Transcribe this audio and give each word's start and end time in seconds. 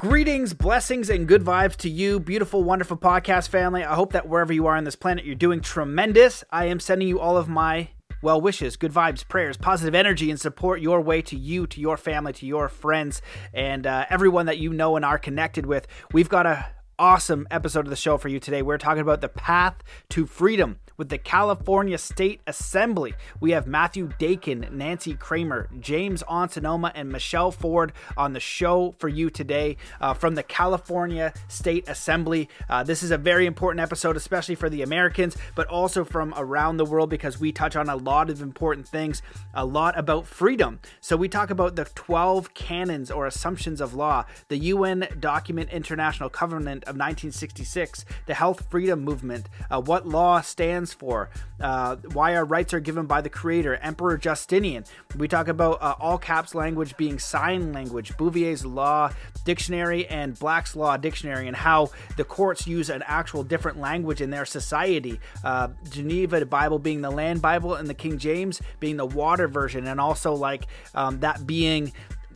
Greetings, 0.00 0.54
blessings, 0.54 1.10
and 1.10 1.28
good 1.28 1.44
vibes 1.44 1.76
to 1.76 1.90
you, 1.90 2.18
beautiful, 2.18 2.64
wonderful 2.64 2.96
podcast 2.96 3.48
family. 3.48 3.84
I 3.84 3.94
hope 3.94 4.14
that 4.14 4.26
wherever 4.26 4.50
you 4.50 4.66
are 4.66 4.74
on 4.74 4.84
this 4.84 4.96
planet, 4.96 5.26
you're 5.26 5.34
doing 5.34 5.60
tremendous. 5.60 6.42
I 6.50 6.64
am 6.68 6.80
sending 6.80 7.06
you 7.06 7.20
all 7.20 7.36
of 7.36 7.50
my 7.50 7.90
well 8.22 8.40
wishes, 8.40 8.76
good 8.76 8.94
vibes, 8.94 9.28
prayers, 9.28 9.58
positive 9.58 9.94
energy, 9.94 10.30
and 10.30 10.40
support 10.40 10.80
your 10.80 11.02
way 11.02 11.20
to 11.20 11.36
you, 11.36 11.66
to 11.66 11.82
your 11.82 11.98
family, 11.98 12.32
to 12.32 12.46
your 12.46 12.70
friends, 12.70 13.20
and 13.52 13.86
uh, 13.86 14.06
everyone 14.08 14.46
that 14.46 14.56
you 14.56 14.72
know 14.72 14.96
and 14.96 15.04
are 15.04 15.18
connected 15.18 15.66
with. 15.66 15.86
We've 16.14 16.30
got 16.30 16.46
a 16.46 16.64
awesome 17.00 17.48
episode 17.50 17.86
of 17.86 17.90
the 17.90 17.96
show 17.96 18.18
for 18.18 18.28
you 18.28 18.38
today. 18.38 18.60
We're 18.60 18.76
talking 18.76 19.00
about 19.00 19.22
the 19.22 19.28
path 19.30 19.82
to 20.10 20.26
freedom 20.26 20.78
with 20.98 21.08
the 21.08 21.16
California 21.16 21.96
State 21.96 22.42
Assembly. 22.46 23.14
We 23.40 23.52
have 23.52 23.66
Matthew 23.66 24.10
Dakin, 24.18 24.68
Nancy 24.70 25.14
Kramer, 25.14 25.70
James 25.80 26.22
Onsanoma, 26.24 26.92
and 26.94 27.10
Michelle 27.10 27.52
Ford 27.52 27.94
on 28.18 28.34
the 28.34 28.38
show 28.38 28.94
for 28.98 29.08
you 29.08 29.30
today 29.30 29.78
uh, 30.02 30.12
from 30.12 30.34
the 30.34 30.42
California 30.42 31.32
State 31.48 31.88
Assembly. 31.88 32.50
Uh, 32.68 32.82
this 32.82 33.02
is 33.02 33.12
a 33.12 33.16
very 33.16 33.46
important 33.46 33.80
episode, 33.80 34.14
especially 34.14 34.54
for 34.54 34.68
the 34.68 34.82
Americans, 34.82 35.38
but 35.54 35.66
also 35.68 36.04
from 36.04 36.34
around 36.36 36.76
the 36.76 36.84
world 36.84 37.08
because 37.08 37.40
we 37.40 37.50
touch 37.50 37.76
on 37.76 37.88
a 37.88 37.96
lot 37.96 38.28
of 38.28 38.42
important 38.42 38.86
things, 38.86 39.22
a 39.54 39.64
lot 39.64 39.98
about 39.98 40.26
freedom. 40.26 40.80
So 41.00 41.16
we 41.16 41.30
talk 41.30 41.48
about 41.48 41.76
the 41.76 41.86
12 41.86 42.52
canons 42.52 43.10
or 43.10 43.26
assumptions 43.26 43.80
of 43.80 43.94
law, 43.94 44.26
the 44.48 44.58
UN 44.58 45.08
document 45.18 45.70
International 45.70 46.28
Covenant 46.28 46.84
of 46.90 46.96
1966, 46.96 48.04
the 48.26 48.34
Health 48.34 48.66
Freedom 48.68 49.02
Movement, 49.02 49.48
uh, 49.70 49.80
what 49.80 50.06
law 50.06 50.40
stands 50.40 50.92
for, 50.92 51.30
uh, 51.60 51.96
why 52.12 52.34
our 52.34 52.44
rights 52.44 52.74
are 52.74 52.80
given 52.80 53.06
by 53.06 53.20
the 53.20 53.30
Creator, 53.30 53.76
Emperor 53.76 54.18
Justinian. 54.18 54.84
We 55.16 55.28
talk 55.28 55.48
about 55.48 55.80
uh, 55.80 55.94
all 56.00 56.18
caps 56.18 56.54
language 56.54 56.96
being 56.96 57.18
sign 57.18 57.72
language, 57.72 58.16
Bouvier's 58.16 58.66
Law 58.66 59.12
Dictionary 59.44 60.06
and 60.08 60.38
Black's 60.38 60.74
Law 60.74 60.96
Dictionary, 60.96 61.46
and 61.46 61.56
how 61.56 61.90
the 62.16 62.24
courts 62.24 62.66
use 62.66 62.90
an 62.90 63.02
actual 63.06 63.44
different 63.44 63.78
language 63.78 64.20
in 64.20 64.30
their 64.30 64.44
society. 64.44 65.20
Uh, 65.44 65.68
Geneva 65.90 66.44
Bible 66.44 66.78
being 66.78 67.00
the 67.00 67.10
land 67.10 67.40
Bible, 67.40 67.74
and 67.74 67.88
the 67.88 67.94
King 67.94 68.18
James 68.18 68.60
being 68.80 68.96
the 68.96 69.06
water 69.06 69.48
version, 69.48 69.86
and 69.86 70.00
also 70.00 70.34
like 70.34 70.66
um, 70.94 71.20
that 71.20 71.46
being 71.46 71.92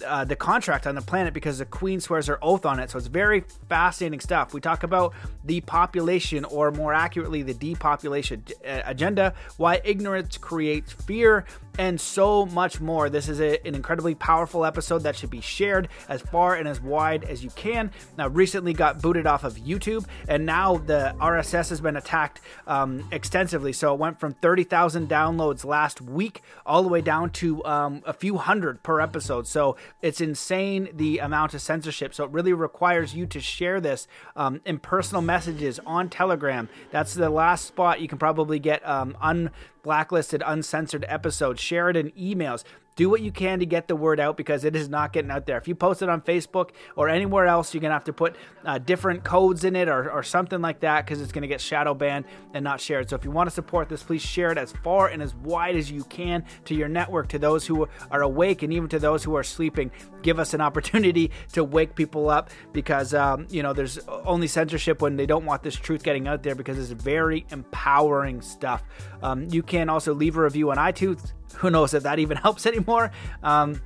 uh, 0.07 0.25
the 0.25 0.37
contract 0.37 0.87
on 0.87 0.95
the 0.95 1.03
planet 1.03 1.35
because 1.35 1.59
the 1.59 1.65
queen 1.65 2.01
swears 2.01 2.27
her 2.27 2.39
oath 2.43 2.65
on 2.67 2.79
it. 2.81 2.91
So 2.91 2.99
it's 2.99 3.07
very 3.07 3.45
fascinating 3.69 4.21
stuff. 4.21 4.55
We 4.55 4.61
talk 4.61 4.83
about 4.83 5.15
the 5.45 5.61
population, 5.63 6.45
or 6.45 6.71
more 6.71 6.93
accurately, 6.93 7.43
the 7.43 7.55
depopulation 7.55 8.45
uh, 8.67 8.83
agenda, 8.85 9.35
why 9.57 9.81
ignorance 9.85 10.37
creates 10.37 10.93
fear, 10.93 11.45
and 11.79 12.01
so 12.01 12.47
much 12.47 12.81
more. 12.81 13.11
This 13.11 13.29
is 13.29 13.41
a, 13.41 13.65
an 13.67 13.75
incredibly 13.75 14.15
powerful 14.15 14.65
episode 14.65 15.01
that 15.01 15.17
should 15.17 15.31
be 15.31 15.41
shared 15.41 15.89
as 16.09 16.23
far 16.23 16.55
and 16.55 16.69
as 16.69 16.81
wide 16.81 17.25
as 17.25 17.43
you 17.43 17.51
can. 17.51 17.91
Now, 18.17 18.29
recently 18.29 18.73
got 18.73 19.03
booted 19.03 19.27
off 19.27 19.45
of 19.45 19.55
YouTube, 19.57 20.07
and 20.29 20.47
now 20.47 20.77
the 20.77 21.15
RSS 21.21 21.71
has 21.71 21.81
been 21.81 21.97
attacked 21.97 22.41
um, 22.67 23.07
extensively. 23.11 23.73
So 23.73 23.95
it 23.95 23.99
went 23.99 24.21
from 24.21 24.35
30,000 24.35 25.09
downloads 25.09 25.65
last 25.65 26.01
week 26.01 26.43
all 26.65 26.83
the 26.83 26.89
way 26.89 27.01
down 27.01 27.31
to 27.31 27.65
um, 27.65 28.03
a 28.07 28.13
few 28.13 28.37
hundred 28.37 28.83
per 28.83 29.01
episode. 29.01 29.47
So 29.47 29.77
it's 30.03 30.21
insane 30.21 30.89
the 30.93 31.19
amount 31.19 31.55
of 31.55 31.63
censorship. 31.63 32.15
So 32.15 32.25
it 32.25 32.31
really 32.31 32.53
requires 32.53 33.15
you 33.15 33.27
to 33.27 33.41
share 33.41 33.81
this 33.81 34.07
um, 34.37 34.61
in 34.65 34.79
personal 34.79 35.23
messages 35.23 35.81
on 35.87 36.09
Telegram. 36.09 36.69
That's 36.91 37.15
the 37.15 37.31
last 37.31 37.67
spot 37.67 38.01
you 38.01 38.09
can 38.09 38.19
probably 38.19 38.59
get 38.59 38.87
um, 38.87 39.17
un 39.21 39.51
blacklisted, 39.85 40.43
uncensored 40.45 41.05
episodes. 41.07 41.61
Share 41.61 41.89
it 41.89 41.97
in 41.97 42.11
emails 42.13 42.65
do 42.97 43.11
what 43.11 43.21
you 43.21 43.33
can 43.33 43.59
to 43.59 43.67
get 43.67 43.89
the 43.89 43.97
word 43.97 44.21
out 44.21 44.37
because 44.37 44.65
it 44.65 44.77
is 44.77 44.89
not 44.89 45.13
getting 45.13 45.31
out 45.31 45.47
there. 45.47 45.59
If 45.59 45.67
you 45.67 45.75
post 45.75 46.03
it 46.03 46.09
on 46.09 46.21
Facebook 46.21 46.71
or 46.97 47.09
anywhere 47.09 47.47
else, 47.47 47.75
you're 47.75 47.81
going 47.81 47.91
to 47.91 47.95
have 47.95 48.05
to 48.05 48.13
put 48.13 48.37
uh, 48.65 48.79
different 48.79 49.25
codes 49.25 49.65
in 49.65 49.75
it 49.75 49.89
or, 49.89 50.11
or 50.11 50.23
something 50.23 50.61
like 50.61 50.81
that 50.81 51.05
because 51.05 51.21
it's 51.21 51.33
going 51.33 51.43
to 51.43 51.49
get 51.49 51.61
shadow 51.61 51.95
banned 51.95 52.25
and 52.53 52.63
not 52.63 52.81
shared. 52.81 53.11
So 53.11 53.17
if 53.17 53.25
you 53.25 53.31
want 53.31 53.49
to 53.49 53.55
support 53.55 53.89
this, 53.89 54.03
please 54.03 54.23
share 54.23 54.53
it 54.53 54.59
as 54.59 54.73
far 54.85 55.09
and 55.09 55.23
as 55.23 55.35
wide 55.35 55.77
as 55.77 55.91
you 55.91 56.05
can 56.05 56.45
to 56.67 56.75
your 56.75 56.89
network, 56.89 57.29
to 57.29 57.39
those 57.39 57.67
who 57.67 57.89
are 58.11 58.23
awake 58.23 58.63
and 58.63 58.73
even 58.73 58.89
to 58.91 58.99
those 58.99 59.25
who 59.25 59.35
are 59.35 59.43
sleeping. 59.43 59.91
Give 60.23 60.39
us 60.39 60.55
an 60.55 60.61
opportunity 60.61 61.31
to 61.53 61.65
wake 61.65 61.95
people 61.95 62.31
up 62.31 62.51
because, 62.73 63.13
um, 63.13 63.47
you 63.51 63.63
know, 63.63 63.73
there's 63.73 63.99
only 64.09 64.47
censorship 64.47 65.03
when 65.03 65.17
they 65.17 65.27
don't 65.27 65.45
want 65.45 65.63
this 65.63 65.75
truth 65.75 66.03
getting 66.03 66.29
out 66.29 66.43
there 66.43 66.55
because 66.55 66.79
it's 66.79 66.91
very 66.91 67.45
empowering 67.51 68.41
stuff. 68.41 68.83
Um, 69.23 69.49
you 69.51 69.63
can 69.63 69.89
also 69.89 70.15
leave 70.15 70.37
a 70.37 70.43
review 70.43 70.71
on 70.71 70.77
iTunes 70.77 71.33
who 71.57 71.71
knows 71.71 71.95
if 71.95 72.03
that 72.03 72.19
even 72.19 72.37
helps 72.47 72.67
anymore. 72.67 73.11
Um, 73.43 73.81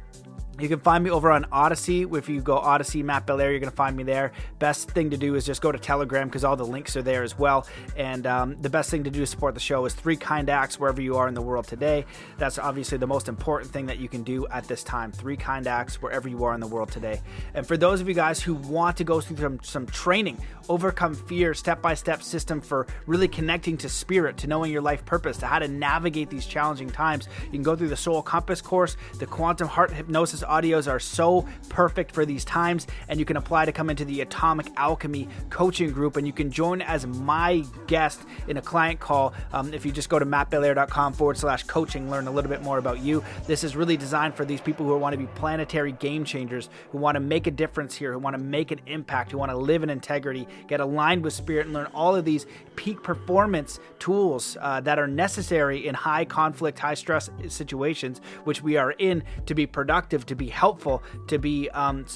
you 0.60 0.68
can 0.68 0.80
find 0.80 1.04
me 1.04 1.10
over 1.10 1.30
on 1.30 1.44
Odysee. 1.52 2.06
If 2.16 2.28
you 2.28 2.40
go 2.40 2.58
Odysee 2.58 3.04
Matt 3.04 3.26
Belair, 3.26 3.50
you're 3.50 3.60
going 3.60 3.70
to 3.70 3.76
find 3.76 3.96
me 3.96 4.02
there. 4.02 4.32
Best 4.58 4.90
thing 4.90 5.10
to 5.10 5.16
do 5.16 5.36
is 5.36 5.46
just 5.46 5.62
go 5.62 5.70
to 5.70 5.78
Telegram 5.78 6.26
because 6.26 6.44
all 6.44 6.56
the 6.56 6.66
links 6.66 6.96
are 6.96 7.02
there 7.02 7.22
as 7.22 7.38
well. 7.38 7.66
And 7.96 8.26
um, 8.26 8.56
the 8.60 8.70
best 8.70 8.90
thing 8.90 9.04
to 9.04 9.10
do 9.10 9.20
to 9.20 9.26
support 9.26 9.54
the 9.54 9.60
show 9.60 9.84
is 9.84 9.94
three 9.94 10.16
kind 10.16 10.50
acts 10.50 10.80
wherever 10.80 11.00
you 11.00 11.16
are 11.16 11.28
in 11.28 11.34
the 11.34 11.42
world 11.42 11.66
today. 11.66 12.04
That's 12.38 12.58
obviously 12.58 12.98
the 12.98 13.06
most 13.06 13.28
important 13.28 13.72
thing 13.72 13.86
that 13.86 13.98
you 13.98 14.08
can 14.08 14.24
do 14.24 14.46
at 14.48 14.66
this 14.66 14.82
time. 14.82 15.12
Three 15.12 15.36
kind 15.36 15.66
acts 15.66 16.02
wherever 16.02 16.28
you 16.28 16.44
are 16.44 16.54
in 16.54 16.60
the 16.60 16.66
world 16.66 16.90
today. 16.90 17.20
And 17.54 17.66
for 17.66 17.76
those 17.76 18.00
of 18.00 18.08
you 18.08 18.14
guys 18.14 18.42
who 18.42 18.54
want 18.54 18.96
to 18.96 19.04
go 19.04 19.20
through 19.20 19.36
some, 19.36 19.60
some 19.62 19.86
training, 19.86 20.38
overcome 20.68 21.14
fear, 21.14 21.54
step 21.54 21.80
by 21.80 21.94
step 21.94 22.22
system 22.22 22.60
for 22.60 22.86
really 23.06 23.28
connecting 23.28 23.76
to 23.78 23.88
spirit, 23.88 24.36
to 24.38 24.48
knowing 24.48 24.72
your 24.72 24.82
life 24.82 25.04
purpose, 25.04 25.36
to 25.38 25.46
how 25.46 25.60
to 25.60 25.68
navigate 25.68 26.30
these 26.30 26.46
challenging 26.46 26.90
times, 26.90 27.28
you 27.44 27.52
can 27.52 27.62
go 27.62 27.76
through 27.76 27.88
the 27.88 27.96
Soul 27.96 28.22
Compass 28.22 28.60
course, 28.60 28.96
the 29.18 29.26
Quantum 29.26 29.68
Heart 29.68 29.92
Hypnosis 29.92 30.42
audios 30.48 30.90
are 30.90 30.98
so 30.98 31.46
perfect 31.68 32.12
for 32.12 32.24
these 32.26 32.44
times, 32.44 32.86
and 33.08 33.18
you 33.18 33.24
can 33.24 33.36
apply 33.36 33.66
to 33.66 33.72
come 33.72 33.90
into 33.90 34.04
the 34.04 34.20
Atomic 34.20 34.66
Alchemy 34.76 35.28
coaching 35.50 35.92
group, 35.92 36.16
and 36.16 36.26
you 36.26 36.32
can 36.32 36.50
join 36.50 36.82
as 36.82 37.06
my 37.06 37.64
guest 37.86 38.20
in 38.48 38.56
a 38.56 38.62
client 38.62 39.00
call. 39.00 39.34
Um, 39.52 39.72
if 39.72 39.86
you 39.86 39.92
just 39.92 40.08
go 40.08 40.18
to 40.18 40.26
mattbelair.com 40.26 41.12
forward 41.12 41.38
slash 41.38 41.64
coaching, 41.64 42.10
learn 42.10 42.26
a 42.26 42.30
little 42.30 42.50
bit 42.50 42.62
more 42.62 42.78
about 42.78 43.00
you. 43.00 43.22
This 43.46 43.64
is 43.64 43.76
really 43.76 43.96
designed 43.96 44.34
for 44.34 44.44
these 44.44 44.60
people 44.60 44.86
who 44.86 44.96
want 44.96 45.12
to 45.12 45.18
be 45.18 45.26
planetary 45.34 45.92
game 45.92 46.24
changers, 46.24 46.68
who 46.90 46.98
want 46.98 47.16
to 47.16 47.20
make 47.20 47.46
a 47.46 47.50
difference 47.50 47.94
here, 47.94 48.12
who 48.12 48.18
want 48.18 48.34
to 48.34 48.42
make 48.42 48.70
an 48.70 48.80
impact, 48.86 49.32
who 49.32 49.38
want 49.38 49.50
to 49.50 49.56
live 49.56 49.82
in 49.82 49.90
integrity, 49.90 50.48
get 50.66 50.80
aligned 50.80 51.22
with 51.22 51.32
spirit, 51.32 51.66
and 51.66 51.74
learn 51.74 51.86
all 51.94 52.16
of 52.16 52.24
these 52.24 52.46
peak 52.78 53.02
performance 53.02 53.80
tools 53.98 54.56
uh, 54.60 54.80
that 54.80 55.00
are 55.00 55.08
necessary 55.08 55.88
in 55.88 55.96
high 55.96 56.24
conflict, 56.24 56.78
high 56.78 56.94
stress 56.94 57.28
situations, 57.48 58.20
which 58.44 58.62
we 58.62 58.76
are 58.76 58.92
in 58.92 59.20
to 59.46 59.54
be 59.54 59.66
productive, 59.66 60.24
to 60.24 60.36
be 60.36 60.48
helpful, 60.48 61.02
to 61.26 61.40
be 61.40 61.68
um, 61.70 62.06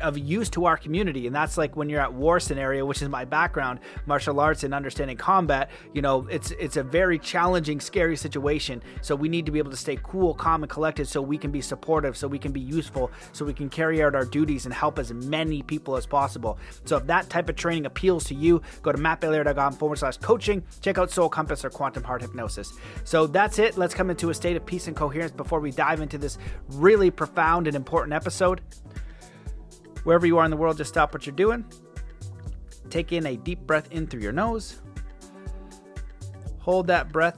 of 0.00 0.18
use 0.18 0.50
to 0.50 0.64
our 0.64 0.76
community. 0.76 1.26
And 1.26 1.34
that's 1.34 1.56
like 1.56 1.76
when 1.76 1.88
you're 1.88 2.00
at 2.00 2.12
war 2.12 2.40
scenario 2.40 2.84
which 2.84 3.02
is 3.02 3.08
my 3.08 3.24
background 3.24 3.80
martial 4.06 4.40
arts 4.40 4.64
and 4.64 4.74
understanding 4.74 5.16
combat 5.16 5.70
you 5.92 6.02
know 6.02 6.26
it's 6.30 6.50
it's 6.52 6.76
a 6.76 6.82
very 6.82 7.18
challenging 7.18 7.80
scary 7.80 8.16
situation. 8.16 8.82
So 9.02 9.14
we 9.14 9.28
need 9.28 9.46
to 9.46 9.52
be 9.52 9.58
able 9.58 9.70
to 9.70 9.76
stay 9.76 9.98
cool 10.02 10.34
calm 10.34 10.62
and 10.62 10.70
collected 10.70 11.08
so 11.08 11.20
we 11.22 11.38
can 11.38 11.50
be 11.50 11.60
supportive 11.60 12.16
so 12.16 12.28
we 12.28 12.38
can 12.38 12.52
be 12.52 12.60
useful 12.60 13.10
so 13.32 13.44
we 13.44 13.54
can 13.54 13.68
carry 13.68 14.02
out 14.02 14.14
our 14.14 14.24
duties 14.24 14.64
and 14.64 14.74
help 14.74 14.98
as 14.98 15.12
many 15.12 15.62
people 15.62 15.96
as 15.96 16.06
possible. 16.06 16.58
So 16.84 16.96
if 16.96 17.06
that 17.06 17.28
type 17.30 17.48
of 17.48 17.56
training 17.56 17.86
appeals 17.86 18.24
to 18.24 18.34
you 18.34 18.62
go 18.82 18.92
to 18.92 18.98
mattbelair.com 18.98 19.74
forward 19.74 19.98
slash 19.98 20.16
coaching. 20.18 20.62
Check 20.80 20.98
out 20.98 21.10
soul 21.10 21.28
compass 21.28 21.64
or 21.64 21.70
quantum 21.70 22.04
heart 22.04 22.22
hypnosis. 22.22 22.72
So 23.04 23.26
that's 23.26 23.58
it. 23.58 23.76
Let's 23.76 23.94
come 23.94 24.10
into 24.10 24.30
a 24.30 24.34
state 24.34 24.56
of 24.56 24.64
peace 24.66 24.86
and 24.86 24.96
coherence 24.96 25.32
before 25.32 25.60
we 25.60 25.70
dive 25.70 26.00
into 26.00 26.18
this 26.18 26.38
really 26.68 27.10
profound 27.10 27.66
and 27.66 27.76
important 27.76 28.12
episode 28.12 28.60
Wherever 30.06 30.24
you 30.24 30.38
are 30.38 30.44
in 30.44 30.52
the 30.52 30.56
world, 30.56 30.76
just 30.76 30.90
stop 30.90 31.12
what 31.12 31.26
you're 31.26 31.34
doing. 31.34 31.64
Take 32.90 33.10
in 33.10 33.26
a 33.26 33.36
deep 33.36 33.58
breath 33.66 33.90
in 33.90 34.06
through 34.06 34.20
your 34.20 34.30
nose. 34.30 34.80
Hold 36.60 36.86
that 36.86 37.10
breath 37.10 37.36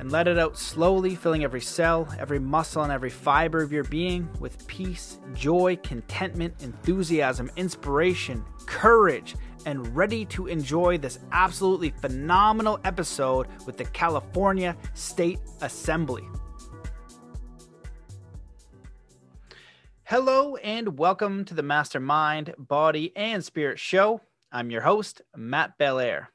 and 0.00 0.10
let 0.10 0.26
it 0.26 0.36
out 0.36 0.58
slowly, 0.58 1.14
filling 1.14 1.44
every 1.44 1.60
cell, 1.60 2.08
every 2.18 2.40
muscle, 2.40 2.82
and 2.82 2.90
every 2.90 3.10
fiber 3.10 3.62
of 3.62 3.70
your 3.70 3.84
being 3.84 4.28
with 4.40 4.66
peace, 4.66 5.20
joy, 5.34 5.76
contentment, 5.84 6.64
enthusiasm, 6.64 7.48
inspiration, 7.54 8.44
courage, 8.66 9.36
and 9.64 9.94
ready 9.94 10.24
to 10.24 10.48
enjoy 10.48 10.98
this 10.98 11.20
absolutely 11.30 11.90
phenomenal 11.90 12.80
episode 12.82 13.46
with 13.66 13.76
the 13.76 13.84
California 13.84 14.76
State 14.94 15.38
Assembly. 15.60 16.24
Hello 20.06 20.56
and 20.56 20.98
welcome 20.98 21.46
to 21.46 21.54
the 21.54 21.62
Mastermind, 21.62 22.54
Body, 22.58 23.16
and 23.16 23.42
Spirit 23.42 23.78
Show. 23.78 24.20
I'm 24.52 24.70
your 24.70 24.82
host, 24.82 25.22
Matt 25.34 25.78
Belair. 25.78 26.30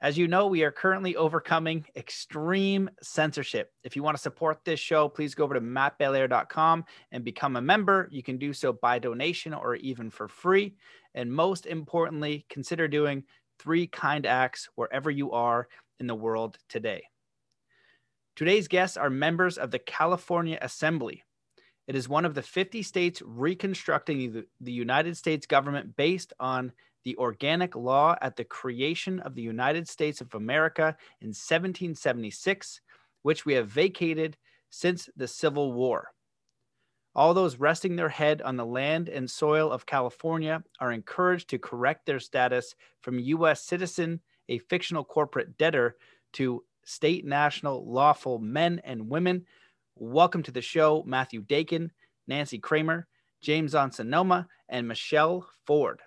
As 0.00 0.16
you 0.16 0.28
know, 0.28 0.46
we 0.46 0.62
are 0.62 0.70
currently 0.70 1.16
overcoming 1.16 1.84
extreme 1.96 2.88
censorship. 3.02 3.72
If 3.82 3.96
you 3.96 4.04
want 4.04 4.16
to 4.16 4.22
support 4.22 4.60
this 4.64 4.78
show, 4.78 5.08
please 5.08 5.34
go 5.34 5.42
over 5.42 5.54
to 5.54 5.60
mattbelair.com 5.60 6.84
and 7.10 7.24
become 7.24 7.56
a 7.56 7.60
member. 7.60 8.08
You 8.12 8.22
can 8.22 8.38
do 8.38 8.52
so 8.52 8.72
by 8.72 9.00
donation 9.00 9.52
or 9.52 9.74
even 9.74 10.08
for 10.08 10.28
free. 10.28 10.76
And 11.12 11.32
most 11.32 11.66
importantly, 11.66 12.46
consider 12.48 12.86
doing 12.86 13.24
three 13.58 13.88
kind 13.88 14.26
acts 14.26 14.68
wherever 14.76 15.10
you 15.10 15.32
are 15.32 15.66
in 15.98 16.06
the 16.06 16.14
world 16.14 16.56
today. 16.68 17.02
Today's 18.36 18.68
guests 18.68 18.96
are 18.96 19.10
members 19.10 19.58
of 19.58 19.72
the 19.72 19.80
California 19.80 20.56
Assembly, 20.62 21.24
It 21.86 21.96
is 21.96 22.08
one 22.08 22.24
of 22.24 22.34
the 22.34 22.42
50 22.42 22.82
states 22.82 23.22
reconstructing 23.24 24.44
the 24.60 24.72
United 24.72 25.16
States 25.16 25.46
government 25.46 25.96
based 25.96 26.32
on 26.38 26.72
the 27.04 27.16
organic 27.16 27.74
law 27.74 28.16
at 28.22 28.36
the 28.36 28.44
creation 28.44 29.18
of 29.20 29.34
the 29.34 29.42
United 29.42 29.88
States 29.88 30.20
of 30.20 30.34
America 30.34 30.96
in 31.20 31.28
1776, 31.28 32.80
which 33.22 33.44
we 33.44 33.54
have 33.54 33.68
vacated 33.68 34.36
since 34.70 35.08
the 35.16 35.26
Civil 35.26 35.72
War. 35.72 36.12
All 37.14 37.34
those 37.34 37.56
resting 37.56 37.96
their 37.96 38.08
head 38.08 38.40
on 38.40 38.56
the 38.56 38.64
land 38.64 39.08
and 39.08 39.30
soil 39.30 39.70
of 39.70 39.84
California 39.84 40.62
are 40.80 40.92
encouraged 40.92 41.50
to 41.50 41.58
correct 41.58 42.06
their 42.06 42.20
status 42.20 42.74
from 43.02 43.18
U.S. 43.18 43.62
citizen, 43.62 44.20
a 44.48 44.58
fictional 44.58 45.04
corporate 45.04 45.58
debtor, 45.58 45.96
to 46.34 46.64
state 46.84 47.26
national 47.26 47.84
lawful 47.90 48.38
men 48.38 48.80
and 48.84 49.10
women. 49.10 49.44
Welcome 49.96 50.42
to 50.44 50.50
the 50.50 50.62
show, 50.62 51.02
Matthew 51.06 51.42
Dakin, 51.42 51.90
Nancy 52.26 52.58
Kramer, 52.58 53.06
James 53.42 53.74
Onsonoma, 53.74 54.46
and 54.68 54.88
Michelle 54.88 55.46
Ford. 55.66 56.00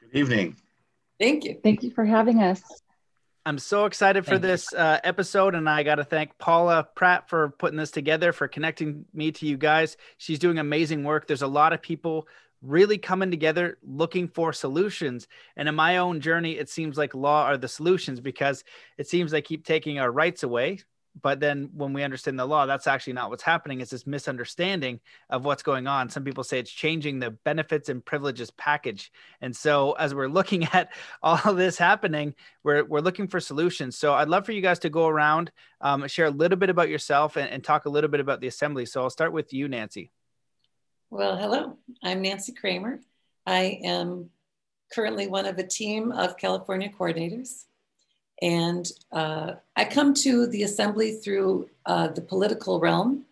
Good 0.00 0.18
evening. 0.18 0.56
Thank 1.18 1.44
you. 1.44 1.58
Thank 1.62 1.82
you 1.82 1.90
for 1.90 2.04
having 2.04 2.42
us. 2.42 2.62
I'm 3.46 3.58
so 3.58 3.86
excited 3.86 4.26
for 4.26 4.38
this 4.38 4.74
uh, 4.74 5.00
episode, 5.02 5.54
and 5.54 5.68
I 5.70 5.82
got 5.82 5.94
to 5.94 6.04
thank 6.04 6.36
Paula 6.36 6.86
Pratt 6.94 7.30
for 7.30 7.48
putting 7.48 7.78
this 7.78 7.90
together, 7.90 8.32
for 8.32 8.46
connecting 8.46 9.06
me 9.14 9.32
to 9.32 9.46
you 9.46 9.56
guys. 9.56 9.96
She's 10.18 10.38
doing 10.38 10.58
amazing 10.58 11.02
work. 11.02 11.26
There's 11.26 11.40
a 11.40 11.46
lot 11.46 11.72
of 11.72 11.80
people 11.80 12.28
really 12.62 12.98
coming 12.98 13.30
together 13.30 13.78
looking 13.82 14.28
for 14.28 14.52
solutions. 14.52 15.28
And 15.56 15.68
in 15.68 15.74
my 15.74 15.98
own 15.98 16.20
journey, 16.20 16.52
it 16.52 16.68
seems 16.68 16.96
like 16.96 17.14
law 17.14 17.44
are 17.44 17.56
the 17.56 17.68
solutions 17.68 18.20
because 18.20 18.64
it 18.96 19.08
seems 19.08 19.30
they 19.30 19.42
keep 19.42 19.64
taking 19.64 19.98
our 19.98 20.10
rights 20.10 20.42
away. 20.42 20.80
But 21.20 21.40
then 21.40 21.70
when 21.72 21.92
we 21.92 22.04
understand 22.04 22.38
the 22.38 22.46
law 22.46 22.66
that's 22.66 22.86
actually 22.86 23.14
not 23.14 23.30
what's 23.30 23.42
happening. 23.42 23.80
It's 23.80 23.90
this 23.90 24.06
misunderstanding 24.06 25.00
of 25.30 25.44
what's 25.44 25.62
going 25.62 25.86
on. 25.86 26.10
Some 26.10 26.22
people 26.22 26.44
say 26.44 26.60
it's 26.60 26.70
changing 26.70 27.18
the 27.18 27.30
benefits 27.30 27.88
and 27.88 28.04
privileges 28.04 28.50
package. 28.52 29.10
And 29.40 29.56
so 29.56 29.92
as 29.92 30.14
we're 30.14 30.28
looking 30.28 30.64
at 30.72 30.92
all 31.22 31.54
this 31.54 31.78
happening 31.78 32.34
we're, 32.62 32.84
we're 32.84 33.00
looking 33.00 33.26
for 33.26 33.40
solutions. 33.40 33.98
So 33.98 34.14
i'd 34.14 34.28
love 34.28 34.46
for 34.46 34.52
you 34.52 34.62
guys 34.62 34.78
to 34.80 34.90
go 34.90 35.08
around 35.08 35.50
um, 35.80 36.06
share 36.06 36.26
a 36.26 36.30
little 36.30 36.58
bit 36.58 36.70
about 36.70 36.88
yourself 36.88 37.36
and, 37.36 37.48
and 37.50 37.64
talk 37.64 37.86
a 37.86 37.90
little 37.90 38.10
bit 38.10 38.20
about 38.20 38.40
the 38.40 38.46
assembly. 38.46 38.86
So 38.86 39.02
i'll 39.02 39.10
start 39.10 39.32
with 39.32 39.52
you 39.52 39.66
nancy 39.66 40.12
well 41.10 41.36
hello 41.36 41.76
i'm 42.02 42.22
nancy 42.22 42.52
kramer 42.52 43.00
i 43.46 43.78
am 43.82 44.30
currently 44.92 45.26
one 45.26 45.46
of 45.46 45.58
a 45.58 45.66
team 45.66 46.12
of 46.12 46.36
california 46.36 46.88
coordinators 46.88 47.64
and 48.40 48.90
uh, 49.10 49.54
I 49.76 49.84
come 49.84 50.14
to 50.14 50.46
the 50.46 50.62
assembly 50.62 51.12
through 51.12 51.68
uh, 51.86 52.08
the 52.08 52.20
political 52.20 52.78
realm, 52.78 53.24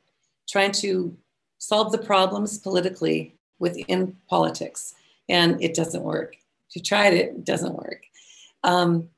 trying 0.48 0.72
to 0.72 1.16
solve 1.58 1.92
the 1.92 1.98
problems 1.98 2.58
politically 2.58 3.36
within 3.58 4.16
politics. 4.28 4.94
And 5.28 5.62
it 5.62 5.74
doesn't 5.74 6.02
work. 6.02 6.36
If 6.68 6.76
you 6.76 6.82
tried 6.82 7.14
it, 7.14 7.28
it 7.28 7.44
doesn't 7.44 7.74
work. 7.74 8.02
Um, 8.64 9.08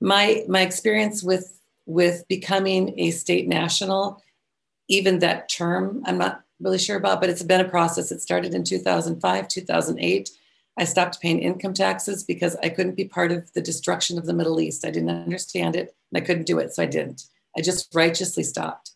my, 0.00 0.44
my 0.48 0.62
experience 0.62 1.22
with, 1.22 1.60
with 1.86 2.26
becoming 2.28 2.98
a 2.98 3.10
state 3.10 3.48
national, 3.48 4.22
even 4.88 5.20
that 5.20 5.48
term, 5.48 6.02
I'm 6.04 6.18
not 6.18 6.42
really 6.60 6.78
sure 6.78 6.96
about, 6.96 7.20
but 7.20 7.30
it's 7.30 7.42
been 7.42 7.60
a 7.60 7.68
process. 7.68 8.10
It 8.10 8.20
started 8.20 8.54
in 8.54 8.64
2005, 8.64 9.48
2008 9.48 10.30
I 10.78 10.84
stopped 10.84 11.20
paying 11.20 11.40
income 11.40 11.74
taxes 11.74 12.22
because 12.22 12.56
I 12.62 12.68
couldn't 12.68 12.94
be 12.94 13.04
part 13.04 13.32
of 13.32 13.52
the 13.52 13.60
destruction 13.60 14.16
of 14.16 14.26
the 14.26 14.32
Middle 14.32 14.60
East. 14.60 14.86
I 14.86 14.90
didn't 14.90 15.10
understand 15.10 15.74
it 15.74 15.94
and 16.12 16.22
I 16.22 16.24
couldn't 16.24 16.46
do 16.46 16.60
it, 16.60 16.72
so 16.72 16.84
I 16.84 16.86
didn't. 16.86 17.24
I 17.56 17.62
just 17.62 17.92
righteously 17.94 18.44
stopped. 18.44 18.92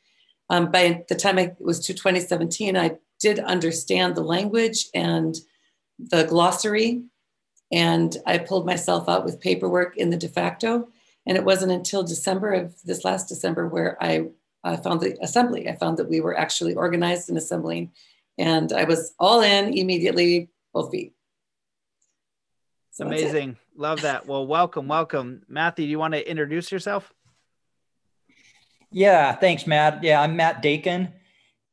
Um, 0.49 0.71
by 0.71 1.05
the 1.09 1.17
time 1.17 1.39
I, 1.39 1.43
it 1.43 1.57
was 1.61 1.85
to 1.87 1.95
2017, 1.95 2.77
I 2.77 2.99
did 3.19 3.41
understand 3.41 4.15
the 4.15 4.23
language 4.23 4.87
and 4.95 5.35
the 5.99 6.25
glossary, 6.25 7.03
and 7.73 8.17
I 8.27 8.39
pulled 8.39 8.67
myself 8.67 9.09
out 9.09 9.25
with 9.25 9.41
paperwork 9.41 9.97
in 9.97 10.11
the 10.11 10.17
de 10.17 10.29
facto. 10.29 10.89
And 11.27 11.37
it 11.37 11.45
wasn't 11.45 11.73
until 11.73 12.03
December 12.03 12.53
of 12.53 12.81
this 12.83 13.05
last 13.05 13.29
December 13.29 13.67
where 13.67 13.97
I 14.03 14.29
uh, 14.65 14.77
found 14.77 15.01
the 15.01 15.17
assembly. 15.23 15.69
I 15.69 15.77
found 15.77 15.97
that 15.99 16.09
we 16.09 16.21
were 16.21 16.39
actually 16.39 16.75
organized 16.75 17.29
and 17.29 17.39
assembling, 17.39 17.93
and 18.39 18.73
I 18.73 18.85
was 18.85 19.15
all 19.19 19.41
in 19.41 19.73
immediately, 19.77 20.51
both 20.73 20.91
feet. 20.91 21.15
So 22.91 23.07
Amazing. 23.07 23.57
Love 23.75 24.03
that. 24.03 24.27
Well, 24.27 24.47
welcome, 24.47 24.87
welcome. 24.87 25.43
Matthew, 25.49 25.87
do 25.87 25.91
you 25.91 25.99
want 25.99 26.13
to 26.15 26.31
introduce 26.31 26.71
yourself? 26.71 27.13
Yeah, 28.91 29.35
thanks, 29.35 29.67
Matt. 29.67 30.05
Yeah, 30.05 30.21
I'm 30.21 30.37
Matt 30.37 30.61
Dakin, 30.61 31.13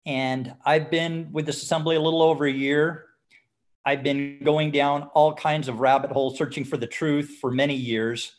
and 0.05 0.53
I've 0.65 0.89
been 0.89 1.29
with 1.33 1.45
this 1.45 1.61
assembly 1.61 1.97
a 1.97 2.01
little 2.01 2.21
over 2.21 2.45
a 2.45 2.51
year. 2.51 3.05
I've 3.85 4.03
been 4.03 4.39
going 4.43 4.71
down 4.71 5.09
all 5.13 5.33
kinds 5.33 5.67
of 5.67 5.79
rabbit 5.79 6.11
holes 6.11 6.37
searching 6.37 6.63
for 6.63 6.77
the 6.77 6.87
truth 6.87 7.37
for 7.41 7.51
many 7.51 7.75
years. 7.75 8.33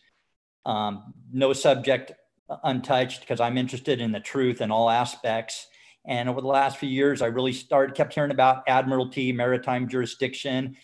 Um, 0.64 1.12
no 1.32 1.52
subject 1.52 2.12
Uh, 2.50 2.56
untouched 2.64 3.20
because 3.20 3.38
I'm 3.38 3.56
interested 3.56 4.00
in 4.00 4.10
the 4.10 4.18
truth 4.18 4.60
in 4.60 4.72
all 4.72 4.90
aspects. 4.90 5.68
And 6.04 6.28
over 6.28 6.40
the 6.40 6.48
last 6.48 6.78
few 6.78 6.88
years, 6.88 7.22
I 7.22 7.26
really 7.26 7.52
started, 7.52 7.94
kept 7.94 8.12
hearing 8.12 8.32
about 8.32 8.64
admiralty, 8.66 9.30
maritime 9.30 9.86
jurisdiction, 9.88 10.76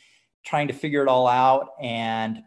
trying 0.44 0.68
to 0.68 0.74
figure 0.74 1.02
it 1.02 1.08
all 1.08 1.26
out. 1.26 1.70
And 1.82 2.38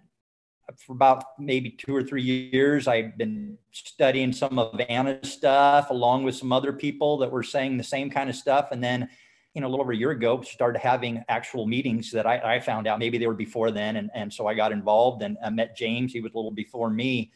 for 0.78 0.94
about 0.94 1.26
maybe 1.38 1.72
two 1.72 1.94
or 1.94 2.02
three 2.02 2.22
years, 2.22 2.88
I've 2.88 3.18
been 3.18 3.58
studying 3.72 4.32
some 4.32 4.58
of 4.58 4.80
Anna's 4.88 5.34
stuff 5.34 5.90
along 5.90 6.24
with 6.24 6.36
some 6.36 6.54
other 6.54 6.72
people 6.72 7.18
that 7.18 7.30
were 7.30 7.44
saying 7.44 7.76
the 7.76 7.84
same 7.84 8.10
kind 8.10 8.30
of 8.30 8.38
stuff. 8.38 8.70
And 8.72 8.82
then, 8.82 9.10
you 9.54 9.60
know, 9.60 9.68
a 9.68 9.70
little 9.70 9.84
over 9.84 9.92
a 9.92 9.98
year 9.98 10.12
ago, 10.12 10.42
started 10.44 10.80
having 10.80 11.26
actual 11.28 11.66
meetings 11.66 12.10
that 12.12 12.26
I, 12.26 12.56
I 12.56 12.60
found 12.62 12.88
out 12.88 13.00
maybe 13.00 13.18
they 13.18 13.28
were 13.28 13.34
before 13.34 13.72
then. 13.72 13.98
And, 13.98 14.10
and 14.16 14.32
so 14.32 14.48
I 14.48 14.54
got 14.54 14.72
involved 14.72 15.24
and 15.24 15.36
I 15.44 15.50
met 15.50 15.76
James. 15.76 16.14
He 16.14 16.22
was 16.22 16.32
a 16.34 16.38
little 16.38 16.52
before 16.52 16.90
me 16.90 17.34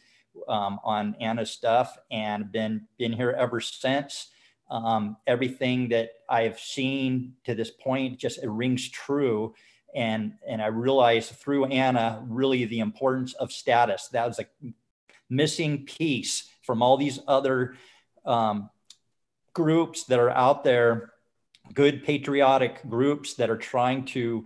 um, 0.48 0.80
on 0.84 1.14
Anna's 1.20 1.50
stuff 1.50 1.96
and 2.10 2.50
been, 2.50 2.86
been 2.98 3.12
here 3.12 3.34
ever 3.38 3.60
since. 3.60 4.28
Um, 4.70 5.16
everything 5.26 5.90
that 5.90 6.10
I've 6.28 6.58
seen 6.58 7.34
to 7.44 7.54
this 7.54 7.70
point 7.70 8.18
just 8.18 8.42
it 8.42 8.48
rings 8.48 8.88
true 8.88 9.54
and 9.94 10.32
and 10.46 10.60
I 10.60 10.66
realized 10.66 11.32
through 11.36 11.66
Anna 11.66 12.22
really 12.26 12.64
the 12.64 12.80
importance 12.80 13.32
of 13.34 13.52
status. 13.52 14.08
That 14.08 14.26
was 14.26 14.40
a 14.40 14.46
missing 15.30 15.86
piece 15.86 16.50
from 16.62 16.82
all 16.82 16.96
these 16.96 17.20
other 17.28 17.76
um, 18.24 18.70
groups 19.52 20.04
that 20.04 20.18
are 20.18 20.30
out 20.30 20.64
there, 20.64 21.12
good 21.72 22.02
patriotic 22.04 22.88
groups 22.88 23.34
that 23.34 23.50
are 23.50 23.56
trying 23.56 24.04
to 24.06 24.44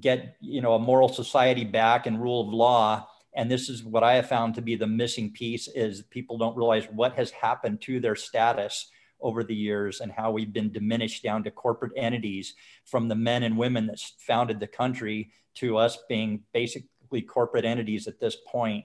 get 0.00 0.36
you 0.40 0.60
know 0.60 0.74
a 0.74 0.78
moral 0.78 1.08
society 1.08 1.64
back 1.64 2.06
and 2.06 2.20
rule 2.20 2.42
of 2.42 2.48
law. 2.48 3.08
And 3.34 3.50
this 3.50 3.68
is 3.68 3.82
what 3.82 4.04
I 4.04 4.14
have 4.14 4.28
found 4.28 4.54
to 4.54 4.62
be 4.62 4.76
the 4.76 4.86
missing 4.86 5.32
piece: 5.32 5.68
is 5.68 6.02
people 6.02 6.38
don't 6.38 6.56
realize 6.56 6.86
what 6.90 7.14
has 7.14 7.30
happened 7.30 7.80
to 7.82 8.00
their 8.00 8.16
status 8.16 8.90
over 9.20 9.44
the 9.44 9.54
years 9.54 10.00
and 10.00 10.10
how 10.10 10.30
we've 10.32 10.52
been 10.52 10.72
diminished 10.72 11.22
down 11.22 11.44
to 11.44 11.50
corporate 11.50 11.92
entities 11.96 12.54
from 12.84 13.08
the 13.08 13.14
men 13.14 13.44
and 13.44 13.56
women 13.56 13.86
that 13.86 14.00
founded 14.18 14.58
the 14.58 14.66
country 14.66 15.30
to 15.54 15.76
us 15.76 15.98
being 16.08 16.42
basically 16.52 17.22
corporate 17.22 17.64
entities 17.64 18.08
at 18.08 18.18
this 18.18 18.36
point. 18.46 18.84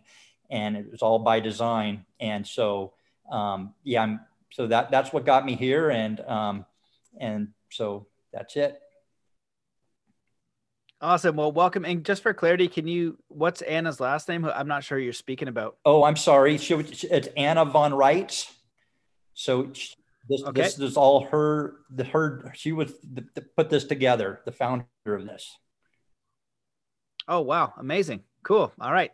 And 0.49 0.77
it 0.77 0.91
was 0.91 1.01
all 1.01 1.19
by 1.19 1.39
design. 1.39 2.05
And 2.19 2.45
so 2.45 2.93
um, 3.31 3.73
yeah 3.83 4.03
i'm 4.03 4.21
so 4.51 4.65
that 4.67 4.89
that's 4.89 5.11
what 5.11 5.25
got 5.25 5.45
me 5.45 5.55
here. 5.55 5.89
And 5.89 6.19
um, 6.21 6.65
and 7.19 7.49
so 7.69 8.07
that's 8.31 8.55
it 8.55 8.79
Awesome. 10.99 11.35
Well, 11.35 11.51
welcome. 11.51 11.85
And 11.85 12.03
just 12.03 12.23
for 12.23 12.33
clarity, 12.33 12.67
can 12.67 12.87
you, 12.87 13.19
what's 13.27 13.61
Anna's 13.61 13.99
last 13.99 14.27
name? 14.27 14.45
I'm 14.45 14.67
not 14.67 14.83
sure 14.83 14.97
you're 14.97 15.13
speaking 15.13 15.47
about. 15.47 15.77
Oh, 15.85 16.03
I'm 16.03 16.15
sorry. 16.15 16.57
She, 16.57 16.73
it's 16.73 17.27
Anna 17.37 17.65
von 17.65 17.91
Reitz. 17.91 18.51
So 19.35 19.63
this, 20.27 20.43
okay. 20.43 20.63
this 20.63 20.79
is 20.79 20.97
all 20.97 21.27
her, 21.27 21.75
the, 21.91 22.03
her, 22.05 22.51
she 22.55 22.71
was 22.71 22.93
the, 23.03 23.23
the, 23.35 23.41
put 23.41 23.69
this 23.69 23.83
together, 23.83 24.41
the 24.45 24.51
founder 24.51 24.85
of 25.05 25.25
this. 25.25 25.55
Oh, 27.27 27.41
wow. 27.41 27.73
Amazing. 27.77 28.23
Cool. 28.41 28.71
All 28.81 28.91
right. 28.91 29.11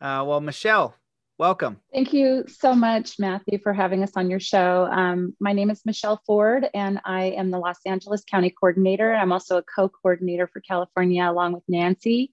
Uh, 0.00 0.24
well, 0.26 0.40
Michelle, 0.40 0.96
welcome. 1.38 1.80
Thank 1.92 2.12
you 2.12 2.44
so 2.48 2.74
much, 2.74 3.18
Matthew, 3.18 3.58
for 3.62 3.72
having 3.72 4.02
us 4.02 4.12
on 4.16 4.30
your 4.30 4.40
show. 4.40 4.88
Um, 4.90 5.34
my 5.40 5.52
name 5.52 5.70
is 5.70 5.82
Michelle 5.84 6.20
Ford, 6.26 6.68
and 6.74 7.00
I 7.04 7.24
am 7.24 7.50
the 7.50 7.58
Los 7.58 7.78
Angeles 7.84 8.24
County 8.24 8.50
Coordinator. 8.50 9.12
I'm 9.14 9.32
also 9.32 9.58
a 9.58 9.62
co 9.62 9.88
coordinator 9.88 10.46
for 10.46 10.60
California 10.60 11.28
along 11.28 11.52
with 11.52 11.64
Nancy. 11.68 12.32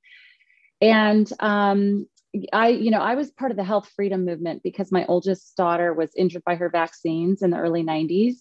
And 0.82 1.30
um, 1.40 2.08
I, 2.54 2.70
you 2.70 2.92
know, 2.92 3.02
I 3.02 3.16
was 3.16 3.32
part 3.32 3.52
of 3.52 3.58
the 3.58 3.64
health 3.64 3.90
freedom 3.96 4.26
movement 4.26 4.64
because 4.64 4.92
my 4.92 5.06
oldest 5.06 5.56
daughter 5.58 5.94
was 5.94 6.12
injured 6.16 6.44
by 6.44 6.56
her 6.56 6.70
vaccines 6.70 7.42
in 7.42 7.50
the 7.50 7.58
early 7.58 7.84
90s. 7.84 8.36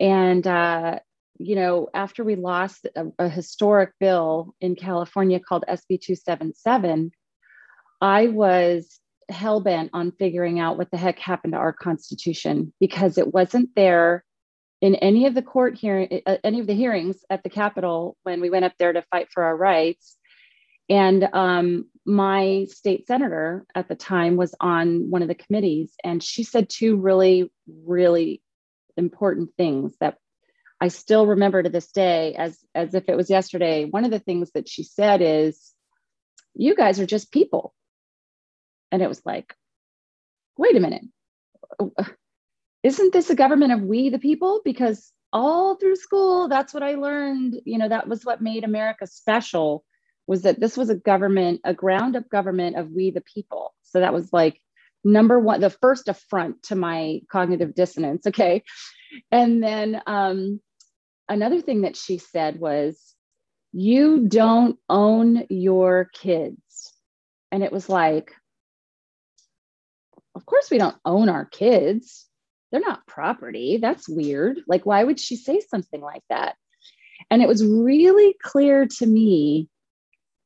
And, 0.00 0.46
uh, 0.46 1.00
you 1.38 1.54
know, 1.54 1.88
after 1.92 2.24
we 2.24 2.34
lost 2.34 2.86
a, 2.96 3.06
a 3.18 3.28
historic 3.28 3.92
bill 4.00 4.54
in 4.60 4.74
California 4.74 5.38
called 5.38 5.64
SB 5.68 6.00
277, 6.00 7.12
I 8.00 8.28
was 8.28 8.98
hell 9.28 9.60
bent 9.60 9.90
on 9.92 10.12
figuring 10.12 10.60
out 10.60 10.78
what 10.78 10.90
the 10.90 10.96
heck 10.96 11.18
happened 11.18 11.52
to 11.52 11.58
our 11.58 11.72
Constitution 11.72 12.72
because 12.80 13.18
it 13.18 13.32
wasn't 13.32 13.70
there 13.74 14.24
in 14.80 14.96
any 14.96 15.26
of 15.26 15.34
the 15.34 15.42
court 15.42 15.78
hearing, 15.78 16.22
uh, 16.26 16.36
any 16.42 16.60
of 16.60 16.66
the 16.66 16.74
hearings 16.74 17.16
at 17.30 17.42
the 17.42 17.50
Capitol 17.50 18.16
when 18.24 18.40
we 18.40 18.50
went 18.50 18.64
up 18.64 18.72
there 18.78 18.92
to 18.92 19.04
fight 19.10 19.28
for 19.32 19.44
our 19.44 19.56
rights. 19.56 20.16
And 20.88 21.28
um, 21.32 21.86
my 22.04 22.66
state 22.68 23.06
senator 23.06 23.64
at 23.74 23.88
the 23.88 23.94
time 23.94 24.36
was 24.36 24.54
on 24.60 25.08
one 25.08 25.22
of 25.22 25.28
the 25.28 25.36
committees, 25.36 25.94
and 26.02 26.22
she 26.22 26.42
said 26.42 26.68
two 26.68 26.96
really, 26.96 27.50
really 27.84 28.42
important 28.96 29.50
things 29.56 29.94
that 30.00 30.18
I 30.80 30.88
still 30.88 31.28
remember 31.28 31.62
to 31.62 31.70
this 31.70 31.92
day 31.92 32.34
as, 32.34 32.58
as 32.74 32.92
if 32.94 33.08
it 33.08 33.16
was 33.16 33.30
yesterday. 33.30 33.84
One 33.84 34.04
of 34.04 34.10
the 34.10 34.18
things 34.18 34.50
that 34.54 34.68
she 34.68 34.82
said 34.82 35.22
is, 35.22 35.72
You 36.54 36.74
guys 36.74 36.98
are 36.98 37.06
just 37.06 37.30
people. 37.30 37.72
And 38.92 39.02
it 39.02 39.08
was 39.08 39.22
like, 39.24 39.54
Wait 40.56 40.76
a 40.76 40.80
minute. 40.80 41.02
Isn't 42.82 43.12
this 43.12 43.30
a 43.30 43.34
government 43.34 43.72
of 43.72 43.82
we 43.82 44.10
the 44.10 44.18
people? 44.18 44.60
Because 44.64 45.12
all 45.32 45.76
through 45.76 45.96
school, 45.96 46.48
that's 46.48 46.74
what 46.74 46.82
I 46.82 46.94
learned. 46.94 47.60
You 47.64 47.78
know, 47.78 47.88
that 47.88 48.06
was 48.06 48.24
what 48.24 48.42
made 48.42 48.64
America 48.64 49.06
special 49.06 49.84
was 50.26 50.42
that 50.42 50.60
this 50.60 50.76
was 50.76 50.90
a 50.90 50.94
government, 50.94 51.60
a 51.64 51.74
ground 51.74 52.16
up 52.16 52.28
government 52.28 52.76
of 52.76 52.90
we 52.90 53.10
the 53.10 53.22
people. 53.22 53.74
So 53.82 54.00
that 54.00 54.12
was 54.12 54.32
like 54.32 54.60
number 55.04 55.38
one, 55.38 55.60
the 55.60 55.70
first 55.70 56.08
affront 56.08 56.62
to 56.64 56.74
my 56.76 57.20
cognitive 57.30 57.74
dissonance. 57.74 58.26
Okay. 58.26 58.62
And 59.30 59.62
then 59.62 60.00
um, 60.06 60.60
another 61.28 61.60
thing 61.60 61.82
that 61.82 61.96
she 61.96 62.18
said 62.18 62.58
was, 62.58 62.98
You 63.72 64.26
don't 64.28 64.78
own 64.88 65.46
your 65.50 66.10
kids. 66.12 66.92
And 67.50 67.62
it 67.62 67.72
was 67.72 67.88
like, 67.88 68.32
Of 70.34 70.46
course, 70.46 70.70
we 70.70 70.78
don't 70.78 70.96
own 71.04 71.28
our 71.28 71.44
kids. 71.44 72.26
They're 72.70 72.80
not 72.80 73.06
property. 73.06 73.76
That's 73.76 74.08
weird. 74.08 74.60
Like, 74.66 74.86
why 74.86 75.04
would 75.04 75.20
she 75.20 75.36
say 75.36 75.60
something 75.60 76.00
like 76.00 76.22
that? 76.30 76.56
And 77.30 77.42
it 77.42 77.48
was 77.48 77.64
really 77.64 78.34
clear 78.42 78.86
to 78.98 79.06
me 79.06 79.68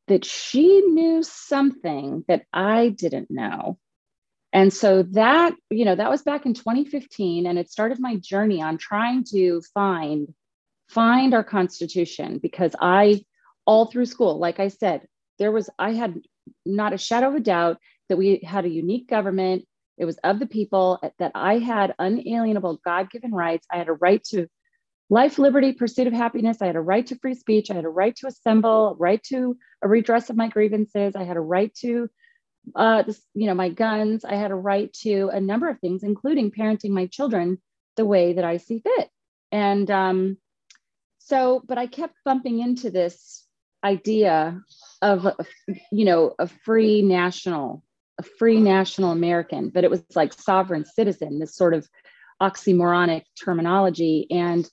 that 0.08 0.24
she 0.24 0.80
knew 0.82 1.22
something 1.22 2.24
that 2.28 2.42
I 2.52 2.88
didn't 2.88 3.30
know. 3.30 3.78
And 4.52 4.72
so 4.72 5.02
that, 5.12 5.54
you 5.70 5.84
know, 5.84 5.94
that 5.94 6.10
was 6.10 6.22
back 6.22 6.46
in 6.46 6.54
2015 6.54 7.46
and 7.46 7.58
it 7.58 7.70
started 7.70 7.98
my 8.00 8.16
journey 8.16 8.62
on 8.62 8.78
trying 8.78 9.24
to 9.32 9.62
find 9.74 10.32
find 10.88 11.34
our 11.34 11.42
constitution 11.42 12.38
because 12.38 12.74
I 12.80 13.24
all 13.66 13.86
through 13.86 14.06
school, 14.06 14.38
like 14.38 14.60
I 14.60 14.68
said, 14.68 15.02
there 15.38 15.52
was 15.52 15.68
I 15.78 15.92
had 15.92 16.20
not 16.64 16.92
a 16.92 16.98
shadow 16.98 17.28
of 17.28 17.34
a 17.34 17.40
doubt 17.40 17.78
that 18.08 18.16
we 18.16 18.40
had 18.44 18.64
a 18.64 18.70
unique 18.70 19.08
government. 19.08 19.66
It 19.98 20.04
was 20.04 20.18
of 20.18 20.38
the 20.38 20.46
people 20.46 21.00
that 21.18 21.32
I 21.34 21.58
had 21.58 21.94
unalienable 21.98 22.80
God-given 22.84 23.32
rights. 23.32 23.66
I 23.72 23.78
had 23.78 23.88
a 23.88 23.94
right 23.94 24.22
to 24.30 24.46
life, 25.08 25.38
liberty, 25.38 25.72
pursuit 25.72 26.06
of 26.06 26.12
happiness. 26.12 26.60
I 26.60 26.66
had 26.66 26.76
a 26.76 26.80
right 26.80 27.06
to 27.06 27.16
free 27.16 27.34
speech. 27.34 27.70
I 27.70 27.74
had 27.74 27.84
a 27.84 27.88
right 27.88 28.14
to 28.16 28.26
assemble, 28.26 28.96
right 28.98 29.22
to 29.24 29.56
a 29.82 29.88
redress 29.88 30.30
of 30.30 30.36
my 30.36 30.48
grievances. 30.48 31.14
I 31.14 31.22
had 31.22 31.36
a 31.36 31.40
right 31.40 31.72
to, 31.76 32.08
uh, 32.74 33.02
this, 33.02 33.22
you 33.32 33.46
know, 33.46 33.54
my 33.54 33.68
guns. 33.68 34.24
I 34.24 34.34
had 34.34 34.50
a 34.50 34.56
right 34.56 34.92
to 35.02 35.30
a 35.32 35.40
number 35.40 35.68
of 35.68 35.78
things, 35.78 36.02
including 36.02 36.50
parenting 36.50 36.90
my 36.90 37.06
children 37.06 37.62
the 37.96 38.04
way 38.04 38.32
that 38.32 38.44
I 38.44 38.56
see 38.56 38.80
fit. 38.80 39.08
And 39.52 39.88
um, 39.90 40.38
so, 41.18 41.62
but 41.64 41.78
I 41.78 41.86
kept 41.86 42.14
bumping 42.24 42.58
into 42.58 42.90
this 42.90 43.46
idea 43.84 44.60
of, 45.00 45.28
you 45.92 46.04
know, 46.04 46.34
a 46.38 46.48
free 46.48 47.02
national, 47.02 47.84
a 48.18 48.22
free 48.22 48.60
national 48.60 49.10
American, 49.10 49.70
but 49.70 49.84
it 49.84 49.90
was 49.90 50.02
like 50.14 50.32
sovereign 50.32 50.84
citizen, 50.84 51.38
this 51.38 51.54
sort 51.54 51.74
of 51.74 51.88
oxymoronic 52.40 53.22
terminology. 53.42 54.26
And 54.30 54.68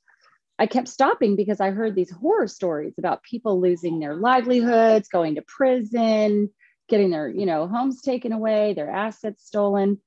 I 0.59 0.67
kept 0.67 0.88
stopping 0.88 1.35
because 1.35 1.59
I 1.59 1.71
heard 1.71 1.95
these 1.95 2.12
horror 2.12 2.47
stories 2.47 2.93
about 2.97 3.23
people 3.23 3.59
losing 3.59 4.00
their 4.00 4.15
livelihoods, 4.15 5.09
going 5.09 5.35
to 5.35 5.41
prison, 5.41 6.50
getting 6.88 7.09
their, 7.09 7.27
you 7.27 7.45
know, 7.45 7.67
homes 7.67 8.01
taken 8.01 8.31
away, 8.31 8.73
their 8.73 8.89
assets 8.89 9.45
stolen. 9.45 10.00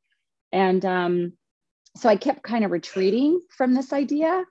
And 0.52 0.84
um, 0.84 1.32
so 1.96 2.08
I 2.08 2.16
kept 2.16 2.42
kind 2.42 2.64
of 2.64 2.70
retreating 2.70 3.40
from 3.50 3.74
this 3.74 3.92
idea. 3.92 4.44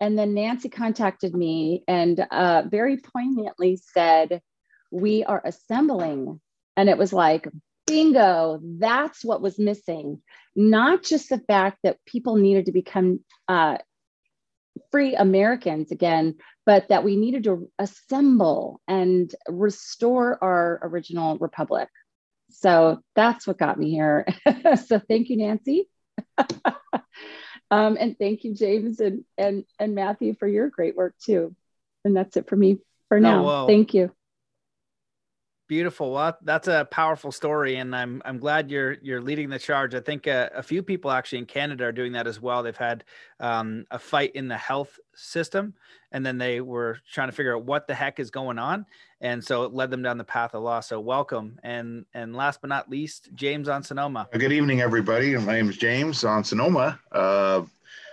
And 0.00 0.18
then 0.18 0.34
Nancy 0.34 0.68
contacted 0.68 1.34
me 1.34 1.84
and 1.86 2.18
uh, 2.30 2.62
very 2.68 2.98
poignantly 2.98 3.76
said, 3.76 4.40
We 4.90 5.24
are 5.24 5.42
assembling. 5.44 6.40
And 6.76 6.88
it 6.88 6.98
was 6.98 7.12
like, 7.12 7.46
bingo, 7.86 8.60
that's 8.62 9.24
what 9.24 9.42
was 9.42 9.58
missing. 9.58 10.22
Not 10.54 11.02
just 11.02 11.28
the 11.28 11.38
fact 11.38 11.78
that 11.82 12.04
people 12.06 12.36
needed 12.36 12.66
to 12.66 12.72
become 12.72 13.20
uh, 13.48 13.78
free 14.90 15.14
Americans 15.14 15.90
again, 15.90 16.36
but 16.64 16.88
that 16.88 17.04
we 17.04 17.16
needed 17.16 17.44
to 17.44 17.70
assemble 17.78 18.80
and 18.86 19.34
restore 19.48 20.42
our 20.42 20.80
original 20.82 21.38
republic. 21.38 21.88
So 22.50 23.00
that's 23.16 23.46
what 23.46 23.58
got 23.58 23.78
me 23.78 23.90
here. 23.90 24.26
so 24.86 25.00
thank 25.08 25.30
you, 25.30 25.38
Nancy. 25.38 25.88
um, 27.70 27.96
and 27.98 28.16
thank 28.18 28.44
you, 28.44 28.54
James 28.54 29.00
and, 29.00 29.24
and, 29.38 29.64
and 29.78 29.94
Matthew, 29.94 30.34
for 30.38 30.46
your 30.46 30.68
great 30.68 30.94
work 30.94 31.14
too. 31.24 31.56
And 32.04 32.16
that's 32.16 32.36
it 32.36 32.48
for 32.48 32.56
me 32.56 32.78
for 33.08 33.18
now. 33.20 33.46
Oh, 33.48 33.66
thank 33.66 33.94
you. 33.94 34.12
Beautiful. 35.68 36.12
Well, 36.12 36.36
that's 36.42 36.68
a 36.68 36.86
powerful 36.90 37.32
story, 37.32 37.76
and 37.76 37.94
I'm 37.96 38.20
I'm 38.24 38.38
glad 38.38 38.70
you're 38.70 38.96
you're 39.00 39.22
leading 39.22 39.48
the 39.48 39.58
charge. 39.58 39.94
I 39.94 40.00
think 40.00 40.26
a, 40.26 40.50
a 40.54 40.62
few 40.62 40.82
people 40.82 41.10
actually 41.10 41.38
in 41.38 41.46
Canada 41.46 41.84
are 41.84 41.92
doing 41.92 42.12
that 42.12 42.26
as 42.26 42.40
well. 42.40 42.62
They've 42.62 42.76
had 42.76 43.04
um, 43.40 43.86
a 43.90 43.98
fight 43.98 44.32
in 44.34 44.48
the 44.48 44.56
health 44.56 44.98
system, 45.14 45.72
and 46.10 46.26
then 46.26 46.36
they 46.36 46.60
were 46.60 46.98
trying 47.10 47.28
to 47.28 47.32
figure 47.32 47.56
out 47.56 47.64
what 47.64 47.86
the 47.86 47.94
heck 47.94 48.18
is 48.18 48.30
going 48.30 48.58
on, 48.58 48.84
and 49.20 49.42
so 49.42 49.62
it 49.62 49.72
led 49.72 49.90
them 49.90 50.02
down 50.02 50.18
the 50.18 50.24
path 50.24 50.54
of 50.54 50.62
law. 50.62 50.80
So 50.80 51.00
welcome, 51.00 51.58
and 51.62 52.04
and 52.12 52.36
last 52.36 52.60
but 52.60 52.68
not 52.68 52.90
least, 52.90 53.30
James 53.34 53.68
on 53.68 53.82
Sonoma. 53.82 54.28
Good 54.32 54.52
evening, 54.52 54.80
everybody. 54.80 55.36
My 55.36 55.54
name 55.54 55.70
is 55.70 55.76
James 55.76 56.24
on 56.24 56.44
Sonoma. 56.44 56.98
Uh, 57.12 57.62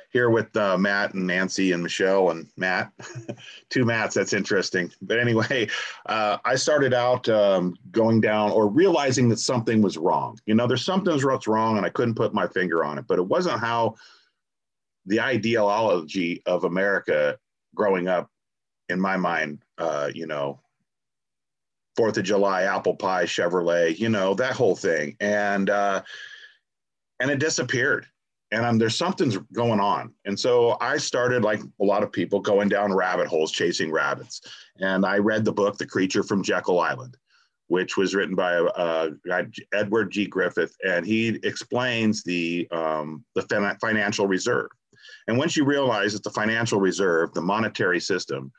here 0.10 0.30
with 0.30 0.56
uh, 0.58 0.78
Matt 0.78 1.14
and 1.14 1.28
Nancy 1.28 1.72
and 1.72 1.84
Michelle 1.84 2.32
and 2.32 2.48
Matt. 2.58 2.92
Two 3.70 3.86
Matts, 3.86 4.16
that's 4.16 4.34
interesting. 4.34 4.92
But 5.02 5.20
anyway, 5.20 5.70
uh, 6.08 6.38
I 6.44 6.56
started 6.56 6.94
out 6.94 7.30
um, 7.30 7.76
going 7.92 8.20
down 8.20 8.52
or 8.52 8.68
realizing 8.68 9.30
that 9.30 9.40
something 9.40 9.82
was 9.82 9.98
wrong. 9.98 10.40
You 10.46 10.56
know, 10.56 10.68
there's 10.68 10.86
something 10.86 11.14
that's 11.14 11.48
wrong 11.48 11.78
and 11.78 11.86
I 11.86 11.90
couldn't 11.90 12.16
put 12.16 12.34
my 12.34 12.48
finger 12.48 12.84
on 12.84 12.98
it, 12.98 13.06
but 13.08 13.20
it 13.20 13.28
wasn't 13.28 13.60
how 13.60 13.96
the 15.06 15.22
ideology 15.22 16.42
of 16.46 16.64
America 16.64 17.38
growing 17.76 18.08
up, 18.08 18.30
in 18.90 19.00
my 19.00 19.18
mind, 19.18 19.64
uh, 19.78 20.10
you 20.14 20.26
know, 20.26 20.60
Fourth 21.96 22.18
of 22.18 22.24
July, 22.24 22.64
apple 22.64 22.96
pie, 22.96 23.26
Chevrolet, 23.26 23.98
you 24.00 24.10
know, 24.10 24.34
that 24.34 24.54
whole 24.54 24.76
thing. 24.76 25.16
And, 25.20 25.70
uh, 25.70 26.02
and 27.20 27.30
it 27.30 27.40
disappeared 27.40 28.08
and 28.52 28.66
I'm, 28.66 28.78
there's 28.78 28.96
something's 28.96 29.38
going 29.54 29.80
on. 29.80 30.14
And 30.26 30.40
so 30.40 30.78
I 30.82 30.98
started, 30.98 31.44
like 31.44 31.62
a 31.62 31.84
lot 31.84 32.04
of 32.04 32.12
people, 32.12 32.40
going 32.40 32.70
down 32.70 32.94
rabbit 32.94 33.28
holes 33.28 33.52
chasing 33.52 33.92
rabbits. 33.92 34.42
And 34.80 35.06
I 35.06 35.18
read 35.18 35.46
the 35.46 35.52
book, 35.52 35.78
The 35.78 35.86
Creature 35.86 36.24
from 36.24 36.44
Jekyll 36.44 36.80
Island, 36.80 37.18
which 37.68 37.98
was 37.98 38.16
written 38.16 38.36
by 38.36 38.58
Edward 39.74 40.12
G. 40.12 40.26
Griffin, 40.26 40.68
and 40.86 41.06
he 41.06 41.40
explains 41.44 42.24
the 42.24 42.68
um, 42.72 43.24
the 43.36 43.44
financial 43.80 44.28
reserve. 44.28 44.70
And 45.28 45.38
once 45.38 45.56
you 45.56 45.64
realize 45.64 46.14
that 46.14 46.24
the 46.24 46.32
financial 46.32 46.80
reserve, 46.80 47.34
the 47.34 47.42
monetary 47.42 48.00
system 48.00 48.52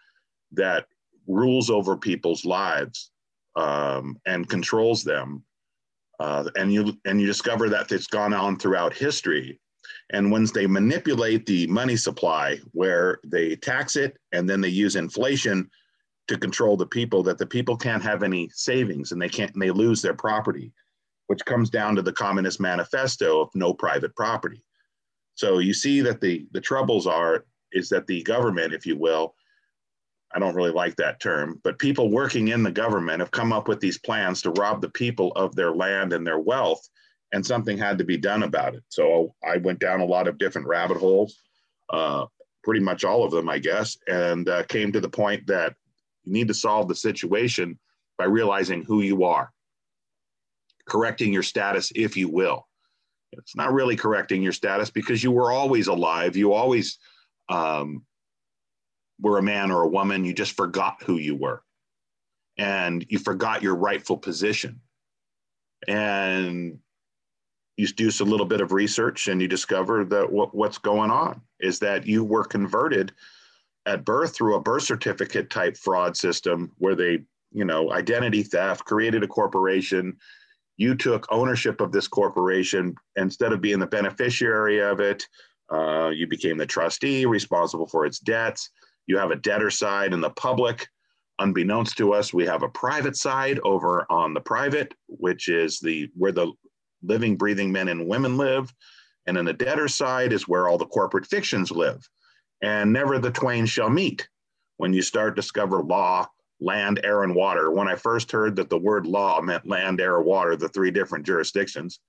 that 0.53 0.87
rules 1.27 1.71
over 1.71 1.97
people's 1.97 2.45
lives 2.45 3.11
um, 3.57 4.19
and 4.27 4.49
controls 4.49 5.03
them, 5.03 5.43
uh, 6.21 6.49
and 6.55 6.73
you 6.73 6.97
and 7.05 7.21
you 7.21 7.27
discover 7.27 7.69
that 7.69 7.91
it's 7.91 8.07
gone 8.07 8.33
on 8.33 8.57
throughout 8.57 8.95
history 8.95 9.60
and 10.11 10.31
once 10.31 10.51
they 10.51 10.67
manipulate 10.67 11.47
the 11.47 11.67
money 11.69 11.97
supply, 11.97 12.59
where 12.73 13.21
they 13.25 13.57
tax 13.57 13.97
it 13.97 14.17
and 14.33 14.49
then 14.49 14.61
they 14.61 14.69
use 14.69 14.97
inflation 14.97 15.71
to 16.29 16.39
control 16.39 16.77
the 16.77 16.87
people, 16.87 17.23
that 17.23 17.39
the 17.39 17.47
people 17.47 17.77
can't 17.77 18.03
have 18.03 18.23
any 18.23 18.49
savings 18.53 19.13
and 19.13 19.21
they 19.21 19.29
can't, 19.29 19.53
and 19.53 19.63
they 19.63 19.71
lose 19.71 20.03
their 20.03 20.15
property, 20.15 20.73
which 21.27 21.45
comes 21.45 21.71
down 21.71 21.97
to 21.97 22.03
the 22.03 22.13
Communist 22.13 22.61
Manifesto 22.61 23.41
of 23.41 23.51
no 23.55 23.73
private 23.75 24.15
property. 24.17 24.63
So 25.35 25.59
you 25.59 25.73
see 25.73 26.01
that 26.03 26.21
the 26.21 26.47
the 26.53 26.61
troubles 26.61 27.07
are 27.07 27.45
is 27.73 27.89
that 27.89 28.07
the 28.07 28.23
government, 28.23 28.75
if 28.75 28.85
you 28.85 28.97
will, 28.97 29.35
I 30.33 30.39
don't 30.39 30.55
really 30.55 30.71
like 30.71 30.97
that 30.97 31.21
term, 31.21 31.61
but 31.65 31.79
people 31.79 32.11
working 32.11 32.49
in 32.49 32.63
the 32.63 32.71
government 32.71 33.21
have 33.21 33.31
come 33.31 33.53
up 33.53 33.67
with 33.67 33.81
these 33.81 33.99
plans 33.99 34.43
to 34.43 34.51
rob 34.51 34.81
the 34.81 34.91
people 34.91 35.33
of 35.37 35.55
their 35.57 35.73
land 35.73 36.13
and 36.13 36.27
their 36.27 36.39
wealth 36.39 36.89
and 37.33 37.45
something 37.47 37.79
had 37.79 37.99
to 37.99 38.05
be 38.05 38.17
done 38.17 38.43
about 38.43 38.75
it. 38.75 38.83
So 38.89 39.35
I 39.43 39.59
went 39.59 39.79
down 39.79 40.01
a 40.01 40.05
lot 40.05 40.29
of 40.29 40.39
different 40.39 40.67
rabbit 40.67 40.97
holes, 40.97 41.39
uh, 41.91 42.27
pretty 42.65 42.81
much 42.81 43.05
all 43.05 43.25
of 43.25 43.31
them, 43.31 43.49
I 43.49 43.59
guess, 43.59 43.97
and 44.09 44.49
uh, 44.49 44.63
came 44.65 44.93
to 44.93 45.01
the 45.01 45.09
point 45.09 45.47
that 45.47 45.75
you 46.25 46.33
need 46.33 46.49
to 46.49 46.55
solve 46.55 46.89
the 46.89 46.95
situation 46.95 47.79
by 48.19 48.25
realizing 48.25 48.85
who 48.85 49.01
you 49.03 49.25
are. 49.25 49.53
correcting 50.89 51.33
your 51.33 51.43
status, 51.43 51.93
if 51.95 52.17
you 52.17 52.29
will. 52.29 52.67
It's 53.33 53.55
not 53.55 53.73
really 53.73 53.97
correcting 53.97 54.43
your 54.43 54.53
status 54.53 54.91
because 54.91 55.23
you 55.23 55.31
were 55.31 55.53
always 55.53 55.87
alive. 55.87 56.37
You 56.37 56.53
always 56.53 56.99
um, 57.49 58.05
were 59.21 59.39
a 59.39 59.43
man 59.43 59.71
or 59.71 59.83
a 59.83 59.89
woman. 59.89 60.25
You 60.25 60.35
just 60.35 60.57
forgot 60.57 61.03
who 61.05 61.17
you 61.17 61.37
were 61.37 61.63
and 62.59 63.07
you 63.09 63.19
forgot 63.19 63.63
your 63.63 63.77
rightful 63.77 64.19
position. 64.19 64.81
And 65.87 66.81
you 67.81 67.87
do 67.87 68.11
a 68.21 68.25
little 68.25 68.47
bit 68.47 68.61
of 68.61 68.73
research 68.73 69.29
and 69.29 69.41
you 69.41 69.49
discover 69.49 70.05
that 70.05 70.31
what, 70.31 70.55
what's 70.55 70.77
going 70.77 71.11
on 71.11 71.41
is 71.61 71.79
that 71.79 72.07
you 72.07 72.23
were 72.23 72.45
converted 72.45 73.13
at 73.87 74.05
birth 74.05 74.35
through 74.35 74.55
a 74.55 74.61
birth 74.61 74.83
certificate 74.83 75.49
type 75.49 75.77
fraud 75.79 76.15
system 76.15 76.71
where 76.77 76.95
they, 76.95 77.21
you 77.53 77.65
know, 77.65 77.91
identity 77.93 78.43
theft, 78.43 78.85
created 78.85 79.23
a 79.23 79.27
corporation. 79.27 80.15
You 80.77 80.95
took 80.95 81.27
ownership 81.31 81.81
of 81.81 81.91
this 81.91 82.07
corporation 82.07 82.95
instead 83.17 83.53
of 83.53 83.63
being 83.63 83.79
the 83.79 83.87
beneficiary 83.87 84.83
of 84.83 85.01
it. 85.01 85.27
Uh, 85.73 86.11
you 86.11 86.27
became 86.27 86.59
the 86.59 86.67
trustee 86.67 87.25
responsible 87.25 87.87
for 87.87 88.05
its 88.05 88.19
debts. 88.19 88.69
You 89.07 89.17
have 89.17 89.31
a 89.31 89.37
debtor 89.37 89.71
side 89.71 90.13
in 90.13 90.21
the 90.21 90.31
public 90.31 90.87
unbeknownst 91.41 91.97
to 91.97 92.13
us, 92.13 92.33
we 92.33 92.45
have 92.47 92.63
a 92.63 92.69
private 92.69 93.17
side 93.17 93.59
over 93.65 94.07
on 94.11 94.35
the 94.35 94.41
private, 94.41 94.95
which 95.09 95.49
is 95.49 95.81
the 95.81 96.09
where 96.15 96.33
the 96.33 96.53
living, 97.03 97.37
breathing 97.37 97.73
men 97.73 97.89
and 97.89 98.07
women 98.07 98.37
live. 98.37 98.73
And 99.27 99.37
then 99.37 99.45
the 99.45 99.53
debtor 99.53 99.89
side 99.89 100.33
is 100.33 100.49
where 100.49 100.69
all 100.69 100.79
the 100.79 100.87
corporate 100.87 101.27
fictions 101.27 101.71
live. 101.71 102.09
And 102.63 102.93
never 102.93 103.19
the 103.19 103.31
twain 103.31 103.67
shall 103.67 103.91
meet. 103.91 104.29
When 104.77 104.93
you 104.93 105.03
start 105.03 105.37
discover 105.37 105.83
law, 105.83 106.27
land, 106.61 107.01
air, 107.05 107.23
and 107.23 107.35
water. 107.35 107.71
When 107.71 107.89
I 107.89 107.97
first 107.97 108.31
heard 108.31 108.57
that 108.57 108.71
the 108.71 108.79
word 108.79 109.07
law 109.07 109.41
meant 109.41 109.67
land, 109.67 110.01
air, 110.01 110.21
water, 110.21 110.57
the 110.57 110.69
three 110.69 110.91
different 110.91 111.27
jurisdictions, 111.27 112.01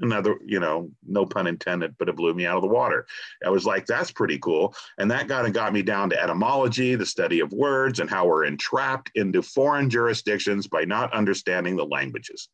another, 0.00 0.36
you 0.44 0.60
know, 0.60 0.90
no 1.06 1.26
pun 1.26 1.46
intended, 1.46 1.96
but 1.98 2.08
it 2.08 2.16
blew 2.16 2.34
me 2.34 2.46
out 2.46 2.56
of 2.56 2.62
the 2.62 2.68
water. 2.68 3.06
I 3.44 3.50
was 3.50 3.66
like, 3.66 3.86
that's 3.86 4.12
pretty 4.12 4.38
cool. 4.38 4.74
And 4.98 5.10
that 5.10 5.28
kind 5.28 5.46
of 5.46 5.52
got 5.52 5.72
me 5.72 5.82
down 5.82 6.10
to 6.10 6.22
etymology, 6.22 6.94
the 6.94 7.06
study 7.06 7.40
of 7.40 7.52
words, 7.52 8.00
and 8.00 8.08
how 8.08 8.26
we're 8.26 8.44
entrapped 8.44 9.10
into 9.16 9.42
foreign 9.42 9.90
jurisdictions 9.90 10.66
by 10.68 10.84
not 10.84 11.12
understanding 11.12 11.76
the 11.76 11.86
languages. 11.86 12.48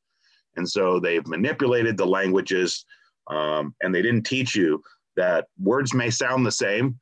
And 0.56 0.68
so 0.68 1.00
they've 1.00 1.26
manipulated 1.26 1.96
the 1.96 2.06
languages, 2.06 2.84
um, 3.28 3.74
and 3.82 3.94
they 3.94 4.02
didn't 4.02 4.24
teach 4.24 4.54
you 4.54 4.82
that 5.16 5.46
words 5.58 5.94
may 5.94 6.10
sound 6.10 6.44
the 6.44 6.52
same, 6.52 6.98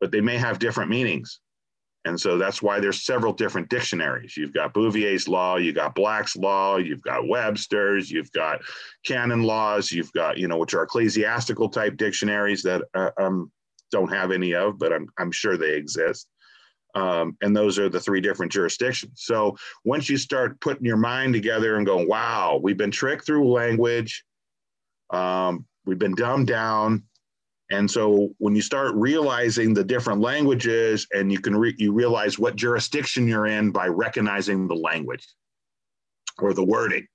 but 0.00 0.10
they 0.12 0.20
may 0.20 0.36
have 0.36 0.58
different 0.58 0.90
meanings. 0.90 1.40
And 2.06 2.20
so 2.20 2.36
that's 2.36 2.60
why 2.60 2.80
there's 2.80 3.04
several 3.04 3.32
different 3.32 3.70
dictionaries. 3.70 4.36
You've 4.36 4.52
got 4.52 4.74
Bouvier's 4.74 5.26
law, 5.26 5.56
you've 5.56 5.76
got 5.76 5.94
Black's 5.94 6.36
law, 6.36 6.76
you've 6.76 7.00
got 7.02 7.26
Webster's, 7.26 8.10
you've 8.10 8.30
got 8.32 8.60
canon 9.06 9.42
laws, 9.42 9.90
you've 9.90 10.12
got, 10.12 10.36
you 10.36 10.46
know, 10.46 10.58
which 10.58 10.74
are 10.74 10.82
ecclesiastical 10.82 11.70
type 11.70 11.96
dictionaries 11.96 12.62
that 12.62 12.82
uh, 12.92 13.10
um, 13.18 13.50
don't 13.90 14.12
have 14.12 14.32
any 14.32 14.54
of, 14.54 14.78
but 14.78 14.92
I'm, 14.92 15.08
I'm 15.18 15.32
sure 15.32 15.56
they 15.56 15.76
exist. 15.76 16.28
Um, 16.94 17.36
and 17.42 17.56
those 17.56 17.78
are 17.78 17.88
the 17.88 18.00
three 18.00 18.20
different 18.20 18.52
jurisdictions. 18.52 19.22
So 19.24 19.56
once 19.84 20.08
you 20.08 20.16
start 20.16 20.60
putting 20.60 20.84
your 20.84 20.96
mind 20.96 21.34
together 21.34 21.76
and 21.76 21.84
going, 21.84 22.08
wow, 22.08 22.60
we've 22.62 22.76
been 22.76 22.92
tricked 22.92 23.26
through 23.26 23.50
language, 23.50 24.24
um, 25.10 25.66
we've 25.84 25.98
been 25.98 26.14
dumbed 26.14 26.46
down, 26.46 27.02
and 27.70 27.90
so 27.90 28.30
when 28.38 28.54
you 28.54 28.62
start 28.62 28.94
realizing 28.94 29.72
the 29.72 29.84
different 29.84 30.20
languages 30.20 31.06
and 31.12 31.32
you 31.32 31.40
can 31.40 31.56
re- 31.56 31.74
you 31.78 31.92
realize 31.92 32.38
what 32.38 32.56
jurisdiction 32.56 33.26
you're 33.26 33.46
in 33.46 33.70
by 33.70 33.86
recognizing 33.86 34.68
the 34.68 34.74
language 34.74 35.26
or 36.38 36.52
the 36.52 36.64
wording 36.64 37.06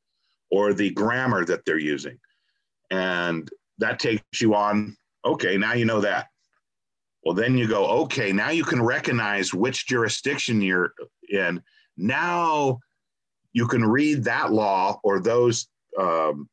or 0.52 0.74
the 0.74 0.90
grammar 0.92 1.46
that 1.46 1.64
they're 1.66 1.78
using. 1.78 2.18
And 2.90 3.50
that 3.78 4.00
takes 4.00 4.42
you 4.42 4.56
on, 4.56 4.98
okay, 5.24 5.56
now 5.58 5.74
you 5.74 5.86
know 5.86 6.02
that. 6.02 6.28
Well, 7.24 7.36
then 7.36 7.58
you 7.58 7.68
go, 7.68 7.86
okay, 8.04 8.32
now 8.32 8.50
you 8.50 8.64
can 8.64 8.82
recognize 8.82 9.54
which 9.54 9.88
jurisdiction 9.88 10.62
you're 10.62 10.94
in. 11.30 11.62
Now 11.98 12.80
you 13.52 13.68
can 13.68 13.84
read 13.84 14.24
that 14.24 14.52
law 14.54 15.00
or 15.04 15.20
those 15.20 15.68
um, 16.00 16.50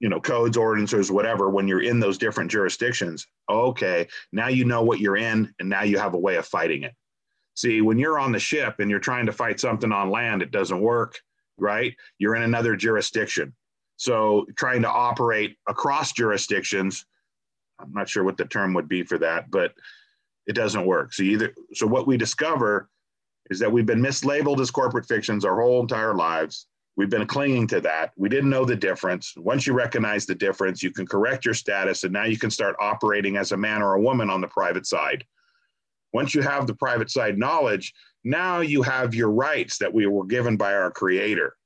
you 0.00 0.08
know 0.08 0.20
codes 0.20 0.56
ordinances 0.56 1.10
whatever 1.10 1.48
when 1.48 1.66
you're 1.66 1.82
in 1.82 1.98
those 2.00 2.18
different 2.18 2.50
jurisdictions. 2.50 3.26
Okay 3.48 4.06
now 4.32 4.48
you 4.48 4.64
know 4.64 4.82
what 4.82 5.00
you're 5.00 5.16
in 5.16 5.54
and 5.58 5.68
now 5.68 5.82
you 5.82 5.98
have 5.98 6.14
a 6.14 6.18
way 6.18 6.36
of 6.36 6.46
fighting 6.46 6.82
it. 6.82 6.92
See 7.54 7.80
when 7.80 7.98
you're 7.98 8.18
on 8.18 8.32
the 8.32 8.38
ship 8.38 8.80
and 8.80 8.90
you're 8.90 8.98
trying 8.98 9.26
to 9.26 9.32
fight 9.32 9.60
something 9.60 9.92
on 9.92 10.10
land 10.10 10.42
it 10.42 10.50
doesn't 10.50 10.80
work 10.80 11.16
right? 11.56 11.94
You're 12.18 12.36
in 12.36 12.42
another 12.42 12.76
jurisdiction. 12.76 13.54
So 13.96 14.46
trying 14.56 14.82
to 14.82 14.90
operate 14.90 15.56
across 15.68 16.12
jurisdictions 16.12 17.06
i'm 17.78 17.92
not 17.92 18.08
sure 18.08 18.24
what 18.24 18.36
the 18.36 18.44
term 18.44 18.74
would 18.74 18.88
be 18.88 19.02
for 19.02 19.18
that 19.18 19.50
but 19.50 19.72
it 20.46 20.54
doesn't 20.54 20.86
work 20.86 21.12
so 21.12 21.22
either 21.22 21.54
so 21.72 21.86
what 21.86 22.06
we 22.06 22.16
discover 22.16 22.88
is 23.50 23.58
that 23.58 23.70
we've 23.70 23.86
been 23.86 24.02
mislabeled 24.02 24.60
as 24.60 24.70
corporate 24.70 25.06
fictions 25.06 25.44
our 25.44 25.60
whole 25.60 25.80
entire 25.80 26.14
lives 26.14 26.66
We've 26.96 27.10
been 27.10 27.26
clinging 27.26 27.66
to 27.68 27.80
that. 27.80 28.12
We 28.16 28.28
didn't 28.28 28.50
know 28.50 28.64
the 28.64 28.76
difference. 28.76 29.34
Once 29.36 29.66
you 29.66 29.72
recognize 29.72 30.26
the 30.26 30.34
difference, 30.34 30.82
you 30.82 30.92
can 30.92 31.06
correct 31.06 31.44
your 31.44 31.54
status, 31.54 32.04
and 32.04 32.12
now 32.12 32.24
you 32.24 32.38
can 32.38 32.50
start 32.50 32.76
operating 32.78 33.36
as 33.36 33.50
a 33.50 33.56
man 33.56 33.82
or 33.82 33.94
a 33.94 34.00
woman 34.00 34.30
on 34.30 34.40
the 34.40 34.46
private 34.46 34.86
side. 34.86 35.24
Once 36.12 36.34
you 36.34 36.42
have 36.42 36.66
the 36.66 36.74
private 36.74 37.10
side 37.10 37.36
knowledge, 37.36 37.92
now 38.22 38.60
you 38.60 38.80
have 38.82 39.14
your 39.14 39.30
rights 39.30 39.76
that 39.78 39.92
we 39.92 40.06
were 40.06 40.24
given 40.24 40.56
by 40.56 40.72
our 40.72 40.90
creator. 40.90 41.56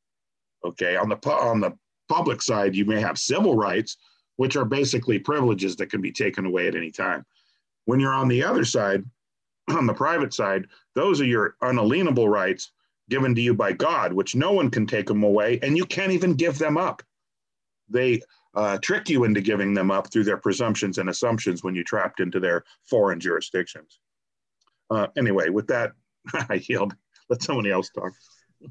Okay, 0.65 0.97
on 0.97 1.11
the 1.11 1.17
on 1.31 1.61
the 1.61 1.77
public 2.09 2.41
side, 2.41 2.75
you 2.75 2.87
may 2.87 3.01
have 3.01 3.19
civil 3.19 3.55
rights, 3.55 3.99
which 4.39 4.57
are 4.57 4.65
basically 4.65 5.19
privileges 5.19 5.75
that 5.77 5.91
can 5.91 6.01
be 6.01 6.13
taken 6.13 6.47
away 6.47 6.69
at 6.69 6.77
any 6.77 6.93
time. 6.93 7.27
When 7.87 7.99
you're 7.99 8.15
on 8.15 8.29
the 8.29 8.45
other 8.45 8.65
side, 8.65 9.05
on 9.69 9.87
the 9.87 9.93
private 9.93 10.33
side, 10.33 10.67
those 10.95 11.21
are 11.21 11.27
your 11.27 11.57
unalienable 11.61 12.29
rights 12.29 12.71
given 13.11 13.35
to 13.35 13.41
you 13.41 13.53
by 13.53 13.73
God, 13.73 14.13
which 14.13 14.37
no 14.37 14.53
one 14.53 14.71
can 14.71 14.87
take 14.87 15.07
them 15.07 15.25
away, 15.25 15.59
and 15.63 15.77
you 15.77 15.85
can't 15.85 16.13
even 16.13 16.35
give 16.35 16.57
them 16.57 16.77
up. 16.77 17.03
They 17.89 18.23
uh, 18.55 18.79
trick 18.79 19.09
you 19.09 19.25
into 19.25 19.41
giving 19.41 19.75
them 19.75 19.91
up 19.91 20.13
through 20.13 20.25
their 20.25 20.37
presumptions 20.37 20.99
and 20.99 21.09
assumptions 21.09 21.65
when 21.65 21.75
you're 21.75 21.83
trapped 21.85 22.21
into 22.21 22.39
their 22.39 22.65
foreign 22.89 23.19
jurisdictions. 23.19 23.99
Uh, 24.89 25.09
anyway, 25.17 25.49
with 25.49 25.67
that, 25.67 25.93
I 26.49 26.63
yield. 26.69 26.95
Let 27.29 27.43
someone 27.43 27.67
else 27.67 27.91
talk. 27.91 28.13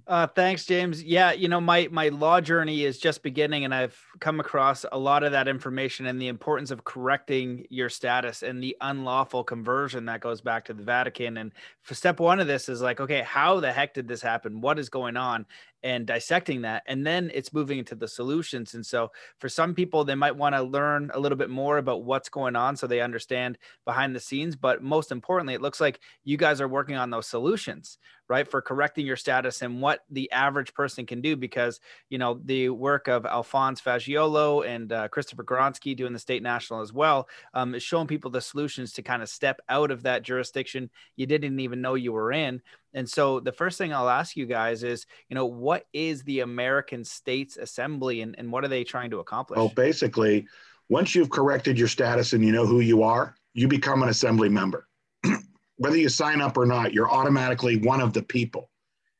Uh, 0.05 0.27
thanks, 0.27 0.65
James. 0.65 1.01
Yeah, 1.01 1.31
you 1.31 1.47
know, 1.47 1.61
my 1.61 1.87
my 1.89 2.09
law 2.09 2.41
journey 2.41 2.83
is 2.83 2.97
just 2.97 3.23
beginning, 3.23 3.63
and 3.63 3.73
I've 3.73 3.97
come 4.19 4.41
across 4.41 4.85
a 4.91 4.97
lot 4.97 5.23
of 5.23 5.31
that 5.31 5.47
information 5.47 6.07
and 6.07 6.21
the 6.21 6.27
importance 6.27 6.71
of 6.71 6.83
correcting 6.83 7.65
your 7.69 7.87
status 7.87 8.43
and 8.43 8.61
the 8.61 8.75
unlawful 8.81 9.45
conversion 9.45 10.05
that 10.05 10.19
goes 10.19 10.41
back 10.41 10.65
to 10.65 10.73
the 10.73 10.83
Vatican. 10.83 11.37
And 11.37 11.53
for 11.83 11.95
step 11.95 12.19
one 12.19 12.41
of 12.41 12.47
this 12.47 12.67
is 12.67 12.81
like, 12.81 12.99
okay, 12.99 13.21
how 13.21 13.61
the 13.61 13.71
heck 13.71 13.93
did 13.93 14.09
this 14.09 14.21
happen? 14.21 14.59
What 14.59 14.77
is 14.77 14.89
going 14.89 15.15
on? 15.15 15.45
And 15.87 16.05
dissecting 16.05 16.63
that 16.63 16.83
and 16.85 17.07
then 17.07 17.31
it's 17.33 17.53
moving 17.53 17.79
into 17.79 17.95
the 17.95 18.09
solutions 18.09 18.73
and 18.73 18.85
so 18.85 19.09
for 19.39 19.47
some 19.47 19.73
people 19.73 20.03
they 20.03 20.15
might 20.15 20.35
want 20.35 20.53
to 20.53 20.61
learn 20.61 21.09
a 21.13 21.19
little 21.19 21.37
bit 21.37 21.49
more 21.49 21.77
about 21.77 22.03
what's 22.03 22.27
going 22.27 22.57
on 22.57 22.75
so 22.75 22.87
they 22.87 22.99
understand 22.99 23.57
behind 23.85 24.13
the 24.13 24.19
scenes 24.19 24.57
but 24.57 24.83
most 24.83 25.13
importantly 25.13 25.53
it 25.53 25.61
looks 25.61 25.79
like 25.79 26.01
you 26.25 26.35
guys 26.35 26.59
are 26.59 26.67
working 26.67 26.97
on 26.97 27.09
those 27.09 27.25
solutions 27.25 27.99
right 28.27 28.51
for 28.51 28.61
correcting 28.61 29.05
your 29.05 29.15
status 29.15 29.61
and 29.61 29.81
what 29.81 30.01
the 30.09 30.29
average 30.33 30.73
person 30.73 31.05
can 31.05 31.21
do 31.21 31.37
because 31.37 31.79
you 32.09 32.17
know 32.17 32.37
the 32.43 32.67
work 32.67 33.07
of 33.07 33.25
Alfonse 33.25 33.79
Faggiolo 33.79 34.67
and 34.67 34.91
uh, 34.91 35.07
christopher 35.07 35.45
Gronsky 35.45 35.95
doing 35.95 36.11
the 36.11 36.19
state 36.19 36.43
national 36.43 36.81
as 36.81 36.91
well 36.91 37.29
um, 37.53 37.73
is 37.73 37.81
showing 37.81 38.07
people 38.07 38.29
the 38.29 38.41
solutions 38.41 38.91
to 38.91 39.01
kind 39.01 39.21
of 39.21 39.29
step 39.29 39.61
out 39.69 39.89
of 39.91 40.03
that 40.03 40.23
jurisdiction 40.23 40.89
you 41.15 41.25
didn't 41.25 41.61
even 41.61 41.79
know 41.79 41.93
you 41.93 42.11
were 42.11 42.33
in 42.33 42.61
and 42.97 43.07
so 43.07 43.39
the 43.39 43.51
first 43.51 43.77
thing 43.77 43.93
I'll 43.93 44.09
ask 44.09 44.35
you 44.35 44.47
guys 44.47 44.83
is, 44.83 45.05
you 45.29 45.35
know, 45.35 45.45
what 45.45 45.85
is 45.93 46.23
the 46.23 46.39
American 46.39 47.05
States 47.05 47.55
Assembly 47.55 48.21
and, 48.21 48.33
and 48.39 48.51
what 48.51 48.63
are 48.63 48.69
they 48.69 48.83
trying 48.83 49.11
to 49.11 49.19
accomplish? 49.19 49.57
Well, 49.57 49.71
basically, 49.75 50.47
once 50.89 51.13
you've 51.13 51.29
corrected 51.29 51.77
your 51.77 51.89
status 51.89 52.33
and 52.33 52.43
you 52.43 52.51
know 52.51 52.65
who 52.65 52.79
you 52.79 53.03
are, 53.03 53.35
you 53.53 53.67
become 53.67 54.01
an 54.01 54.09
assembly 54.09 54.49
member. 54.49 54.87
Whether 55.77 55.97
you 55.97 56.09
sign 56.09 56.41
up 56.41 56.57
or 56.57 56.65
not, 56.65 56.91
you're 56.91 57.11
automatically 57.11 57.77
one 57.77 58.01
of 58.01 58.13
the 58.13 58.23
people. 58.23 58.71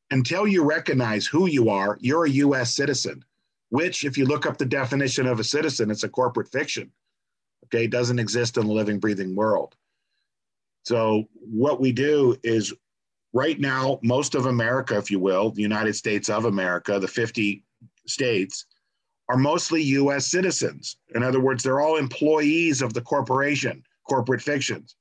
Until 0.09 0.47
you 0.47 0.63
recognize 0.63 1.27
who 1.27 1.45
you 1.45 1.69
are, 1.69 1.99
you're 2.01 2.25
a 2.25 2.31
US 2.31 2.73
citizen, 2.73 3.23
which, 3.69 4.05
if 4.05 4.17
you 4.17 4.25
look 4.25 4.47
up 4.47 4.57
the 4.57 4.65
definition 4.65 5.27
of 5.27 5.39
a 5.39 5.43
citizen, 5.43 5.91
it's 5.91 6.03
a 6.03 6.09
corporate 6.09 6.51
fiction. 6.51 6.91
Okay, 7.65 7.85
it 7.85 7.91
doesn't 7.91 8.17
exist 8.17 8.57
in 8.57 8.65
the 8.65 8.73
living, 8.73 8.97
breathing 8.97 9.35
world. 9.35 9.75
So, 10.83 11.25
what 11.35 11.79
we 11.79 11.91
do 11.91 12.37
is 12.43 12.73
right 13.37 13.59
now, 13.59 13.99
most 14.01 14.33
of 14.33 14.47
America, 14.47 14.97
if 14.97 15.11
you 15.11 15.19
will, 15.19 15.51
the 15.51 15.61
United 15.61 15.95
States 15.95 16.27
of 16.27 16.45
America, 16.45 16.97
the 16.97 17.07
50 17.07 17.63
states, 18.07 18.65
are 19.29 19.37
mostly 19.37 19.83
US 19.83 20.25
citizens. 20.25 20.97
In 21.13 21.21
other 21.21 21.39
words, 21.39 21.61
they're 21.61 21.79
all 21.79 21.97
employees 21.97 22.81
of 22.81 22.95
the 22.95 23.01
corporation, 23.01 23.83
corporate 24.09 24.41
fictions. 24.41 24.95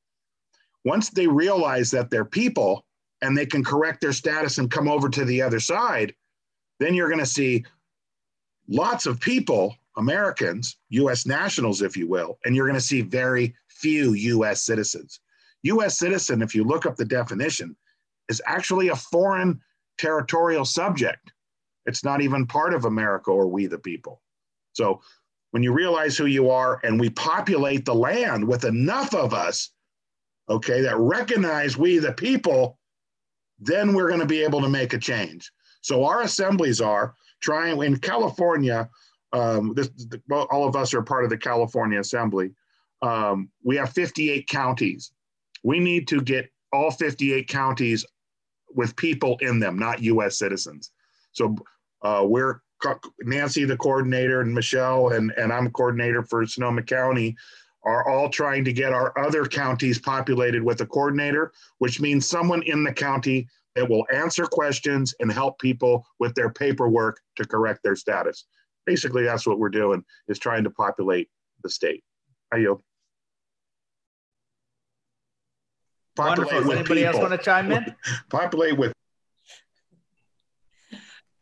Once 0.85 1.09
they 1.09 1.27
realize 1.27 1.91
that 1.93 2.11
they're 2.11 2.27
people 2.27 2.85
and 3.23 3.35
they 3.35 3.47
can 3.47 3.65
correct 3.65 4.03
their 4.03 4.13
status 4.13 4.59
and 4.59 4.71
come 4.71 4.87
over 4.87 5.09
to 5.09 5.25
the 5.25 5.41
other 5.41 5.59
side, 5.59 6.15
then 6.79 6.93
you're 6.93 7.09
going 7.09 7.19
to 7.19 7.25
see 7.41 7.65
lots 8.69 9.07
of 9.07 9.19
people, 9.19 9.75
Americans, 9.97 10.77
US 10.91 11.25
nationals, 11.25 11.81
if 11.81 11.97
you 11.97 12.07
will, 12.07 12.39
and 12.45 12.55
you're 12.55 12.67
going 12.67 12.79
to 12.79 12.93
see 12.93 13.01
very 13.01 13.55
few 13.71 14.13
US 14.13 14.61
citizens. 14.63 15.21
US 15.63 15.99
citizen, 15.99 16.43
if 16.43 16.55
you 16.55 16.65
look 16.65 16.85
up 16.85 16.97
the 16.97 17.05
definition, 17.07 17.75
is 18.29 18.43
actually 18.47 18.89
a 18.89 18.97
foreign 18.97 19.61
territorial 19.99 20.65
subject. 20.65 21.33
It's 21.87 22.05
not 22.05 22.21
even 22.21 22.47
part 22.47 22.75
of 22.75 22.85
America 22.85 23.31
or 23.31 23.47
we 23.47 23.67
the 23.67 23.79
people. 23.79 24.21
So 24.73 25.01
when 25.53 25.63
you 25.63 25.73
realize 25.73 26.17
who 26.17 26.27
you 26.27 26.51
are 26.51 26.81
and 26.85 27.01
we 27.01 27.11
populate 27.11 27.85
the 27.85 27.95
land 27.95 28.47
with 28.47 28.65
enough 28.65 29.15
of 29.15 29.33
us, 29.33 29.71
okay, 30.49 30.81
that 30.83 30.99
recognize 30.99 31.77
we 31.77 31.99
the 31.99 32.13
people, 32.13 32.79
then 33.59 33.95
we're 33.95 34.09
going 34.09 34.21
to 34.21 34.27
be 34.27 34.43
able 34.43 34.61
to 34.61 34.69
make 34.69 34.93
a 34.93 34.99
change. 34.99 35.51
So 35.81 36.05
our 36.05 36.23
assemblies 36.23 36.81
are 36.81 37.15
trying 37.41 37.81
in 37.83 37.99
California. 37.99 38.89
Um, 39.33 39.73
this, 39.75 39.89
all 40.31 40.67
of 40.67 40.77
us 40.77 40.93
are 40.95 41.03
part 41.03 41.25
of 41.25 41.31
the 41.31 41.39
California 41.39 42.01
Assembly. 42.01 42.51
Um, 43.03 43.51
we 43.63 43.77
have 43.77 43.93
58 43.93 44.49
counties. 44.49 45.13
We 45.63 45.81
need 45.81 46.09
to 46.09 46.21
get 46.21 46.51
all 46.73 46.91
58 46.91 47.49
counties 47.49 48.05
with 48.75 48.97
people 48.97 49.37
in 49.41 49.59
them, 49.59 49.79
not 49.79 50.03
U.S. 50.03 50.39
citizens. 50.39 50.91
So 51.33 51.57
uh, 52.03 52.25
we're 52.25 52.61
Nancy, 53.23 53.65
the 53.65 53.77
coordinator, 53.77 54.41
and 54.41 54.55
Michelle, 54.55 55.09
and, 55.09 55.33
and 55.33 55.53
I'm 55.53 55.71
coordinator 55.71 56.23
for 56.23 56.47
Sonoma 56.47 56.83
County, 56.83 57.37
are 57.85 58.09
all 58.09 58.29
trying 58.29 58.65
to 58.65 58.73
get 58.73 58.93
our 58.93 59.17
other 59.19 59.47
counties 59.47 59.99
populated 59.99 60.63
with 60.63 60.81
a 60.81 60.87
coordinator, 60.87 61.53
which 61.79 62.01
means 62.01 62.29
someone 62.29 62.63
in 62.63 62.83
the 62.83 62.93
county 62.93 63.49
that 63.77 63.89
will 63.89 64.07
answer 64.13 64.47
questions 64.47 65.15
and 65.21 65.31
help 65.31 65.59
people 65.59 66.05
with 66.19 66.35
their 66.35 66.51
paperwork 66.51 67.21
to 67.37 67.45
correct 67.45 67.83
their 67.83 67.95
status. 67.95 68.47
Basically, 68.87 69.23
that's 69.23 69.47
what 69.47 69.59
we're 69.59 69.69
doing 69.69 70.05
is 70.29 70.39
trying 70.39 70.65
to 70.65 70.71
populate 70.71 71.29
the 71.63 71.71
state. 71.71 72.03
I 72.53 72.59
yield. 72.59 72.83
Populate 76.17 76.39
Wonderful. 76.39 76.61
Does 76.63 76.71
anybody 76.71 77.01
people. 77.03 77.21
else 77.21 77.31
want 77.31 77.41
to 77.41 77.45
chime 77.45 77.71
in? 77.71 77.95
populate 78.31 78.79
with. 78.79 78.93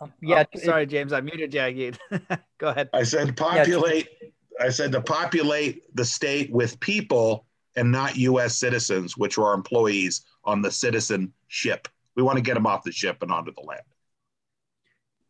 Um, 0.01 0.13
yeah. 0.21 0.45
Oh, 0.55 0.59
sorry, 0.59 0.87
James. 0.87 1.13
I 1.13 1.21
muted 1.21 1.55
you. 1.55 1.93
Go 2.59 2.69
ahead. 2.69 2.91
I 2.93 3.05
said 3.05 3.37
populate. 3.37 4.09
Yeah. 4.21 4.29
I 4.61 4.69
said 4.69 4.93
to 4.93 5.01
populate 5.01 5.83
the 5.97 6.05
state 6.05 6.53
with 6.53 6.79
people 6.81 7.47
and 7.77 7.91
not 7.91 8.17
U.S. 8.17 8.57
citizens, 8.57 9.17
which 9.17 9.39
are 9.39 9.55
employees 9.55 10.25
on 10.45 10.63
the 10.63 10.71
citizenship. 10.71 11.89
We 12.17 12.23
want 12.23 12.37
to 12.37 12.43
get 12.43 12.55
them 12.55 12.67
off 12.67 12.85
the 12.85 12.93
ship 12.93 13.23
and 13.23 13.33
onto 13.33 13.53
the 13.53 13.63
land. 13.63 13.83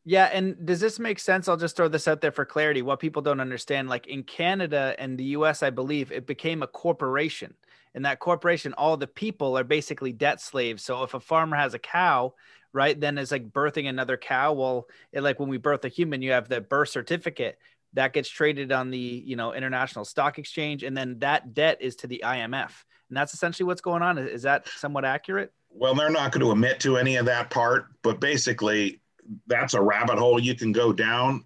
Yeah, 0.06 0.26
and 0.26 0.66
does 0.66 0.80
this 0.80 0.98
make 0.98 1.18
sense? 1.18 1.48
I'll 1.48 1.56
just 1.56 1.76
throw 1.76 1.88
this 1.88 2.06
out 2.06 2.20
there 2.20 2.32
for 2.32 2.44
clarity. 2.44 2.82
What 2.82 3.00
people 3.00 3.22
don't 3.22 3.40
understand, 3.40 3.88
like 3.88 4.06
in 4.06 4.22
Canada 4.22 4.94
and 4.98 5.16
the 5.16 5.24
US, 5.24 5.62
I 5.62 5.70
believe 5.70 6.12
it 6.12 6.26
became 6.26 6.62
a 6.62 6.66
corporation. 6.66 7.54
And 7.94 8.04
that 8.04 8.18
corporation, 8.18 8.72
all 8.74 8.96
the 8.96 9.06
people 9.06 9.56
are 9.56 9.64
basically 9.64 10.12
debt 10.12 10.40
slaves. 10.40 10.82
So 10.82 11.04
if 11.04 11.14
a 11.14 11.20
farmer 11.20 11.56
has 11.56 11.74
a 11.74 11.78
cow, 11.78 12.34
right, 12.72 12.98
then 12.98 13.16
it's 13.18 13.30
like 13.30 13.50
birthing 13.50 13.88
another 13.88 14.16
cow. 14.16 14.52
Well, 14.52 14.88
it, 15.12 15.22
like 15.22 15.38
when 15.38 15.48
we 15.48 15.58
birth 15.58 15.84
a 15.84 15.88
human, 15.88 16.20
you 16.20 16.32
have 16.32 16.48
the 16.48 16.60
birth 16.60 16.88
certificate 16.88 17.58
that 17.94 18.12
gets 18.12 18.28
traded 18.28 18.72
on 18.72 18.90
the 18.90 18.98
you 18.98 19.36
know 19.36 19.54
international 19.54 20.04
stock 20.04 20.38
exchange, 20.38 20.82
and 20.82 20.96
then 20.96 21.18
that 21.20 21.54
debt 21.54 21.78
is 21.80 21.96
to 21.96 22.06
the 22.06 22.22
IMF, 22.24 22.72
and 23.08 23.16
that's 23.16 23.32
essentially 23.32 23.66
what's 23.66 23.80
going 23.80 24.02
on. 24.02 24.18
Is 24.18 24.42
that 24.42 24.68
somewhat 24.68 25.04
accurate? 25.04 25.52
Well, 25.70 25.94
they're 25.94 26.10
not 26.10 26.32
going 26.32 26.44
to 26.44 26.52
admit 26.52 26.80
to 26.80 26.98
any 26.98 27.16
of 27.16 27.26
that 27.26 27.50
part, 27.50 27.86
but 28.02 28.20
basically, 28.20 29.00
that's 29.46 29.74
a 29.74 29.80
rabbit 29.80 30.18
hole 30.18 30.38
you 30.38 30.54
can 30.54 30.72
go 30.72 30.92
down. 30.92 31.44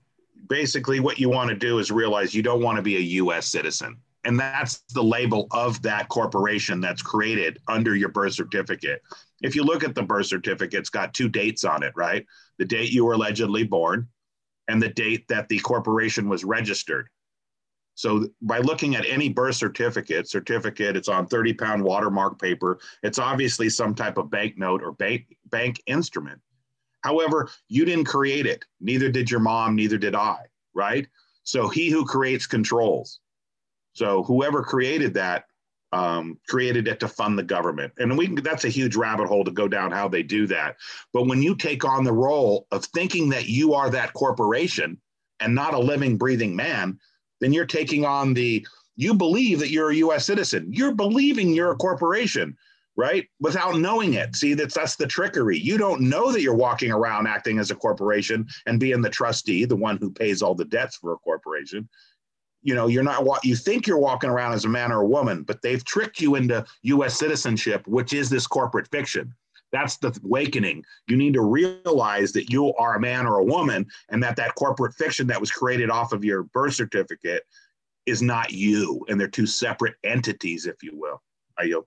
Basically, 0.48 1.00
what 1.00 1.18
you 1.18 1.28
want 1.28 1.50
to 1.50 1.56
do 1.56 1.78
is 1.78 1.90
realize 1.90 2.34
you 2.34 2.42
don't 2.42 2.62
want 2.62 2.76
to 2.76 2.82
be 2.82 2.96
a 2.96 3.00
U.S. 3.00 3.46
citizen. 3.46 3.98
And 4.28 4.38
that's 4.38 4.82
the 4.92 5.02
label 5.02 5.46
of 5.52 5.80
that 5.80 6.10
corporation 6.10 6.82
that's 6.82 7.00
created 7.00 7.60
under 7.66 7.96
your 7.96 8.10
birth 8.10 8.34
certificate. 8.34 9.00
If 9.40 9.56
you 9.56 9.64
look 9.64 9.82
at 9.82 9.94
the 9.94 10.02
birth 10.02 10.26
certificate, 10.26 10.80
it's 10.80 10.90
got 10.90 11.14
two 11.14 11.30
dates 11.30 11.64
on 11.64 11.82
it, 11.82 11.94
right? 11.96 12.26
The 12.58 12.66
date 12.66 12.92
you 12.92 13.06
were 13.06 13.14
allegedly 13.14 13.64
born 13.64 14.06
and 14.68 14.82
the 14.82 14.90
date 14.90 15.26
that 15.28 15.48
the 15.48 15.58
corporation 15.60 16.28
was 16.28 16.44
registered. 16.44 17.08
So 17.94 18.28
by 18.42 18.58
looking 18.58 18.96
at 18.96 19.06
any 19.06 19.30
birth 19.30 19.56
certificate, 19.56 20.28
certificate, 20.28 20.94
it's 20.94 21.08
on 21.08 21.26
30 21.26 21.54
pound 21.54 21.82
watermark 21.82 22.38
paper. 22.38 22.80
It's 23.02 23.18
obviously 23.18 23.70
some 23.70 23.94
type 23.94 24.18
of 24.18 24.30
banknote 24.30 24.82
or 24.82 24.92
bank 24.92 25.38
bank 25.46 25.80
instrument. 25.86 26.38
However, 27.00 27.48
you 27.68 27.86
didn't 27.86 28.04
create 28.04 28.44
it. 28.44 28.62
Neither 28.78 29.08
did 29.08 29.30
your 29.30 29.40
mom, 29.40 29.74
neither 29.74 29.96
did 29.96 30.14
I, 30.14 30.40
right? 30.74 31.08
So 31.44 31.70
he 31.70 31.88
who 31.88 32.04
creates 32.04 32.46
controls. 32.46 33.20
So 33.92 34.22
whoever 34.22 34.62
created 34.62 35.14
that 35.14 35.44
um, 35.92 36.38
created 36.48 36.86
it 36.86 37.00
to 37.00 37.08
fund 37.08 37.38
the 37.38 37.42
government. 37.42 37.92
And 37.98 38.16
we 38.16 38.28
that's 38.40 38.64
a 38.64 38.70
huge 38.70 38.96
rabbit 38.96 39.26
hole 39.26 39.44
to 39.44 39.50
go 39.50 39.68
down 39.68 39.90
how 39.90 40.08
they 40.08 40.22
do 40.22 40.46
that. 40.48 40.76
But 41.12 41.26
when 41.26 41.42
you 41.42 41.54
take 41.54 41.84
on 41.84 42.04
the 42.04 42.12
role 42.12 42.66
of 42.70 42.84
thinking 42.86 43.28
that 43.30 43.48
you 43.48 43.74
are 43.74 43.90
that 43.90 44.12
corporation 44.12 45.00
and 45.40 45.54
not 45.54 45.74
a 45.74 45.78
living, 45.78 46.18
breathing 46.18 46.54
man, 46.54 46.98
then 47.40 47.52
you're 47.52 47.66
taking 47.66 48.04
on 48.04 48.34
the 48.34 48.66
you 48.96 49.14
believe 49.14 49.60
that 49.60 49.70
you're 49.70 49.90
a 49.90 49.96
US 49.96 50.26
citizen. 50.26 50.68
You're 50.72 50.94
believing 50.94 51.54
you're 51.54 51.72
a 51.72 51.76
corporation, 51.76 52.56
right? 52.96 53.26
Without 53.40 53.78
knowing 53.78 54.14
it. 54.14 54.36
See, 54.36 54.54
that's 54.54 54.74
that's 54.74 54.96
the 54.96 55.06
trickery. 55.06 55.58
You 55.58 55.78
don't 55.78 56.02
know 56.02 56.32
that 56.32 56.42
you're 56.42 56.54
walking 56.54 56.92
around 56.92 57.28
acting 57.28 57.58
as 57.58 57.70
a 57.70 57.76
corporation 57.76 58.46
and 58.66 58.80
being 58.80 59.00
the 59.00 59.08
trustee, 59.08 59.64
the 59.64 59.76
one 59.76 59.96
who 59.96 60.10
pays 60.10 60.42
all 60.42 60.54
the 60.54 60.64
debts 60.66 60.96
for 60.96 61.12
a 61.12 61.18
corporation. 61.18 61.88
You 62.68 62.74
know, 62.74 62.86
you're 62.86 63.02
not 63.02 63.24
what 63.24 63.46
you 63.46 63.56
think 63.56 63.86
you're 63.86 63.96
walking 63.96 64.28
around 64.28 64.52
as 64.52 64.66
a 64.66 64.68
man 64.68 64.92
or 64.92 65.00
a 65.00 65.06
woman, 65.06 65.42
but 65.42 65.62
they've 65.62 65.82
tricked 65.82 66.20
you 66.20 66.34
into 66.34 66.66
US 66.82 67.18
citizenship, 67.18 67.88
which 67.88 68.12
is 68.12 68.28
this 68.28 68.46
corporate 68.46 68.90
fiction. 68.90 69.34
That's 69.72 69.96
the 69.96 70.14
awakening. 70.22 70.84
You 71.06 71.16
need 71.16 71.32
to 71.32 71.40
realize 71.40 72.30
that 72.32 72.50
you 72.50 72.74
are 72.74 72.96
a 72.96 73.00
man 73.00 73.26
or 73.26 73.38
a 73.38 73.44
woman 73.44 73.86
and 74.10 74.22
that 74.22 74.36
that 74.36 74.54
corporate 74.54 74.94
fiction 74.96 75.26
that 75.28 75.40
was 75.40 75.50
created 75.50 75.88
off 75.88 76.12
of 76.12 76.26
your 76.26 76.42
birth 76.42 76.74
certificate 76.74 77.42
is 78.04 78.20
not 78.20 78.52
you. 78.52 79.02
And 79.08 79.18
they're 79.18 79.28
two 79.28 79.46
separate 79.46 79.94
entities, 80.04 80.66
if 80.66 80.82
you 80.82 80.90
will. 80.92 81.22
Are 81.56 81.64
you? 81.64 81.86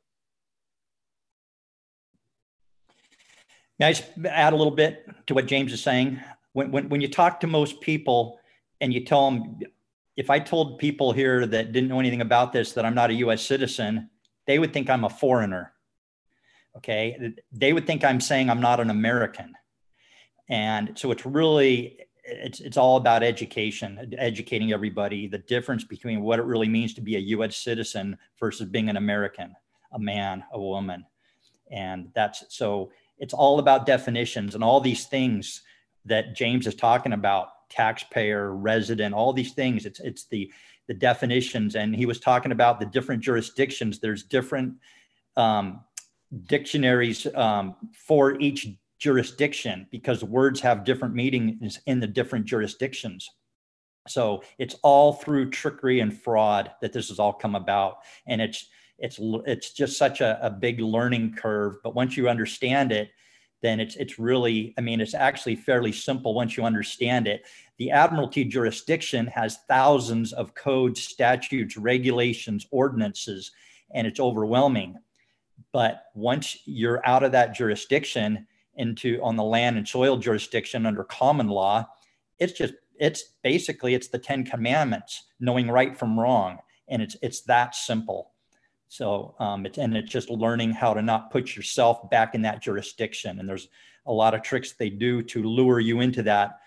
May 3.77 3.85
I 3.85 3.93
just 3.93 4.05
add 4.25 4.53
a 4.53 4.55
little 4.55 4.73
bit 4.73 5.05
to 5.27 5.35
what 5.35 5.45
James 5.45 5.73
is 5.73 5.83
saying? 5.83 6.19
When, 6.53 6.71
when, 6.71 6.89
when 6.89 7.01
you 7.01 7.07
talk 7.07 7.39
to 7.41 7.47
most 7.47 7.81
people 7.81 8.39
and 8.79 8.91
you 8.91 9.05
tell 9.05 9.29
them, 9.29 9.59
if 10.17 10.29
I 10.29 10.39
told 10.39 10.79
people 10.79 11.13
here 11.13 11.45
that 11.45 11.71
didn't 11.71 11.89
know 11.89 11.99
anything 11.99 12.21
about 12.21 12.51
this 12.53 12.73
that 12.73 12.85
I'm 12.85 12.95
not 12.95 13.09
a 13.09 13.15
US 13.15 13.45
citizen, 13.45 14.09
they 14.45 14.59
would 14.59 14.73
think 14.73 14.89
I'm 14.89 15.03
a 15.03 15.09
foreigner 15.09 15.73
okay? 16.77 17.33
They 17.51 17.73
would 17.73 17.87
think 17.87 18.03
i'm 18.03 18.21
saying 18.21 18.49
i'm 18.49 18.61
not 18.61 18.79
an 18.79 18.89
american. 18.89 19.53
And 20.49 20.97
so 20.97 21.11
it's 21.11 21.25
really 21.25 21.99
it's 22.23 22.59
it's 22.59 22.77
all 22.77 22.97
about 22.97 23.23
education 23.23 24.13
educating 24.17 24.71
everybody 24.71 25.27
the 25.27 25.39
difference 25.39 25.83
between 25.83 26.21
what 26.21 26.39
it 26.39 26.45
really 26.45 26.69
means 26.69 26.93
to 26.93 27.01
be 27.01 27.15
a 27.15 27.19
us 27.19 27.57
citizen 27.57 28.17
versus 28.39 28.67
being 28.69 28.89
an 28.89 28.97
american 28.97 29.55
a 29.93 29.99
man 29.99 30.43
a 30.53 30.59
woman. 30.59 31.05
And 31.71 32.09
that's 32.13 32.43
so 32.49 32.91
it's 33.17 33.33
all 33.33 33.59
about 33.59 33.85
definitions 33.85 34.55
and 34.55 34.63
all 34.63 34.81
these 34.81 35.05
things 35.05 35.61
that 36.05 36.35
james 36.35 36.67
is 36.67 36.75
talking 36.75 37.13
about 37.13 37.49
taxpayer 37.71 38.53
resident 38.53 39.15
all 39.15 39.33
these 39.33 39.53
things 39.53 39.85
it's 39.85 39.99
it's 40.01 40.25
the 40.25 40.51
the 40.87 40.93
definitions 40.93 41.75
and 41.75 41.95
he 41.95 42.05
was 42.05 42.19
talking 42.19 42.51
about 42.51 42.79
the 42.79 42.85
different 42.85 43.21
jurisdictions 43.23 43.99
there's 43.99 44.23
different 44.23 44.73
um, 45.37 45.81
dictionaries 46.47 47.27
um, 47.35 47.75
for 47.93 48.39
each 48.39 48.67
jurisdiction 48.99 49.87
because 49.91 50.23
words 50.23 50.59
have 50.61 50.83
different 50.83 51.15
meanings 51.15 51.79
in 51.87 51.99
the 51.99 52.07
different 52.07 52.45
jurisdictions. 52.45 53.29
So 54.07 54.43
it's 54.57 54.75
all 54.83 55.13
through 55.13 55.49
trickery 55.49 55.99
and 55.99 56.15
fraud 56.15 56.71
that 56.81 56.93
this 56.93 57.09
has 57.09 57.19
all 57.19 57.33
come 57.33 57.55
about, 57.55 57.97
and 58.27 58.41
it's 58.41 58.67
it's 58.97 59.19
it's 59.19 59.73
just 59.73 59.97
such 59.97 60.21
a, 60.21 60.39
a 60.45 60.49
big 60.49 60.79
learning 60.79 61.33
curve. 61.33 61.77
But 61.83 61.95
once 61.95 62.17
you 62.17 62.29
understand 62.29 62.91
it, 62.91 63.11
then 63.61 63.79
it's 63.79 63.95
it's 63.95 64.19
really 64.19 64.73
I 64.77 64.81
mean 64.81 64.99
it's 65.01 65.13
actually 65.13 65.55
fairly 65.55 65.91
simple 65.91 66.33
once 66.33 66.57
you 66.57 66.63
understand 66.63 67.27
it. 67.27 67.45
The 67.77 67.91
Admiralty 67.91 68.43
jurisdiction 68.43 69.27
has 69.27 69.59
thousands 69.67 70.33
of 70.33 70.53
codes, 70.53 71.01
statutes, 71.01 71.77
regulations, 71.77 72.67
ordinances, 72.71 73.51
and 73.93 74.05
it's 74.05 74.19
overwhelming. 74.19 74.97
But 75.71 76.05
once 76.15 76.57
you're 76.65 77.05
out 77.07 77.23
of 77.23 77.31
that 77.31 77.55
jurisdiction 77.55 78.47
into 78.75 79.21
on 79.21 79.35
the 79.35 79.43
land 79.43 79.77
and 79.77 79.87
soil 79.87 80.17
jurisdiction 80.17 80.85
under 80.85 81.03
common 81.03 81.47
law, 81.47 81.87
it's 82.39 82.53
just 82.53 82.73
it's 82.99 83.23
basically 83.43 83.93
it's 83.93 84.09
the 84.09 84.19
Ten 84.19 84.43
Commandments, 84.43 85.25
knowing 85.39 85.69
right 85.69 85.97
from 85.97 86.19
wrong, 86.19 86.59
and 86.87 87.01
it's 87.01 87.15
it's 87.21 87.41
that 87.41 87.75
simple. 87.75 88.30
So 88.91 89.35
um, 89.39 89.65
it's 89.65 89.77
and 89.77 89.95
it's 89.95 90.11
just 90.11 90.29
learning 90.29 90.71
how 90.71 90.93
to 90.93 91.01
not 91.01 91.31
put 91.31 91.55
yourself 91.55 92.09
back 92.09 92.35
in 92.35 92.41
that 92.41 92.61
jurisdiction. 92.61 93.39
And 93.39 93.47
there's 93.47 93.69
a 94.05 94.11
lot 94.11 94.33
of 94.33 94.41
tricks 94.41 94.73
they 94.73 94.89
do 94.89 95.23
to 95.23 95.43
lure 95.43 95.79
you 95.79 96.01
into 96.01 96.23
that 96.23 96.59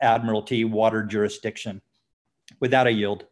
Admiralty 0.00 0.64
water 0.64 1.02
jurisdiction. 1.02 1.82
Without 2.60 2.86
a 2.86 2.90
yield. 2.90 3.26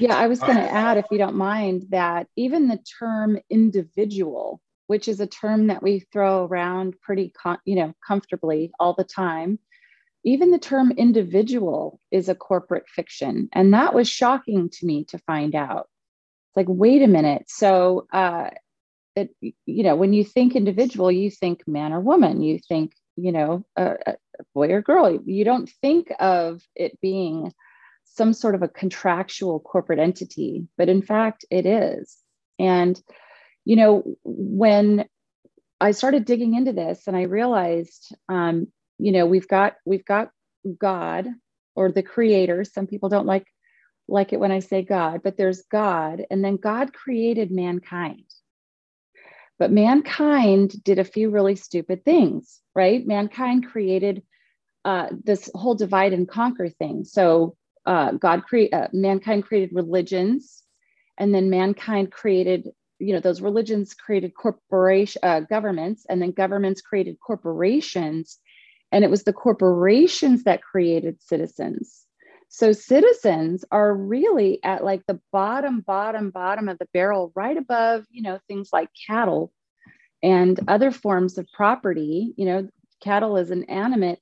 Yeah, 0.00 0.16
I 0.16 0.26
was 0.26 0.40
going 0.40 0.56
to 0.56 0.70
add, 0.70 0.96
if 0.96 1.06
you 1.12 1.18
don't 1.18 1.36
mind, 1.36 1.86
that 1.90 2.26
even 2.34 2.66
the 2.66 2.80
term 2.98 3.38
individual, 3.48 4.60
which 4.88 5.06
is 5.06 5.20
a 5.20 5.28
term 5.28 5.68
that 5.68 5.82
we 5.82 6.00
throw 6.12 6.44
around 6.44 7.00
pretty, 7.00 7.32
you 7.64 7.76
know, 7.76 7.94
comfortably 8.04 8.72
all 8.80 8.94
the 8.94 9.04
time, 9.04 9.60
even 10.28 10.50
the 10.50 10.58
term 10.58 10.92
individual 10.92 12.00
is 12.10 12.28
a 12.28 12.34
corporate 12.34 12.88
fiction, 12.88 13.48
and 13.52 13.74
that 13.74 13.94
was 13.94 14.08
shocking 14.08 14.70
to 14.70 14.86
me 14.86 15.04
to 15.04 15.18
find 15.18 15.54
out. 15.54 15.88
It's 16.48 16.56
like, 16.56 16.66
wait 16.68 17.02
a 17.02 17.06
minute. 17.06 17.44
So, 17.48 18.06
uh, 18.12 18.50
it, 19.16 19.30
you 19.40 19.82
know, 19.82 19.96
when 19.96 20.12
you 20.12 20.24
think 20.24 20.54
individual, 20.54 21.10
you 21.10 21.30
think 21.30 21.66
man 21.66 21.92
or 21.92 22.00
woman. 22.00 22.42
You 22.42 22.58
think, 22.58 22.92
you 23.16 23.32
know, 23.32 23.64
a, 23.76 23.96
a 24.06 24.16
boy 24.54 24.70
or 24.70 24.82
girl. 24.82 25.20
You 25.24 25.44
don't 25.44 25.68
think 25.82 26.12
of 26.20 26.62
it 26.74 27.00
being 27.00 27.52
some 28.04 28.32
sort 28.32 28.54
of 28.54 28.62
a 28.62 28.68
contractual 28.68 29.60
corporate 29.60 29.98
entity, 29.98 30.66
but 30.76 30.88
in 30.88 31.02
fact, 31.02 31.44
it 31.50 31.66
is. 31.66 32.16
And, 32.58 33.00
you 33.64 33.76
know, 33.76 34.16
when 34.24 35.06
I 35.80 35.92
started 35.92 36.24
digging 36.24 36.54
into 36.54 36.72
this 36.72 37.06
and 37.06 37.16
I 37.16 37.22
realized, 37.22 38.14
um, 38.28 38.68
you 38.98 39.12
know, 39.12 39.26
we've 39.26 39.48
got 39.48 39.74
we've 39.84 40.04
got 40.04 40.30
God 40.78 41.26
or 41.74 41.90
the 41.92 42.02
creator. 42.02 42.64
Some 42.64 42.86
people 42.86 43.08
don't 43.08 43.26
like 43.26 43.46
like 44.08 44.32
it 44.32 44.40
when 44.40 44.52
I 44.52 44.60
say 44.60 44.82
God, 44.82 45.20
but 45.22 45.36
there's 45.36 45.62
God, 45.70 46.24
and 46.30 46.44
then 46.44 46.56
God 46.56 46.92
created 46.92 47.50
mankind. 47.50 48.24
But 49.58 49.72
mankind 49.72 50.82
did 50.82 50.98
a 50.98 51.04
few 51.04 51.30
really 51.30 51.56
stupid 51.56 52.04
things, 52.04 52.60
right? 52.74 53.06
Mankind 53.06 53.66
created 53.66 54.22
uh, 54.84 55.08
this 55.24 55.50
whole 55.54 55.74
divide 55.74 56.12
and 56.12 56.28
conquer 56.28 56.68
thing. 56.68 57.04
So 57.04 57.56
uh, 57.84 58.12
God 58.12 58.44
create 58.44 58.72
uh, 58.72 58.88
mankind 58.92 59.44
created 59.44 59.74
religions, 59.74 60.62
and 61.18 61.34
then 61.34 61.50
mankind 61.50 62.10
created 62.10 62.68
you 62.98 63.12
know 63.12 63.20
those 63.20 63.40
religions 63.40 63.94
created 63.94 64.34
corporation 64.34 65.20
uh, 65.22 65.40
governments, 65.40 66.06
and 66.08 66.20
then 66.20 66.32
governments 66.32 66.80
created 66.80 67.18
corporations, 67.20 68.38
and 68.92 69.04
it 69.04 69.10
was 69.10 69.24
the 69.24 69.32
corporations 69.32 70.44
that 70.44 70.62
created 70.62 71.22
citizens. 71.22 72.06
So 72.48 72.72
citizens 72.72 73.64
are 73.70 73.94
really 73.94 74.58
at 74.64 74.82
like 74.82 75.02
the 75.06 75.20
bottom, 75.32 75.80
bottom, 75.80 76.30
bottom 76.30 76.68
of 76.68 76.78
the 76.78 76.88
barrel, 76.94 77.32
right 77.34 77.56
above 77.56 78.04
you 78.10 78.22
know 78.22 78.38
things 78.48 78.70
like 78.72 78.88
cattle 79.06 79.52
and 80.22 80.58
other 80.68 80.90
forms 80.90 81.38
of 81.38 81.46
property. 81.52 82.32
You 82.36 82.46
know, 82.46 82.68
cattle 83.02 83.36
is 83.36 83.50
an 83.50 83.64
animate 83.64 84.20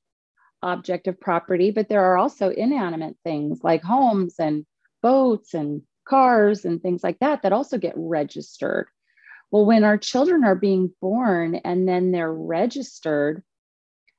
object 0.63 1.07
of 1.07 1.21
property, 1.21 1.71
but 1.71 1.89
there 1.89 2.05
are 2.05 2.19
also 2.19 2.51
inanimate 2.51 3.17
things 3.25 3.61
like 3.63 3.83
homes 3.83 4.35
and 4.39 4.67
boats 5.03 5.55
and 5.55 5.83
cars 6.07 6.65
and 6.65 6.83
things 6.83 7.03
like 7.05 7.19
that 7.21 7.43
that 7.43 7.53
also 7.53 7.79
get 7.79 7.95
registered. 7.97 8.89
Well, 9.51 9.67
when 9.67 9.85
our 9.85 9.99
children 9.99 10.45
are 10.45 10.57
being 10.57 10.93
born 11.01 11.57
and 11.57 11.89
then 11.89 12.11
they're 12.11 12.33
registered, 12.33 13.43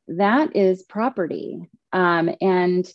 that 0.08 0.56
is 0.56 0.84
property. 0.84 1.70
Um, 1.94 2.30
and, 2.42 2.88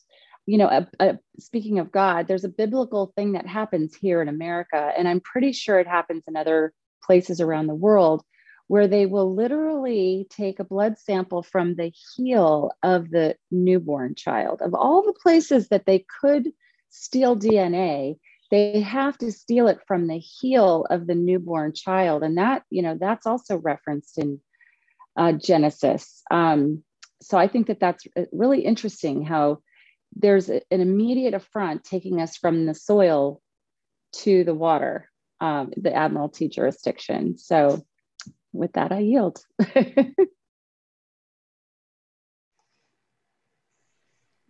you 0.47 0.59
know, 0.59 0.69
a, 0.69 0.89
a, 1.01 1.19
speaking 1.39 1.79
of 1.79 1.93
God, 1.93 2.29
there's 2.29 2.45
a 2.45 2.49
biblical 2.49 3.13
thing 3.17 3.33
that 3.33 3.47
happens 3.47 3.95
here 3.95 4.23
in 4.23 4.29
America, 4.29 4.93
and 4.97 5.09
I'm 5.09 5.21
pretty 5.21 5.53
sure 5.53 5.79
it 5.79 5.87
happens 5.87 6.25
in 6.27 6.37
other 6.37 6.73
places 7.05 7.41
around 7.41 7.67
the 7.67 7.75
world 7.75 8.23
where 8.69 8.89
they 8.89 9.05
will 9.07 9.35
literally 9.35 10.27
take 10.31 10.59
a 10.59 10.65
blood 10.65 10.99
sample 10.99 11.43
from 11.43 11.75
the 11.75 11.93
heel 12.17 12.73
of 12.83 13.11
the 13.11 13.37
newborn 13.51 14.15
child. 14.15 14.63
Of 14.63 14.75
all 14.75 15.03
the 15.03 15.13
places 15.13 15.69
that 15.69 15.85
they 15.85 16.07
could 16.21 16.49
steal 16.89 17.37
DNA, 17.37 18.19
they 18.51 18.81
have 18.81 19.19
to 19.19 19.33
steal 19.33 19.69
it 19.69 19.81
from 19.87 20.07
the 20.07 20.19
heel 20.19 20.87
of 20.89 21.07
the 21.07 21.15
newborn 21.15 21.75
child. 21.75 22.23
And 22.23 22.39
that, 22.39 22.63
you 22.71 22.83
know, 22.83 22.97
that's 22.99 23.27
also 23.27 23.57
referenced 23.57 24.17
in 24.19 24.41
uh, 25.17 25.33
Genesis. 25.33 26.23
Um, 26.31 26.83
so 27.23 27.39
I 27.39 27.49
think 27.49 27.69
that 27.69 27.81
that's 27.81 28.07
uh, 28.17 28.25
really 28.33 28.61
interesting 28.61 29.25
how 29.25 29.59
there's 30.15 30.49
an 30.49 30.63
immediate 30.71 31.35
affront 31.35 31.85
taking 31.85 32.21
us 32.21 32.37
from 32.37 32.67
the 32.67 32.75
soil 32.75 33.41
to 34.13 34.45
the 34.45 34.55
water, 34.55 35.09
um, 35.41 35.73
the 35.77 35.95
Admiralty 35.95 36.49
jurisdiction. 36.49 37.39
So 37.39 37.83
with 38.53 38.73
that, 38.75 38.93
I 38.93 38.99
yield. 38.99 39.43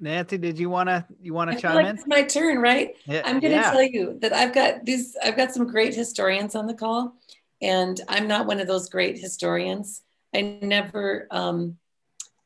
Nancy, 0.00 0.36
did 0.36 0.58
you 0.58 0.68
want 0.68 0.88
to 0.88 1.06
you 1.20 1.32
want 1.32 1.52
to 1.52 1.56
chime 1.56 1.76
like 1.76 1.86
in? 1.86 1.94
It's 1.94 2.06
my 2.08 2.22
turn, 2.24 2.58
right? 2.58 2.96
Yeah, 3.06 3.22
I'm 3.24 3.38
going 3.38 3.52
to 3.52 3.58
yeah. 3.58 3.70
tell 3.70 3.82
you 3.82 4.18
that 4.20 4.32
I've 4.32 4.52
got 4.52 4.84
these. 4.84 5.16
I've 5.22 5.36
got 5.36 5.54
some 5.54 5.68
great 5.68 5.94
historians 5.94 6.56
on 6.56 6.66
the 6.66 6.74
call, 6.74 7.14
and 7.60 8.00
I'm 8.08 8.26
not 8.26 8.46
one 8.46 8.58
of 8.58 8.66
those 8.66 8.88
great 8.88 9.16
historians. 9.16 10.02
I 10.34 10.58
never. 10.60 11.28
Um, 11.30 11.78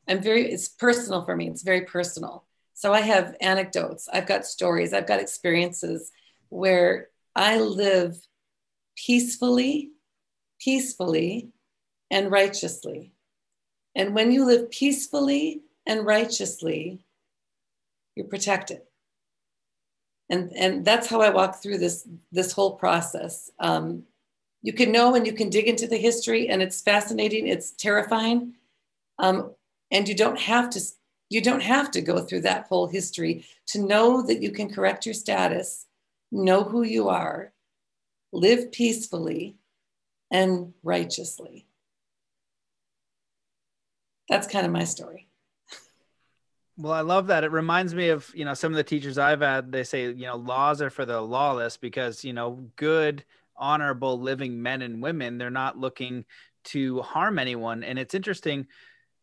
I'm 0.07 0.21
very. 0.21 0.51
It's 0.51 0.69
personal 0.69 1.23
for 1.23 1.35
me. 1.35 1.47
It's 1.47 1.63
very 1.63 1.81
personal. 1.81 2.45
So 2.73 2.93
I 2.93 3.01
have 3.01 3.35
anecdotes. 3.41 4.07
I've 4.11 4.27
got 4.27 4.45
stories. 4.45 4.93
I've 4.93 5.07
got 5.07 5.19
experiences 5.19 6.11
where 6.49 7.07
I 7.35 7.59
live 7.59 8.17
peacefully 8.95 9.91
peacefully 10.59 11.49
and 12.09 12.31
righteously. 12.31 13.13
And 13.95 14.13
when 14.13 14.31
you 14.31 14.45
live 14.45 14.69
peacefully 14.71 15.63
and 15.85 16.05
righteously, 16.05 17.05
you're 18.15 18.27
protected. 18.27 18.81
And, 20.29 20.51
and 20.53 20.85
that's 20.85 21.07
how 21.07 21.21
I 21.21 21.29
walk 21.29 21.61
through 21.61 21.77
this, 21.77 22.07
this 22.31 22.51
whole 22.51 22.75
process. 22.75 23.49
Um, 23.59 24.03
you 24.61 24.73
can 24.73 24.91
know 24.91 25.15
and 25.15 25.25
you 25.25 25.33
can 25.33 25.49
dig 25.49 25.67
into 25.67 25.87
the 25.87 25.97
history, 25.97 26.49
and 26.49 26.61
it's 26.61 26.81
fascinating, 26.81 27.47
it's 27.47 27.71
terrifying. 27.71 28.55
Um, 29.19 29.53
and 29.91 30.07
you 30.07 30.15
don't 30.15 30.39
have 30.39 30.69
to 30.71 30.81
you 31.29 31.41
don't 31.41 31.61
have 31.61 31.91
to 31.91 32.01
go 32.01 32.21
through 32.21 32.41
that 32.41 32.67
whole 32.67 32.87
history 32.87 33.45
to 33.67 33.79
know 33.79 34.21
that 34.25 34.41
you 34.41 34.51
can 34.51 34.73
correct 34.73 35.05
your 35.05 35.13
status, 35.13 35.85
know 36.31 36.63
who 36.63 36.83
you 36.83 37.09
are, 37.09 37.51
live 38.31 38.71
peacefully, 38.71 39.57
and 40.31 40.73
righteously. 40.83 41.67
That's 44.29 44.47
kind 44.47 44.65
of 44.65 44.71
my 44.71 44.85
story. 44.85 45.27
Well, 46.77 46.93
I 46.93 47.01
love 47.01 47.27
that. 47.27 47.43
It 47.43 47.51
reminds 47.51 47.95
me 47.95 48.09
of, 48.09 48.31
you 48.35 48.45
know, 48.45 48.53
some 48.53 48.71
of 48.71 48.77
the 48.77 48.83
teachers 48.83 49.17
I've 49.17 49.41
had, 49.41 49.71
they 49.71 49.83
say, 49.83 50.05
you 50.05 50.27
know, 50.27 50.35
laws 50.35 50.81
are 50.81 50.91
for 50.91 51.05
the 51.05 51.19
lawless 51.19 51.75
because, 51.75 52.23
you 52.23 52.33
know, 52.33 52.69
good, 52.75 53.25
honorable 53.55 54.19
living 54.19 54.61
men 54.61 54.83
and 54.83 55.01
women, 55.01 55.37
they're 55.37 55.49
not 55.49 55.77
looking 55.77 56.23
to 56.65 57.01
harm 57.01 57.39
anyone. 57.39 57.83
And 57.83 57.97
it's 57.97 58.13
interesting 58.13 58.67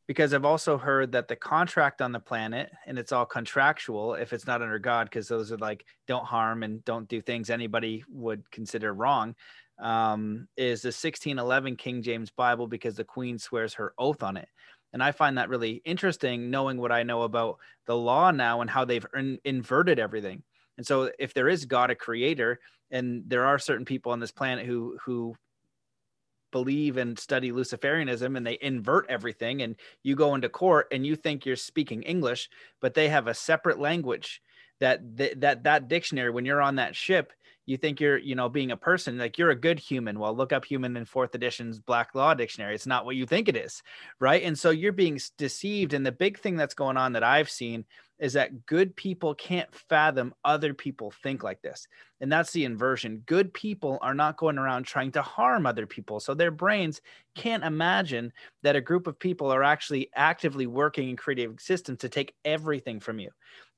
because 0.07 0.35
I've 0.35 0.45
also 0.45 0.77
heard 0.77 1.13
that 1.13 1.29
the 1.29 1.37
contract 1.37 2.03
on 2.03 2.13
the 2.13 2.21
planet, 2.21 2.71
and 2.87 2.99
it's 2.99 3.13
all 3.13 3.25
contractual 3.25 4.15
if 4.15 4.33
it's 4.33 4.47
not 4.47 4.63
under 4.63 4.79
God, 4.79 5.05
because 5.05 5.29
those 5.29 5.51
are 5.51 5.59
like, 5.59 5.85
don't 6.07 6.25
harm 6.25 6.63
and 6.63 6.85
don't 6.85 7.09
do 7.09 7.21
things 7.21 7.51
anybody 7.51 8.05
would 8.09 8.51
consider 8.51 8.93
wrong 8.93 9.35
um, 9.79 10.49
is 10.57 10.83
the 10.83 10.89
1611 10.89 11.77
King 11.77 12.03
James 12.03 12.31
Bible 12.31 12.67
because 12.67 12.97
the 12.97 13.05
Queen 13.05 13.39
swears 13.39 13.75
her 13.75 13.93
oath 13.99 14.23
on 14.23 14.37
it. 14.37 14.49
And 14.93 15.03
I 15.03 15.11
find 15.11 15.39
that 15.39 15.49
really 15.49 15.83
interesting, 15.85 16.51
knowing 16.51 16.79
what 16.79 16.93
I 16.93 17.03
know 17.03 17.23
about 17.23 17.59
the 17.87 17.97
law 17.97 18.31
now 18.31 18.61
and 18.61 18.71
how 18.71 18.85
they've 18.85 19.07
in- 19.15 19.41
inverted 19.45 19.99
everything. 19.99 20.43
And 20.77 20.87
so, 20.87 21.11
if 21.19 21.35
there 21.35 21.49
is 21.49 21.65
God 21.65 21.91
a 21.91 21.95
creator, 21.95 22.61
and 22.91 23.25
there 23.27 23.45
are 23.47 23.59
certain 23.59 23.85
people 23.85 24.13
on 24.13 24.21
this 24.21 24.31
planet 24.31 24.67
who 24.67 24.97
who 25.05 25.35
believe 26.55 26.97
and 26.97 27.19
study 27.19 27.51
Luciferianism 27.51 28.37
and 28.37 28.47
they 28.47 28.57
invert 28.63 29.07
everything, 29.09 29.61
and 29.61 29.75
you 30.05 30.15
go 30.15 30.37
into 30.37 30.49
court 30.49 30.87
and 30.93 31.05
you 31.05 31.17
think 31.17 31.45
you're 31.45 31.57
speaking 31.57 32.05
English, 32.05 32.49
but 32.81 32.95
they 32.95 33.09
have 33.09 33.27
a 33.27 33.35
separate 33.35 33.81
language 33.81 34.41
that 34.79 35.19
th- 35.19 35.35
that 35.39 35.65
that 35.65 35.89
dictionary 35.89 36.31
when 36.31 36.45
you're 36.45 36.63
on 36.63 36.77
that 36.77 36.95
ship 36.97 37.33
you 37.67 37.77
think 37.77 37.99
you're 37.99 38.19
you 38.19 38.35
know 38.35 38.49
being 38.49 38.71
a 38.71 38.77
person 38.77 39.17
like 39.17 39.39
you're 39.39 39.51
a 39.51 39.57
good 39.57 39.79
human. 39.79 40.19
Well 40.19 40.37
look 40.37 40.53
up 40.53 40.65
human 40.65 40.97
in 40.97 41.05
fourth 41.07 41.35
edition's 41.35 41.79
black 41.79 42.15
law 42.15 42.35
dictionary. 42.35 42.75
It's 42.75 42.87
not 42.87 43.05
what 43.05 43.17
you 43.17 43.27
think 43.27 43.49
it 43.49 43.57
is 43.57 43.83
right? 44.21 44.43
And 44.43 44.59
so 44.59 44.71
you're 44.71 44.93
being 44.93 45.19
deceived 45.39 45.95
and 45.95 46.05
the 46.05 46.13
big 46.13 46.39
thing 46.39 46.57
that's 46.57 46.75
going 46.75 46.97
on 46.97 47.13
that 47.13 47.25
i've 47.25 47.51
seen 47.51 47.85
is 48.19 48.33
that 48.35 48.67
good 48.67 48.95
people 48.97 49.35
can't 49.35 49.73
fathom 49.75 50.35
other 50.45 50.73
people 50.73 51.13
think 51.23 51.43
like 51.43 51.61
this. 51.63 51.87
And 52.21 52.31
that's 52.31 52.53
the 52.53 52.65
inversion. 52.65 53.23
Good 53.27 53.53
people 53.53 53.99
are 54.03 54.15
not 54.15 54.37
going 54.37 54.57
around 54.57 54.85
trying 54.85 55.13
to 55.13 55.23
harm 55.23 55.67
other 55.67 55.87
people. 55.87 56.21
So 56.21 56.33
their 56.33 56.51
brains 56.51 57.01
can't 57.35 57.65
imagine 57.65 58.33
that 58.63 58.77
a 58.77 58.81
group 58.81 59.07
of 59.07 59.19
people 59.19 59.53
are 59.53 59.65
actually 59.65 60.11
actively 60.15 60.67
working 60.67 61.11
in 61.11 61.17
creative 61.17 61.61
systems 61.61 61.99
to 61.99 62.09
take 62.09 62.35
everything 62.45 63.01
from 63.01 63.19
you. 63.19 63.31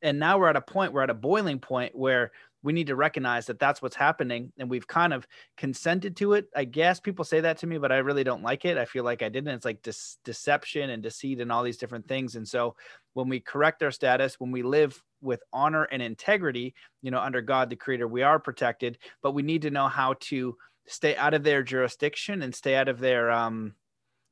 And 0.02 0.18
now 0.18 0.38
we're 0.38 0.50
at 0.50 0.56
a 0.56 0.60
point 0.60 0.92
we're 0.92 1.02
at 1.02 1.10
a 1.10 1.14
boiling 1.14 1.58
point 1.58 1.94
where 1.94 2.32
we 2.66 2.72
need 2.72 2.88
to 2.88 2.96
recognize 2.96 3.46
that 3.46 3.58
that's 3.58 3.80
what's 3.80 3.96
happening 3.96 4.52
and 4.58 4.68
we've 4.68 4.86
kind 4.86 5.12
of 5.12 5.26
consented 5.56 6.16
to 6.16 6.34
it. 6.34 6.48
I 6.54 6.64
guess 6.64 7.00
people 7.00 7.24
say 7.24 7.40
that 7.40 7.58
to 7.58 7.66
me 7.66 7.78
but 7.78 7.92
i 7.92 7.98
really 7.98 8.24
don't 8.24 8.42
like 8.42 8.64
it. 8.64 8.76
I 8.76 8.84
feel 8.84 9.04
like 9.04 9.22
i 9.22 9.28
didn't. 9.28 9.54
It's 9.54 9.64
like 9.64 9.82
dis- 9.82 10.18
deception 10.24 10.90
and 10.90 11.02
deceit 11.02 11.40
and 11.40 11.50
all 11.50 11.62
these 11.62 11.78
different 11.78 12.08
things. 12.08 12.36
And 12.36 12.46
so 12.46 12.74
when 13.14 13.28
we 13.28 13.40
correct 13.40 13.82
our 13.82 13.90
status 13.90 14.38
when 14.38 14.50
we 14.50 14.62
live 14.62 15.02
with 15.22 15.42
honor 15.52 15.84
and 15.84 16.02
integrity 16.02 16.74
you 17.00 17.10
know 17.10 17.20
under 17.20 17.40
god 17.40 17.70
the 17.70 17.76
creator 17.76 18.06
we 18.06 18.22
are 18.22 18.38
protected 18.38 18.98
but 19.22 19.32
we 19.32 19.42
need 19.42 19.62
to 19.62 19.70
know 19.70 19.88
how 19.88 20.14
to 20.20 20.54
stay 20.86 21.16
out 21.16 21.32
of 21.32 21.42
their 21.42 21.62
jurisdiction 21.62 22.42
and 22.42 22.54
stay 22.54 22.74
out 22.76 22.88
of 22.88 22.98
their 23.00 23.30
um 23.30 23.74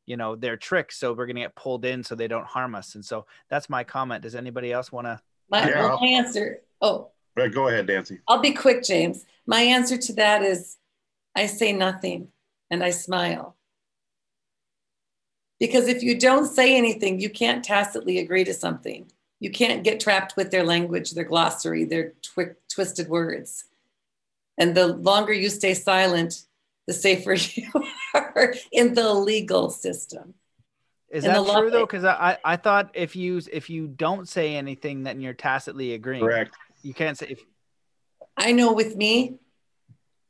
you 0.06 0.16
know 0.16 0.36
their 0.36 0.56
tricks. 0.56 0.98
So 0.98 1.12
we're 1.12 1.26
going 1.26 1.36
to 1.36 1.42
get 1.42 1.54
pulled 1.54 1.84
in 1.84 2.02
so 2.02 2.14
they 2.14 2.28
don't 2.28 2.46
harm 2.46 2.74
us. 2.74 2.94
And 2.94 3.04
so 3.04 3.26
that's 3.48 3.70
my 3.70 3.84
comment. 3.84 4.22
Does 4.22 4.34
anybody 4.34 4.72
else 4.72 4.92
want 4.92 5.06
to 5.06 5.20
my, 5.50 5.68
yeah. 5.68 5.96
my 6.00 6.06
answer 6.06 6.60
oh 6.80 7.10
Right, 7.36 7.52
go 7.52 7.68
ahead, 7.68 7.86
Nancy. 7.86 8.20
I'll 8.28 8.40
be 8.40 8.52
quick, 8.52 8.82
James. 8.84 9.24
My 9.46 9.60
answer 9.60 9.96
to 9.96 10.12
that 10.14 10.42
is 10.42 10.76
I 11.34 11.46
say 11.46 11.72
nothing 11.72 12.28
and 12.70 12.82
I 12.82 12.90
smile. 12.90 13.56
Because 15.58 15.88
if 15.88 16.02
you 16.02 16.18
don't 16.18 16.46
say 16.46 16.76
anything, 16.76 17.20
you 17.20 17.30
can't 17.30 17.64
tacitly 17.64 18.18
agree 18.18 18.44
to 18.44 18.54
something. 18.54 19.10
You 19.40 19.50
can't 19.50 19.84
get 19.84 20.00
trapped 20.00 20.36
with 20.36 20.50
their 20.50 20.64
language, 20.64 21.12
their 21.12 21.24
glossary, 21.24 21.84
their 21.84 22.12
twi- 22.22 22.54
twisted 22.68 23.08
words. 23.08 23.64
And 24.58 24.74
the 24.74 24.88
longer 24.88 25.32
you 25.32 25.50
stay 25.50 25.74
silent, 25.74 26.42
the 26.86 26.92
safer 26.92 27.34
you 27.54 27.68
are 28.14 28.54
in 28.72 28.94
the 28.94 29.12
legal 29.12 29.70
system. 29.70 30.34
Is 31.10 31.24
in 31.24 31.32
that 31.32 31.46
true 31.46 31.70
though? 31.70 31.86
Because 31.86 32.04
I, 32.04 32.38
I 32.44 32.56
thought 32.56 32.90
if 32.94 33.14
you 33.14 33.40
if 33.52 33.70
you 33.70 33.86
don't 33.86 34.28
say 34.28 34.56
anything, 34.56 35.04
then 35.04 35.20
you're 35.20 35.34
tacitly 35.34 35.94
agreeing. 35.94 36.24
Correct 36.24 36.56
you 36.84 36.94
can't 36.94 37.18
say 37.18 37.28
if 37.30 37.40
I 38.36 38.52
know 38.52 38.72
with 38.72 38.96
me, 38.96 39.38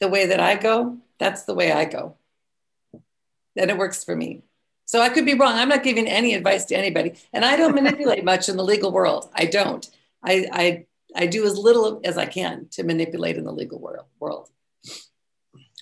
the 0.00 0.08
way 0.08 0.26
that 0.26 0.40
I 0.40 0.56
go, 0.56 0.98
that's 1.18 1.42
the 1.42 1.54
way 1.54 1.72
I 1.72 1.84
go. 1.84 2.16
That 3.56 3.70
it 3.70 3.78
works 3.78 4.04
for 4.04 4.14
me. 4.14 4.42
So 4.86 5.00
I 5.00 5.08
could 5.08 5.24
be 5.24 5.34
wrong. 5.34 5.54
I'm 5.54 5.68
not 5.68 5.82
giving 5.82 6.06
any 6.06 6.34
advice 6.34 6.66
to 6.66 6.76
anybody. 6.76 7.14
And 7.32 7.44
I 7.44 7.56
don't 7.56 7.74
manipulate 7.74 8.24
much 8.32 8.48
in 8.48 8.56
the 8.56 8.64
legal 8.64 8.92
world. 8.92 9.30
I 9.34 9.46
don't. 9.46 9.86
I, 10.22 10.46
I, 10.52 10.86
I 11.16 11.26
do 11.26 11.44
as 11.44 11.56
little 11.56 12.00
as 12.04 12.18
I 12.18 12.26
can 12.26 12.68
to 12.72 12.82
manipulate 12.82 13.36
in 13.36 13.44
the 13.44 13.52
legal 13.52 13.78
world. 13.78 14.06
world. 14.20 14.50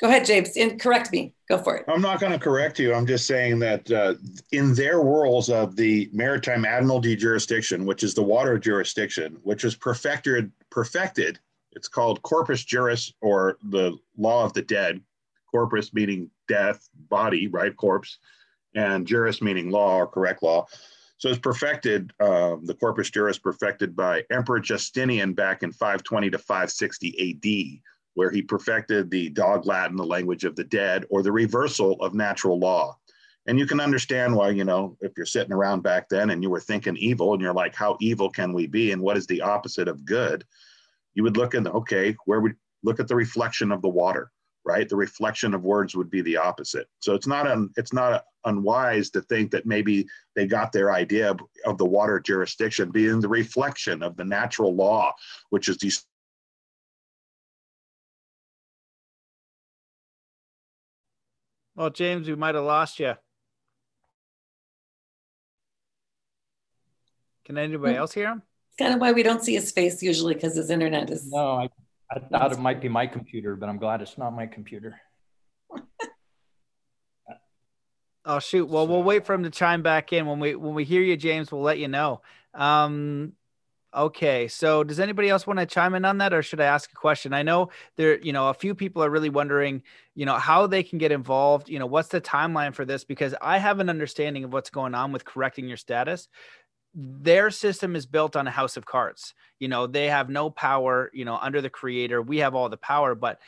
Go 0.00 0.08
ahead, 0.08 0.24
James, 0.24 0.56
and 0.56 0.80
correct 0.80 1.12
me. 1.12 1.32
Go 1.48 1.58
for 1.58 1.76
it. 1.76 1.84
I'm 1.86 2.00
not 2.00 2.18
going 2.18 2.32
to 2.32 2.38
correct 2.38 2.78
you. 2.78 2.94
I'm 2.94 3.06
just 3.06 3.26
saying 3.26 3.58
that 3.60 3.90
uh, 3.90 4.14
in 4.50 4.74
their 4.74 5.00
worlds 5.02 5.48
of 5.48 5.76
the 5.76 6.08
maritime 6.12 6.64
admiralty 6.64 7.14
jurisdiction, 7.14 7.84
which 7.84 8.02
is 8.02 8.14
the 8.14 8.22
water 8.22 8.58
jurisdiction, 8.58 9.38
which 9.42 9.64
was 9.64 9.76
perfected, 9.76 10.50
perfected, 10.70 11.38
it's 11.72 11.88
called 11.88 12.22
corpus 12.22 12.64
juris 12.64 13.12
or 13.20 13.58
the 13.70 13.96
law 14.16 14.44
of 14.44 14.52
the 14.52 14.62
dead. 14.62 15.00
Corpus 15.50 15.92
meaning 15.92 16.30
death, 16.48 16.88
body, 17.10 17.46
right? 17.48 17.76
Corpse, 17.76 18.18
and 18.74 19.06
juris 19.06 19.42
meaning 19.42 19.70
law 19.70 19.98
or 19.98 20.06
correct 20.06 20.42
law. 20.42 20.66
So 21.18 21.28
it's 21.28 21.38
perfected, 21.38 22.12
um, 22.18 22.66
the 22.66 22.74
corpus 22.74 23.10
juris 23.10 23.38
perfected 23.38 23.94
by 23.94 24.24
Emperor 24.30 24.58
Justinian 24.58 25.34
back 25.34 25.62
in 25.62 25.70
520 25.70 26.30
to 26.30 26.38
560 26.38 27.80
AD 27.80 27.91
where 28.14 28.30
he 28.30 28.42
perfected 28.42 29.10
the 29.10 29.28
dog 29.30 29.66
Latin, 29.66 29.96
the 29.96 30.04
language 30.04 30.44
of 30.44 30.56
the 30.56 30.64
dead, 30.64 31.04
or 31.10 31.22
the 31.22 31.32
reversal 31.32 31.92
of 32.00 32.14
natural 32.14 32.58
law. 32.58 32.96
And 33.46 33.58
you 33.58 33.66
can 33.66 33.80
understand 33.80 34.36
why, 34.36 34.50
you 34.50 34.64
know, 34.64 34.96
if 35.00 35.12
you're 35.16 35.26
sitting 35.26 35.52
around 35.52 35.82
back 35.82 36.08
then 36.08 36.30
and 36.30 36.42
you 36.42 36.50
were 36.50 36.60
thinking 36.60 36.96
evil 36.96 37.32
and 37.32 37.42
you're 37.42 37.52
like, 37.52 37.74
how 37.74 37.96
evil 38.00 38.30
can 38.30 38.52
we 38.52 38.66
be? 38.66 38.92
And 38.92 39.02
what 39.02 39.16
is 39.16 39.26
the 39.26 39.40
opposite 39.40 39.88
of 39.88 40.04
good? 40.04 40.44
You 41.14 41.24
would 41.24 41.36
look 41.36 41.54
in 41.54 41.64
the, 41.64 41.72
okay, 41.72 42.16
where 42.26 42.40
would 42.40 42.54
look 42.84 43.00
at 43.00 43.08
the 43.08 43.16
reflection 43.16 43.72
of 43.72 43.82
the 43.82 43.88
water, 43.88 44.30
right? 44.64 44.88
The 44.88 44.96
reflection 44.96 45.54
of 45.54 45.64
words 45.64 45.96
would 45.96 46.10
be 46.10 46.22
the 46.22 46.36
opposite. 46.36 46.86
So 47.00 47.14
it's 47.14 47.26
not 47.26 47.48
un, 47.48 47.70
it's 47.76 47.92
not 47.92 48.24
unwise 48.44 49.10
to 49.10 49.22
think 49.22 49.50
that 49.50 49.66
maybe 49.66 50.06
they 50.36 50.46
got 50.46 50.72
their 50.72 50.92
idea 50.92 51.30
of, 51.30 51.40
of 51.64 51.78
the 51.78 51.86
water 51.86 52.20
jurisdiction 52.20 52.90
being 52.90 53.20
the 53.20 53.28
reflection 53.28 54.02
of 54.02 54.16
the 54.16 54.24
natural 54.24 54.74
law, 54.74 55.12
which 55.50 55.68
is 55.68 55.78
these 55.78 56.06
Well, 61.74 61.90
James, 61.90 62.28
we 62.28 62.34
might 62.34 62.54
have 62.54 62.64
lost 62.64 63.00
you. 63.00 63.14
Can 67.44 67.58
anybody 67.58 67.96
else 67.96 68.12
hear 68.12 68.28
him? 68.28 68.42
It's 68.68 68.76
kind 68.76 68.94
of 68.94 69.00
why 69.00 69.12
we 69.12 69.22
don't 69.22 69.42
see 69.44 69.54
his 69.54 69.72
face 69.72 70.02
usually 70.02 70.34
because 70.34 70.54
his 70.54 70.70
internet 70.70 71.10
is. 71.10 71.30
No, 71.30 71.56
I, 71.56 71.68
I 72.10 72.18
thought 72.20 72.52
it 72.52 72.58
might 72.58 72.80
be 72.80 72.88
my 72.88 73.06
computer, 73.06 73.56
but 73.56 73.68
I'm 73.68 73.78
glad 73.78 74.00
it's 74.00 74.16
not 74.16 74.30
my 74.30 74.46
computer. 74.46 75.00
oh 78.24 78.38
shoot! 78.38 78.68
Well, 78.68 78.86
we'll 78.86 79.02
wait 79.02 79.26
for 79.26 79.34
him 79.34 79.42
to 79.42 79.50
chime 79.50 79.82
back 79.82 80.12
in 80.12 80.26
when 80.26 80.38
we 80.40 80.54
when 80.54 80.74
we 80.74 80.84
hear 80.84 81.02
you, 81.02 81.16
James. 81.16 81.50
We'll 81.50 81.62
let 81.62 81.78
you 81.78 81.88
know. 81.88 82.22
Um, 82.54 83.32
Okay, 83.94 84.48
so 84.48 84.82
does 84.82 84.98
anybody 84.98 85.28
else 85.28 85.46
want 85.46 85.58
to 85.58 85.66
chime 85.66 85.94
in 85.94 86.06
on 86.06 86.16
that, 86.18 86.32
or 86.32 86.42
should 86.42 86.62
I 86.62 86.64
ask 86.64 86.90
a 86.90 86.94
question? 86.94 87.34
I 87.34 87.42
know 87.42 87.68
there, 87.96 88.18
you 88.20 88.32
know, 88.32 88.48
a 88.48 88.54
few 88.54 88.74
people 88.74 89.04
are 89.04 89.10
really 89.10 89.28
wondering, 89.28 89.82
you 90.14 90.24
know, 90.24 90.36
how 90.36 90.66
they 90.66 90.82
can 90.82 90.96
get 90.98 91.12
involved. 91.12 91.68
You 91.68 91.78
know, 91.78 91.84
what's 91.84 92.08
the 92.08 92.20
timeline 92.20 92.74
for 92.74 92.86
this? 92.86 93.04
Because 93.04 93.34
I 93.42 93.58
have 93.58 93.80
an 93.80 93.90
understanding 93.90 94.44
of 94.44 94.52
what's 94.52 94.70
going 94.70 94.94
on 94.94 95.12
with 95.12 95.26
correcting 95.26 95.68
your 95.68 95.76
status. 95.76 96.28
Their 96.94 97.50
system 97.50 97.94
is 97.94 98.06
built 98.06 98.34
on 98.34 98.46
a 98.46 98.50
house 98.50 98.78
of 98.78 98.86
cards. 98.86 99.34
You 99.58 99.68
know, 99.68 99.86
they 99.86 100.06
have 100.08 100.30
no 100.30 100.48
power. 100.48 101.10
You 101.12 101.26
know, 101.26 101.36
under 101.36 101.60
the 101.60 101.70
creator, 101.70 102.22
we 102.22 102.38
have 102.38 102.54
all 102.54 102.70
the 102.70 102.78
power, 102.78 103.14
but 103.14 103.40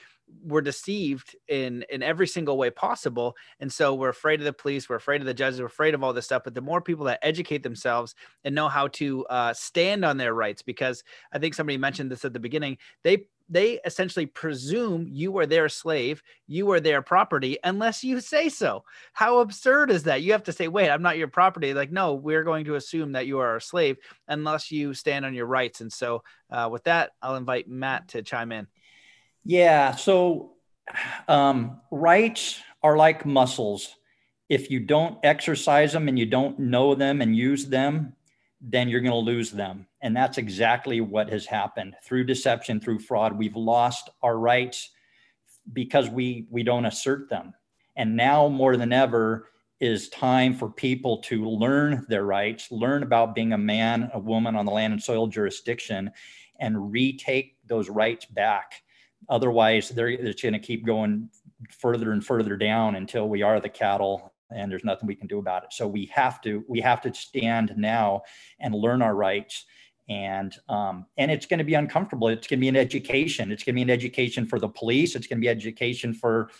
we're 0.43 0.61
deceived 0.61 1.37
in 1.49 1.85
in 1.91 2.03
every 2.03 2.27
single 2.27 2.57
way 2.57 2.71
possible. 2.71 3.37
And 3.61 3.73
so 3.73 3.95
we're 3.95 4.09
afraid 4.09 4.41
of 4.41 4.45
the 4.45 4.53
police 4.53 4.89
we're 4.89 4.97
afraid 4.97 5.21
of 5.21 5.27
the 5.27 5.35
judges 5.35 5.61
we're 5.61 5.67
afraid 5.67 5.95
of 5.95 6.03
all 6.03 6.13
this 6.13 6.25
stuff. 6.25 6.43
But 6.45 6.55
the 6.55 6.61
more 6.61 6.81
people 6.81 7.07
that 7.07 7.19
educate 7.23 7.63
themselves 7.63 8.15
and 8.45 8.55
know 8.55 8.69
how 8.69 8.89
to 8.89 9.25
uh, 9.27 9.53
stand 9.53 10.05
on 10.05 10.17
their 10.17 10.35
rights 10.35 10.63
because 10.63 11.03
i 11.33 11.39
think 11.39 11.55
somebody 11.55 11.79
mentioned 11.79 12.11
this 12.11 12.25
at 12.25 12.33
the 12.33 12.41
beginning 12.41 12.77
they 13.03 13.27
they 13.49 13.79
essentially 13.85 14.25
presume 14.25 15.07
you 15.07 15.37
are 15.37 15.45
their 15.47 15.69
slave 15.69 16.23
you 16.47 16.71
are 16.71 16.81
their 16.81 17.03
property 17.03 17.59
unless 17.63 18.03
you 18.03 18.21
say 18.21 18.49
so. 18.49 18.85
How 19.13 19.39
absurd 19.39 19.91
is 19.91 20.05
that? 20.05 20.23
You 20.23 20.33
have 20.33 20.45
to 20.45 20.53
say 20.53 20.69
wait 20.69 20.91
i'm 20.91 21.03
not 21.03 21.19
your 21.19 21.29
property. 21.29 21.75
Like 21.75 21.93
no 21.93 22.15
we're 22.15 22.45
going 22.45 22.65
to 22.67 22.77
assume 22.77 23.13
that 23.13 23.27
you 23.27 23.39
are 23.39 23.57
a 23.57 23.61
slave 23.61 23.99
unless 24.29 24.71
you 24.71 24.95
stand 24.95 25.25
on 25.25 25.35
your 25.35 25.47
rights. 25.47 25.81
And 25.81 25.93
so 25.93 26.23
uh, 26.51 26.69
with 26.71 26.85
that 26.85 27.13
i'll 27.23 27.37
invite 27.37 27.69
matt 27.69 28.09
to 28.09 28.23
chime 28.23 28.53
in 28.53 28.67
yeah. 29.45 29.95
So 29.95 30.53
um, 31.29 31.81
rights 31.91 32.61
are 32.83 32.97
like 32.97 33.27
muscles. 33.27 33.95
If 34.49 34.71
you 34.71 34.81
don't 34.81 35.19
exercise 35.25 35.93
them 35.93 36.09
and 36.09 36.19
you 36.19 36.27
don't 36.27 36.59
know 36.59 36.95
them 36.95 37.23
and 37.23 37.37
use 37.37 37.67
them, 37.67 38.15
then 38.61 38.89
you're 38.89 39.01
going 39.01 39.13
to 39.13 39.19
lose 39.19 39.51
them. 39.51 39.87
And 40.01 40.17
that's 40.17 40.39
exactly 40.39 41.01
what 41.01 41.31
has 41.31 41.47
happened 41.47 41.97
through 42.05 42.25
deception, 42.25 42.81
through 42.81 43.01
fraud. 43.01 43.37
We've 43.37 43.57
lost 43.57 44.11
our 44.23 44.39
rights 44.39 44.91
because 45.73 46.09
we 46.09 46.47
we 46.51 46.63
don't 46.63 46.85
assert 46.85 47.29
them. 47.29 47.55
And 47.97 48.17
now 48.17 48.49
more 48.49 48.77
than 48.77 48.93
ever 48.93 49.49
is 49.81 50.09
time 50.09 50.55
for 50.55 50.69
people 50.69 51.19
to 51.19 51.49
learn 51.49 52.07
their 52.09 52.25
rights, 52.25 52.71
learn 52.71 53.03
about 53.03 53.35
being 53.35 53.53
a 53.53 53.59
man, 53.59 54.11
a 54.15 54.19
woman 54.19 54.57
on 54.57 54.67
the 54.67 54.73
land 54.73 54.93
and 54.93 55.03
soil 55.03 55.27
jurisdiction, 55.27 56.11
and 56.59 56.93
retake 56.93 57.57
those 57.67 57.89
rights 57.89 58.25
back. 58.25 58.83
Otherwise, 59.29 59.91
they're, 59.91 60.09
it's 60.09 60.43
going 60.43 60.53
to 60.53 60.59
keep 60.59 60.85
going 60.85 61.29
further 61.71 62.13
and 62.13 62.25
further 62.25 62.57
down 62.57 62.97
until 62.97 63.29
we 63.29 63.43
are 63.43 63.61
the 63.61 63.69
cattle 63.69 64.35
and 64.55 64.71
there's 64.71 64.85
nothing 64.85 65.07
we 65.07 65.15
can 65.15 65.27
do 65.27 65.39
about 65.39 65.65
it. 65.65 65.73
So 65.73 65.87
we 65.87 66.07
have 66.15 66.41
to 66.43 66.65
we 66.69 66.81
have 66.81 67.01
to 67.03 67.15
stand 67.15 67.75
now 67.77 68.23
and 68.61 68.75
learn 68.75 69.03
our 69.03 69.15
rights. 69.15 69.65
And 70.09 70.55
um, 70.69 71.07
and 71.17 71.31
it's 71.31 71.47
going 71.47 71.59
to 71.59 71.65
be 71.65 71.75
uncomfortable. 71.75 72.29
It's 72.29 72.47
going 72.47 72.59
to 72.59 72.61
be 72.61 72.69
an 72.69 72.77
education. 72.77 73.51
It's 73.51 73.65
going 73.65 73.75
to 73.75 73.79
be 73.79 73.83
an 73.83 73.91
education 73.91 74.47
for 74.47 74.59
the 74.59 74.69
police. 74.69 75.15
It's 75.15 75.27
going 75.27 75.39
to 75.39 75.45
be 75.45 75.49
education 75.49 76.13
for 76.13 76.51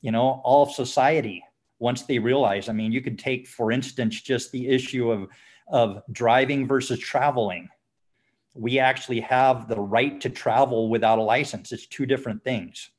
you 0.00 0.12
know 0.12 0.40
all 0.44 0.62
of 0.62 0.70
society 0.70 1.42
once 1.80 2.02
they 2.02 2.18
realize. 2.18 2.68
I 2.68 2.72
mean, 2.72 2.92
you 2.92 3.00
could 3.00 3.18
take 3.18 3.48
for 3.48 3.72
instance 3.72 4.20
just 4.20 4.52
the 4.52 4.68
issue 4.68 5.10
of 5.10 5.28
of 5.68 6.02
driving 6.12 6.68
versus 6.68 6.98
traveling 6.98 7.68
we 8.54 8.78
actually 8.78 9.20
have 9.20 9.68
the 9.68 9.80
right 9.80 10.20
to 10.20 10.30
travel 10.30 10.88
without 10.88 11.18
a 11.18 11.22
license. 11.22 11.72
It's 11.72 11.86
two 11.86 12.06
different 12.06 12.44
things. 12.44 12.90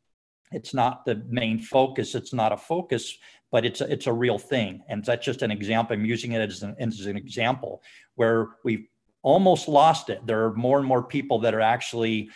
It's 0.51 0.73
not 0.73 1.05
the 1.05 1.23
main 1.27 1.59
focus. 1.59 2.13
It's 2.13 2.34
not 2.34 2.51
a 2.51 2.57
focus, 2.57 3.17
but 3.51 3.65
it's 3.65 3.82
a, 3.82 3.91
it's 3.91 4.07
a 4.07 4.13
real 4.13 4.38
thing. 4.38 4.84
And 4.89 5.03
that's 5.03 5.25
just 5.25 5.41
an 5.41 5.51
example. 5.51 5.95
I'm 5.95 6.05
using 6.05 6.34
it 6.34 6.41
as 6.41 6.61
an, 6.61 6.75
as 6.79 7.05
an 7.05 7.17
example 7.17 7.82
where 8.15 8.49
we've 8.63 8.88
almost 9.23 9.67
lost 9.67 10.09
it. 10.09 10.25
There 10.25 10.45
are 10.45 10.53
more 10.53 10.77
and 10.77 10.88
more 10.88 11.03
people 11.03 11.39
that 11.39 11.53
are 11.53 11.61
actually 11.61 12.29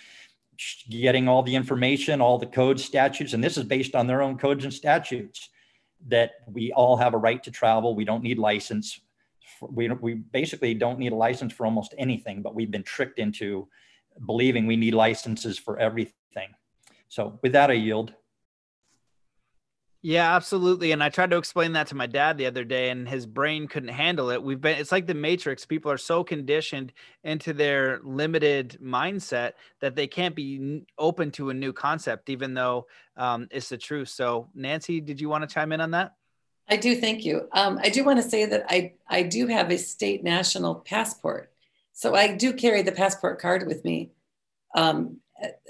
getting 0.90 1.28
all 1.28 1.44
the 1.44 1.56
information, 1.56 2.22
all 2.22 2.38
the 2.38 2.46
codes, 2.46 2.84
statutes, 2.84 3.34
and 3.34 3.44
this 3.44 3.58
is 3.58 3.64
based 3.64 3.96
on 3.96 4.08
their 4.08 4.22
own 4.22 4.38
codes 4.38 4.64
and 4.64 4.74
statutes 4.74 5.50
that 6.08 6.32
we 6.48 6.72
all 6.72 6.98
have 6.98 7.14
a 7.14 7.18
right 7.18 7.42
to 7.44 7.52
travel. 7.52 7.96
We 7.96 8.06
don't 8.06 8.24
need 8.24 8.40
license 8.40 9.00
we, 9.62 9.90
we 9.90 10.14
basically 10.16 10.74
don't 10.74 11.00
need 11.00 11.12
a 11.12 11.16
license 11.16 11.54
for 11.54 11.66
almost 11.66 11.94
anything, 11.98 12.42
but 12.42 12.56
we've 12.56 12.72
been 12.72 12.84
tricked 12.84 13.20
into 13.20 13.68
believing 14.26 14.68
we 14.68 14.78
need 14.78 14.94
licenses 14.94 15.58
for 15.58 15.78
everything. 15.78 16.50
So 17.08 17.40
with 17.42 17.54
that, 17.54 17.70
I 17.70 17.74
yield. 17.74 18.14
Yeah, 20.02 20.34
absolutely. 20.34 20.94
And 20.94 21.04
I 21.04 21.10
tried 21.10 21.30
to 21.32 21.38
explain 21.38 21.74
that 21.74 21.88
to 21.88 21.96
my 21.96 22.08
dad 22.08 22.38
the 22.38 22.46
other 22.46 22.64
day, 22.64 22.90
and 22.90 23.08
his 23.08 23.26
brain 23.26 23.68
couldn't 23.68 23.90
handle 23.90 24.30
it. 24.30 24.42
We've 24.42 24.62
been, 24.62 24.78
it's 24.78 24.94
like 24.94 25.08
the 25.08 25.14
Matrix. 25.14 25.66
People 25.66 25.92
are 25.92 25.98
so 25.98 26.24
conditioned 26.24 26.94
into 27.26 27.52
their 27.52 28.00
limited 28.02 28.78
mindset 28.82 29.54
that 29.82 29.96
they 29.96 30.08
can't 30.08 30.36
be 30.36 30.86
open 30.98 31.32
to 31.32 31.50
a 31.50 31.54
new 31.54 31.74
concept, 31.74 32.30
even 32.30 32.54
though 32.54 32.88
um, 33.18 33.50
it's 33.52 33.68
the 33.68 33.78
truth. 33.78 34.08
So, 34.08 34.48
Nancy, 34.56 35.02
did 35.02 35.20
you 35.20 35.28
want 35.28 35.48
to 35.48 35.54
chime 35.54 35.74
in 35.74 35.82
on 35.82 35.92
that? 35.92 36.14
I 36.70 36.78
do. 36.78 36.96
Thank 36.96 37.26
you. 37.26 37.48
Um, 37.52 37.80
I 37.82 37.90
do 37.90 38.04
want 38.04 38.22
to 38.22 38.30
say 38.30 38.46
that 38.46 38.66
I, 38.70 38.94
I 39.08 39.24
do 39.24 39.48
have 39.48 39.72
a 39.72 39.78
state 39.78 40.24
national 40.24 40.76
passport. 40.76 41.52
So 41.94 42.16
I 42.16 42.36
do 42.36 42.54
carry 42.54 42.82
the 42.84 42.92
passport 42.92 43.42
card 43.42 43.68
with 43.68 43.84
me. 43.84 44.12
Um, 44.76 45.20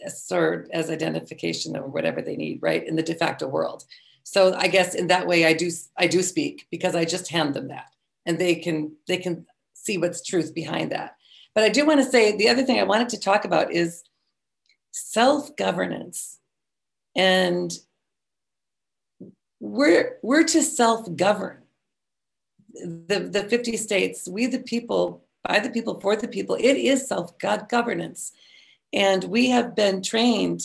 as, 0.06 0.32
as 0.72 0.90
identification 0.90 1.76
or 1.76 1.88
whatever 1.88 2.22
they 2.22 2.36
need, 2.36 2.60
right, 2.62 2.86
in 2.86 2.96
the 2.96 3.04
de 3.04 3.16
facto 3.16 3.48
world. 3.48 3.86
So 4.24 4.54
I 4.54 4.68
guess 4.68 4.96
in 4.96 5.08
that 5.08 5.28
way, 5.28 5.46
I 5.46 5.54
do 5.54 5.70
I 5.98 6.08
do 6.08 6.22
speak 6.22 6.68
because 6.70 6.96
I 6.96 7.06
just 7.06 7.32
hand 7.32 7.54
them 7.54 7.70
that, 7.70 7.88
and 8.26 8.38
they 8.38 8.56
can 8.56 8.96
they 9.08 9.18
can 9.18 9.46
see 9.74 9.98
what's 9.98 10.24
truth 10.24 10.54
behind 10.54 10.92
that. 10.92 11.16
But 11.56 11.64
I 11.64 11.70
do 11.70 11.86
want 11.86 12.00
to 12.00 12.10
say 12.10 12.36
the 12.36 12.50
other 12.50 12.64
thing 12.64 12.80
I 12.80 12.84
wanted 12.84 13.10
to 13.10 13.20
talk 13.20 13.46
about 13.46 13.72
is 13.72 14.04
self 14.92 15.56
governance, 15.56 16.38
and 17.16 17.72
we're 19.60 20.18
we're 20.22 20.44
to 20.44 20.62
self 20.62 21.16
govern. 21.16 21.58
The 22.74 23.30
the 23.32 23.46
fifty 23.50 23.78
states, 23.78 24.28
we 24.28 24.46
the 24.46 24.60
people, 24.60 25.26
by 25.44 25.60
the 25.60 25.70
people, 25.70 26.00
for 26.00 26.16
the 26.16 26.28
people. 26.28 26.56
It 26.56 26.78
is 26.78 27.08
self 27.08 27.38
God 27.40 27.68
governance 27.70 28.32
and 28.94 29.24
we 29.26 29.50
have 29.50 29.76
been 29.76 30.02
trained 30.02 30.62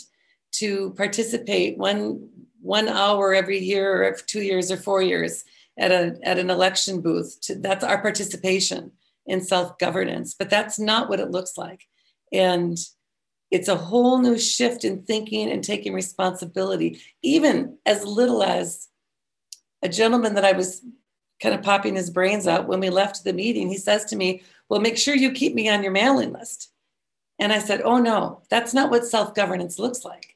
to 0.53 0.91
participate 0.97 1.77
one 1.79 2.29
one 2.61 2.89
hour 2.89 3.35
every 3.35 3.59
year 3.59 4.05
or 4.05 4.17
two 4.27 4.41
years 4.41 4.71
or 4.71 4.77
four 4.77 5.03
years 5.03 5.45
at 5.79 5.91
a 5.91 6.17
at 6.23 6.39
an 6.39 6.51
election 6.51 7.01
booth. 7.01 7.39
To, 7.43 7.57
that's 7.57 7.85
our 7.85 8.01
participation 8.01 8.93
in 9.27 9.41
self-governance, 9.41 10.35
but 10.39 10.51
that's 10.51 10.79
not 10.79 11.09
what 11.09 11.21
it 11.21 11.31
looks 11.31 11.57
like. 11.57 11.85
And 12.31 12.77
it's 13.55 13.69
a 13.69 13.77
whole 13.77 14.19
new 14.19 14.37
shift 14.37 14.85
in 14.85 15.05
thinking 15.05 15.49
and 15.49 15.63
taking 15.63 15.95
responsibility, 15.95 17.01
even 17.23 17.79
as 17.87 18.05
little 18.05 18.43
as 18.43 18.89
a 19.81 19.89
gentleman 19.89 20.35
that 20.35 20.45
I 20.45 20.51
was 20.51 20.85
kind 21.41 21.55
of 21.55 21.63
popping 21.63 21.95
his 21.95 22.11
brains 22.11 22.49
out 22.49 22.67
when 22.67 22.81
we 22.81 22.91
left 22.91 23.23
the 23.23 23.33
meeting. 23.33 23.69
He 23.69 23.79
says 23.79 24.07
to 24.07 24.17
me, 24.17 24.43
Well, 24.69 24.81
make 24.81 24.99
sure 24.99 25.15
you 25.15 25.31
keep 25.31 25.55
me 25.55 25.69
on 25.69 25.85
your 25.85 25.93
mailing 25.93 26.33
list. 26.33 26.73
And 27.39 27.53
I 27.53 27.61
said, 27.61 27.83
Oh, 27.85 27.99
no, 27.99 28.43
that's 28.51 28.75
not 28.75 28.91
what 28.91 29.07
self 29.07 29.37
governance 29.37 29.79
looks 29.79 30.05
like. 30.05 30.35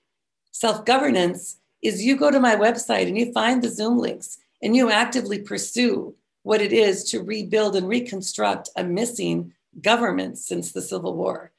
Self 0.53 0.85
governance 0.85 1.59
is 1.83 2.05
you 2.05 2.17
go 2.17 2.31
to 2.31 2.39
my 2.39 2.55
website 2.55 3.09
and 3.09 3.19
you 3.19 3.33
find 3.33 3.61
the 3.61 3.69
Zoom 3.69 3.99
links 3.99 4.39
and 4.63 4.77
you 4.77 4.93
actively 4.93 5.41
pursue 5.41 6.15
what 6.45 6.63
it 6.63 6.73
is 6.73 7.03
to 7.11 7.25
rebuild 7.25 7.75
and 7.75 7.89
reconstruct 7.89 8.71
a 8.77 8.85
missing 8.85 9.55
government 9.83 10.39
since 10.39 10.71
the 10.71 10.83
Civil 10.83 11.17
War. 11.17 11.51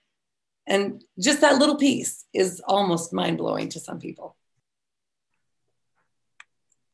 And 0.69 1.03
just 1.19 1.41
that 1.41 1.57
little 1.57 1.75
piece 1.75 2.25
is 2.33 2.61
almost 2.65 3.11
mind 3.11 3.39
blowing 3.39 3.69
to 3.69 3.79
some 3.79 3.99
people. 3.99 4.37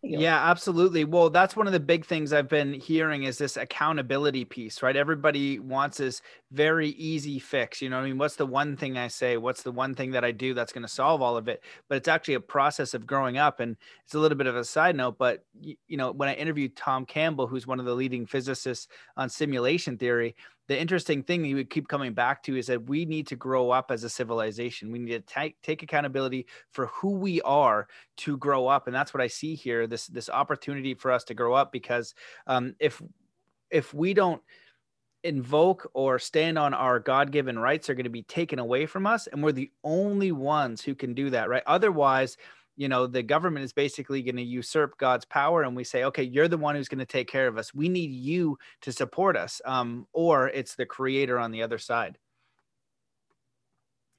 Yeah, 0.08 0.50
absolutely. 0.52 1.04
Well, 1.04 1.32
that's 1.32 1.56
one 1.56 1.66
of 1.66 1.74
the 1.74 1.80
big 1.80 2.06
things 2.06 2.32
I've 2.32 2.48
been 2.48 2.74
hearing 2.74 3.24
is 3.24 3.40
this 3.40 3.58
accountability 3.58 4.46
piece, 4.46 4.84
right? 4.84 4.96
Everybody 4.96 5.58
wants 5.58 5.98
this 5.98 6.22
very 6.52 6.90
easy 6.90 7.40
fix. 7.40 7.82
You 7.82 7.90
know, 7.90 7.98
I 7.98 8.04
mean, 8.04 8.20
what's 8.20 8.36
the 8.36 8.46
one 8.46 8.78
thing 8.78 9.00
I 9.00 9.08
say? 9.08 9.38
What's 9.38 9.64
the 9.64 9.72
one 9.72 9.96
thing 9.96 10.12
that 10.12 10.24
I 10.24 10.32
do 10.32 10.54
that's 10.54 10.72
going 10.72 10.84
to 10.84 10.88
solve 10.88 11.24
all 11.24 11.38
of 11.38 11.48
it? 11.48 11.64
But 11.90 11.98
it's 11.98 12.08
actually 12.08 12.36
a 12.36 12.40
process 12.40 12.94
of 12.94 13.08
growing 13.08 13.40
up. 13.40 13.60
And 13.60 13.78
it's 14.06 14.14
a 14.14 14.20
little 14.20 14.38
bit 14.38 14.46
of 14.46 14.56
a 14.56 14.64
side 14.64 14.96
note, 14.96 15.18
but, 15.18 15.44
you 15.60 15.98
know, 15.98 16.12
when 16.12 16.30
I 16.30 16.36
interviewed 16.36 16.76
Tom 16.76 17.08
Campbell, 17.08 17.48
who's 17.48 17.66
one 17.66 17.80
of 17.80 17.88
the 17.88 17.96
leading 17.96 18.28
physicists 18.28 18.88
on 19.18 19.28
simulation 19.28 19.98
theory, 19.98 20.36
the 20.68 20.80
interesting 20.80 21.22
thing 21.22 21.44
he 21.44 21.54
would 21.54 21.70
keep 21.70 21.88
coming 21.88 22.14
back 22.14 22.42
to 22.44 22.58
is 22.58 22.68
that 22.68 22.90
we 22.90 23.06
need 23.06 23.28
to 23.28 23.36
grow 23.36 23.70
up 23.70 23.92
as 23.92 24.04
a 24.04 24.10
civilization. 24.10 24.92
We 24.92 25.00
need 25.00 25.12
to 25.12 25.20
take 25.34 25.62
take 25.62 25.84
accountability 25.84 26.48
for 26.72 26.88
who 26.88 27.12
we 27.12 27.42
are 27.42 27.88
to 28.18 28.38
grow 28.38 28.68
up, 28.68 28.88
and 28.88 28.96
that's 28.96 29.14
what 29.14 29.22
I 29.22 29.28
see 29.28 29.56
here. 29.56 29.88
This 29.88 30.08
this 30.08 30.30
opportunity 30.30 30.94
for 30.94 31.12
us 31.12 31.24
to 31.26 31.34
grow 31.34 31.54
up 31.54 31.72
because 31.72 32.16
um, 32.48 32.76
if 32.80 33.02
if 33.70 33.94
we 33.94 34.14
don't 34.14 34.42
invoke 35.24 35.90
or 35.96 36.20
stand 36.20 36.58
on 36.58 36.74
our 36.74 37.00
god-given 37.00 37.58
rights 37.58 37.90
are 37.90 37.96
going 37.96 38.04
to 38.04 38.12
be 38.12 38.22
taken 38.22 38.60
away 38.60 38.86
from 38.86 39.08
us 39.08 39.26
and 39.26 39.44
we're 39.44 39.52
the 39.52 39.72
only 39.84 40.32
ones 40.32 40.84
who 40.84 40.94
can 40.94 41.16
do 41.16 41.32
that 41.32 41.50
right 41.50 41.64
otherwise 41.66 42.38
you 42.76 42.90
know 42.90 43.08
the 43.08 43.24
government 43.24 43.64
is 43.64 43.74
basically 43.74 44.22
going 44.22 44.36
to 44.36 44.44
usurp 44.44 44.98
god's 44.98 45.26
power 45.26 45.64
and 45.64 45.76
we 45.76 45.84
say 45.84 46.04
okay 46.04 46.24
you're 46.24 46.48
the 46.48 46.58
one 46.58 46.76
who's 46.76 46.90
going 46.90 47.00
to 47.00 47.06
take 47.06 47.28
care 47.28 47.48
of 47.48 47.58
us. 47.58 47.74
We 47.74 47.90
need 47.90 48.12
you 48.12 48.58
to 48.82 48.92
support 48.92 49.38
us 49.38 49.62
um, 49.66 50.08
or 50.14 50.50
it's 50.50 50.76
the 50.76 50.86
creator 50.86 51.40
on 51.40 51.52
the 51.52 51.64
other 51.64 51.78
side. 51.78 52.18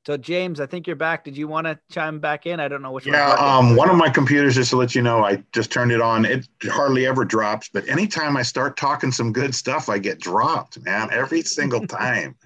So 0.07 0.17
james 0.17 0.61
i 0.61 0.67
think 0.67 0.87
you're 0.87 0.97
back. 0.97 1.25
Did 1.25 1.37
you 1.37 1.49
want 1.49 1.67
to 1.67 1.79
chime 1.91 2.21
back 2.21 2.47
in? 2.47 2.61
I 2.61 2.69
don't 2.69 2.83
know 2.83 2.93
which 2.93 3.07
yeah 3.07 3.31
one 3.31 3.71
um, 3.71 3.77
one 3.77 3.91
of 3.91 3.97
my 3.97 4.09
computers 4.09 4.55
just 4.55 4.71
to 4.71 4.77
let 4.77 4.95
you 4.95 5.03
know 5.03 5.25
i 5.25 5.43
just 5.53 5.71
turned 5.71 5.93
it 5.93 6.01
on. 6.01 6.25
It 6.25 6.49
hardly 6.65 7.07
ever 7.07 7.25
drops 7.25 7.69
but 7.73 7.89
anytime 7.89 8.37
i 8.37 8.43
start 8.43 8.77
talking 8.77 9.13
some 9.13 9.33
good 9.33 9.55
stuff 9.55 9.89
i 9.89 9.99
get 9.99 10.21
dropped 10.21 10.83
man 10.85 11.09
every 11.13 11.43
single 11.43 11.87
time 11.87 12.37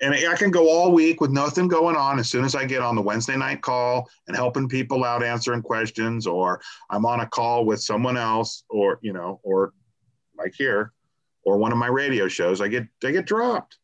and 0.00 0.14
I 0.14 0.36
can 0.36 0.50
go 0.50 0.68
all 0.68 0.92
week 0.92 1.20
with 1.20 1.30
nothing 1.30 1.68
going 1.68 1.96
on. 1.96 2.18
As 2.18 2.28
soon 2.28 2.44
as 2.44 2.54
I 2.54 2.64
get 2.64 2.82
on 2.82 2.94
the 2.94 3.02
Wednesday 3.02 3.36
night 3.36 3.62
call 3.62 4.08
and 4.26 4.36
helping 4.36 4.68
people 4.68 5.04
out, 5.04 5.22
answering 5.22 5.62
questions, 5.62 6.26
or 6.26 6.60
I'm 6.90 7.06
on 7.06 7.20
a 7.20 7.26
call 7.26 7.64
with 7.64 7.80
someone 7.80 8.16
else, 8.16 8.64
or 8.68 8.98
you 9.02 9.12
know, 9.12 9.40
or 9.42 9.72
like 10.36 10.54
here, 10.56 10.92
or 11.44 11.56
one 11.56 11.72
of 11.72 11.78
my 11.78 11.86
radio 11.86 12.28
shows, 12.28 12.60
I 12.60 12.68
get 12.68 12.86
I 13.04 13.10
get 13.10 13.26
dropped. 13.26 13.78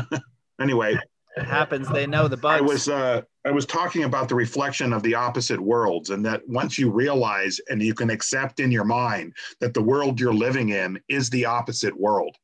anyway, 0.60 0.98
it 1.36 1.44
happens. 1.44 1.88
They 1.88 2.06
know 2.06 2.28
the 2.28 2.36
bugs. 2.36 2.60
I 2.60 2.60
was 2.60 2.88
uh, 2.88 3.22
I 3.46 3.50
was 3.50 3.64
talking 3.64 4.04
about 4.04 4.28
the 4.28 4.34
reflection 4.34 4.92
of 4.92 5.02
the 5.02 5.14
opposite 5.14 5.60
worlds, 5.60 6.10
and 6.10 6.24
that 6.26 6.42
once 6.46 6.78
you 6.78 6.90
realize 6.90 7.58
and 7.70 7.82
you 7.82 7.94
can 7.94 8.10
accept 8.10 8.60
in 8.60 8.70
your 8.70 8.84
mind 8.84 9.32
that 9.60 9.72
the 9.72 9.82
world 9.82 10.20
you're 10.20 10.34
living 10.34 10.70
in 10.70 11.00
is 11.08 11.30
the 11.30 11.46
opposite 11.46 11.98
world 11.98 12.36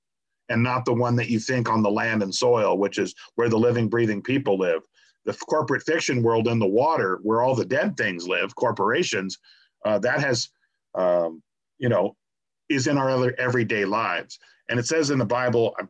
and 0.50 0.62
not 0.62 0.84
the 0.84 0.92
one 0.92 1.16
that 1.16 1.30
you 1.30 1.38
think 1.38 1.70
on 1.70 1.82
the 1.82 1.90
land 1.90 2.22
and 2.22 2.34
soil, 2.34 2.76
which 2.76 2.98
is 2.98 3.14
where 3.36 3.48
the 3.48 3.56
living, 3.56 3.88
breathing 3.88 4.20
people 4.20 4.58
live. 4.58 4.82
The 5.24 5.32
corporate 5.34 5.84
fiction 5.84 6.22
world 6.22 6.48
in 6.48 6.58
the 6.58 6.66
water, 6.66 7.20
where 7.22 7.40
all 7.40 7.54
the 7.54 7.64
dead 7.64 7.96
things 7.96 8.26
live, 8.26 8.54
corporations, 8.56 9.38
uh, 9.84 9.98
that 10.00 10.20
has, 10.20 10.48
um, 10.94 11.42
you 11.78 11.88
know, 11.88 12.16
is 12.68 12.88
in 12.88 12.98
our 12.98 13.10
other 13.10 13.34
everyday 13.38 13.84
lives. 13.84 14.38
And 14.68 14.78
it 14.78 14.86
says 14.86 15.10
in 15.10 15.18
the 15.18 15.24
Bible, 15.24 15.74
I, 15.78 15.84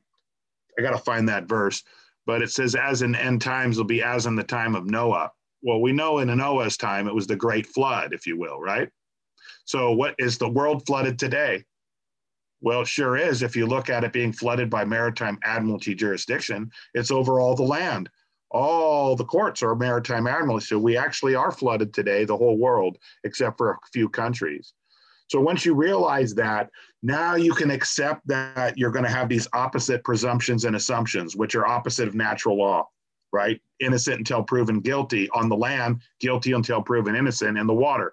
I 0.78 0.82
got 0.82 0.92
to 0.92 0.98
find 0.98 1.28
that 1.28 1.48
verse, 1.48 1.82
but 2.26 2.42
it 2.42 2.50
says, 2.50 2.74
as 2.74 3.02
in 3.02 3.14
end 3.14 3.40
times 3.40 3.78
will 3.78 3.84
be 3.84 4.02
as 4.02 4.26
in 4.26 4.36
the 4.36 4.44
time 4.44 4.74
of 4.74 4.86
Noah. 4.86 5.30
Well, 5.62 5.80
we 5.80 5.92
know 5.92 6.18
in 6.18 6.36
Noah's 6.36 6.76
time, 6.76 7.08
it 7.08 7.14
was 7.14 7.26
the 7.26 7.36
great 7.36 7.66
flood, 7.66 8.12
if 8.12 8.26
you 8.26 8.38
will, 8.38 8.60
right? 8.60 8.88
So, 9.64 9.92
what 9.92 10.14
is 10.18 10.38
the 10.38 10.48
world 10.48 10.84
flooded 10.86 11.18
today? 11.18 11.64
Well, 12.60 12.84
sure 12.84 13.16
is. 13.16 13.42
If 13.42 13.56
you 13.56 13.66
look 13.66 13.88
at 13.88 14.04
it 14.04 14.12
being 14.12 14.32
flooded 14.32 14.68
by 14.68 14.84
maritime 14.84 15.38
admiralty 15.42 15.94
jurisdiction, 15.94 16.70
it's 16.94 17.10
over 17.10 17.40
all 17.40 17.54
the 17.54 17.62
land. 17.62 18.10
All 18.50 19.16
the 19.16 19.24
courts 19.24 19.62
are 19.62 19.74
maritime 19.74 20.26
admiralty. 20.26 20.66
So 20.66 20.78
we 20.78 20.96
actually 20.96 21.34
are 21.34 21.52
flooded 21.52 21.94
today, 21.94 22.24
the 22.24 22.36
whole 22.36 22.58
world, 22.58 22.98
except 23.24 23.56
for 23.56 23.70
a 23.70 23.78
few 23.92 24.08
countries. 24.08 24.74
So 25.28 25.40
once 25.40 25.64
you 25.64 25.74
realize 25.74 26.34
that, 26.34 26.70
now 27.02 27.36
you 27.36 27.54
can 27.54 27.70
accept 27.70 28.26
that 28.26 28.76
you're 28.76 28.90
going 28.90 29.04
to 29.04 29.10
have 29.10 29.28
these 29.28 29.46
opposite 29.52 30.02
presumptions 30.02 30.64
and 30.64 30.74
assumptions, 30.74 31.36
which 31.36 31.54
are 31.54 31.66
opposite 31.66 32.08
of 32.08 32.16
natural 32.16 32.58
law, 32.58 32.88
right? 33.32 33.60
Innocent 33.78 34.18
until 34.18 34.42
proven 34.42 34.80
guilty 34.80 35.30
on 35.30 35.48
the 35.48 35.56
land, 35.56 36.02
guilty 36.18 36.52
until 36.52 36.82
proven 36.82 37.14
innocent 37.14 37.56
in 37.56 37.68
the 37.68 37.72
water. 37.72 38.12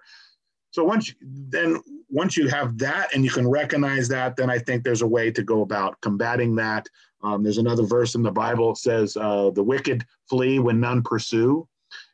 So 0.70 0.84
once 0.84 1.08
you, 1.08 1.14
then 1.20 1.82
once 2.10 2.36
you 2.36 2.48
have 2.48 2.78
that 2.78 3.14
and 3.14 3.24
you 3.24 3.30
can 3.30 3.46
recognize 3.46 4.08
that, 4.08 4.36
then 4.36 4.50
I 4.50 4.58
think 4.58 4.82
there's 4.82 5.02
a 5.02 5.06
way 5.06 5.30
to 5.30 5.42
go 5.42 5.62
about 5.62 6.00
combating 6.00 6.54
that. 6.56 6.88
Um, 7.22 7.42
there's 7.42 7.58
another 7.58 7.82
verse 7.82 8.14
in 8.14 8.22
the 8.22 8.30
Bible 8.30 8.72
that 8.72 8.78
says, 8.78 9.16
uh, 9.16 9.50
"The 9.50 9.62
wicked 9.62 10.04
flee 10.28 10.58
when 10.58 10.80
none 10.80 11.02
pursue," 11.02 11.68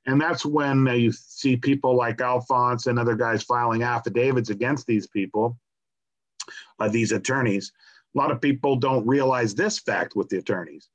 and 0.06 0.20
that's 0.20 0.44
when 0.44 0.88
uh, 0.88 0.92
you 0.92 1.12
see 1.12 1.56
people 1.56 1.94
like 1.94 2.20
Alfonse 2.20 2.86
and 2.86 2.98
other 2.98 3.14
guys 3.14 3.42
filing 3.42 3.82
affidavits 3.82 4.50
against 4.50 4.86
these 4.86 5.06
people, 5.06 5.58
uh, 6.80 6.88
these 6.88 7.12
attorneys. 7.12 7.72
A 8.14 8.18
lot 8.18 8.30
of 8.30 8.40
people 8.40 8.76
don't 8.76 9.06
realize 9.06 9.54
this 9.54 9.78
fact 9.78 10.16
with 10.16 10.28
the 10.28 10.38
attorneys. 10.38 10.88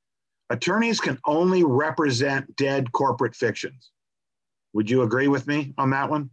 Attorneys 0.49 0.99
can 0.99 1.19
only 1.25 1.63
represent 1.63 2.55
dead 2.55 2.91
corporate 2.91 3.35
fictions. 3.35 3.91
Would 4.73 4.89
you 4.89 5.03
agree 5.03 5.27
with 5.27 5.45
me 5.47 5.73
on 5.77 5.91
that 5.91 6.09
one? 6.09 6.31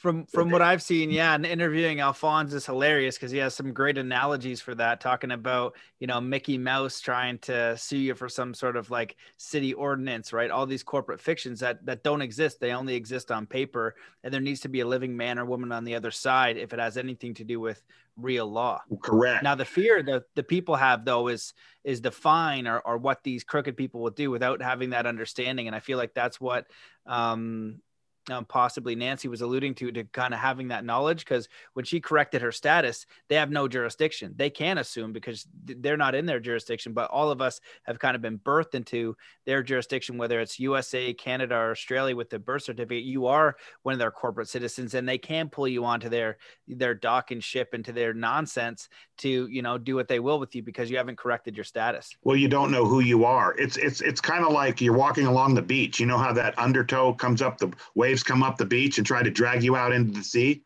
From 0.00 0.24
from 0.24 0.48
what 0.48 0.62
I've 0.62 0.80
seen, 0.80 1.10
yeah, 1.10 1.34
and 1.34 1.44
interviewing 1.44 2.00
Alfonse 2.00 2.54
is 2.54 2.64
hilarious 2.64 3.16
because 3.16 3.30
he 3.30 3.36
has 3.36 3.52
some 3.52 3.74
great 3.74 3.98
analogies 3.98 4.58
for 4.58 4.74
that, 4.76 4.98
talking 4.98 5.30
about 5.30 5.76
you 5.98 6.06
know 6.06 6.22
Mickey 6.22 6.56
Mouse 6.56 7.00
trying 7.00 7.36
to 7.40 7.76
sue 7.76 7.98
you 7.98 8.14
for 8.14 8.26
some 8.26 8.54
sort 8.54 8.78
of 8.78 8.90
like 8.90 9.16
city 9.36 9.74
ordinance, 9.74 10.32
right? 10.32 10.50
All 10.50 10.64
these 10.64 10.82
corporate 10.82 11.20
fictions 11.20 11.60
that 11.60 11.84
that 11.84 12.02
don't 12.02 12.22
exist; 12.22 12.60
they 12.60 12.72
only 12.72 12.94
exist 12.94 13.30
on 13.30 13.44
paper, 13.44 13.94
and 14.24 14.32
there 14.32 14.40
needs 14.40 14.60
to 14.60 14.70
be 14.70 14.80
a 14.80 14.86
living 14.86 15.14
man 15.14 15.38
or 15.38 15.44
woman 15.44 15.70
on 15.70 15.84
the 15.84 15.94
other 15.94 16.10
side 16.10 16.56
if 16.56 16.72
it 16.72 16.78
has 16.78 16.96
anything 16.96 17.34
to 17.34 17.44
do 17.44 17.60
with 17.60 17.82
real 18.16 18.50
law. 18.50 18.80
Correct. 19.02 19.42
Now, 19.42 19.54
the 19.54 19.66
fear 19.66 20.02
that 20.02 20.24
the 20.34 20.42
people 20.42 20.76
have 20.76 21.04
though 21.04 21.28
is 21.28 21.52
is 21.84 22.00
the 22.00 22.10
fine 22.10 22.66
or 22.66 22.80
or 22.80 22.96
what 22.96 23.22
these 23.22 23.44
crooked 23.44 23.76
people 23.76 24.00
will 24.00 24.08
do 24.08 24.30
without 24.30 24.62
having 24.62 24.90
that 24.90 25.04
understanding, 25.04 25.66
and 25.66 25.76
I 25.76 25.80
feel 25.80 25.98
like 25.98 26.14
that's 26.14 26.40
what 26.40 26.68
um 27.04 27.82
um, 28.28 28.44
possibly 28.44 28.94
Nancy 28.94 29.28
was 29.28 29.40
alluding 29.40 29.74
to, 29.76 29.90
to 29.92 30.04
kind 30.04 30.34
of 30.34 30.40
having 30.40 30.68
that 30.68 30.84
knowledge. 30.84 31.24
Because 31.24 31.48
when 31.72 31.84
she 31.84 32.00
corrected 32.00 32.42
her 32.42 32.52
status, 32.52 33.06
they 33.28 33.36
have 33.36 33.50
no 33.50 33.66
jurisdiction. 33.66 34.34
They 34.36 34.50
can 34.50 34.78
assume 34.78 35.12
because 35.12 35.46
they're 35.64 35.96
not 35.96 36.14
in 36.14 36.26
their 36.26 36.40
jurisdiction, 36.40 36.92
but 36.92 37.10
all 37.10 37.30
of 37.30 37.40
us 37.40 37.60
have 37.84 37.98
kind 37.98 38.14
of 38.14 38.22
been 38.22 38.38
birthed 38.38 38.74
into 38.74 39.16
their 39.46 39.62
jurisdiction, 39.62 40.18
whether 40.18 40.40
it's 40.40 40.60
USA, 40.60 41.14
Canada, 41.14 41.54
or 41.54 41.70
Australia 41.70 42.14
with 42.14 42.30
the 42.30 42.38
birth 42.38 42.64
certificate. 42.64 43.04
You 43.04 43.26
are 43.26 43.56
one 43.82 43.94
of 43.94 43.98
their 43.98 44.10
corporate 44.10 44.48
citizens, 44.48 44.94
and 44.94 45.08
they 45.08 45.18
can 45.18 45.48
pull 45.48 45.66
you 45.66 45.84
onto 45.84 46.08
their 46.08 46.36
their 46.68 46.94
dock 46.94 47.30
and 47.30 47.42
ship 47.42 47.74
into 47.74 47.92
their 47.92 48.12
nonsense 48.12 48.88
to 49.18 49.48
you 49.50 49.62
know 49.62 49.78
do 49.78 49.94
what 49.94 50.08
they 50.08 50.20
will 50.20 50.38
with 50.38 50.54
you 50.54 50.62
because 50.62 50.90
you 50.90 50.96
haven't 50.96 51.18
corrected 51.18 51.56
your 51.56 51.64
status. 51.64 52.10
Well, 52.22 52.36
you 52.36 52.48
don't 52.48 52.70
know 52.70 52.84
who 52.84 53.00
you 53.00 53.24
are. 53.24 53.56
It's 53.58 53.76
it's 53.76 54.00
it's 54.00 54.20
kind 54.20 54.44
of 54.44 54.52
like 54.52 54.80
you're 54.80 54.96
walking 54.96 55.26
along 55.26 55.54
the 55.54 55.62
beach. 55.62 55.98
You 55.98 56.06
know 56.06 56.18
how 56.18 56.32
that 56.34 56.58
undertow 56.58 57.12
comes 57.14 57.42
up 57.42 57.58
the 57.58 57.72
waves 57.94 58.09
waves 58.10 58.22
come 58.24 58.42
up 58.42 58.56
the 58.56 58.64
beach 58.64 58.98
and 58.98 59.06
try 59.06 59.22
to 59.22 59.30
drag 59.30 59.62
you 59.62 59.76
out 59.76 59.92
into 59.92 60.10
the 60.18 60.24
sea? 60.24 60.62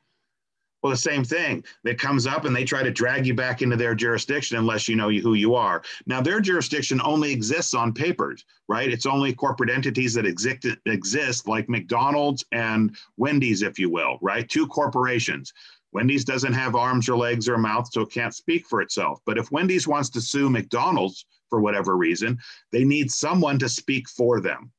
Well, 0.82 0.90
the 0.90 0.96
same 0.96 1.24
thing. 1.24 1.62
It 1.84 1.98
comes 1.98 2.26
up 2.26 2.46
and 2.46 2.56
they 2.56 2.64
try 2.64 2.82
to 2.82 2.90
drag 2.90 3.26
you 3.26 3.34
back 3.34 3.60
into 3.60 3.76
their 3.76 3.94
jurisdiction 3.94 4.56
unless 4.56 4.88
you 4.88 4.96
know 4.96 5.10
who 5.10 5.34
you 5.34 5.54
are. 5.54 5.82
Now, 6.06 6.22
their 6.22 6.40
jurisdiction 6.40 7.00
only 7.02 7.32
exists 7.32 7.74
on 7.74 7.92
papers, 7.92 8.44
right? 8.68 8.90
It's 8.90 9.06
only 9.06 9.34
corporate 9.34 9.70
entities 9.70 10.14
that 10.14 10.26
exist, 10.26 10.66
exist 10.86 11.46
like 11.46 11.68
McDonald's 11.68 12.44
and 12.52 12.96
Wendy's, 13.18 13.60
if 13.62 13.78
you 13.78 13.90
will, 13.90 14.18
right? 14.22 14.48
Two 14.48 14.66
corporations. 14.66 15.52
Wendy's 15.92 16.24
doesn't 16.24 16.52
have 16.54 16.74
arms 16.74 17.08
or 17.08 17.16
legs 17.16 17.48
or 17.48 17.58
mouth, 17.58 17.90
so 17.92 18.02
it 18.02 18.10
can't 18.10 18.34
speak 18.34 18.66
for 18.66 18.80
itself. 18.80 19.20
But 19.26 19.38
if 19.38 19.52
Wendy's 19.52 19.88
wants 19.88 20.10
to 20.10 20.20
sue 20.20 20.48
McDonald's 20.50 21.26
for 21.50 21.60
whatever 21.60 21.96
reason, 21.96 22.38
they 22.72 22.84
need 22.84 23.10
someone 23.10 23.58
to 23.58 23.68
speak 23.68 24.08
for 24.08 24.40
them. 24.40 24.72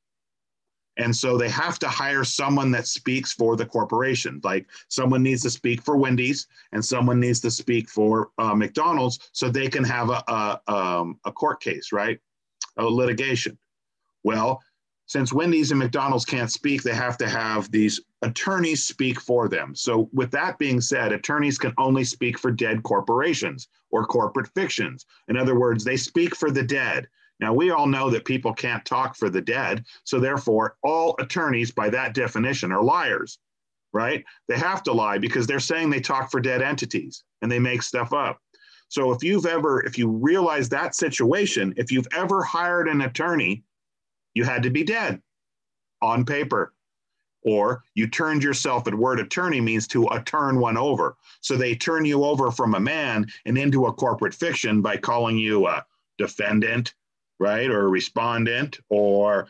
And 0.96 1.14
so 1.14 1.36
they 1.36 1.48
have 1.50 1.78
to 1.80 1.88
hire 1.88 2.24
someone 2.24 2.70
that 2.70 2.86
speaks 2.86 3.32
for 3.32 3.56
the 3.56 3.66
corporation. 3.66 4.40
Like 4.42 4.66
someone 4.88 5.22
needs 5.22 5.42
to 5.42 5.50
speak 5.50 5.82
for 5.82 5.96
Wendy's 5.96 6.46
and 6.72 6.84
someone 6.84 7.20
needs 7.20 7.40
to 7.40 7.50
speak 7.50 7.88
for 7.88 8.30
uh, 8.38 8.54
McDonald's 8.54 9.30
so 9.32 9.48
they 9.48 9.68
can 9.68 9.84
have 9.84 10.10
a, 10.10 10.22
a, 10.28 10.60
um, 10.72 11.18
a 11.24 11.32
court 11.32 11.60
case, 11.60 11.92
right? 11.92 12.18
A 12.78 12.84
litigation. 12.84 13.58
Well, 14.24 14.62
since 15.08 15.32
Wendy's 15.32 15.70
and 15.70 15.78
McDonald's 15.78 16.24
can't 16.24 16.50
speak, 16.50 16.82
they 16.82 16.94
have 16.94 17.16
to 17.18 17.28
have 17.28 17.70
these 17.70 18.00
attorneys 18.22 18.84
speak 18.84 19.20
for 19.20 19.48
them. 19.48 19.74
So, 19.74 20.10
with 20.12 20.32
that 20.32 20.58
being 20.58 20.80
said, 20.80 21.12
attorneys 21.12 21.58
can 21.58 21.72
only 21.78 22.02
speak 22.02 22.38
for 22.38 22.50
dead 22.50 22.82
corporations 22.82 23.68
or 23.90 24.04
corporate 24.04 24.52
fictions. 24.54 25.06
In 25.28 25.36
other 25.36 25.56
words, 25.56 25.84
they 25.84 25.96
speak 25.96 26.34
for 26.34 26.50
the 26.50 26.64
dead. 26.64 27.06
Now, 27.40 27.52
we 27.52 27.70
all 27.70 27.86
know 27.86 28.08
that 28.10 28.24
people 28.24 28.54
can't 28.54 28.84
talk 28.84 29.14
for 29.14 29.28
the 29.28 29.42
dead. 29.42 29.84
So, 30.04 30.18
therefore, 30.18 30.76
all 30.82 31.14
attorneys, 31.18 31.70
by 31.70 31.90
that 31.90 32.14
definition, 32.14 32.72
are 32.72 32.82
liars, 32.82 33.38
right? 33.92 34.24
They 34.48 34.58
have 34.58 34.82
to 34.84 34.92
lie 34.92 35.18
because 35.18 35.46
they're 35.46 35.60
saying 35.60 35.90
they 35.90 36.00
talk 36.00 36.30
for 36.30 36.40
dead 36.40 36.62
entities 36.62 37.24
and 37.42 37.52
they 37.52 37.58
make 37.58 37.82
stuff 37.82 38.12
up. 38.12 38.40
So, 38.88 39.12
if 39.12 39.22
you've 39.22 39.46
ever, 39.46 39.84
if 39.84 39.98
you 39.98 40.08
realize 40.08 40.68
that 40.70 40.94
situation, 40.94 41.74
if 41.76 41.92
you've 41.92 42.08
ever 42.14 42.42
hired 42.42 42.88
an 42.88 43.02
attorney, 43.02 43.62
you 44.34 44.44
had 44.44 44.62
to 44.62 44.70
be 44.70 44.84
dead 44.84 45.20
on 46.02 46.24
paper. 46.24 46.72
Or 47.42 47.84
you 47.94 48.08
turned 48.08 48.42
yourself, 48.42 48.88
at 48.88 48.94
word 48.94 49.20
attorney 49.20 49.60
means 49.60 49.86
to 49.88 50.08
uh, 50.08 50.20
turn 50.24 50.58
one 50.58 50.76
over. 50.76 51.16
So 51.42 51.56
they 51.56 51.76
turn 51.76 52.04
you 52.04 52.24
over 52.24 52.50
from 52.50 52.74
a 52.74 52.80
man 52.80 53.26
and 53.44 53.56
into 53.56 53.86
a 53.86 53.92
corporate 53.92 54.34
fiction 54.34 54.82
by 54.82 54.96
calling 54.96 55.38
you 55.38 55.68
a 55.68 55.84
defendant, 56.18 56.94
right? 57.38 57.70
Or 57.70 57.88
respondent 57.88 58.80
or 58.88 59.48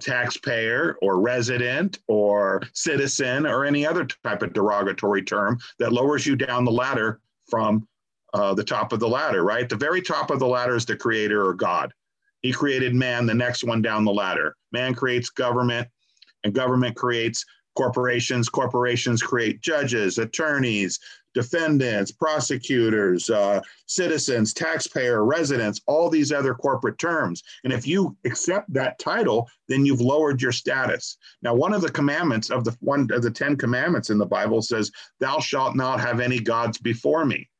taxpayer 0.00 0.96
or 1.02 1.20
resident 1.20 1.98
or 2.06 2.62
citizen 2.72 3.46
or 3.46 3.64
any 3.64 3.84
other 3.84 4.04
type 4.24 4.42
of 4.42 4.52
derogatory 4.52 5.22
term 5.22 5.58
that 5.78 5.92
lowers 5.92 6.26
you 6.26 6.36
down 6.36 6.64
the 6.64 6.70
ladder 6.70 7.20
from 7.50 7.86
uh, 8.34 8.54
the 8.54 8.64
top 8.64 8.92
of 8.92 9.00
the 9.00 9.08
ladder, 9.08 9.42
right? 9.42 9.68
The 9.68 9.76
very 9.76 10.02
top 10.02 10.30
of 10.30 10.38
the 10.38 10.46
ladder 10.46 10.76
is 10.76 10.84
the 10.84 10.96
creator 10.96 11.44
or 11.46 11.54
God. 11.54 11.92
He 12.42 12.52
created 12.52 12.94
man, 12.94 13.26
the 13.26 13.34
next 13.34 13.64
one 13.64 13.82
down 13.82 14.04
the 14.04 14.12
ladder. 14.12 14.56
Man 14.72 14.94
creates 14.94 15.30
government, 15.30 15.88
and 16.44 16.52
government 16.54 16.96
creates 16.96 17.44
corporations. 17.76 18.48
Corporations 18.48 19.22
create 19.22 19.62
judges, 19.62 20.18
attorneys, 20.18 21.00
defendants, 21.36 22.10
prosecutors, 22.10 23.28
uh, 23.28 23.60
citizens, 23.84 24.54
taxpayer, 24.54 25.22
residents, 25.22 25.82
all 25.86 26.08
these 26.08 26.32
other 26.32 26.54
corporate 26.54 26.98
terms. 26.98 27.42
And 27.62 27.74
if 27.74 27.86
you 27.86 28.16
accept 28.24 28.72
that 28.72 28.98
title, 28.98 29.46
then 29.68 29.84
you've 29.84 30.00
lowered 30.00 30.40
your 30.40 30.50
status. 30.50 31.18
Now, 31.42 31.54
one 31.54 31.74
of 31.74 31.82
the 31.82 31.90
commandments 31.90 32.48
of 32.48 32.64
the 32.64 32.74
one 32.80 33.06
of 33.12 33.20
the 33.22 33.30
Ten 33.30 33.54
Commandments 33.54 34.08
in 34.08 34.16
the 34.16 34.24
Bible 34.24 34.62
says, 34.62 34.90
"Thou 35.20 35.38
shalt 35.38 35.76
not 35.76 36.00
have 36.00 36.20
any 36.20 36.40
gods 36.40 36.78
before 36.78 37.26
me." 37.26 37.50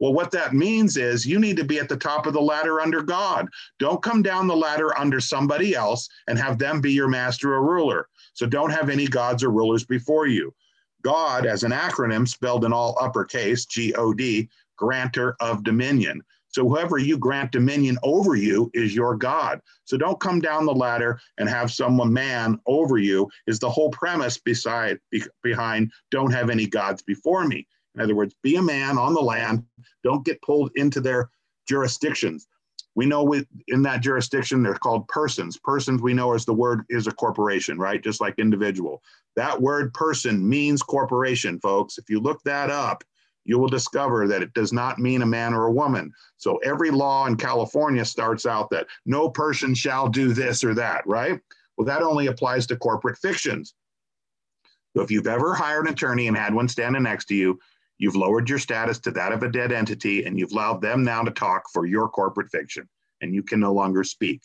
Well, 0.00 0.12
what 0.12 0.32
that 0.32 0.52
means 0.52 0.96
is 0.96 1.24
you 1.24 1.38
need 1.38 1.56
to 1.58 1.64
be 1.64 1.78
at 1.78 1.88
the 1.88 1.96
top 1.96 2.26
of 2.26 2.32
the 2.32 2.40
ladder 2.40 2.80
under 2.80 3.00
God. 3.00 3.46
Don't 3.78 4.02
come 4.02 4.22
down 4.22 4.48
the 4.48 4.56
ladder 4.56 4.98
under 4.98 5.20
somebody 5.20 5.76
else 5.76 6.08
and 6.26 6.36
have 6.36 6.58
them 6.58 6.80
be 6.80 6.90
your 6.90 7.06
master 7.06 7.54
or 7.54 7.62
ruler. 7.62 8.08
So 8.32 8.46
don't 8.46 8.70
have 8.70 8.88
any 8.90 9.06
gods 9.06 9.44
or 9.44 9.50
rulers 9.50 9.84
before 9.84 10.26
you. 10.26 10.52
God, 11.02 11.46
as 11.46 11.62
an 11.62 11.72
acronym 11.72 12.26
spelled 12.26 12.64
in 12.64 12.72
all 12.72 12.96
uppercase, 13.00 13.66
G 13.66 13.94
O 13.94 14.12
D, 14.12 14.48
grantor 14.76 15.36
of 15.40 15.64
dominion. 15.64 16.22
So 16.48 16.68
whoever 16.68 16.98
you 16.98 17.16
grant 17.16 17.52
dominion 17.52 17.96
over 18.02 18.34
you 18.34 18.70
is 18.74 18.94
your 18.94 19.14
God. 19.16 19.60
So 19.84 19.96
don't 19.96 20.18
come 20.18 20.40
down 20.40 20.66
the 20.66 20.74
ladder 20.74 21.20
and 21.38 21.48
have 21.48 21.70
someone 21.70 22.12
man 22.12 22.58
over 22.66 22.98
you 22.98 23.28
is 23.46 23.60
the 23.60 23.70
whole 23.70 23.90
premise 23.90 24.36
beside 24.36 24.98
be, 25.12 25.22
behind 25.42 25.92
don't 26.10 26.32
have 26.32 26.50
any 26.50 26.66
gods 26.66 27.02
before 27.02 27.46
me. 27.46 27.68
In 27.94 28.00
other 28.00 28.16
words, 28.16 28.34
be 28.42 28.56
a 28.56 28.62
man 28.62 28.98
on 28.98 29.14
the 29.14 29.20
land. 29.20 29.64
Don't 30.02 30.24
get 30.24 30.42
pulled 30.42 30.72
into 30.74 31.00
their 31.00 31.30
jurisdictions. 31.68 32.48
We 32.96 33.06
know 33.06 33.22
with, 33.22 33.46
in 33.68 33.82
that 33.82 34.00
jurisdiction, 34.00 34.64
they're 34.64 34.74
called 34.74 35.06
persons. 35.06 35.56
Persons 35.56 36.02
we 36.02 36.14
know 36.14 36.34
as 36.34 36.44
the 36.44 36.54
word 36.54 36.84
is 36.88 37.06
a 37.06 37.12
corporation, 37.12 37.78
right? 37.78 38.02
Just 38.02 38.20
like 38.20 38.34
individual. 38.38 39.02
That 39.36 39.60
word 39.60 39.94
person 39.94 40.46
means 40.48 40.82
corporation, 40.82 41.60
folks. 41.60 41.98
If 41.98 42.10
you 42.10 42.20
look 42.20 42.42
that 42.44 42.70
up, 42.70 43.04
you 43.44 43.58
will 43.58 43.68
discover 43.68 44.28
that 44.28 44.42
it 44.42 44.52
does 44.54 44.72
not 44.72 44.98
mean 44.98 45.22
a 45.22 45.26
man 45.26 45.54
or 45.54 45.66
a 45.66 45.72
woman. 45.72 46.12
So 46.36 46.56
every 46.58 46.90
law 46.90 47.26
in 47.26 47.36
California 47.36 48.04
starts 48.04 48.46
out 48.46 48.70
that 48.70 48.86
no 49.06 49.30
person 49.30 49.74
shall 49.74 50.08
do 50.08 50.32
this 50.32 50.62
or 50.62 50.74
that, 50.74 51.06
right? 51.06 51.40
Well, 51.76 51.86
that 51.86 52.02
only 52.02 52.26
applies 52.26 52.66
to 52.66 52.76
corporate 52.76 53.18
fictions. 53.18 53.74
So 54.94 55.02
if 55.02 55.10
you've 55.10 55.26
ever 55.26 55.54
hired 55.54 55.86
an 55.86 55.92
attorney 55.92 56.26
and 56.26 56.36
had 56.36 56.52
one 56.52 56.68
standing 56.68 57.04
next 57.04 57.26
to 57.26 57.34
you, 57.34 57.58
you've 57.98 58.16
lowered 58.16 58.48
your 58.48 58.58
status 58.58 58.98
to 59.00 59.10
that 59.12 59.32
of 59.32 59.42
a 59.42 59.50
dead 59.50 59.72
entity 59.72 60.24
and 60.24 60.38
you've 60.38 60.52
allowed 60.52 60.82
them 60.82 61.02
now 61.02 61.22
to 61.22 61.30
talk 61.30 61.64
for 61.72 61.86
your 61.86 62.08
corporate 62.08 62.50
fiction 62.50 62.88
and 63.20 63.34
you 63.34 63.42
can 63.42 63.60
no 63.60 63.72
longer 63.72 64.04
speak. 64.04 64.42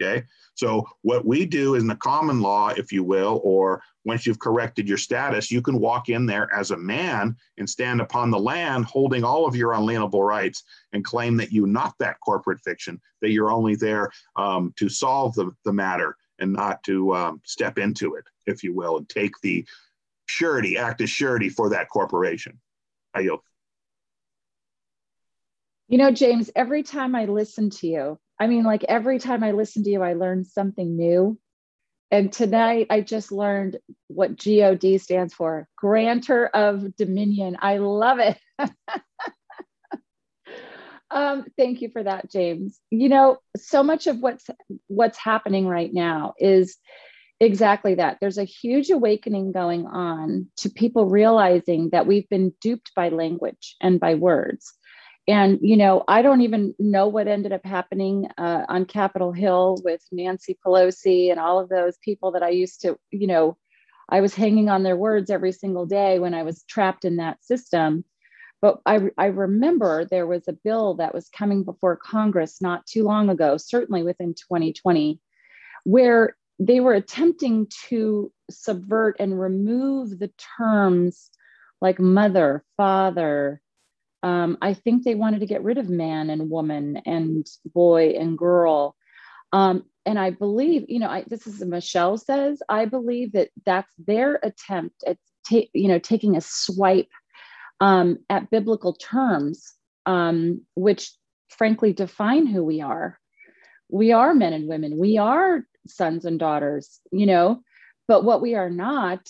Okay. 0.00 0.24
So 0.54 0.86
what 1.02 1.24
we 1.24 1.46
do 1.46 1.74
in 1.74 1.86
the 1.86 1.96
common 1.96 2.40
law, 2.40 2.68
if 2.68 2.92
you 2.92 3.02
will, 3.04 3.40
or 3.42 3.82
once 4.04 4.26
you've 4.26 4.38
corrected 4.38 4.88
your 4.88 4.98
status, 4.98 5.50
you 5.50 5.62
can 5.62 5.78
walk 5.78 6.08
in 6.08 6.26
there 6.26 6.52
as 6.54 6.70
a 6.70 6.76
man 6.76 7.36
and 7.58 7.68
stand 7.68 8.00
upon 8.00 8.30
the 8.30 8.38
land 8.38 8.84
holding 8.84 9.24
all 9.24 9.46
of 9.46 9.56
your 9.56 9.72
unalienable 9.72 10.22
rights 10.22 10.64
and 10.92 11.04
claim 11.04 11.36
that 11.36 11.52
you 11.52 11.66
not 11.66 11.94
that 11.98 12.20
corporate 12.20 12.60
fiction, 12.60 13.00
that 13.22 13.30
you're 13.30 13.50
only 13.50 13.76
there 13.76 14.10
um, 14.36 14.72
to 14.76 14.88
solve 14.88 15.34
the, 15.34 15.50
the 15.64 15.72
matter 15.72 16.16
and 16.38 16.52
not 16.52 16.82
to 16.84 17.14
um, 17.14 17.40
step 17.44 17.78
into 17.78 18.16
it, 18.16 18.24
if 18.46 18.62
you 18.62 18.74
will, 18.74 18.98
and 18.98 19.08
take 19.08 19.32
the 19.42 19.64
surety, 20.26 20.76
act 20.76 21.00
as 21.00 21.10
surety 21.10 21.48
for 21.48 21.70
that 21.70 21.88
corporation. 21.88 22.58
I 23.14 23.20
yield. 23.20 23.40
You 25.88 25.98
know, 25.98 26.10
James, 26.10 26.50
every 26.56 26.82
time 26.82 27.14
I 27.14 27.26
listen 27.26 27.70
to 27.70 27.86
you, 27.86 28.18
I 28.38 28.46
mean, 28.46 28.64
like 28.64 28.84
every 28.84 29.18
time 29.18 29.42
I 29.44 29.52
listen 29.52 29.84
to 29.84 29.90
you, 29.90 30.02
I 30.02 30.14
learn 30.14 30.44
something 30.44 30.96
new. 30.96 31.38
And 32.10 32.32
tonight 32.32 32.88
I 32.90 33.00
just 33.00 33.32
learned 33.32 33.78
what 34.08 34.36
GOD 34.36 35.00
stands 35.00 35.32
for 35.32 35.66
Grantor 35.76 36.46
of 36.46 36.94
Dominion. 36.96 37.56
I 37.60 37.78
love 37.78 38.18
it. 38.18 38.38
um, 41.10 41.46
thank 41.56 41.80
you 41.80 41.88
for 41.90 42.02
that, 42.02 42.30
James. 42.30 42.78
You 42.90 43.08
know, 43.08 43.38
so 43.56 43.82
much 43.82 44.06
of 44.06 44.18
what's 44.18 44.44
what's 44.88 45.18
happening 45.18 45.66
right 45.66 45.92
now 45.92 46.34
is 46.38 46.76
Exactly 47.42 47.96
that. 47.96 48.18
There's 48.20 48.38
a 48.38 48.44
huge 48.44 48.90
awakening 48.90 49.50
going 49.50 49.84
on 49.88 50.46
to 50.58 50.70
people 50.70 51.06
realizing 51.06 51.90
that 51.90 52.06
we've 52.06 52.28
been 52.28 52.52
duped 52.60 52.92
by 52.94 53.08
language 53.08 53.74
and 53.80 53.98
by 53.98 54.14
words. 54.14 54.72
And, 55.28 55.60
you 55.62 55.76
know, 55.76 56.02
I 56.08 56.20
don't 56.22 56.40
even 56.40 56.74
know 56.80 57.06
what 57.06 57.28
ended 57.28 57.52
up 57.52 57.64
happening 57.64 58.26
uh, 58.38 58.64
on 58.68 58.86
Capitol 58.86 59.30
Hill 59.30 59.78
with 59.84 60.02
Nancy 60.10 60.58
Pelosi 60.64 61.30
and 61.30 61.38
all 61.38 61.60
of 61.60 61.68
those 61.68 61.96
people 61.98 62.32
that 62.32 62.42
I 62.42 62.48
used 62.48 62.80
to, 62.82 62.98
you 63.12 63.28
know, 63.28 63.56
I 64.08 64.20
was 64.20 64.34
hanging 64.34 64.68
on 64.68 64.82
their 64.82 64.96
words 64.96 65.30
every 65.30 65.52
single 65.52 65.86
day 65.86 66.18
when 66.18 66.34
I 66.34 66.42
was 66.42 66.64
trapped 66.64 67.04
in 67.04 67.16
that 67.16 67.42
system. 67.44 68.04
But 68.60 68.80
I, 68.84 69.10
I 69.16 69.26
remember 69.26 70.04
there 70.04 70.26
was 70.26 70.48
a 70.48 70.52
bill 70.52 70.94
that 70.94 71.14
was 71.14 71.28
coming 71.28 71.62
before 71.62 71.96
Congress 71.96 72.60
not 72.60 72.84
too 72.84 73.04
long 73.04 73.30
ago, 73.30 73.56
certainly 73.56 74.02
within 74.02 74.34
2020, 74.34 75.20
where 75.84 76.36
they 76.58 76.80
were 76.80 76.94
attempting 76.94 77.68
to 77.88 78.30
subvert 78.50 79.16
and 79.18 79.40
remove 79.40 80.18
the 80.18 80.30
terms 80.58 81.30
like 81.80 81.98
mother, 81.98 82.64
father. 82.76 83.61
Um, 84.22 84.58
I 84.62 84.74
think 84.74 85.02
they 85.02 85.14
wanted 85.14 85.40
to 85.40 85.46
get 85.46 85.64
rid 85.64 85.78
of 85.78 85.88
man 85.88 86.30
and 86.30 86.50
woman 86.50 87.02
and 87.06 87.46
boy 87.64 88.10
and 88.10 88.38
girl. 88.38 88.94
Um, 89.52 89.84
and 90.06 90.18
I 90.18 90.30
believe, 90.30 90.84
you 90.88 90.98
know, 90.98 91.08
I, 91.08 91.24
this 91.26 91.46
is 91.46 91.60
Michelle 91.64 92.16
says, 92.16 92.62
I 92.68 92.86
believe 92.86 93.32
that 93.32 93.50
that's 93.64 93.92
their 93.98 94.38
attempt 94.42 95.04
at, 95.06 95.18
ta- 95.48 95.68
you 95.72 95.88
know, 95.88 95.98
taking 95.98 96.36
a 96.36 96.40
swipe 96.40 97.10
um, 97.80 98.18
at 98.30 98.50
biblical 98.50 98.94
terms, 98.94 99.72
um, 100.06 100.62
which 100.74 101.12
frankly 101.48 101.92
define 101.92 102.46
who 102.46 102.64
we 102.64 102.80
are. 102.80 103.18
We 103.88 104.12
are 104.12 104.34
men 104.34 104.52
and 104.52 104.68
women. 104.68 104.98
We 104.98 105.18
are 105.18 105.64
sons 105.86 106.24
and 106.24 106.38
daughters, 106.38 107.00
you 107.10 107.26
know, 107.26 107.62
but 108.08 108.24
what 108.24 108.40
we 108.40 108.54
are 108.54 108.70
not, 108.70 109.28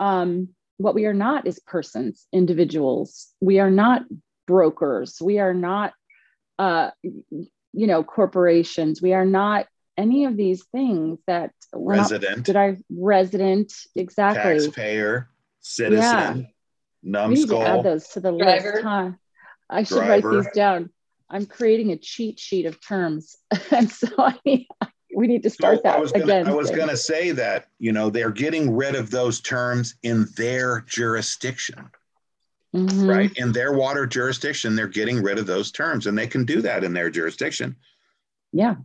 um, 0.00 0.48
what 0.82 0.94
we 0.94 1.06
are 1.06 1.14
not 1.14 1.46
is 1.46 1.60
persons, 1.60 2.26
individuals. 2.32 3.28
We 3.40 3.60
are 3.60 3.70
not 3.70 4.02
brokers. 4.46 5.18
We 5.20 5.38
are 5.38 5.54
not, 5.54 5.92
uh, 6.58 6.90
you 7.02 7.86
know, 7.86 8.02
corporations. 8.02 9.00
We 9.00 9.12
are 9.12 9.24
not 9.24 9.66
any 9.96 10.24
of 10.24 10.36
these 10.36 10.64
things 10.64 11.20
that 11.26 11.52
we're 11.72 11.94
resident. 11.94 12.38
Not, 12.38 12.44
did 12.44 12.56
I 12.56 12.76
resident 12.90 13.72
exactly? 13.94 14.58
Taxpayer, 14.58 15.28
citizen, 15.60 16.00
yeah. 16.02 16.42
numbskull. 17.02 17.58
We 17.58 17.64
need 17.64 17.70
to 17.70 17.78
add 17.78 17.84
those 17.84 18.08
to 18.08 18.20
the 18.20 18.36
Driver. 18.36 18.72
list, 18.72 18.84
huh? 18.84 19.10
I 19.70 19.82
should 19.84 19.94
Driver. 19.96 20.30
write 20.30 20.44
these 20.44 20.52
down. 20.54 20.90
I'm 21.30 21.46
creating 21.46 21.92
a 21.92 21.96
cheat 21.96 22.38
sheet 22.40 22.66
of 22.66 22.84
terms, 22.84 23.36
and 23.70 23.90
so 23.90 24.08
I, 24.18 24.66
we 25.14 25.26
need 25.26 25.42
to 25.42 25.50
start 25.50 25.76
so 25.76 25.82
that 25.84 25.96
I 25.96 26.00
was 26.00 26.12
gonna, 26.12 26.24
again. 26.24 26.48
I 26.48 26.54
was 26.54 26.70
going 26.70 26.88
to 26.88 26.96
say 26.96 27.32
that 27.32 27.68
you 27.78 27.92
know 27.92 28.10
they're 28.10 28.30
getting 28.30 28.74
rid 28.74 28.94
of 28.94 29.10
those 29.10 29.40
terms 29.40 29.96
in 30.02 30.26
their 30.36 30.80
jurisdiction, 30.88 31.90
mm-hmm. 32.74 33.08
right? 33.08 33.32
In 33.36 33.52
their 33.52 33.72
water 33.72 34.06
jurisdiction, 34.06 34.74
they're 34.74 34.86
getting 34.86 35.22
rid 35.22 35.38
of 35.38 35.46
those 35.46 35.70
terms, 35.70 36.06
and 36.06 36.16
they 36.16 36.26
can 36.26 36.44
do 36.44 36.62
that 36.62 36.84
in 36.84 36.92
their 36.92 37.10
jurisdiction. 37.10 37.76
Yeah. 38.52 38.76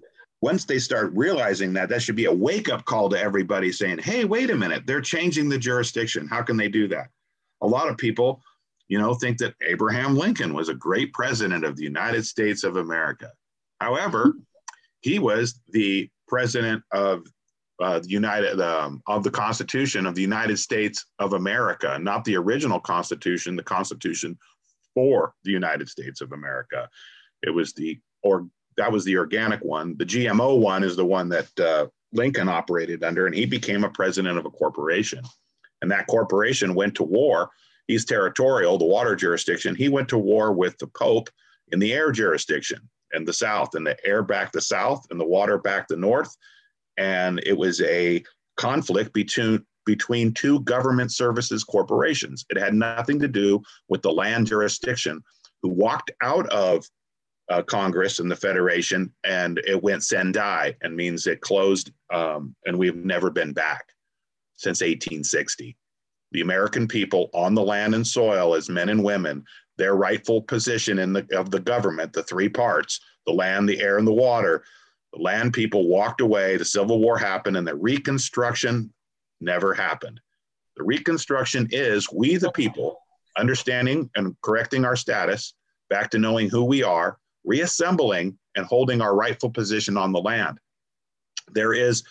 Once 0.42 0.66
they 0.66 0.78
start 0.78 1.12
realizing 1.16 1.74
that, 1.74 1.90
that 1.90 2.02
should 2.02 2.16
be 2.16 2.26
a 2.26 2.34
wake 2.34 2.70
up 2.70 2.86
call 2.86 3.10
to 3.10 3.20
everybody 3.20 3.72
saying, 3.72 4.00
"Hey, 4.00 4.26
wait 4.26 4.50
a 4.50 4.56
minute! 4.56 4.86
They're 4.86 5.02
changing 5.02 5.50
the 5.50 5.58
jurisdiction. 5.58 6.28
How 6.28 6.44
can 6.44 6.58
they 6.58 6.70
do 6.70 6.88
that?" 6.90 7.10
A 7.62 7.68
lot 7.68 7.90
of 7.90 7.98
people, 7.98 8.42
you 8.88 9.00
know, 9.00 9.16
think 9.16 9.40
that 9.40 9.56
Abraham 9.68 10.16
Lincoln 10.16 10.54
was 10.54 10.70
a 10.70 10.76
great 10.76 11.12
president 11.14 11.66
of 11.66 11.76
the 11.76 11.84
United 11.84 12.26
States 12.26 12.64
of 12.64 12.76
America. 12.76 13.32
However, 13.80 14.34
he 15.02 15.20
was 15.20 15.60
the 15.70 16.10
president 16.28 16.84
of 16.92 17.24
uh, 17.82 18.00
the 18.00 18.10
United 18.10 18.60
um, 18.60 19.02
of 19.08 19.24
the 19.24 19.32
Constitution 19.32 20.06
of 20.06 20.16
the 20.16 20.22
United 20.22 20.58
States 20.58 21.06
of 21.20 21.34
America, 21.34 21.98
not 22.02 22.26
the 22.26 22.36
original 22.36 22.80
Constitution, 22.80 23.56
the 23.56 23.64
Constitution 23.64 24.38
for 24.96 25.34
the 25.44 25.52
United 25.52 25.88
States 25.88 26.22
of 26.22 26.32
America. 26.32 26.90
It 27.44 27.52
was 27.52 27.74
the 27.74 28.00
or 28.24 28.48
that 28.78 28.92
was 28.92 29.06
the 29.06 29.18
organic 29.18 29.64
one. 29.64 29.96
The 29.98 30.06
GMO 30.06 30.60
one 30.60 30.84
is 30.84 30.96
the 30.96 31.06
one 31.06 31.30
that 31.30 31.60
uh, 31.60 31.88
Lincoln 32.14 32.50
operated 32.50 33.04
under, 33.04 33.26
and 33.26 33.36
he 33.36 33.46
became 33.46 33.84
a 33.84 33.90
president 33.90 34.38
of 34.38 34.46
a 34.46 34.52
corporation. 34.52 35.24
And 35.82 35.92
that 35.92 36.08
corporation 36.08 36.74
went 36.74 36.96
to 36.96 37.04
war. 37.04 37.52
He's 37.88 38.06
territorial, 38.06 38.78
the 38.78 38.86
water 38.86 39.16
jurisdiction. 39.16 39.76
He 39.76 39.90
went 39.90 40.10
to 40.10 40.18
war 40.18 40.52
with 40.52 40.78
the 40.80 40.88
Pope 40.88 41.30
in 41.72 41.80
the 41.80 41.94
air 41.94 42.12
jurisdiction 42.12 42.90
and 43.14 43.28
the 43.28 43.34
south, 43.34 43.76
and 43.76 43.86
the 43.86 43.98
air 44.06 44.24
back 44.24 44.52
the 44.52 44.62
south, 44.62 45.06
and 45.10 45.20
the 45.20 45.26
water 45.26 45.58
back 45.58 45.88
the 45.88 45.96
north. 45.96 46.36
And 46.98 47.40
it 47.46 47.58
was 47.58 47.82
a 47.82 48.24
conflict 48.58 49.14
between 49.14 49.66
between 49.86 50.34
two 50.34 50.60
government 50.62 51.14
services 51.14 51.64
corporations. 51.64 52.46
It 52.50 52.60
had 52.60 52.74
nothing 52.74 53.20
to 53.22 53.28
do 53.28 53.62
with 53.88 54.02
the 54.02 54.12
land 54.12 54.46
jurisdiction, 54.46 55.24
who 55.64 55.70
walked 55.70 56.12
out 56.22 56.48
of 56.50 56.86
uh, 57.50 57.62
Congress 57.62 58.20
and 58.20 58.30
the 58.30 58.36
Federation, 58.36 59.12
and 59.24 59.60
it 59.66 59.82
went 59.82 60.04
sine 60.04 60.34
die, 60.34 60.76
and 60.82 60.96
means 60.96 61.26
it 61.26 61.42
closed, 61.42 61.92
um, 62.14 62.54
and 62.66 62.78
we've 62.78 62.98
never 62.98 63.30
been 63.30 63.54
back 63.54 63.86
since 64.56 64.82
1860. 64.82 65.78
The 66.34 66.42
American 66.42 66.88
people 66.88 67.30
on 67.34 67.56
the 67.56 67.64
land 67.64 67.96
and 67.96 68.06
soil, 68.06 68.54
as 68.54 68.70
men 68.70 68.90
and 68.90 69.02
women, 69.02 69.46
their 69.78 69.96
rightful 69.96 70.42
position 70.42 71.00
in 71.00 71.14
the 71.14 71.28
of 71.38 71.52
the 71.52 71.60
government, 71.60 72.14
the 72.14 72.24
three 72.24 72.50
parts, 72.50 73.00
the 73.26 73.34
land, 73.34 73.70
the 73.70 73.80
air, 73.80 73.98
and 73.98 74.08
the 74.08 74.14
water. 74.14 74.64
The 75.14 75.22
land 75.22 75.54
people 75.54 75.88
walked 75.88 76.22
away, 76.22 76.58
the 76.58 76.66
Civil 76.66 77.00
War 77.00 77.18
happened, 77.18 77.58
and 77.58 77.68
the 77.68 77.76
Reconstruction 77.76 78.94
never 79.40 79.74
happened. 79.74 80.20
The 80.76 80.84
Reconstruction 80.84 81.70
is 81.72 82.12
we, 82.12 82.38
the 82.38 82.52
people, 82.52 83.00
understanding 83.38 84.10
and 84.16 84.36
correcting 84.42 84.84
our 84.84 84.96
status 84.96 85.54
back 85.90 86.10
to 86.12 86.20
knowing 86.20 86.50
who 86.50 86.66
we 86.66 86.84
are, 86.84 87.18
reassembling 87.46 88.38
and 88.56 88.66
holding 88.66 89.02
our 89.02 89.16
rightful 89.16 89.50
position 89.50 89.96
on 89.96 90.12
the 90.12 90.20
land. 90.20 90.60
There 91.54 91.74
is 91.74 92.04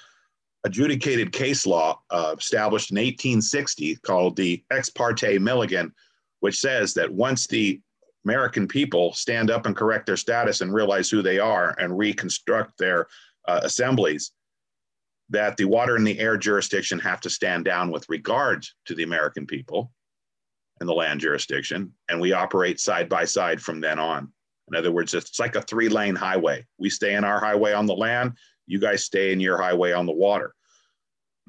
adjudicated 0.65 1.33
case 1.33 1.67
law 1.67 2.01
uh, 2.11 2.35
established 2.39 2.91
in 2.91 2.97
1860 2.97 3.97
called 3.97 4.37
the 4.37 4.65
Ex 4.71 4.89
parte 4.89 5.39
Milligan, 5.39 5.93
which 6.47 6.61
says 6.61 6.95
that 6.95 7.13
once 7.13 7.49
the 7.49 7.81
American 8.25 8.69
people 8.69 9.13
stand 9.15 9.51
up 9.51 9.67
and 9.67 9.75
correct 9.75 10.07
their 10.07 10.17
status 10.17 10.61
and 10.61 10.73
realize 10.73 11.11
who 11.11 11.21
they 11.21 11.41
are 11.41 11.75
and 11.81 11.99
reconstruct 11.99 12.79
their 12.79 13.09
uh, 13.49 13.59
assemblies, 13.65 14.31
that 15.29 15.57
the 15.57 15.65
water 15.65 15.97
and 15.97 16.07
the 16.07 16.21
air 16.21 16.37
jurisdiction 16.37 17.01
have 17.01 17.21
to 17.21 17.29
stand 17.29 17.65
down 17.65 17.91
with 17.91 18.09
regard 18.09 18.65
to 18.85 18.95
the 18.95 19.03
American 19.03 19.45
people 19.45 19.91
and 20.79 20.89
the 20.89 20.95
land 20.95 21.19
jurisdiction, 21.19 21.93
and 22.09 22.21
we 22.21 22.33
operate 22.33 22.79
side 22.79 23.09
by 23.09 23.25
side 23.25 23.61
from 23.61 23.81
then 23.81 23.99
on. 23.99 24.33
In 24.69 24.77
other 24.77 24.93
words, 24.93 25.15
it's 25.15 25.41
like 25.41 25.57
a 25.57 25.63
three 25.63 25.89
lane 25.89 26.15
highway. 26.15 26.65
We 26.79 26.91
stay 26.91 27.15
in 27.17 27.25
our 27.25 27.41
highway 27.41 27.73
on 27.73 27.87
the 27.87 27.97
land, 27.97 28.35
you 28.69 28.79
guys 28.79 29.05
stay 29.05 29.33
in 29.33 29.41
your 29.41 29.61
highway 29.61 29.91
on 29.91 30.07
the 30.07 30.13
water. 30.13 30.55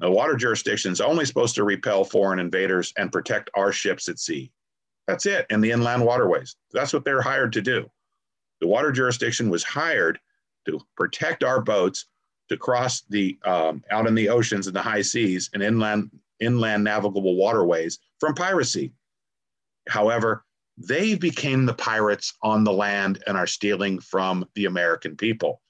The 0.00 0.10
water 0.10 0.34
jurisdiction 0.34 0.90
is 0.90 1.00
only 1.00 1.24
supposed 1.24 1.54
to 1.54 1.62
repel 1.62 2.02
foreign 2.02 2.40
invaders 2.40 2.92
and 2.96 3.12
protect 3.12 3.48
our 3.54 3.70
ships 3.70 4.08
at 4.08 4.18
sea. 4.18 4.50
That's 5.08 5.24
it. 5.24 5.46
And 5.50 5.64
the 5.64 5.70
inland 5.70 6.04
waterways. 6.04 6.54
That's 6.70 6.92
what 6.92 7.04
they're 7.04 7.22
hired 7.22 7.54
to 7.54 7.62
do. 7.62 7.90
The 8.60 8.68
water 8.68 8.92
jurisdiction 8.92 9.48
was 9.48 9.64
hired 9.64 10.20
to 10.66 10.78
protect 10.96 11.42
our 11.42 11.62
boats 11.62 12.04
to 12.50 12.58
cross 12.58 13.02
the 13.08 13.38
um, 13.44 13.82
out 13.90 14.06
in 14.06 14.14
the 14.14 14.28
oceans 14.28 14.66
and 14.66 14.76
the 14.76 14.82
high 14.82 15.02
seas 15.02 15.50
and 15.54 15.62
inland 15.62 16.10
inland 16.40 16.84
navigable 16.84 17.36
waterways 17.36 17.98
from 18.20 18.34
piracy. 18.34 18.92
However, 19.88 20.44
they 20.76 21.14
became 21.14 21.66
the 21.66 21.74
pirates 21.74 22.34
on 22.42 22.62
the 22.62 22.72
land 22.72 23.22
and 23.26 23.36
are 23.36 23.46
stealing 23.46 23.98
from 23.98 24.46
the 24.54 24.66
American 24.66 25.16
people. 25.16 25.62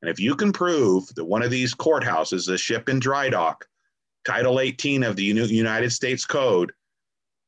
And 0.00 0.10
if 0.10 0.20
you 0.20 0.36
can 0.36 0.52
prove 0.52 1.06
that 1.16 1.24
one 1.24 1.42
of 1.42 1.50
these 1.50 1.74
courthouses, 1.74 2.52
a 2.52 2.56
ship 2.56 2.88
in 2.88 3.00
dry 3.00 3.28
dock, 3.28 3.66
Title 4.24 4.60
18 4.60 5.02
of 5.02 5.16
the 5.16 5.24
United 5.24 5.90
States 5.90 6.24
Code, 6.24 6.72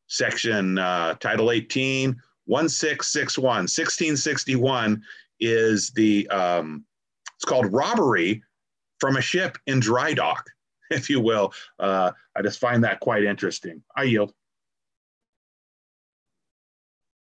section 0.07 0.79
uh, 0.79 1.15
Title 1.15 1.51
18, 1.51 2.17
1661. 2.47 3.45
1661 3.45 5.03
is 5.41 5.91
the, 5.91 6.29
um, 6.29 6.85
it's 7.37 7.45
called 7.45 7.73
robbery 7.73 8.43
from 9.01 9.17
a 9.17 9.21
ship 9.21 9.59
in 9.67 9.81
dry 9.81 10.15
dock, 10.15 10.47
if 10.91 11.11
you 11.11 11.21
will. 11.21 11.53
Uh, 11.79 12.13
I 12.37 12.43
just 12.43 12.59
find 12.59 12.85
that 12.85 13.01
quite 13.01 13.25
interesting. 13.25 13.83
I 13.97 14.05
yield. 14.05 14.33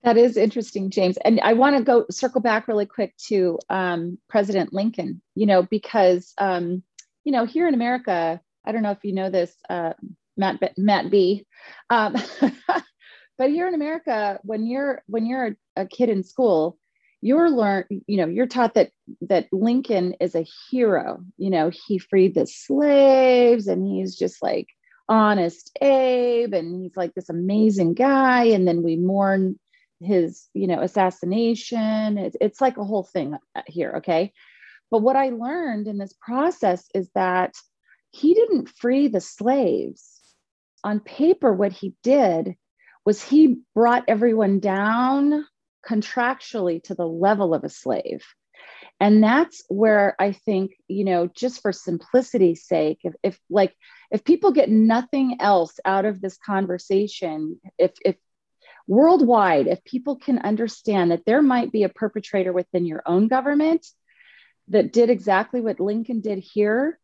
That 0.03 0.17
is 0.17 0.35
interesting, 0.35 0.89
James. 0.89 1.17
And 1.17 1.39
I 1.41 1.53
want 1.53 1.77
to 1.77 1.83
go 1.83 2.05
circle 2.09 2.41
back 2.41 2.67
really 2.67 2.87
quick 2.87 3.15
to 3.27 3.59
um, 3.69 4.17
President 4.29 4.73
Lincoln, 4.73 5.21
you 5.35 5.45
know, 5.45 5.61
because, 5.61 6.33
um, 6.39 6.81
you 7.23 7.31
know, 7.31 7.45
here 7.45 7.67
in 7.67 7.75
America, 7.75 8.41
I 8.65 8.71
don't 8.71 8.81
know 8.81 8.91
if 8.91 9.03
you 9.03 9.13
know 9.13 9.29
this, 9.29 9.53
uh, 9.69 9.93
Matt 10.41 10.77
Matt 10.77 11.09
B. 11.09 11.45
Um, 11.89 12.15
but 13.37 13.49
here 13.49 13.67
in 13.67 13.75
America, 13.75 14.39
when 14.43 14.65
you're 14.65 15.03
when 15.07 15.25
you're 15.25 15.55
a, 15.77 15.85
kid 15.85 16.09
in 16.09 16.23
school, 16.23 16.77
you're 17.21 17.49
learn 17.49 17.85
you 18.07 18.17
know 18.17 18.27
you're 18.27 18.47
taught 18.47 18.73
that 18.73 18.91
that 19.21 19.47
lincoln 19.53 20.15
is 20.19 20.35
a 20.35 20.47
hero. 20.69 21.23
You 21.37 21.51
know 21.51 21.71
he 21.87 21.99
freed 21.99 22.35
the 22.35 22.47
slaves 22.47 23.67
and 23.67 23.87
he's 23.87 24.17
just 24.17 24.41
like 24.41 24.67
honest 25.07 25.77
abe 25.81 26.53
and 26.53 26.81
he's 26.81 26.97
like 26.97 27.13
this 27.13 27.29
amazing 27.29 27.93
guy. 27.93 28.45
And 28.45 28.67
then 28.67 28.81
we 28.83 28.95
mourn 28.97 29.59
his 29.99 30.47
you 30.53 30.67
know 30.67 30.81
assassination. 30.81 32.17
It's, 32.17 32.37
it's 32.41 32.59
like 32.59 32.77
a 32.77 32.83
whole 32.83 33.03
thing 33.03 33.37
here 33.67 33.93
okay? 33.97 34.33
But 34.89 35.03
what 35.03 35.15
i 35.15 35.29
learned 35.29 35.87
in 35.87 35.99
this 35.99 36.13
process 36.19 36.85
is 36.93 37.09
that 37.15 37.53
he 38.11 38.33
didn't 38.33 38.67
free 38.67 39.07
the 39.07 39.21
slaves 39.21 40.10
on 40.83 40.99
paper 40.99 41.53
what 41.53 41.71
he 41.71 41.95
did 42.03 42.55
was 43.05 43.21
he 43.21 43.57
brought 43.73 44.05
everyone 44.07 44.59
down 44.59 45.45
contractually 45.87 46.83
to 46.83 46.95
the 46.95 47.07
level 47.07 47.53
of 47.53 47.63
a 47.63 47.69
slave. 47.69 48.23
And 48.99 49.23
that's 49.23 49.63
where 49.67 50.15
I 50.19 50.31
think, 50.31 50.73
you 50.87 51.03
know, 51.03 51.27
just 51.27 51.61
for 51.61 51.73
simplicity's 51.73 52.67
sake, 52.67 52.99
if, 53.03 53.13
if 53.23 53.39
like 53.49 53.75
if 54.11 54.23
people 54.23 54.51
get 54.51 54.69
nothing 54.69 55.37
else 55.39 55.79
out 55.83 56.05
of 56.05 56.21
this 56.21 56.37
conversation, 56.37 57.59
if 57.79 57.93
if 58.05 58.15
worldwide, 58.87 59.65
if 59.65 59.83
people 59.83 60.17
can 60.17 60.37
understand 60.37 61.09
that 61.09 61.25
there 61.25 61.41
might 61.41 61.71
be 61.71 61.83
a 61.83 61.89
perpetrator 61.89 62.53
within 62.53 62.85
your 62.85 63.01
own 63.05 63.27
government 63.27 63.87
that 64.67 64.93
did 64.93 65.09
exactly 65.09 65.61
what 65.61 65.79
Lincoln 65.79 66.21
did 66.21 66.37
here, 66.37 66.99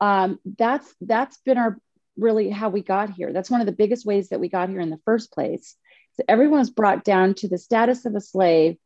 um, 0.00 0.38
that's 0.56 0.94
that's 1.00 1.38
been 1.38 1.58
our 1.58 1.78
really 2.20 2.50
how 2.50 2.68
we 2.68 2.82
got 2.82 3.10
here. 3.10 3.32
That's 3.32 3.50
one 3.50 3.60
of 3.60 3.66
the 3.66 3.72
biggest 3.72 4.04
ways 4.06 4.28
that 4.28 4.40
we 4.40 4.48
got 4.48 4.68
here 4.68 4.80
in 4.80 4.90
the 4.90 5.00
first 5.04 5.32
place. 5.32 5.76
So 6.14 6.24
everyone 6.28 6.60
was 6.60 6.70
brought 6.70 7.04
down 7.04 7.34
to 7.34 7.48
the 7.48 7.58
status 7.58 8.04
of 8.04 8.14
a 8.14 8.20
slave. 8.20 8.76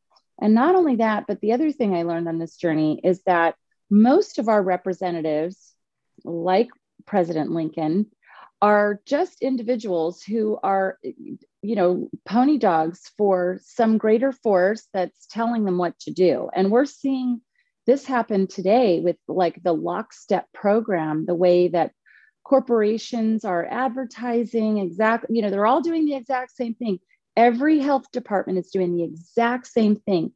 And 0.41 0.55
not 0.55 0.75
only 0.75 0.97
that, 0.97 1.27
but 1.27 1.41
the 1.41 1.53
other 1.53 1.73
thing 1.73 1.95
I 1.95 2.03
learned 2.03 2.29
on 2.29 2.39
this 2.39 2.57
journey 2.57 3.01
is 3.03 3.23
that 3.25 3.57
most 3.91 4.39
of 4.39 4.49
our 4.49 4.63
representatives, 4.63 5.75
like 6.25 6.69
President 7.07 7.51
Lincoln, 7.51 8.07
are 8.63 9.01
just 9.05 9.43
individuals 9.43 10.23
who 10.23 10.59
are, 10.63 10.99
you 11.03 11.77
know, 11.77 12.09
pony 12.25 12.57
dogs 12.57 13.11
for 13.19 13.61
some 13.63 13.99
greater 13.99 14.33
force 14.33 14.89
that's 14.93 15.27
telling 15.27 15.65
them 15.65 15.77
what 15.77 15.99
to 16.01 16.11
do. 16.11 16.49
And 16.55 16.71
we're 16.71 16.87
seeing 16.87 17.41
this 17.87 18.07
happen 18.07 18.47
today 18.47 19.01
with 19.01 19.17
like 19.29 19.63
the 19.63 19.75
lockstep 19.75 20.51
program, 20.53 21.27
the 21.27 21.35
way 21.35 21.69
that 21.69 21.93
corporations 22.45 23.45
are 23.45 23.67
advertising 23.71 24.79
exactly, 24.79 25.37
you 25.37 25.43
know, 25.43 25.51
they're 25.51 25.67
all 25.67 25.81
doing 25.81 26.05
the 26.05 26.15
exact 26.15 26.53
same 26.53 26.75
thing. 26.75 27.01
Every 27.37 27.81
health 27.81 28.11
department 28.13 28.59
is 28.59 28.71
doing 28.71 28.95
the 28.95 29.03
exact 29.03 29.67
same 29.67 29.97
thing. 29.97 30.33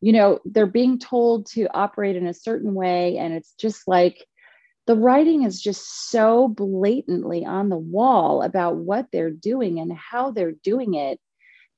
You 0.00 0.12
know, 0.12 0.40
they're 0.44 0.66
being 0.66 0.98
told 0.98 1.46
to 1.52 1.68
operate 1.72 2.16
in 2.16 2.26
a 2.26 2.34
certain 2.34 2.74
way, 2.74 3.16
and 3.16 3.32
it's 3.32 3.52
just 3.52 3.86
like 3.86 4.26
the 4.86 4.96
writing 4.96 5.44
is 5.44 5.60
just 5.60 6.10
so 6.10 6.48
blatantly 6.48 7.44
on 7.44 7.68
the 7.68 7.78
wall 7.78 8.42
about 8.42 8.76
what 8.76 9.06
they're 9.12 9.30
doing 9.30 9.78
and 9.78 9.92
how 9.92 10.32
they're 10.32 10.52
doing 10.52 10.94
it 10.94 11.20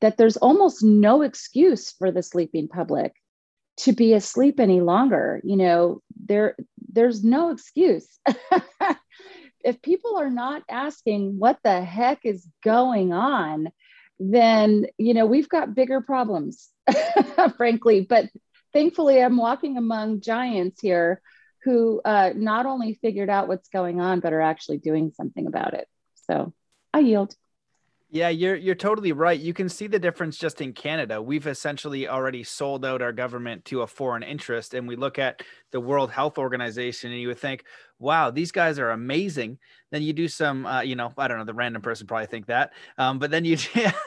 that 0.01 0.16
there's 0.16 0.39
almost 0.39 0.82
no 0.82 1.22
excuse 1.22 1.93
for 1.93 2.11
the 2.11 2.22
sleeping 2.22 2.68
public 2.68 3.12
to 3.76 3.93
be 3.93 4.12
asleep 4.14 4.61
any 4.61 4.80
longer 4.80 5.41
you 5.45 5.57
know 5.57 6.01
there 6.26 6.57
there's 6.93 7.24
no 7.24 7.51
excuse 7.51 8.18
if 9.65 9.81
people 9.81 10.19
are 10.19 10.31
not 10.31 10.62
asking 10.69 11.39
what 11.39 11.59
the 11.65 11.83
heck 11.83 12.21
is 12.25 12.47
going 12.62 13.12
on 13.12 13.69
then 14.21 14.87
you 14.99 15.15
know 15.15 15.27
we've 15.27 15.49
got 15.49 15.75
bigger 15.75 16.01
problems 16.01 16.71
frankly 17.57 18.03
but 18.03 18.27
thankfully 18.73 19.21
i'm 19.23 19.37
walking 19.37 19.77
among 19.77 20.21
giants 20.21 20.81
here 20.81 21.21
who 21.65 22.01
uh, 22.05 22.31
not 22.37 22.67
only 22.67 22.99
figured 23.01 23.31
out 23.31 23.49
what's 23.49 23.69
going 23.71 24.01
on 24.01 24.21
but 24.21 24.33
are 24.33 24.41
actually 24.41 24.79
doing 24.79 25.11
something 25.17 25.47
about 25.47 25.75
it 25.75 25.89
so 26.15 26.53
i 26.93 27.01
yield 27.01 27.35
yeah, 28.15 28.29
you're 28.29 28.55
you're 28.55 28.77
totally 28.77 29.11
right. 29.11 29.41
You 29.41 29.53
can 29.53 29.69
see 29.69 29.89
the 29.89 29.99
difference 29.99 30.39
just 30.39 30.61
in 30.61 30.73
Canada. 30.73 31.21
We've 31.21 31.49
essentially 31.49 32.07
already 32.07 32.45
sold 32.45 32.85
out 32.85 33.03
our 33.03 33.11
government 33.11 33.65
to 33.65 33.83
a 33.83 33.89
foreign 33.89 34.23
interest 34.23 34.73
and 34.73 34.87
we 34.87 34.95
look 34.95 35.19
at 35.19 35.43
the 35.73 35.81
World 35.81 36.12
Health 36.12 36.39
Organization 36.39 37.11
and 37.11 37.21
you 37.21 37.27
would 37.27 37.41
think, 37.41 37.65
"Wow, 38.05 38.30
these 38.30 38.52
guys 38.52 38.78
are 38.78 38.90
amazing." 38.90 39.59
Then 39.90 40.02
you 40.02 40.12
do 40.12 40.28
some 40.28 40.66
uh, 40.66 40.80
you 40.80 40.96
know, 40.96 41.12
I 41.16 41.28
don't 41.28 41.38
know, 41.38 41.44
the 41.44 41.55
random 41.55 41.80
person 41.80 42.07
probably 42.07 42.26
think 42.26 42.46
that. 42.46 42.72
Um, 42.98 43.18
but 43.18 43.30
then 43.30 43.44
you 43.44 43.57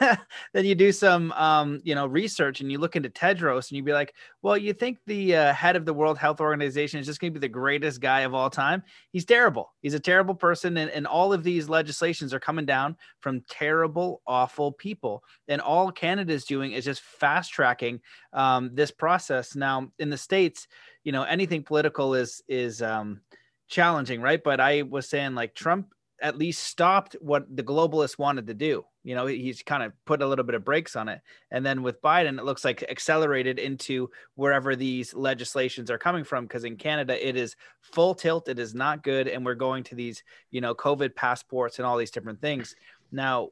then 0.52 0.64
you 0.64 0.74
do 0.74 0.92
some 0.92 1.32
um, 1.32 1.80
you 1.82 1.94
know, 1.94 2.06
research 2.06 2.60
and 2.60 2.70
you 2.70 2.78
look 2.78 2.96
into 2.96 3.10
Tedros 3.10 3.70
and 3.70 3.76
you'd 3.76 3.84
be 3.84 3.92
like, 3.92 4.14
"Well, 4.42 4.56
you 4.56 4.72
think 4.72 4.98
the 5.06 5.36
uh, 5.36 5.52
head 5.52 5.76
of 5.76 5.84
the 5.84 5.94
World 5.94 6.18
Health 6.18 6.40
Organization 6.40 7.00
is 7.00 7.06
just 7.06 7.20
going 7.20 7.32
to 7.32 7.40
be 7.40 7.46
the 7.46 7.52
greatest 7.52 8.00
guy 8.00 8.20
of 8.20 8.34
all 8.34 8.50
time?" 8.50 8.82
He's 9.12 9.24
terrible. 9.24 9.72
He's 9.80 9.94
a 9.94 10.00
terrible 10.00 10.34
person 10.34 10.76
and, 10.76 10.90
and 10.90 11.06
all 11.06 11.32
of 11.32 11.42
these 11.42 11.68
legislations 11.68 12.32
are 12.32 12.40
coming 12.40 12.66
down 12.66 12.96
from 13.20 13.42
terrible 13.48 14.22
awful 14.26 14.72
people. 14.72 15.22
And 15.48 15.60
all 15.60 15.90
Canada 15.90 16.32
is 16.32 16.44
doing 16.44 16.72
is 16.72 16.84
just 16.84 17.00
fast 17.00 17.52
tracking 17.52 18.00
um, 18.32 18.70
this 18.74 18.90
process. 18.90 19.56
Now, 19.56 19.90
in 19.98 20.10
the 20.10 20.18
states, 20.18 20.68
you 21.04 21.12
know, 21.12 21.22
anything 21.22 21.62
political 21.62 22.14
is 22.14 22.42
is 22.48 22.82
um, 22.82 23.20
challenging, 23.68 24.20
right? 24.20 24.42
But 24.42 24.60
I 24.60 24.82
was 24.82 25.08
saying 25.08 25.34
like 25.34 25.54
Trump 25.54 25.92
at 26.20 26.36
least 26.36 26.64
stopped 26.64 27.14
what 27.20 27.44
the 27.54 27.62
globalists 27.62 28.18
wanted 28.18 28.46
to 28.48 28.54
do. 28.54 28.84
You 29.04 29.14
know, 29.14 29.26
he's 29.26 29.62
kind 29.62 29.82
of 29.82 29.92
put 30.04 30.20
a 30.20 30.26
little 30.26 30.44
bit 30.44 30.56
of 30.56 30.64
brakes 30.64 30.96
on 30.96 31.08
it. 31.08 31.20
And 31.50 31.64
then 31.64 31.82
with 31.82 32.02
Biden, 32.02 32.38
it 32.38 32.44
looks 32.44 32.64
like 32.64 32.82
accelerated 32.82 33.58
into 33.58 34.10
wherever 34.34 34.74
these 34.74 35.14
legislations 35.14 35.90
are 35.90 35.98
coming 35.98 36.24
from. 36.24 36.44
Because 36.44 36.64
in 36.64 36.76
Canada, 36.76 37.26
it 37.26 37.36
is 37.36 37.56
full 37.80 38.14
tilt. 38.14 38.48
It 38.48 38.58
is 38.58 38.74
not 38.74 39.04
good. 39.04 39.28
And 39.28 39.46
we're 39.46 39.54
going 39.54 39.84
to 39.84 39.94
these, 39.94 40.24
you 40.50 40.60
know, 40.60 40.74
COVID 40.74 41.14
passports 41.14 41.78
and 41.78 41.86
all 41.86 41.96
these 41.96 42.10
different 42.10 42.40
things. 42.40 42.74
Now, 43.12 43.50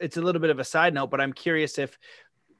it's 0.00 0.16
a 0.16 0.22
little 0.22 0.40
bit 0.40 0.50
of 0.50 0.58
a 0.58 0.64
side 0.64 0.94
note, 0.94 1.10
but 1.10 1.20
I'm 1.20 1.34
curious 1.34 1.78
if 1.78 1.98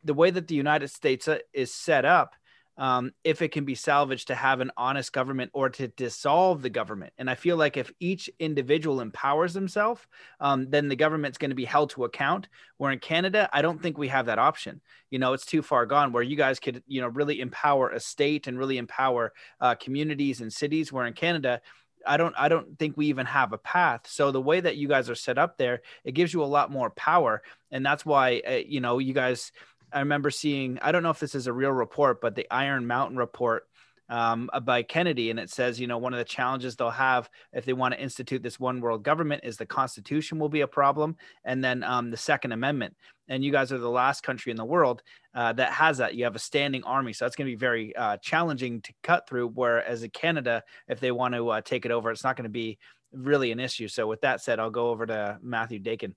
the 0.05 0.15
way 0.15 0.31
that 0.31 0.49
the 0.49 0.55
United 0.55 0.89
States 0.89 1.27
uh, 1.27 1.39
is 1.53 1.73
set 1.73 2.05
up, 2.05 2.35
um, 2.81 3.13
if 3.25 3.43
it 3.43 3.53
can 3.53 3.67
be 3.67 3.75
salvaged 3.75 4.29
to 4.29 4.35
have 4.35 4.61
an 4.61 4.71
honest 4.75 5.13
government 5.13 5.51
or 5.53 5.69
to 5.69 5.89
dissolve 5.89 6.63
the 6.63 6.71
government. 6.71 7.13
And 7.19 7.29
I 7.29 7.35
feel 7.35 7.59
like 7.59 7.77
if 7.77 7.93
each 8.01 8.31
individual 8.39 9.03
empowers 9.03 9.53
themselves, 9.53 10.01
um, 10.41 10.71
then 10.71 10.89
the 10.89 10.97
government's 10.97 11.37
going 11.37 11.51
to 11.51 11.55
be 11.55 11.67
held 11.67 11.91
to 11.91 12.05
account. 12.05 12.49
Where 12.79 12.91
in 12.91 12.99
Canada, 12.99 13.51
I 13.53 13.61
don't 13.61 13.83
think 13.83 13.99
we 13.99 14.09
have 14.09 14.27
that 14.27 14.39
option. 14.39 14.81
You 15.11 15.19
know, 15.19 15.35
it's 15.35 15.45
too 15.45 15.61
far 15.61 15.85
gone 15.85 16.13
where 16.13 16.23
you 16.23 16.37
guys 16.37 16.59
could, 16.59 16.83
you 16.87 17.03
know, 17.03 17.09
really 17.09 17.41
empower 17.41 17.91
a 17.91 18.01
state 18.01 18.47
and 18.47 18.59
really 18.59 18.79
empower 18.79 19.35
uh, 19.61 19.75
communities 19.75 20.41
and 20.41 20.51
cities. 20.51 20.91
Where 20.91 21.05
in 21.05 21.13
Canada, 21.13 21.61
I 22.07 22.17
don't 22.17 22.35
I 22.39 22.49
don't 22.49 22.79
think 22.79 22.97
we 22.97 23.07
even 23.07 23.27
have 23.27 23.53
a 23.53 23.59
path. 23.59 24.07
So 24.07 24.31
the 24.31 24.41
way 24.41 24.61
that 24.61 24.77
you 24.77 24.89
guys 24.89 25.11
are 25.11 25.15
set 25.15 25.37
up 25.37 25.59
there, 25.59 25.83
it 26.05 26.13
gives 26.13 26.33
you 26.33 26.43
a 26.43 26.47
lot 26.47 26.71
more 26.71 26.91
power, 26.91 27.43
and 27.71 27.85
that's 27.85 28.07
why 28.07 28.41
uh, 28.47 28.53
you 28.67 28.81
know 28.81 28.99
you 28.99 29.13
guys. 29.13 29.53
I 29.93 30.01
remember 30.01 30.31
seeing 30.31 30.79
I 30.83 30.93
don't 30.93 31.03
know 31.03 31.11
if 31.11 31.21
this 31.21 31.35
is 31.35 31.47
a 31.47 31.53
real 31.53 31.73
report, 31.73 32.21
but 32.21 32.35
the 32.35 32.47
Iron 32.51 32.87
Mountain 32.87 33.17
report 33.17 33.67
um, 34.11 34.51
uh, 34.53 34.61
by 34.61 34.83
Kennedy, 34.83 35.31
and 35.31 35.39
it 35.39 35.51
says, 35.51 35.79
you 35.79 35.87
know, 35.87 35.99
one 35.99 36.13
of 36.13 36.19
the 36.19 36.25
challenges 36.25 36.75
they'll 36.75 36.91
have 36.91 37.31
if 37.53 37.65
they 37.65 37.73
want 37.73 37.95
to 37.95 38.01
institute 38.01 38.43
this 38.43 38.59
one 38.59 38.81
world 38.81 39.05
government 39.05 39.43
is 39.45 39.57
the 39.57 39.67
Constitution 39.67 40.39
will 40.39 40.49
be 40.49 40.63
a 40.63 40.67
problem, 40.67 41.17
and 41.45 41.63
then 41.63 41.85
um, 41.85 42.11
the 42.11 42.17
Second 42.17 42.53
Amendment. 42.53 42.97
And 43.29 43.45
you 43.45 43.53
guys 43.53 43.71
are 43.71 43.79
the 43.79 43.89
last 43.89 44.25
country 44.25 44.51
in 44.51 44.57
the 44.57 44.65
world 44.65 45.03
uh, 45.35 45.53
that 45.53 45.73
has 45.73 45.99
that. 45.99 46.17
You 46.17 46.25
have 46.25 46.35
a 46.35 46.41
standing 46.41 46.83
army, 46.83 47.13
so 47.13 47.25
that's 47.25 47.37
going 47.37 47.47
to 47.47 47.53
be 47.53 47.61
very 47.61 47.95
uh, 47.95 48.17
challenging 48.17 48.81
to 48.83 48.93
cut 49.05 49.29
through. 49.29 49.51
Whereas 49.51 50.03
in 50.03 50.11
Canada, 50.11 50.65
if 50.89 50.99
they 50.99 51.13
want 51.13 51.35
to 51.35 51.49
uh, 51.49 51.61
take 51.61 51.87
it 51.87 51.93
over, 51.93 52.11
it's 52.11 52.25
not 52.25 52.37
going 52.37 52.45
to 52.45 52.51
be 52.51 52.79
really 53.13 53.53
an 53.53 53.61
issue. 53.61 53.87
So 53.87 54.09
with 54.09 54.23
that 54.23 54.41
said, 54.41 54.59
I'll 54.59 54.71
go 54.71 54.91
over 54.91 55.07
to 55.07 55.39
Matthew 55.41 55.79
Dakin. 55.79 56.17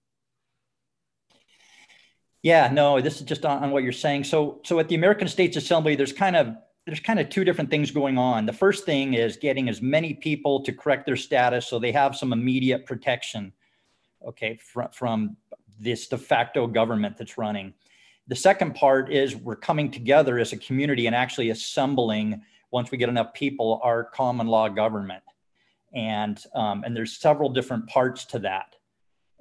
Yeah, 2.44 2.70
no, 2.72 3.00
this 3.00 3.16
is 3.16 3.22
just 3.22 3.46
on, 3.46 3.64
on, 3.64 3.72
what 3.72 3.84
you're 3.84 3.94
saying. 3.94 4.26
So, 4.26 4.60
so 4.64 4.78
at 4.80 4.90
the 4.90 4.96
American 4.96 5.30
States 5.30 5.56
Assembly, 5.56 5.96
there's 5.96 6.14
kind 6.14 6.36
of 6.36 6.56
there's 6.86 7.00
kind 7.00 7.18
of 7.18 7.30
two 7.30 7.46
different 7.46 7.70
things 7.70 7.92
going 7.92 8.18
on. 8.18 8.46
The 8.46 8.52
first 8.52 8.86
thing 8.86 9.14
is 9.14 9.38
getting 9.38 9.70
as 9.70 9.82
many 9.82 10.14
people 10.14 10.62
to 10.64 10.74
correct 10.74 11.06
their 11.06 11.16
status 11.16 11.66
so 11.66 11.80
they 11.80 11.94
have 11.94 12.14
some 12.14 12.34
immediate 12.34 12.86
protection, 12.86 13.54
okay, 14.28 14.58
from, 14.62 14.90
from 14.92 15.38
this 15.80 16.08
de 16.08 16.18
facto 16.18 16.68
government 16.68 17.16
that's 17.18 17.38
running. 17.38 17.74
The 18.28 18.36
second 18.36 18.76
part 18.76 19.14
is 19.14 19.34
we're 19.34 19.56
coming 19.56 19.92
together 19.92 20.38
as 20.40 20.52
a 20.52 20.58
community 20.58 21.08
and 21.08 21.16
actually 21.16 21.52
assembling, 21.52 22.42
once 22.70 22.92
we 22.92 22.98
get 22.98 23.08
enough 23.08 23.34
people, 23.34 23.80
our 23.82 24.04
common 24.04 24.48
law 24.48 24.68
government. 24.68 25.24
And, 25.94 26.38
um, 26.54 26.84
and 26.84 26.94
there's 26.94 27.16
several 27.16 27.50
different 27.50 27.88
parts 27.88 28.26
to 28.26 28.40
that. 28.40 28.76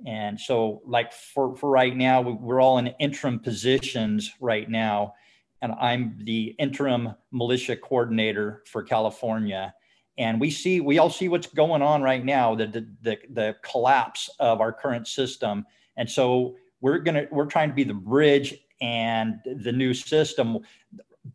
And 0.06 0.40
so, 0.40 0.82
like 0.86 1.12
for, 1.12 1.56
for 1.56 1.70
right 1.70 1.96
now, 1.96 2.20
we're 2.22 2.60
all 2.60 2.78
in 2.78 2.88
interim 2.98 3.38
positions 3.38 4.32
right 4.40 4.68
now 4.68 5.14
and 5.62 5.72
I'm 5.80 6.18
the 6.24 6.56
interim 6.58 7.14
militia 7.30 7.76
coordinator 7.76 8.64
for 8.66 8.82
California. 8.82 9.72
And 10.18 10.40
we 10.40 10.50
see, 10.50 10.80
we 10.80 10.98
all 10.98 11.08
see 11.08 11.28
what's 11.28 11.46
going 11.46 11.80
on 11.80 12.02
right 12.02 12.24
now, 12.24 12.54
the, 12.54 12.66
the, 12.66 12.88
the, 13.00 13.18
the 13.30 13.56
collapse 13.62 14.28
of 14.40 14.60
our 14.60 14.72
current 14.72 15.06
system. 15.06 15.64
And 15.96 16.10
so 16.10 16.56
we're 16.80 16.98
gonna, 16.98 17.26
we're 17.30 17.46
trying 17.46 17.68
to 17.68 17.74
be 17.74 17.84
the 17.84 17.94
bridge 17.94 18.54
and 18.82 19.36
the 19.44 19.72
new 19.72 19.94
system. 19.94 20.58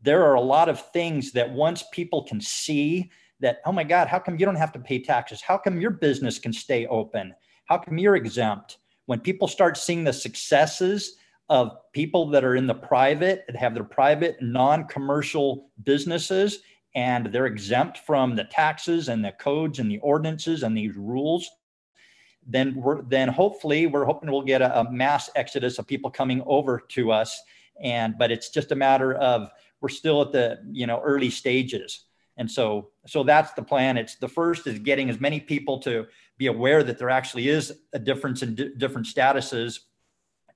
there 0.02 0.24
are 0.26 0.34
a 0.34 0.42
lot 0.42 0.68
of 0.68 0.92
things 0.92 1.32
that 1.32 1.50
once 1.50 1.86
people 1.94 2.24
can 2.24 2.42
see 2.42 3.10
that, 3.40 3.60
oh 3.66 3.72
my 3.72 3.86
God, 3.86 4.10
how 4.10 4.20
come 4.20 4.38
you 4.38 4.46
don't 4.46 4.56
have 4.56 4.74
to 4.74 4.80
pay 4.80 5.02
taxes? 5.02 5.42
How 5.42 5.58
come 5.58 5.80
your 5.80 5.92
business 5.92 6.38
can 6.38 6.52
stay 6.52 6.86
open? 6.88 7.34
How 7.68 7.78
come 7.78 7.98
you're 7.98 8.16
exempt? 8.16 8.78
When 9.06 9.20
people 9.20 9.48
start 9.48 9.78
seeing 9.78 10.04
the 10.04 10.14
successes 10.14 11.18
of 11.50 11.78
people 11.94 12.30
that 12.30 12.44
are 12.44 12.56
in 12.56 12.68
the 12.68 12.74
private 12.74 13.44
that 13.48 13.56
have 13.56 13.74
their 13.74 13.84
private 13.84 14.42
non-commercial 14.42 15.70
businesses 15.84 16.60
and 16.96 17.28
they're 17.28 17.46
exempt 17.46 18.00
from 18.00 18.36
the 18.36 18.44
taxes 18.46 19.10
and 19.10 19.24
the 19.24 19.32
codes 19.34 19.80
and 19.80 19.90
the 19.92 20.00
ordinances 20.00 20.64
and 20.64 20.76
these 20.76 20.96
rules 20.96 21.50
then 22.46 22.76
we're 22.76 23.02
then 23.04 23.28
hopefully 23.28 23.88
we're 23.88 24.06
hoping 24.06 24.32
we'll 24.32 24.42
get 24.42 24.62
a, 24.62 24.80
a 24.80 24.92
mass 24.92 25.30
exodus 25.36 25.80
of 25.80 25.88
people 25.88 26.10
coming 26.10 26.42
over 26.46 26.82
to 26.90 27.12
us 27.12 27.42
and 27.82 28.18
but 28.18 28.32
it's 28.32 28.50
just 28.50 28.72
a 28.72 28.76
matter 28.76 29.14
of 29.16 29.50
we're 29.80 29.90
still 29.90 30.22
at 30.22 30.32
the 30.32 30.60
you 30.72 30.88
know 30.88 31.00
early 31.02 31.30
stages 31.30 32.06
and 32.38 32.50
so 32.50 32.90
so 33.08 33.24
that's 33.24 33.54
the 33.54 33.64
plan. 33.64 33.98
It's 33.98 34.16
the 34.16 34.28
first 34.28 34.68
is 34.68 34.80
getting 34.80 35.10
as 35.10 35.20
many 35.20 35.40
people 35.40 35.80
to 35.80 36.06
be 36.38 36.48
aware 36.48 36.84
that 36.84 36.98
there 37.00 37.10
actually 37.10 37.50
is 37.50 37.74
a 37.94 38.00
difference 38.00 38.44
in 38.44 38.56
d- 38.56 38.74
different 38.78 39.08
statuses. 39.08 39.80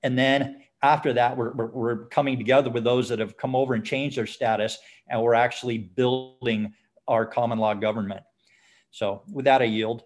And 0.04 0.16
then 0.16 0.62
after 0.82 1.12
that 1.12 1.36
we're, 1.36 1.52
we're, 1.52 1.70
we're 1.70 2.06
coming 2.06 2.38
together 2.38 2.70
with 2.70 2.84
those 2.84 3.08
that 3.08 3.18
have 3.18 3.36
come 3.36 3.56
over 3.56 3.74
and 3.74 3.84
changed 3.84 4.16
their 4.16 4.26
status 4.26 4.78
and 5.08 5.20
we're 5.20 5.34
actually 5.34 5.78
building 5.78 6.72
our 7.08 7.26
common 7.26 7.58
law 7.58 7.74
government. 7.74 8.22
So 8.90 9.22
with 9.30 9.44
that 9.46 9.62
i 9.62 9.66
yield. 9.66 10.02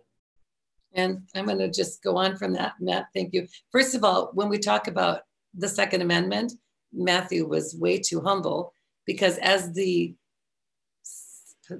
And 0.94 1.22
i'm 1.34 1.44
going 1.44 1.58
to 1.58 1.70
just 1.70 2.02
go 2.02 2.16
on 2.16 2.36
from 2.36 2.54
that 2.54 2.74
matt 2.80 3.06
thank 3.14 3.34
you. 3.34 3.46
First 3.70 3.94
of 3.94 4.02
all 4.02 4.30
when 4.32 4.48
we 4.48 4.58
talk 4.58 4.88
about 4.88 5.22
the 5.54 5.68
second 5.68 6.00
amendment 6.00 6.52
matthew 6.92 7.46
was 7.46 7.76
way 7.78 7.98
too 7.98 8.20
humble 8.20 8.72
because 9.06 9.38
as 9.38 9.72
the 9.72 10.14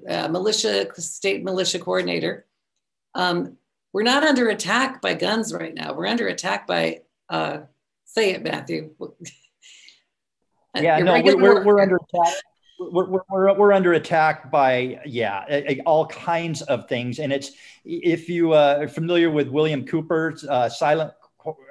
uh, 0.09 0.29
militia 0.29 0.89
state 0.95 1.45
militia 1.45 1.79
coordinator. 1.79 2.47
Um, 3.15 3.57
we're 3.93 4.03
not 4.03 4.25
under 4.25 4.51
attack 4.51 5.01
by 5.01 5.15
guns 5.15 5.53
right 5.53 5.75
now. 5.75 5.95
We're 5.95 6.07
under 6.07 6.29
attack 6.29 6.67
by 6.67 7.01
uh, 7.29 7.61
say 8.05 8.33
it 8.33 8.43
matthew. 8.43 8.95
Yeah 10.79 10.99
no 10.99 11.15
we're, 11.23 11.37
we're, 11.41 11.65
we're, 11.65 11.81
under 11.81 11.97
attack. 11.97 12.35
We're, 12.79 13.23
we're, 13.31 13.55
we're 13.55 13.73
under 13.73 13.95
attack 13.95 14.51
by 14.51 15.01
yeah 15.07 15.63
all 15.87 16.07
kinds 16.09 16.61
of 16.61 16.87
things. 16.87 17.19
And 17.19 17.33
it's 17.33 17.53
if 17.87 18.29
you 18.29 18.53
uh, 18.53 18.81
are 18.81 18.89
familiar 18.89 19.31
with 19.31 19.49
william 19.49 19.87
cooper's 19.87 20.45
uh, 20.45 20.69
silent 20.69 21.15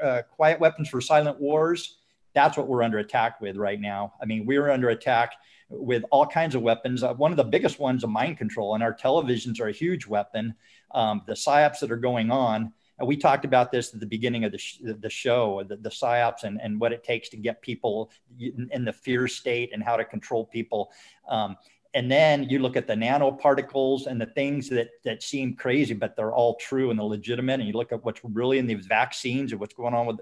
uh, 0.01 0.24
quiet 0.36 0.59
weapons 0.59 0.89
for 0.89 1.01
silent 1.01 1.39
wars 1.39 1.99
that's 2.34 2.57
what 2.57 2.68
we're 2.68 2.84
under 2.84 2.99
attack 2.99 3.39
with 3.41 3.57
right 3.57 3.80
now. 3.80 4.13
I 4.22 4.26
mean 4.26 4.45
we're 4.45 4.70
under 4.70 4.89
attack 4.89 5.34
with 5.70 6.03
all 6.11 6.26
kinds 6.26 6.55
of 6.55 6.61
weapons. 6.61 7.03
Uh, 7.03 7.13
one 7.13 7.32
of 7.32 7.38
the 7.38 7.43
biggest 7.43 7.80
ones 7.80 8.03
is 8.03 8.09
mind 8.09 8.38
control, 8.38 8.76
and 8.76 8.84
our 8.84 8.93
televisions 8.93 9.59
are 9.59 9.68
a 9.68 9.72
huge 9.74 10.05
weapon. 10.05 10.53
Um, 10.93 11.22
the 11.28 11.34
psyops 11.34 11.80
that 11.80 11.91
are 11.91 11.97
going 11.97 12.32
on, 12.32 12.72
and 12.99 13.07
we 13.07 13.18
talked 13.18 13.45
about 13.45 13.72
this 13.72 13.93
at 13.93 13.99
the 13.99 14.05
beginning 14.05 14.45
of 14.45 14.51
the, 14.51 14.57
sh- 14.57 14.80
the 14.82 15.09
show, 15.09 15.63
the, 15.68 15.76
the 15.78 15.89
psyops 15.89 16.43
and, 16.43 16.61
and 16.61 16.80
what 16.80 16.93
it 16.93 17.03
takes 17.03 17.30
to 17.30 17.38
get 17.38 17.61
people 17.61 18.11
in, 18.39 18.70
in 18.72 18.86
the 18.86 18.93
fear 18.93 19.28
state 19.28 19.72
and 19.74 19.84
how 19.84 19.97
to 19.97 20.05
control 20.05 20.45
people. 20.45 20.91
Um, 21.28 21.57
and 21.95 22.11
then 22.11 22.43
you 22.49 22.59
look 22.59 22.76
at 22.76 22.88
the 22.88 22.93
nanoparticles 22.93 24.07
and 24.07 24.20
the 24.20 24.26
things 24.26 24.68
that 24.70 24.89
that 25.05 25.24
seem 25.24 25.55
crazy, 25.55 25.93
but 25.93 26.16
they're 26.18 26.34
all 26.34 26.55
true 26.55 26.91
and 26.91 26.99
legitimate. 26.99 27.61
And 27.61 27.68
you 27.68 27.74
look 27.74 27.93
at 27.93 28.03
what's 28.03 28.20
really 28.24 28.57
in 28.57 28.68
these 28.68 28.86
vaccines 28.86 29.53
and 29.53 29.61
what's 29.61 29.74
going 29.74 29.93
on 29.93 30.05
with 30.05 30.20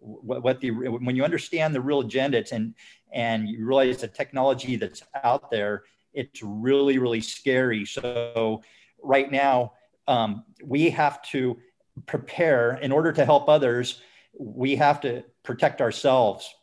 what, 0.00 0.42
what 0.42 0.60
the 0.60 0.70
when 0.70 1.14
you 1.14 1.22
understand 1.22 1.74
the 1.74 1.82
real 1.82 2.00
agenda, 2.00 2.38
it's 2.38 2.52
and 2.52 2.74
and 3.12 3.48
you 3.48 3.66
realize 3.66 3.98
the 3.98 4.08
technology 4.08 4.76
that's 4.76 5.02
out 5.22 5.50
there, 5.50 5.84
it's 6.12 6.42
really 6.42 6.98
really 6.98 7.20
scary. 7.20 7.84
So 7.84 8.62
right 9.02 9.30
now, 9.30 9.72
um, 10.08 10.44
we 10.64 10.90
have 10.90 11.22
to 11.30 11.58
prepare 12.06 12.78
in 12.78 12.92
order 12.92 13.12
to 13.12 13.24
help 13.24 13.48
others. 13.48 14.00
We 14.38 14.76
have 14.76 15.00
to 15.02 15.24
protect 15.42 15.80
ourselves 15.80 16.54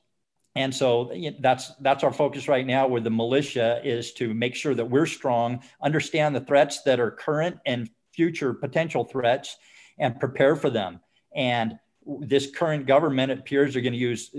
and 0.56 0.74
so 0.74 1.12
that's 1.40 1.72
that's 1.80 2.04
our 2.04 2.12
focus 2.12 2.48
right 2.48 2.66
now 2.66 2.88
with 2.88 3.04
the 3.04 3.10
militia 3.10 3.80
is 3.84 4.14
to 4.14 4.34
make 4.34 4.56
sure 4.56 4.74
that 4.74 4.86
we're 4.86 5.06
strong 5.06 5.62
understand 5.82 6.36
the 6.36 6.42
threats 6.42 6.82
that 6.84 7.00
are 7.00 7.12
current 7.12 7.58
and 7.66 7.90
future 8.14 8.54
potential 8.54 9.04
threats 9.04 9.58
and 10.00 10.20
prepare 10.20 10.56
for 10.56 10.70
them 10.70 11.00
and 11.36 11.78
this 12.22 12.50
current 12.52 12.88
government 12.88 13.32
appears 13.32 13.76
are 13.76 13.82
going 13.82 13.94
to 13.94 14.00
use 14.00 14.32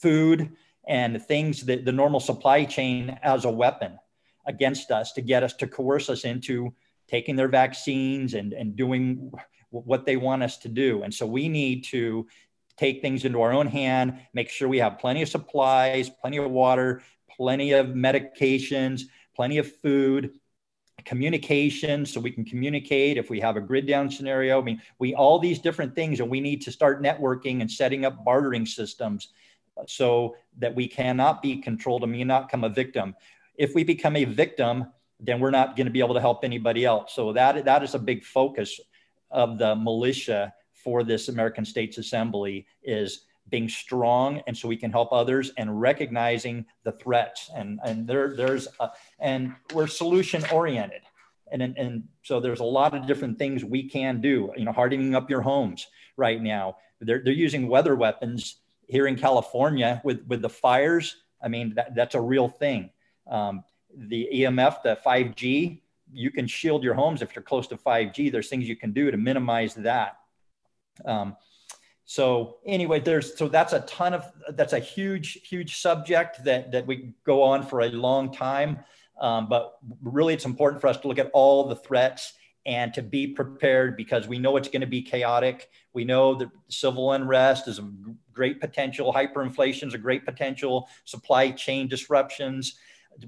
food 0.00 0.52
and 0.88 1.22
things 1.22 1.64
that 1.66 1.84
the 1.84 1.92
normal 1.92 2.20
supply 2.20 2.64
chain 2.64 3.18
as 3.22 3.44
a 3.44 3.50
weapon 3.50 3.98
against 4.46 4.90
us 4.90 5.12
to 5.12 5.22
get 5.22 5.42
us 5.42 5.54
to 5.54 5.66
coerce 5.66 6.10
us 6.10 6.24
into 6.24 6.74
taking 7.08 7.36
their 7.36 7.48
vaccines 7.48 8.34
and, 8.34 8.52
and 8.52 8.76
doing 8.76 9.32
what 9.70 10.06
they 10.06 10.16
want 10.16 10.42
us 10.42 10.58
to 10.58 10.68
do. 10.68 11.02
And 11.02 11.12
so 11.12 11.26
we 11.26 11.48
need 11.48 11.84
to 11.84 12.26
take 12.76 13.00
things 13.02 13.24
into 13.24 13.40
our 13.40 13.52
own 13.52 13.66
hand, 13.66 14.18
make 14.32 14.48
sure 14.48 14.68
we 14.68 14.78
have 14.78 14.98
plenty 14.98 15.22
of 15.22 15.28
supplies, 15.28 16.10
plenty 16.10 16.38
of 16.38 16.50
water, 16.50 17.02
plenty 17.30 17.72
of 17.72 17.88
medications, 17.88 19.02
plenty 19.34 19.58
of 19.58 19.72
food, 19.76 20.32
communication 21.04 22.06
so 22.06 22.20
we 22.20 22.30
can 22.30 22.44
communicate 22.44 23.18
if 23.18 23.28
we 23.28 23.40
have 23.40 23.56
a 23.56 23.60
grid 23.60 23.86
down 23.86 24.10
scenario. 24.10 24.60
I 24.60 24.64
mean, 24.64 24.80
we 24.98 25.14
all 25.14 25.38
these 25.38 25.58
different 25.58 25.94
things, 25.94 26.20
and 26.20 26.30
we 26.30 26.40
need 26.40 26.62
to 26.62 26.72
start 26.72 27.02
networking 27.02 27.60
and 27.60 27.70
setting 27.70 28.04
up 28.04 28.24
bartering 28.24 28.66
systems 28.66 29.28
so 29.86 30.36
that 30.58 30.74
we 30.74 30.86
cannot 30.86 31.42
be 31.42 31.56
controlled 31.56 32.02
and 32.02 32.12
we 32.12 32.24
not 32.24 32.48
become 32.48 32.64
a 32.64 32.68
victim. 32.68 33.14
If 33.56 33.74
we 33.74 33.84
become 33.84 34.16
a 34.16 34.24
victim, 34.24 34.86
then 35.20 35.40
we're 35.40 35.50
not 35.50 35.76
going 35.76 35.86
to 35.86 35.92
be 35.92 36.00
able 36.00 36.14
to 36.14 36.20
help 36.20 36.44
anybody 36.44 36.84
else. 36.84 37.14
So 37.14 37.32
that 37.32 37.64
that 37.64 37.82
is 37.82 37.94
a 37.94 37.98
big 37.98 38.24
focus 38.24 38.80
of 39.30 39.58
the 39.58 39.74
militia 39.74 40.52
for 40.72 41.02
this 41.02 41.28
American 41.28 41.64
States 41.64 41.98
Assembly 41.98 42.66
is 42.82 43.26
being 43.48 43.68
strong 43.68 44.40
and 44.46 44.56
so 44.56 44.68
we 44.68 44.76
can 44.76 44.90
help 44.90 45.12
others 45.12 45.52
and 45.58 45.80
recognizing 45.80 46.64
the 46.84 46.92
threats 46.92 47.50
and 47.54 47.78
and 47.84 48.06
there 48.06 48.34
there's 48.34 48.66
a, 48.80 48.88
and 49.20 49.54
we're 49.74 49.86
solution 49.86 50.42
oriented 50.50 51.02
and, 51.52 51.62
and 51.62 51.76
and 51.76 52.04
so 52.22 52.40
there's 52.40 52.60
a 52.60 52.64
lot 52.64 52.94
of 52.94 53.06
different 53.06 53.38
things 53.38 53.62
we 53.62 53.86
can 53.86 54.20
do 54.20 54.50
you 54.56 54.64
know 54.64 54.72
hardening 54.72 55.14
up 55.14 55.28
your 55.28 55.42
homes 55.42 55.86
right 56.16 56.42
now 56.42 56.74
they're, 57.00 57.20
they're 57.22 57.34
using 57.34 57.68
weather 57.68 57.94
weapons 57.94 58.60
here 58.88 59.06
in 59.06 59.16
california 59.16 60.00
with 60.04 60.24
with 60.26 60.42
the 60.42 60.48
fires 60.48 61.16
i 61.42 61.48
mean 61.48 61.74
that, 61.74 61.94
that's 61.94 62.14
a 62.14 62.20
real 62.20 62.48
thing 62.48 62.90
um, 63.30 63.62
the 63.96 64.28
emf 64.32 64.82
the 64.82 64.98
5g 65.04 65.80
you 66.12 66.30
can 66.30 66.46
shield 66.46 66.84
your 66.84 66.94
homes 66.94 67.22
if 67.22 67.34
you're 67.34 67.42
close 67.42 67.66
to 67.68 67.76
5g 67.76 68.30
there's 68.30 68.48
things 68.48 68.68
you 68.68 68.76
can 68.76 68.92
do 68.92 69.10
to 69.10 69.16
minimize 69.16 69.74
that 69.74 70.18
um, 71.04 71.36
so 72.04 72.58
anyway, 72.66 73.00
there's 73.00 73.36
so 73.36 73.48
that's 73.48 73.72
a 73.72 73.80
ton 73.80 74.12
of 74.12 74.30
that's 74.50 74.74
a 74.74 74.78
huge 74.78 75.40
huge 75.48 75.78
subject 75.78 76.44
that 76.44 76.70
that 76.72 76.86
we 76.86 77.14
go 77.24 77.42
on 77.42 77.62
for 77.62 77.80
a 77.80 77.88
long 77.88 78.32
time. 78.32 78.78
Um, 79.20 79.48
but 79.48 79.78
really, 80.02 80.34
it's 80.34 80.44
important 80.44 80.80
for 80.80 80.88
us 80.88 80.98
to 80.98 81.08
look 81.08 81.18
at 81.18 81.30
all 81.32 81.66
the 81.66 81.76
threats 81.76 82.34
and 82.66 82.92
to 82.94 83.02
be 83.02 83.28
prepared 83.28 83.96
because 83.96 84.28
we 84.28 84.38
know 84.38 84.56
it's 84.56 84.68
going 84.68 84.80
to 84.82 84.86
be 84.86 85.02
chaotic. 85.02 85.70
We 85.94 86.04
know 86.04 86.34
that 86.34 86.50
civil 86.68 87.12
unrest 87.12 87.68
is 87.68 87.78
a 87.78 87.88
great 88.32 88.60
potential, 88.60 89.12
hyperinflation 89.12 89.86
is 89.86 89.94
a 89.94 89.98
great 89.98 90.26
potential, 90.26 90.88
supply 91.04 91.52
chain 91.52 91.86
disruptions, 91.86 92.74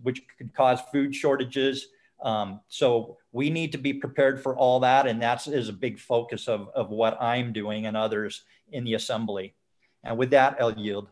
which 0.02 0.20
could 0.36 0.52
cause 0.52 0.80
food 0.92 1.14
shortages. 1.14 1.86
Um, 2.20 2.60
so 2.68 3.18
we 3.30 3.50
need 3.50 3.70
to 3.72 3.78
be 3.78 3.94
prepared 3.94 4.42
for 4.42 4.56
all 4.56 4.80
that. 4.80 5.06
And 5.06 5.22
that 5.22 5.46
is 5.46 5.68
a 5.68 5.72
big 5.72 6.00
focus 6.00 6.48
of, 6.48 6.68
of 6.74 6.90
what 6.90 7.20
I'm 7.22 7.52
doing 7.52 7.86
and 7.86 7.96
others 7.96 8.42
in 8.72 8.82
the 8.82 8.94
assembly. 8.94 9.54
And 10.02 10.18
with 10.18 10.30
that, 10.30 10.56
I'll 10.60 10.72
yield. 10.72 11.08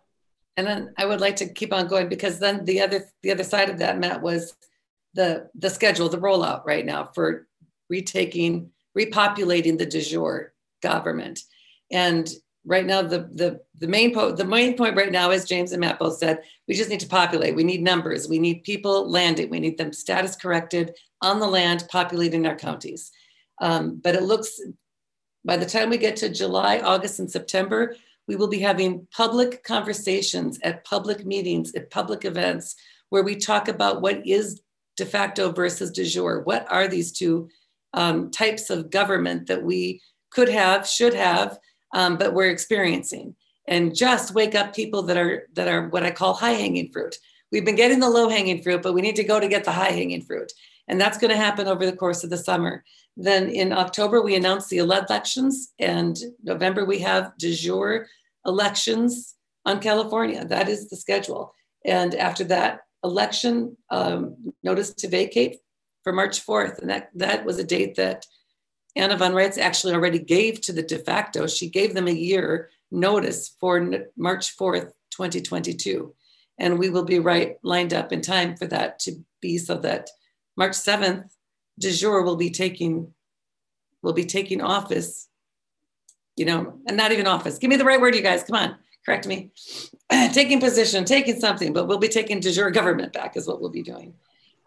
And 0.57 0.67
then 0.67 0.95
I 0.97 1.07
would 1.07 1.21
like 1.21 1.37
to 1.37 1.49
keep 1.49 1.73
on 1.73 1.87
going 1.87 2.09
because 2.09 2.39
then 2.39 2.65
the 2.65 2.81
other 2.81 3.05
the 3.23 3.33
other 3.33 3.45
side 3.45 3.71
of 3.71 3.79
that, 3.79 3.99
Matt, 3.99 4.23
was 4.23 4.55
the 5.13 5.51
the 5.57 5.69
schedule, 5.69 6.09
the 6.09 6.19
rollout 6.19 6.65
right 6.65 6.87
now 6.87 7.11
for 7.13 7.49
retaking, 7.91 8.71
repopulating 8.97 9.79
the 9.79 9.87
de 9.87 10.01
jure 10.01 10.54
government. 10.91 11.41
And 11.91 12.25
right 12.65 12.87
now 12.87 13.03
the 13.03 13.21
the 13.41 13.61
the 13.83 13.89
main 13.97 14.15
po- 14.15 14.37
the 14.41 14.51
main 14.57 14.77
point 14.77 14.97
right 14.97 15.13
now 15.21 15.31
is 15.31 15.45
James 15.53 15.73
and 15.73 15.81
Matt 15.81 15.99
both 15.99 16.17
said 16.19 16.43
we 16.67 16.75
just 16.75 16.91
need 16.91 17.01
to 17.01 17.17
populate. 17.21 17.57
We 17.57 17.65
need 17.65 17.83
numbers. 17.83 18.29
We 18.29 18.39
need 18.39 18.65
people 18.71 18.97
landing. 19.19 19.51
We 19.51 19.61
need 19.61 19.79
them 19.79 19.93
status 19.93 20.37
corrected 20.37 20.87
on 21.21 21.41
the 21.41 21.53
land, 21.59 21.87
populating 21.91 22.47
our 22.47 22.57
counties. 22.57 23.11
Um, 23.61 24.01
but 24.03 24.15
it 24.15 24.23
looks 24.23 24.51
by 25.45 25.57
the 25.59 25.73
time 25.75 25.91
we 25.91 25.99
get 25.99 26.17
to 26.17 26.29
July, 26.43 26.79
August, 26.79 27.19
and 27.19 27.31
September, 27.31 27.97
we 28.27 28.37
will 28.37 28.49
be 28.49 28.61
having 28.61 29.07
public 29.15 29.63
conversations 29.63 30.59
at 30.63 30.85
public 30.85 31.27
meetings, 31.27 31.75
at 31.75 31.91
public 31.91 32.25
events, 32.25 32.77
where 33.11 33.23
we 33.23 33.37
talk 33.37 33.69
about 33.69 34.01
what 34.01 34.27
is 34.27 34.63
de 34.97 35.05
facto 35.05 35.53
versus 35.53 35.91
de 35.91 36.05
jure. 36.05 36.41
What 36.45 36.67
are 36.71 36.89
these 36.89 37.13
two 37.13 37.49
um, 37.93 38.31
types 38.31 38.71
of 38.71 38.91
government 38.91 39.47
that 39.49 39.63
we 39.63 40.01
could 40.35 40.49
have, 40.49 40.87
should 40.87 41.15
have, 41.15 41.59
um, 41.95 42.17
but 42.17 42.35
we're 42.35 42.51
experiencing. 42.51 43.37
And 43.67 43.95
just 43.95 44.35
wake 44.35 44.55
up 44.55 44.75
people 44.75 45.03
that 45.05 45.17
are 45.17 45.49
that 45.55 45.69
are 45.69 45.89
what 45.89 46.03
I 46.03 46.11
call 46.11 46.35
high 46.35 46.51
hanging 46.51 46.93
fruit. 46.93 47.17
we've 47.51 47.65
been 47.65 47.77
getting 47.77 48.01
the 48.01 48.11
low 48.11 48.29
hanging 48.29 48.63
fruit, 48.63 48.83
but 48.83 48.95
we 48.95 49.01
need 49.01 49.17
to 49.17 49.25
go 49.25 49.39
to 49.39 49.49
get 49.49 49.65
the 49.65 49.73
high 49.73 49.93
hanging 49.93 50.23
fruit. 50.23 50.53
And 50.89 51.01
that's 51.01 51.19
going 51.19 51.31
to 51.31 51.37
happen 51.37 51.67
over 51.67 51.87
the 51.87 51.97
course 51.97 52.25
of 52.25 52.31
the 52.31 52.37
summer. 52.37 52.85
Then 53.17 53.49
in 53.49 53.73
October, 53.73 54.21
we 54.21 54.35
announce 54.35 54.67
the 54.67 54.79
elections, 54.79 55.73
and 55.79 56.19
November, 56.43 56.85
we 56.85 56.99
have 56.99 57.33
de 57.39 57.55
jure 57.55 58.07
elections 58.45 59.35
on 59.65 59.81
California. 59.81 60.45
That 60.45 60.69
is 60.69 60.91
the 60.91 60.97
schedule. 60.97 61.55
And 61.85 62.15
after 62.15 62.45
that 62.45 62.81
election, 63.03 63.77
um, 63.91 64.53
notice 64.63 64.93
to 64.95 65.09
vacate 65.09 65.59
for 66.03 66.13
March 66.13 66.45
4th. 66.45 66.81
And 66.81 66.91
that, 66.91 67.11
that 67.15 67.45
was 67.45 67.59
a 67.59 67.65
date 67.65 67.95
that 67.97 68.27
Anna 68.97 69.17
von 69.17 69.33
Reitz 69.33 69.59
actually 69.59 69.95
already 69.95 70.19
gave 70.19 70.61
to 70.63 70.73
the 70.73 70.83
de 70.83 70.99
facto. 70.99 71.47
She 71.47 71.69
gave 71.69 71.95
them 71.95 72.09
a 72.09 72.13
year 72.13 72.71
notice 72.91 73.55
for 73.61 73.81
March 74.17 74.57
4th, 74.57 74.93
2022. 75.11 76.15
And 76.59 76.79
we 76.79 76.91
will 76.91 77.05
be 77.05 77.19
right 77.19 77.57
lined 77.63 77.93
up 77.93 78.13
in 78.13 78.21
time 78.21 78.57
for 78.57 78.67
that 78.67 79.01
to 79.01 79.25
be 79.41 79.59
so 79.59 79.77
that 79.79 80.11
March 80.57 80.73
7th, 80.73 81.31
de 81.79 81.91
jure 81.91 82.23
will 82.23 82.37
be 82.37 82.51
taking 82.51 83.13
will 84.03 84.13
be 84.13 84.27
taking 84.27 84.61
office, 84.61 85.29
you 86.37 86.45
know, 86.45 86.79
and 86.87 86.97
not 86.97 87.11
even 87.11 87.27
office. 87.27 87.59
Give 87.59 87.71
me 87.71 87.77
the 87.77 87.87
right 87.87 88.01
word, 88.01 88.15
you 88.15 88.21
guys. 88.21 88.45
Come 88.45 88.57
on, 88.57 88.77
correct 89.05 89.27
me. 89.27 89.51
taking 90.11 90.61
position, 90.61 91.05
taking 91.05 91.41
something, 91.41 91.73
but 91.73 91.89
we'll 91.89 91.99
be 91.99 92.09
taking 92.09 92.39
de 92.39 92.53
jure 92.53 92.71
government 92.71 93.13
back 93.13 93.37
is 93.37 93.49
what 93.49 93.61
we'll 93.61 93.71
be 93.71 93.83
doing. 93.83 94.15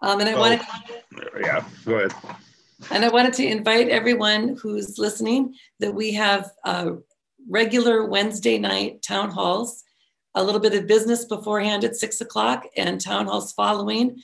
Um, 0.02 0.20
and 0.20 0.30
I 0.30 0.34
oh, 0.34 0.40
wanted, 0.40 0.62
yeah, 1.40 1.64
go 1.86 1.96
ahead. 1.96 2.14
And 2.92 3.04
I 3.04 3.10
wanted 3.10 3.34
to 3.34 3.48
invite 3.48 3.90
everyone 3.90 4.58
who's 4.62 4.98
listening 4.98 5.56
that 5.80 5.94
we 5.94 6.14
have 6.14 6.52
regular 7.50 8.06
Wednesday 8.06 8.58
night 8.58 9.02
town 9.02 9.32
halls, 9.32 9.84
a 10.36 10.44
little 10.44 10.62
bit 10.62 10.76
of 10.76 10.88
business 10.88 11.26
beforehand 11.26 11.84
at 11.84 11.96
six 11.96 12.22
o'clock, 12.22 12.66
and 12.76 13.02
town 13.02 13.26
halls 13.26 13.54
following. 13.54 14.22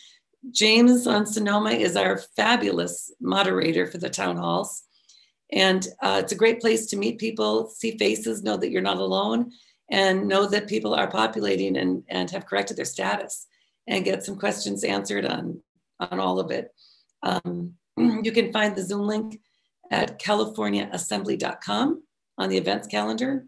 James 0.52 1.08
on 1.08 1.26
Sonoma 1.26 1.72
is 1.72 1.96
our 1.96 2.18
fabulous 2.36 3.12
moderator 3.20 3.88
for 3.88 3.98
the 3.98 4.10
town 4.10 4.38
halls. 4.38 4.84
And 5.52 5.88
uh, 6.02 6.20
it's 6.24 6.32
a 6.32 6.38
great 6.38 6.60
place 6.60 6.88
to 6.88 6.98
meet 6.98 7.20
people, 7.20 7.68
see 7.68 7.98
faces, 7.98 8.44
know 8.44 8.58
that 8.58 8.72
you're 8.72 8.82
not 8.82 8.98
alone, 8.98 9.52
and 9.90 10.28
know 10.28 10.48
that 10.48 10.68
people 10.68 10.94
are 10.94 11.10
populating 11.10 11.78
and, 11.78 12.04
and 12.10 12.30
have 12.32 12.46
corrected 12.46 12.78
their 12.78 12.86
status 12.86 13.48
and 13.88 14.06
get 14.06 14.24
some 14.24 14.36
questions 14.36 14.84
answered 14.84 15.26
on, 15.26 15.62
on 16.00 16.20
all 16.20 16.40
of 16.40 16.52
it. 16.52 16.74
Um, 17.22 17.76
you 18.24 18.32
can 18.32 18.52
find 18.52 18.76
the 18.76 18.84
Zoom 18.84 19.02
link 19.02 19.40
at 19.92 20.20
californiaassembly.com 20.20 22.04
on 22.38 22.50
the 22.50 22.58
events 22.58 22.88
calendar 22.88 23.46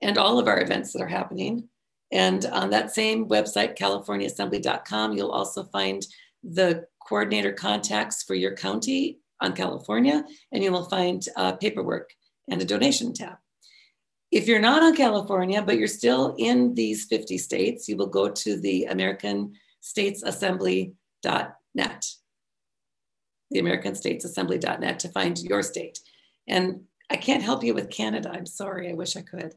and 0.00 0.16
all 0.16 0.38
of 0.38 0.46
our 0.46 0.60
events 0.60 0.92
that 0.92 1.02
are 1.02 1.08
happening. 1.08 1.68
And 2.12 2.44
on 2.46 2.70
that 2.70 2.94
same 2.94 3.28
website, 3.28 3.76
californiaassembly.com, 3.76 5.12
you'll 5.12 5.30
also 5.30 5.64
find 5.64 6.06
the 6.42 6.86
coordinator 7.06 7.52
contacts 7.52 8.22
for 8.22 8.34
your 8.34 8.54
county 8.54 9.18
on 9.40 9.52
California, 9.52 10.24
and 10.52 10.62
you 10.62 10.72
will 10.72 10.84
find 10.84 11.24
uh, 11.36 11.52
paperwork 11.52 12.10
and 12.48 12.60
a 12.60 12.64
donation 12.64 13.12
tab. 13.12 13.36
If 14.30 14.46
you're 14.46 14.60
not 14.60 14.82
on 14.82 14.94
California, 14.94 15.62
but 15.62 15.78
you're 15.78 15.88
still 15.88 16.34
in 16.38 16.74
these 16.74 17.06
50 17.06 17.38
states, 17.38 17.88
you 17.88 17.96
will 17.96 18.08
go 18.08 18.28
to 18.28 18.60
the 18.60 18.84
American 18.84 19.54
States 19.80 20.22
Assembly.net, 20.22 22.04
the 23.50 23.58
American 23.58 23.94
States 23.94 24.24
Assembly.net 24.24 24.98
to 25.00 25.08
find 25.08 25.38
your 25.38 25.62
state. 25.62 25.98
And 26.46 26.82
I 27.10 27.16
can't 27.16 27.42
help 27.42 27.64
you 27.64 27.74
with 27.74 27.90
Canada. 27.90 28.30
I'm 28.32 28.46
sorry. 28.46 28.90
I 28.90 28.94
wish 28.94 29.16
I 29.16 29.22
could. 29.22 29.54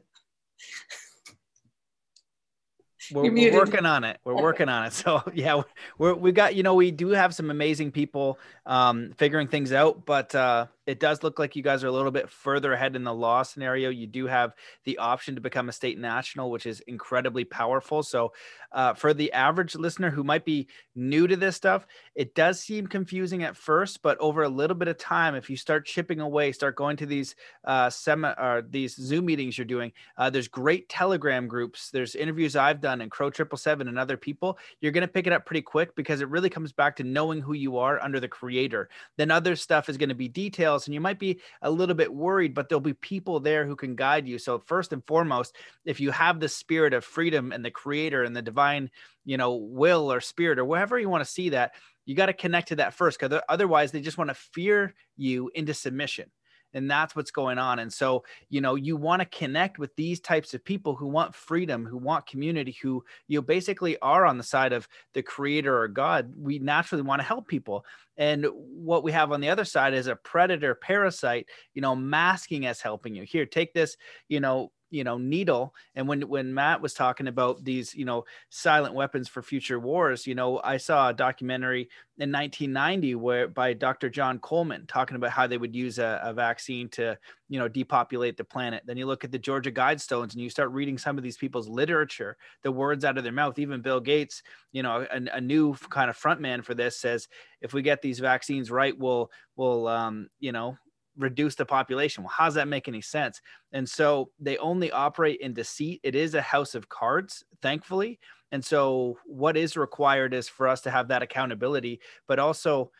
we're, 3.12 3.32
we're, 3.32 3.52
working 3.52 3.84
on 3.84 4.04
it. 4.04 4.18
We're 4.24 4.40
working 4.40 4.68
on 4.68 4.86
it. 4.86 4.92
So 4.92 5.22
yeah, 5.34 5.62
we're, 5.98 6.14
we 6.14 6.32
got, 6.32 6.54
you 6.54 6.62
know, 6.62 6.74
we 6.74 6.90
do 6.90 7.08
have 7.08 7.34
some 7.34 7.50
amazing 7.50 7.92
people 7.92 8.38
um, 8.66 9.12
figuring 9.18 9.48
things 9.48 9.72
out, 9.72 10.06
but 10.06 10.34
uh, 10.34 10.66
it 10.86 10.98
does 10.98 11.22
look 11.22 11.38
like 11.38 11.54
you 11.54 11.62
guys 11.62 11.84
are 11.84 11.88
a 11.88 11.92
little 11.92 12.10
bit 12.10 12.28
further 12.28 12.72
ahead 12.72 12.96
in 12.96 13.04
the 13.04 13.14
law 13.14 13.42
scenario. 13.42 13.88
You 13.88 14.06
do 14.06 14.26
have 14.26 14.54
the 14.84 14.98
option 14.98 15.36
to 15.36 15.40
become 15.40 15.68
a 15.68 15.72
state 15.72 15.98
national, 15.98 16.50
which 16.50 16.66
is 16.66 16.80
incredibly 16.80 17.44
powerful. 17.44 18.02
So, 18.02 18.32
uh, 18.72 18.94
for 18.94 19.14
the 19.14 19.32
average 19.32 19.74
listener 19.76 20.10
who 20.10 20.24
might 20.24 20.44
be 20.44 20.66
new 20.94 21.26
to 21.26 21.36
this 21.36 21.56
stuff, 21.56 21.86
it 22.14 22.34
does 22.34 22.58
seem 22.58 22.86
confusing 22.86 23.44
at 23.44 23.56
first, 23.56 24.02
but 24.02 24.18
over 24.18 24.42
a 24.42 24.48
little 24.48 24.76
bit 24.76 24.88
of 24.88 24.98
time, 24.98 25.34
if 25.34 25.48
you 25.48 25.56
start 25.56 25.86
chipping 25.86 26.20
away, 26.20 26.50
start 26.52 26.74
going 26.74 26.96
to 26.96 27.06
these 27.06 27.36
uh, 27.64 27.88
semi 27.88 28.32
or 28.32 28.62
these 28.68 28.96
Zoom 28.96 29.26
meetings 29.26 29.56
you're 29.56 29.64
doing, 29.64 29.92
uh, 30.16 30.30
there's 30.30 30.48
great 30.48 30.88
Telegram 30.88 31.46
groups. 31.46 31.90
There's 31.90 32.16
interviews 32.16 32.56
I've 32.56 32.80
done 32.80 33.02
and 33.02 33.10
Crow 33.10 33.30
Triple 33.30 33.58
Seven 33.58 33.88
and 33.88 33.98
other 33.98 34.16
people. 34.16 34.58
You're 34.80 34.92
going 34.92 35.02
to 35.02 35.08
pick 35.08 35.26
it 35.26 35.32
up 35.32 35.46
pretty 35.46 35.62
quick 35.62 35.94
because 35.94 36.20
it 36.20 36.28
really 36.28 36.50
comes 36.50 36.72
back 36.72 36.96
to 36.96 37.04
knowing 37.04 37.40
who 37.40 37.52
you 37.52 37.78
are 37.78 38.02
under 38.02 38.18
the 38.18 38.28
creator. 38.28 38.88
Then 39.16 39.30
other 39.30 39.54
stuff 39.54 39.88
is 39.88 39.96
going 39.96 40.08
to 40.08 40.14
be 40.14 40.28
detailed 40.28 40.71
details 40.72 40.86
and 40.86 40.94
you 40.94 41.00
might 41.00 41.18
be 41.18 41.40
a 41.62 41.70
little 41.70 41.94
bit 41.94 42.12
worried, 42.12 42.54
but 42.54 42.68
there'll 42.68 42.80
be 42.80 42.94
people 42.94 43.40
there 43.40 43.66
who 43.66 43.76
can 43.76 43.94
guide 43.94 44.26
you. 44.26 44.38
So, 44.38 44.58
first 44.58 44.92
and 44.92 45.04
foremost, 45.06 45.56
if 45.84 46.00
you 46.00 46.10
have 46.10 46.40
the 46.40 46.48
spirit 46.48 46.94
of 46.94 47.04
freedom 47.04 47.52
and 47.52 47.64
the 47.64 47.70
creator 47.70 48.24
and 48.24 48.34
the 48.34 48.42
divine, 48.42 48.90
you 49.24 49.36
know, 49.36 49.54
will 49.54 50.12
or 50.12 50.20
spirit 50.20 50.58
or 50.58 50.64
whatever 50.64 50.98
you 50.98 51.08
want 51.08 51.24
to 51.24 51.30
see 51.30 51.50
that, 51.50 51.72
you 52.04 52.14
got 52.14 52.26
to 52.26 52.32
connect 52.32 52.68
to 52.68 52.76
that 52.76 52.94
first 52.94 53.18
because 53.18 53.40
otherwise 53.48 53.92
they 53.92 54.00
just 54.00 54.18
want 54.18 54.30
to 54.30 54.34
fear 54.34 54.94
you 55.16 55.50
into 55.54 55.74
submission 55.74 56.30
and 56.74 56.90
that's 56.90 57.14
what's 57.14 57.30
going 57.30 57.58
on 57.58 57.78
and 57.78 57.92
so 57.92 58.24
you 58.48 58.60
know 58.60 58.74
you 58.74 58.96
want 58.96 59.20
to 59.20 59.26
connect 59.26 59.78
with 59.78 59.94
these 59.96 60.20
types 60.20 60.54
of 60.54 60.64
people 60.64 60.94
who 60.94 61.06
want 61.06 61.34
freedom 61.34 61.84
who 61.84 61.96
want 61.96 62.26
community 62.26 62.76
who 62.82 63.04
you 63.28 63.38
know, 63.38 63.42
basically 63.42 63.98
are 64.00 64.24
on 64.24 64.38
the 64.38 64.44
side 64.44 64.72
of 64.72 64.88
the 65.14 65.22
creator 65.22 65.78
or 65.78 65.88
god. 65.88 66.32
We 66.36 66.58
naturally 66.58 67.02
want 67.02 67.20
to 67.20 67.26
help 67.26 67.48
people 67.48 67.84
and 68.16 68.46
what 68.54 69.02
we 69.02 69.12
have 69.12 69.32
on 69.32 69.40
the 69.40 69.48
other 69.48 69.64
side 69.64 69.94
is 69.94 70.06
a 70.06 70.16
predator 70.16 70.74
parasite 70.74 71.46
you 71.74 71.82
know 71.82 71.94
masking 71.96 72.66
as 72.66 72.80
helping 72.80 73.14
you. 73.14 73.24
Here 73.24 73.46
take 73.46 73.72
this 73.72 73.96
you 74.28 74.40
know 74.40 74.72
you 74.92 75.04
know 75.04 75.18
needle. 75.18 75.74
And 75.94 76.06
when 76.06 76.22
when 76.28 76.54
matt 76.54 76.80
was 76.80 76.94
talking 76.94 77.26
about 77.26 77.64
these 77.64 77.94
you 77.94 78.04
know 78.04 78.24
silent 78.50 78.94
weapons 78.94 79.28
for 79.28 79.42
future 79.42 79.80
wars 79.80 80.26
you 80.26 80.34
know 80.34 80.60
i 80.62 80.76
saw 80.76 81.08
a 81.08 81.14
documentary 81.14 81.88
in 82.18 82.30
1990 82.30 83.14
where 83.14 83.48
by 83.48 83.72
dr 83.72 84.08
john 84.10 84.38
coleman 84.38 84.84
talking 84.86 85.16
about 85.16 85.30
how 85.30 85.46
they 85.46 85.56
would 85.56 85.74
use 85.74 85.98
a, 85.98 86.20
a 86.22 86.32
vaccine 86.32 86.88
to 86.88 87.18
you 87.48 87.58
know 87.58 87.68
depopulate 87.68 88.36
the 88.36 88.44
planet. 88.44 88.82
Then 88.86 88.96
you 88.96 89.06
look 89.06 89.24
at 89.24 89.32
the 89.32 89.38
georgia 89.38 89.70
guidestones 89.70 90.32
and 90.32 90.40
you 90.40 90.50
start 90.50 90.70
reading 90.70 90.98
some 90.98 91.18
of 91.18 91.24
these 91.24 91.36
people's 91.36 91.68
literature 91.68 92.36
the 92.62 92.72
words 92.72 93.04
out 93.04 93.18
of 93.18 93.24
their 93.24 93.32
mouth. 93.32 93.58
Even 93.58 93.82
bill 93.82 94.00
gates 94.00 94.42
you 94.72 94.82
know 94.82 95.06
a, 95.10 95.36
a 95.36 95.40
new 95.40 95.74
kind 95.90 96.10
of 96.10 96.18
frontman 96.18 96.64
for 96.64 96.74
this 96.74 96.98
says 96.98 97.28
if 97.60 97.72
we 97.72 97.82
get 97.82 98.02
these 98.02 98.20
vaccines 98.20 98.70
right 98.70 98.98
we'll 98.98 99.30
we'll 99.56 99.86
um, 99.86 100.28
you 100.40 100.52
know 100.52 100.76
reduce 101.16 101.54
the 101.54 101.66
population. 101.66 102.24
Well, 102.24 102.32
how 102.36 102.46
does 102.46 102.54
that 102.54 102.68
make 102.68 102.88
any 102.88 103.00
sense? 103.00 103.40
And 103.72 103.88
so 103.88 104.30
they 104.40 104.56
only 104.58 104.90
operate 104.90 105.40
in 105.40 105.54
deceit. 105.54 106.00
It 106.02 106.14
is 106.14 106.34
a 106.34 106.42
house 106.42 106.74
of 106.74 106.88
cards, 106.88 107.44
thankfully. 107.60 108.18
And 108.50 108.64
so 108.64 109.18
what 109.24 109.56
is 109.56 109.76
required 109.76 110.34
is 110.34 110.48
for 110.48 110.68
us 110.68 110.80
to 110.82 110.90
have 110.90 111.08
that 111.08 111.22
accountability, 111.22 112.00
but 112.28 112.38
also 112.38 112.90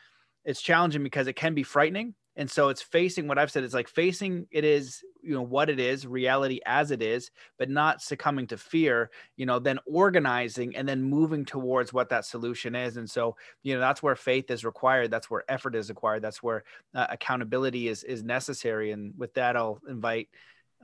it's 0.44 0.62
challenging 0.62 1.02
because 1.02 1.26
it 1.26 1.36
can 1.36 1.54
be 1.54 1.62
frightening 1.62 2.14
and 2.36 2.50
so 2.50 2.68
it's 2.68 2.82
facing 2.82 3.28
what 3.28 3.38
i've 3.38 3.50
said 3.50 3.64
it's 3.64 3.74
like 3.74 3.88
facing 3.88 4.46
it 4.50 4.64
is 4.64 5.02
you 5.22 5.34
know 5.34 5.42
what 5.42 5.70
it 5.70 5.78
is 5.78 6.06
reality 6.06 6.60
as 6.66 6.90
it 6.90 7.02
is 7.02 7.30
but 7.58 7.70
not 7.70 8.02
succumbing 8.02 8.46
to 8.46 8.56
fear 8.56 9.10
you 9.36 9.46
know 9.46 9.58
then 9.58 9.78
organizing 9.86 10.74
and 10.76 10.88
then 10.88 11.02
moving 11.02 11.44
towards 11.44 11.92
what 11.92 12.08
that 12.08 12.24
solution 12.24 12.74
is. 12.74 12.96
And 12.96 13.08
so 13.08 13.36
you 13.62 13.74
know 13.74 13.80
that's 13.80 14.02
where 14.02 14.16
faith 14.16 14.50
is 14.50 14.64
required 14.64 15.10
that's 15.10 15.30
where 15.30 15.44
effort 15.48 15.74
is 15.74 15.88
required 15.88 16.22
that's 16.22 16.42
where 16.42 16.64
uh, 16.94 17.06
accountability 17.10 17.88
is 17.88 18.04
is 18.04 18.22
necessary. 18.22 18.92
And 18.92 19.14
with 19.16 19.34
that 19.34 19.56
i'll 19.56 19.80
invite 19.88 20.28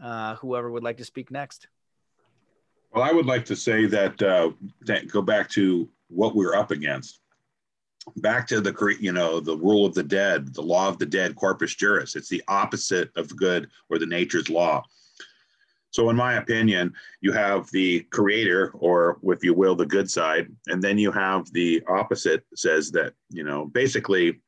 uh, 0.03 0.37
whoever 0.37 0.71
would 0.71 0.85
like 0.85 0.99
to 0.99 1.05
speak 1.05 1.31
next. 1.31 1.69
Well 2.93 3.03
i 3.03 3.13
would 3.13 3.27
like 3.27 3.45
to 3.47 3.57
say 3.57 3.87
that 3.87 4.23
uh, 4.23 4.51
that 4.83 5.09
go 5.09 5.23
back 5.23 5.49
to 5.51 5.89
what 6.09 6.35
we're 6.35 6.55
up 6.55 6.71
against 6.71 7.21
back 8.17 8.47
to 8.49 8.61
the 8.61 8.97
you 9.01 9.13
know 9.13 9.41
the 9.41 9.57
rule 9.57 9.87
of 9.87 9.95
the 9.95 10.03
dead 10.03 10.55
the 10.55 10.63
law 10.63 10.89
of 10.89 10.99
the 10.99 11.07
dead 11.07 11.37
corpus 11.37 11.75
juris. 11.75 12.17
It's 12.17 12.29
the 12.29 12.43
opposite 12.49 13.11
of 13.17 13.37
good 13.37 13.69
or 13.91 13.99
the 13.99 14.07
nature's 14.07 14.49
law. 14.49 14.85
So 15.91 16.11
in 16.11 16.17
my 16.17 16.35
opinion 16.35 16.95
you 17.21 17.33
have 17.33 17.71
the 17.71 18.01
creator 18.11 18.71
or 18.75 19.19
if 19.25 19.43
you 19.43 19.55
will 19.55 19.75
the 19.75 19.87
good 19.87 20.11
side 20.11 20.49
and 20.67 20.83
then 20.83 20.99
you 20.99 21.11
have 21.13 21.51
the 21.53 21.83
opposite 21.89 22.45
says 22.55 22.91
that 22.93 23.15
you 23.31 23.45
know 23.45 23.67
basically 23.67 24.41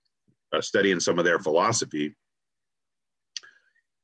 uh, 0.53 0.61
studying 0.61 1.01
some 1.01 1.19
of 1.19 1.25
their 1.25 1.39
philosophy 1.39 2.15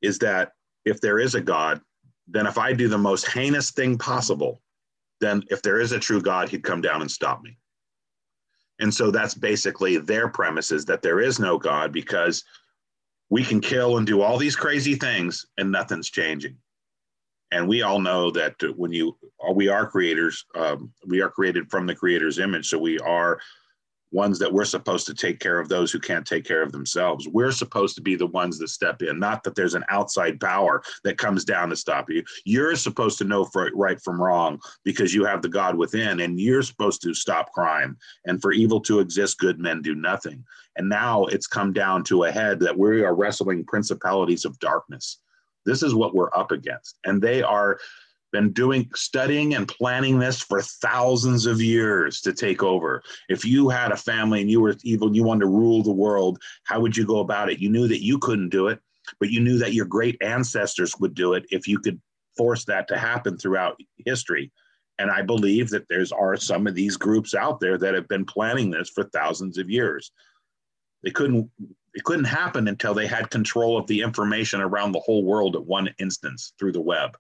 is 0.03 0.19
that 0.19 0.53
if 0.85 1.01
there 1.01 1.19
is 1.19 1.35
a 1.35 1.41
god 1.41 1.81
then 2.29 2.47
if 2.47 2.59
i 2.59 2.73
do 2.73 2.89
the 2.89 2.99
most 2.99 3.29
heinous 3.29 3.71
thing 3.71 3.99
possible 3.99 4.61
then 5.21 5.43
if 5.51 5.63
there 5.63 5.81
is 5.81 5.93
a 5.93 5.99
true 5.99 6.21
god 6.21 6.49
he'd 6.49 6.63
come 6.63 6.81
down 6.81 7.01
and 7.01 7.11
stop 7.11 7.43
me 7.43 7.59
and 8.79 8.93
so 8.93 9.11
that's 9.11 9.35
basically 9.35 9.97
their 9.99 10.29
premise 10.29 10.71
is 10.71 10.85
that 10.87 11.03
there 11.03 11.21
is 11.21 11.39
no 11.39 11.59
God 11.59 11.93
because 11.93 12.45
we 13.31 13.43
can 13.43 13.61
kill 13.61 13.97
and 13.97 14.07
do 14.07 14.21
all 14.21 14.39
these 14.39 14.57
crazy 14.57 14.95
things 14.95 15.47
and 15.59 15.71
nothing's 15.71 16.11
changing. 16.11 16.57
And 17.53 17.69
we 17.69 17.83
all 17.83 18.01
know 18.01 18.31
that 18.33 18.55
when 18.77 18.93
you, 18.93 19.17
are, 19.41 19.53
we 19.53 19.69
are 19.69 19.87
creators, 19.87 20.45
um, 20.55 20.93
we 21.07 21.21
are 21.23 21.31
created 21.31 21.71
from 21.71 21.87
the 21.87 21.95
creator's 21.95 22.39
image. 22.39 22.69
So 22.69 22.79
we 22.79 22.99
are 22.99 23.41
ones 24.17 24.39
that 24.39 24.53
we're 24.53 24.65
supposed 24.65 25.07
to 25.07 25.15
take 25.15 25.39
care 25.39 25.61
of 25.61 25.69
those 25.69 25.93
who 25.93 26.01
can't 26.01 26.27
take 26.27 26.45
care 26.45 26.63
of 26.63 26.73
themselves. 26.73 27.29
We're 27.29 27.53
supposed 27.53 27.95
to 27.97 28.01
be 28.01 28.17
the 28.17 28.27
ones 28.27 28.59
that 28.59 28.69
step 28.69 29.03
in, 29.03 29.21
not 29.21 29.45
that 29.45 29.55
there's 29.55 29.75
an 29.75 29.85
outside 29.91 30.41
power 30.41 30.83
that 31.05 31.19
comes 31.19 31.45
down 31.45 31.69
to 31.69 31.77
stop 31.77 32.11
you. 32.11 32.25
You're 32.45 32.75
supposed 32.75 33.19
to 33.19 33.25
know 33.25 33.49
right 33.75 34.01
from 34.01 34.21
wrong 34.21 34.59
because 34.85 35.15
you 35.15 35.25
have 35.27 35.43
the 35.43 35.49
God 35.51 35.77
within, 35.77 36.21
and 36.21 36.41
you're 36.41 36.63
supposed 36.63 37.03
to 37.03 37.15
stop 37.15 37.53
crime. 37.53 37.97
And 38.25 38.41
for 38.41 38.53
evil 38.53 38.81
to 38.81 39.01
exist, 39.01 39.39
good 39.39 39.61
men 39.61 39.83
do 39.83 39.95
nothing. 39.95 40.43
And 40.77 40.89
now 40.89 41.27
it's 41.27 41.47
come 41.47 41.73
down 41.73 42.03
to 42.05 42.25
a 42.25 42.33
head 42.33 42.59
that 42.61 42.77
we 42.77 43.05
are 43.05 43.15
wrestling 43.15 43.65
principalities 43.65 44.47
of 44.47 44.59
darkness. 44.59 45.19
This 45.67 45.83
is 45.83 45.95
what 45.95 46.15
we're 46.15 46.35
up 46.35 46.53
against. 46.53 46.99
And 47.05 47.21
they 47.21 47.43
are 47.43 47.79
been 48.37 48.53
doing 48.53 48.91
studying 48.95 49.55
and 49.55 49.67
planning 49.67 50.19
this 50.19 50.43
for 50.43 50.61
thousands 50.61 51.47
of 51.47 51.63
years 51.63 52.21
to 52.21 52.35
take 52.35 52.63
over. 52.63 53.03
If 53.31 53.47
you 53.47 53.71
had 53.71 53.93
a 53.93 53.97
family 53.97 54.43
and 54.43 54.51
you 54.51 54.61
were 54.61 54.77
evil 54.83 55.15
you 55.17 55.25
wanted 55.25 55.41
to 55.41 55.47
rule 55.47 55.83
the 55.83 55.91
world, 55.91 56.39
how 56.65 56.81
would 56.81 56.95
you 56.95 57.07
go 57.07 57.21
about 57.21 57.51
it? 57.51 57.61
You 57.61 57.71
knew 57.71 57.89
that 57.89 58.05
you 58.05 58.19
couldn't 58.19 58.51
do 58.51 58.69
it, 58.69 58.79
but 59.19 59.31
you 59.31 59.41
knew 59.41 59.57
that 59.59 59.73
your 59.73 59.87
great 59.87 60.19
ancestors 60.21 60.95
would 61.01 61.15
do 61.15 61.33
it 61.33 61.47
if 61.51 61.67
you 61.67 61.79
could 61.79 61.99
force 62.37 62.67
that 62.67 62.89
to 62.89 62.99
happen 62.99 63.39
throughout 63.39 63.81
history. 64.05 64.53
And 64.99 65.11
I 65.11 65.23
believe 65.23 65.71
that 65.71 65.89
there's 65.89 66.13
are 66.13 66.37
some 66.37 66.67
of 66.67 66.75
these 66.75 66.99
groups 66.99 67.35
out 67.35 67.59
there 67.59 67.79
that 67.79 67.95
have 67.95 68.09
been 68.09 68.27
planning 68.27 68.71
this 68.71 68.91
for 68.91 69.05
thousands 69.05 69.57
of 69.57 69.71
years. 69.71 70.13
They 71.03 71.11
couldn't 71.11 71.51
it 71.95 72.05
couldn't 72.05 72.27
happen 72.27 72.69
until 72.69 72.93
they 72.93 73.07
had 73.07 73.31
control 73.31 73.79
of 73.79 73.87
the 73.87 74.03
information 74.03 74.61
around 74.61 74.93
the 74.93 75.01
whole 75.01 75.25
world 75.25 75.57
at 75.57 75.65
one 75.65 75.89
instance 75.99 76.53
through 76.59 76.73
the 76.73 76.81
web 76.83 77.17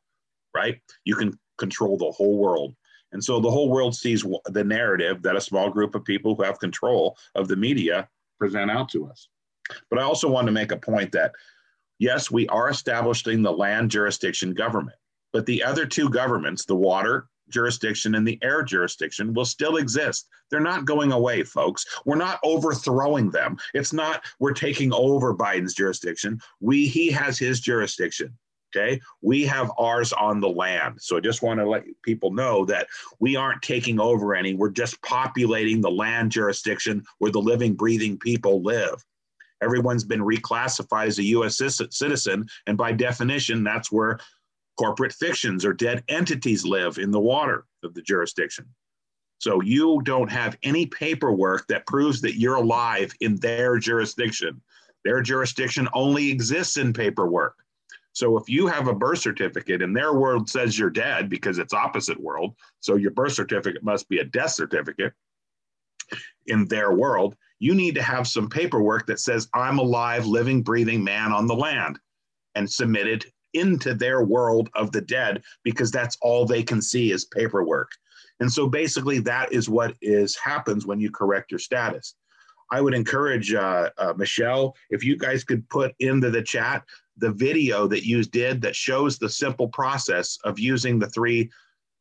right? 0.56 0.80
You 1.04 1.14
can 1.14 1.38
control 1.58 1.98
the 1.98 2.10
whole 2.10 2.38
world. 2.38 2.74
And 3.12 3.22
so 3.22 3.38
the 3.38 3.50
whole 3.50 3.70
world 3.70 3.94
sees 3.94 4.24
the 4.46 4.64
narrative 4.64 5.22
that 5.22 5.36
a 5.36 5.40
small 5.40 5.70
group 5.70 5.94
of 5.94 6.04
people 6.04 6.34
who 6.34 6.42
have 6.42 6.58
control 6.58 7.16
of 7.34 7.46
the 7.46 7.56
media 7.56 8.08
present 8.38 8.70
out 8.70 8.88
to 8.90 9.06
us. 9.06 9.28
But 9.90 9.98
I 9.98 10.02
also 10.02 10.28
want 10.28 10.46
to 10.46 10.52
make 10.52 10.72
a 10.72 10.76
point 10.76 11.12
that 11.12 11.32
yes, 11.98 12.30
we 12.30 12.46
are 12.48 12.68
establishing 12.68 13.42
the 13.42 13.52
land 13.52 13.90
jurisdiction 13.90 14.54
government, 14.54 14.98
but 15.32 15.46
the 15.46 15.62
other 15.62 15.86
two 15.86 16.08
governments, 16.08 16.64
the 16.64 16.76
water 16.76 17.28
jurisdiction 17.48 18.16
and 18.16 18.26
the 18.26 18.38
air 18.42 18.62
jurisdiction, 18.62 19.32
will 19.32 19.44
still 19.44 19.76
exist. 19.76 20.28
They're 20.50 20.60
not 20.60 20.84
going 20.84 21.12
away, 21.12 21.42
folks. 21.44 21.84
We're 22.04 22.16
not 22.16 22.40
overthrowing 22.42 23.30
them. 23.30 23.56
It's 23.72 23.92
not 23.92 24.24
we're 24.40 24.52
taking 24.52 24.92
over 24.92 25.34
Biden's 25.34 25.74
jurisdiction. 25.74 26.40
We 26.60 26.86
he 26.86 27.10
has 27.12 27.38
his 27.38 27.60
jurisdiction. 27.60 28.36
Okay. 28.76 29.00
We 29.22 29.44
have 29.44 29.70
ours 29.78 30.12
on 30.12 30.40
the 30.40 30.48
land. 30.48 30.96
So 31.00 31.16
I 31.16 31.20
just 31.20 31.42
want 31.42 31.60
to 31.60 31.68
let 31.68 31.84
people 32.02 32.30
know 32.32 32.64
that 32.66 32.88
we 33.20 33.36
aren't 33.36 33.62
taking 33.62 33.98
over 33.98 34.34
any. 34.34 34.54
We're 34.54 34.70
just 34.70 35.00
populating 35.02 35.80
the 35.80 35.90
land 35.90 36.32
jurisdiction 36.32 37.02
where 37.18 37.30
the 37.32 37.40
living, 37.40 37.74
breathing 37.74 38.18
people 38.18 38.62
live. 38.62 39.02
Everyone's 39.62 40.04
been 40.04 40.20
reclassified 40.20 41.06
as 41.06 41.18
a 41.18 41.24
U.S. 41.24 41.58
citizen. 41.90 42.46
And 42.66 42.76
by 42.76 42.92
definition, 42.92 43.64
that's 43.64 43.90
where 43.90 44.18
corporate 44.78 45.14
fictions 45.14 45.64
or 45.64 45.72
dead 45.72 46.04
entities 46.08 46.66
live 46.66 46.98
in 46.98 47.10
the 47.10 47.20
water 47.20 47.64
of 47.82 47.94
the 47.94 48.02
jurisdiction. 48.02 48.66
So 49.38 49.62
you 49.62 50.02
don't 50.04 50.30
have 50.30 50.58
any 50.62 50.84
paperwork 50.86 51.66
that 51.68 51.86
proves 51.86 52.20
that 52.22 52.38
you're 52.38 52.56
alive 52.56 53.12
in 53.20 53.36
their 53.36 53.78
jurisdiction. 53.78 54.60
Their 55.04 55.22
jurisdiction 55.22 55.88
only 55.94 56.30
exists 56.30 56.76
in 56.76 56.92
paperwork. 56.92 57.54
So 58.16 58.38
if 58.38 58.48
you 58.48 58.66
have 58.66 58.88
a 58.88 58.94
birth 58.94 59.18
certificate 59.18 59.82
and 59.82 59.94
their 59.94 60.14
world 60.14 60.48
says 60.48 60.78
you're 60.78 60.88
dead 60.88 61.28
because 61.28 61.58
it's 61.58 61.74
opposite 61.74 62.18
world, 62.18 62.54
so 62.80 62.94
your 62.94 63.10
birth 63.10 63.34
certificate 63.34 63.84
must 63.84 64.08
be 64.08 64.20
a 64.20 64.24
death 64.24 64.52
certificate 64.52 65.12
in 66.46 66.66
their 66.66 66.92
world, 66.92 67.36
you 67.58 67.74
need 67.74 67.94
to 67.94 68.02
have 68.02 68.26
some 68.26 68.48
paperwork 68.48 69.06
that 69.06 69.20
says 69.20 69.50
I'm 69.52 69.78
a 69.78 69.82
live, 69.82 70.26
living, 70.26 70.62
breathing 70.62 71.04
man 71.04 71.30
on 71.30 71.46
the 71.46 71.54
land 71.54 71.98
and 72.54 72.70
submit 72.70 73.06
it 73.06 73.26
into 73.52 73.92
their 73.92 74.24
world 74.24 74.70
of 74.74 74.92
the 74.92 75.02
dead 75.02 75.42
because 75.62 75.90
that's 75.90 76.16
all 76.22 76.46
they 76.46 76.62
can 76.62 76.80
see 76.80 77.12
is 77.12 77.26
paperwork. 77.26 77.90
And 78.40 78.50
so 78.50 78.66
basically 78.66 79.18
that 79.20 79.52
is 79.52 79.68
what 79.68 79.94
is 80.00 80.34
happens 80.36 80.86
when 80.86 81.00
you 81.00 81.10
correct 81.10 81.52
your 81.52 81.60
status. 81.60 82.14
I 82.70 82.80
would 82.80 82.94
encourage 82.94 83.52
uh, 83.52 83.90
uh, 83.98 84.14
Michelle, 84.16 84.74
if 84.88 85.04
you 85.04 85.18
guys 85.18 85.44
could 85.44 85.68
put 85.68 85.94
into 86.00 86.30
the 86.30 86.42
chat 86.42 86.82
the 87.16 87.32
video 87.32 87.86
that 87.86 88.06
you 88.06 88.22
did 88.24 88.60
that 88.62 88.76
shows 88.76 89.18
the 89.18 89.28
simple 89.28 89.68
process 89.68 90.38
of 90.44 90.58
using 90.58 90.98
the 90.98 91.08
three, 91.08 91.50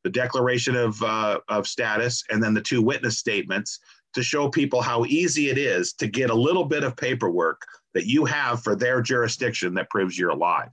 the 0.04 0.10
declaration 0.10 0.76
of, 0.76 1.02
uh, 1.02 1.40
of 1.48 1.68
status 1.68 2.24
and 2.30 2.42
then 2.42 2.54
the 2.54 2.62
two 2.62 2.82
witness 2.82 3.18
statements 3.18 3.80
to 4.14 4.24
show 4.24 4.50
people 4.50 4.82
how 4.82 5.06
easy 5.06 5.50
it 5.50 5.58
is 5.58 5.94
to 5.94 6.08
get 6.08 6.30
a 6.30 6.34
little 6.34 6.64
bit 6.66 6.84
of 6.84 6.96
paperwork 6.96 7.62
that 7.94 8.08
you 8.08 8.26
have 8.26 8.64
for 8.64 8.76
their 8.76 9.02
jurisdiction 9.02 9.74
that 9.74 9.90
proves 9.90 10.18
you're 10.18 10.30
alive. 10.30 10.70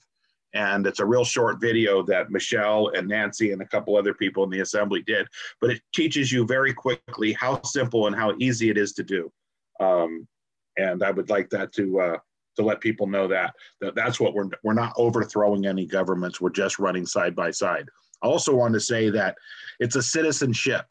And 0.54 0.86
it's 0.86 1.00
a 1.00 1.06
real 1.06 1.24
short 1.24 1.60
video 1.60 2.02
that 2.02 2.30
Michelle 2.30 2.88
and 2.94 3.08
Nancy 3.08 3.52
and 3.52 3.62
a 3.62 3.66
couple 3.66 3.96
other 3.96 4.12
people 4.12 4.44
in 4.44 4.50
the 4.50 4.60
assembly 4.60 5.02
did, 5.02 5.26
but 5.60 5.70
it 5.70 5.80
teaches 5.94 6.30
you 6.30 6.46
very 6.46 6.74
quickly 6.74 7.32
how 7.32 7.62
simple 7.62 8.06
and 8.06 8.14
how 8.14 8.34
easy 8.38 8.68
it 8.68 8.76
is 8.76 8.92
to 8.94 9.02
do. 9.02 9.32
Um, 9.80 10.28
and 10.76 11.02
I 11.02 11.10
would 11.10 11.30
like 11.30 11.48
that 11.50 11.72
to 11.74 12.00
uh, 12.00 12.18
to 12.56 12.62
let 12.62 12.80
people 12.80 13.06
know 13.06 13.26
that, 13.28 13.54
that 13.80 13.94
that's 13.94 14.20
what 14.20 14.34
we're 14.34 14.48
we're 14.62 14.74
not 14.74 14.92
overthrowing 14.96 15.66
any 15.66 15.86
governments. 15.86 16.40
We're 16.40 16.50
just 16.50 16.78
running 16.78 17.06
side 17.06 17.34
by 17.34 17.50
side. 17.50 17.86
I 18.22 18.26
also 18.26 18.54
want 18.54 18.74
to 18.74 18.80
say 18.80 19.10
that 19.10 19.36
it's 19.80 19.96
a 19.96 20.02
citizenship. 20.02 20.86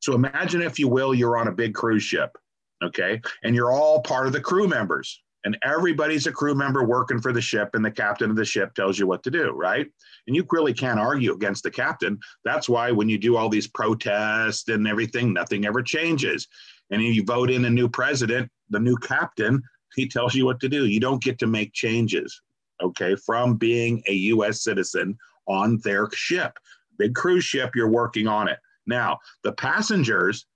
So 0.00 0.14
imagine, 0.14 0.62
if 0.62 0.78
you 0.78 0.88
will, 0.88 1.14
you're 1.14 1.36
on 1.36 1.48
a 1.48 1.52
big 1.52 1.74
cruise 1.74 2.02
ship, 2.02 2.36
okay, 2.82 3.20
and 3.44 3.54
you're 3.54 3.72
all 3.72 4.00
part 4.00 4.26
of 4.26 4.32
the 4.32 4.40
crew 4.40 4.66
members, 4.66 5.22
and 5.44 5.56
everybody's 5.62 6.26
a 6.26 6.32
crew 6.32 6.54
member 6.54 6.84
working 6.84 7.20
for 7.20 7.32
the 7.32 7.40
ship, 7.40 7.70
and 7.74 7.84
the 7.84 7.90
captain 7.90 8.30
of 8.30 8.36
the 8.36 8.44
ship 8.44 8.74
tells 8.74 8.98
you 8.98 9.06
what 9.06 9.22
to 9.24 9.30
do, 9.30 9.50
right? 9.50 9.86
And 10.26 10.34
you 10.34 10.46
really 10.50 10.74
can't 10.74 11.00
argue 11.00 11.32
against 11.32 11.62
the 11.62 11.70
captain. 11.70 12.18
That's 12.44 12.68
why 12.68 12.90
when 12.90 13.08
you 13.08 13.18
do 13.18 13.36
all 13.36 13.48
these 13.48 13.66
protests 13.66 14.68
and 14.68 14.86
everything, 14.88 15.32
nothing 15.32 15.66
ever 15.66 15.82
changes. 15.82 16.48
And 16.90 17.02
you 17.02 17.24
vote 17.24 17.50
in 17.50 17.64
a 17.64 17.70
new 17.70 17.88
president, 17.88 18.50
the 18.70 18.80
new 18.80 18.96
captain 18.96 19.62
he 19.94 20.08
tells 20.08 20.34
you 20.34 20.44
what 20.44 20.60
to 20.60 20.68
do. 20.68 20.86
You 20.86 21.00
don't 21.00 21.22
get 21.22 21.38
to 21.40 21.46
make 21.46 21.72
changes, 21.72 22.40
okay, 22.82 23.14
from 23.16 23.56
being 23.56 24.02
a 24.06 24.12
U.S. 24.12 24.62
citizen 24.62 25.18
on 25.46 25.78
their 25.84 26.08
ship. 26.12 26.58
Big 26.98 27.14
cruise 27.14 27.44
ship, 27.44 27.74
you're 27.74 27.88
working 27.88 28.26
on 28.26 28.48
it. 28.48 28.58
Now, 28.86 29.18
the 29.42 29.52
passengers 29.52 30.46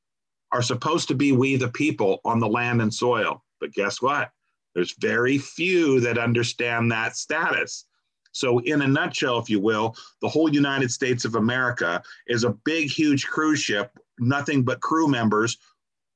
are 0.52 0.62
supposed 0.62 1.08
to 1.08 1.14
be 1.14 1.32
we 1.32 1.56
the 1.56 1.68
people 1.68 2.20
on 2.24 2.40
the 2.40 2.48
land 2.48 2.82
and 2.82 2.92
soil. 2.92 3.42
But 3.60 3.72
guess 3.72 4.00
what? 4.02 4.30
There's 4.74 4.94
very 4.98 5.38
few 5.38 6.00
that 6.00 6.18
understand 6.18 6.92
that 6.92 7.16
status. 7.16 7.86
So, 8.32 8.58
in 8.60 8.82
a 8.82 8.86
nutshell, 8.86 9.38
if 9.38 9.48
you 9.48 9.60
will, 9.60 9.96
the 10.20 10.28
whole 10.28 10.52
United 10.52 10.90
States 10.90 11.24
of 11.24 11.36
America 11.36 12.02
is 12.26 12.44
a 12.44 12.56
big, 12.64 12.90
huge 12.90 13.26
cruise 13.26 13.60
ship, 13.60 13.98
nothing 14.18 14.62
but 14.62 14.80
crew 14.80 15.08
members 15.08 15.56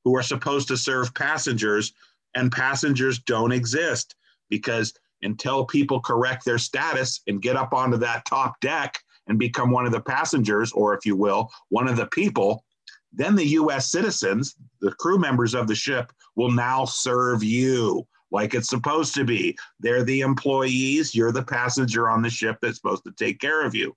who 0.05 0.15
are 0.17 0.23
supposed 0.23 0.69
to 0.69 0.77
serve 0.77 1.15
passengers 1.15 1.95
and 2.35 2.53
passengers 2.53 3.19
don't 3.21 3.53
exist 3.53 4.15
because 4.49 4.95
until 5.23 5.65
people 5.65 6.01
correct 6.01 6.45
their 6.45 6.59
status 6.59 7.21
and 7.27 7.43
get 7.43 7.57
up 7.57 7.73
onto 7.73 7.97
that 7.99 8.25
top 8.25 8.59
deck 8.61 8.99
and 9.27 9.39
become 9.39 9.71
one 9.71 9.87
of 9.87 9.93
the 9.93 10.01
passengers, 10.01 10.73
or 10.73 10.95
if 10.95 11.05
you 11.05 11.15
will, 11.15 11.51
one 11.69 11.89
of 11.89 11.97
the 11.97 12.07
people, 12.07 12.65
then 13.13 13.35
the 13.35 13.47
US 13.47 13.91
citizens, 13.91 14.57
the 14.81 14.93
crew 14.93 15.19
members 15.19 15.55
of 15.55 15.67
the 15.67 15.75
ship, 15.75 16.13
will 16.37 16.51
now 16.51 16.85
serve 16.85 17.43
you 17.43 18.07
like 18.31 18.55
it's 18.55 18.69
supposed 18.69 19.15
to 19.15 19.25
be. 19.25 19.57
They're 19.81 20.05
the 20.05 20.21
employees, 20.21 21.15
you're 21.15 21.33
the 21.33 21.43
passenger 21.43 22.09
on 22.09 22.23
the 22.23 22.31
ship 22.31 22.59
that's 22.63 22.77
supposed 22.77 23.05
to 23.05 23.13
take 23.13 23.41
care 23.41 23.65
of 23.65 23.75
you. 23.75 23.95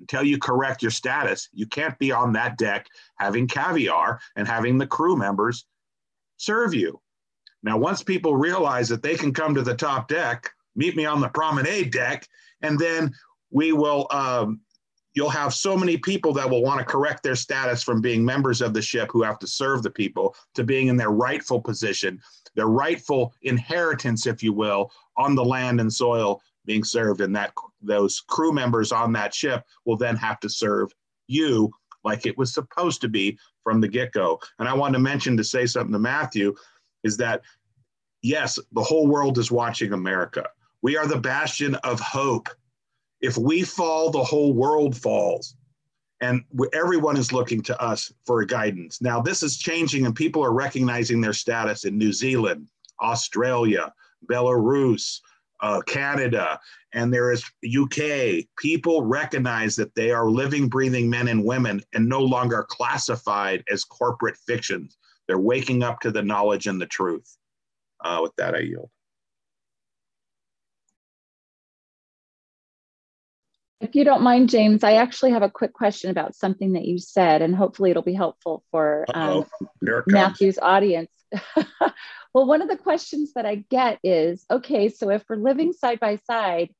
Until 0.00 0.24
you 0.24 0.38
correct 0.38 0.82
your 0.82 0.90
status, 0.90 1.48
you 1.52 1.66
can't 1.66 1.98
be 1.98 2.12
on 2.12 2.32
that 2.34 2.58
deck 2.58 2.86
having 3.18 3.48
caviar 3.48 4.20
and 4.36 4.46
having 4.46 4.76
the 4.76 4.86
crew 4.86 5.16
members 5.16 5.64
serve 6.36 6.74
you. 6.74 7.00
Now, 7.66 7.76
once 7.76 8.00
people 8.00 8.36
realize 8.36 8.88
that 8.90 9.02
they 9.02 9.16
can 9.16 9.34
come 9.34 9.52
to 9.56 9.62
the 9.62 9.74
top 9.74 10.06
deck, 10.06 10.48
meet 10.76 10.94
me 10.94 11.04
on 11.04 11.20
the 11.20 11.28
promenade 11.28 11.90
deck, 11.90 12.24
and 12.62 12.78
then 12.78 13.12
we 13.50 13.72
will, 13.72 14.06
um, 14.12 14.60
you'll 15.14 15.30
have 15.30 15.52
so 15.52 15.76
many 15.76 15.96
people 15.96 16.32
that 16.34 16.48
will 16.48 16.62
want 16.62 16.78
to 16.78 16.84
correct 16.84 17.24
their 17.24 17.34
status 17.34 17.82
from 17.82 18.00
being 18.00 18.24
members 18.24 18.62
of 18.62 18.72
the 18.72 18.80
ship 18.80 19.10
who 19.12 19.24
have 19.24 19.40
to 19.40 19.48
serve 19.48 19.82
the 19.82 19.90
people 19.90 20.36
to 20.54 20.62
being 20.62 20.86
in 20.86 20.96
their 20.96 21.10
rightful 21.10 21.60
position, 21.60 22.20
their 22.54 22.68
rightful 22.68 23.34
inheritance, 23.42 24.28
if 24.28 24.44
you 24.44 24.52
will, 24.52 24.92
on 25.16 25.34
the 25.34 25.44
land 25.44 25.80
and 25.80 25.92
soil 25.92 26.40
being 26.66 26.84
served. 26.84 27.20
And 27.20 27.34
that 27.34 27.52
those 27.82 28.20
crew 28.28 28.52
members 28.52 28.92
on 28.92 29.12
that 29.14 29.34
ship 29.34 29.64
will 29.84 29.96
then 29.96 30.14
have 30.14 30.38
to 30.40 30.48
serve 30.48 30.92
you 31.26 31.72
like 32.04 32.26
it 32.26 32.38
was 32.38 32.54
supposed 32.54 33.00
to 33.00 33.08
be 33.08 33.36
from 33.64 33.80
the 33.80 33.88
get 33.88 34.12
go. 34.12 34.38
And 34.60 34.68
I 34.68 34.74
want 34.74 34.94
to 34.94 35.00
mention 35.00 35.36
to 35.36 35.42
say 35.42 35.66
something 35.66 35.92
to 35.92 35.98
Matthew 35.98 36.54
is 37.06 37.16
that 37.16 37.40
yes, 38.22 38.58
the 38.72 38.82
whole 38.82 39.06
world 39.06 39.38
is 39.38 39.50
watching 39.50 39.92
America. 39.92 40.48
We 40.82 40.96
are 40.96 41.06
the 41.06 41.20
bastion 41.20 41.74
of 41.76 42.00
hope. 42.00 42.48
If 43.20 43.38
we 43.38 43.62
fall, 43.62 44.10
the 44.10 44.22
whole 44.22 44.52
world 44.52 44.96
falls. 44.96 45.56
And 46.20 46.42
everyone 46.72 47.16
is 47.16 47.32
looking 47.32 47.62
to 47.62 47.80
us 47.80 48.12
for 48.26 48.44
guidance. 48.44 49.00
Now, 49.02 49.20
this 49.20 49.42
is 49.42 49.58
changing, 49.58 50.06
and 50.06 50.14
people 50.14 50.42
are 50.44 50.52
recognizing 50.52 51.20
their 51.20 51.34
status 51.34 51.84
in 51.84 51.98
New 51.98 52.12
Zealand, 52.12 52.68
Australia, 53.00 53.92
Belarus, 54.30 55.20
uh, 55.60 55.82
Canada, 55.82 56.58
and 56.92 57.12
there 57.12 57.32
is 57.32 57.44
UK. 57.64 58.46
People 58.56 59.02
recognize 59.02 59.76
that 59.76 59.94
they 59.94 60.10
are 60.10 60.30
living, 60.30 60.68
breathing 60.68 61.08
men 61.10 61.28
and 61.28 61.44
women 61.44 61.82
and 61.94 62.08
no 62.08 62.20
longer 62.20 62.66
classified 62.68 63.62
as 63.70 63.84
corporate 63.84 64.36
fictions. 64.36 64.96
They're 65.26 65.38
waking 65.38 65.82
up 65.82 66.00
to 66.00 66.10
the 66.10 66.22
knowledge 66.22 66.66
and 66.66 66.80
the 66.80 66.86
truth. 66.86 67.36
Uh, 68.04 68.20
with 68.22 68.32
that, 68.36 68.54
I 68.54 68.60
yield. 68.60 68.90
If 73.80 73.94
you 73.94 74.04
don't 74.04 74.22
mind, 74.22 74.48
James, 74.48 74.82
I 74.82 74.94
actually 74.94 75.32
have 75.32 75.42
a 75.42 75.50
quick 75.50 75.74
question 75.74 76.10
about 76.10 76.34
something 76.34 76.72
that 76.72 76.86
you 76.86 76.98
said, 76.98 77.42
and 77.42 77.54
hopefully 77.54 77.90
it'll 77.90 78.02
be 78.02 78.14
helpful 78.14 78.64
for 78.70 79.04
um, 79.12 79.44
Matthew's 80.06 80.58
audience. 80.58 81.10
well, 82.32 82.46
one 82.46 82.62
of 82.62 82.68
the 82.68 82.76
questions 82.78 83.34
that 83.34 83.44
I 83.44 83.56
get 83.68 83.98
is 84.02 84.46
okay, 84.50 84.88
so 84.88 85.10
if 85.10 85.24
we're 85.28 85.36
living 85.36 85.74
side 85.74 86.00
by 86.00 86.16
side, 86.26 86.70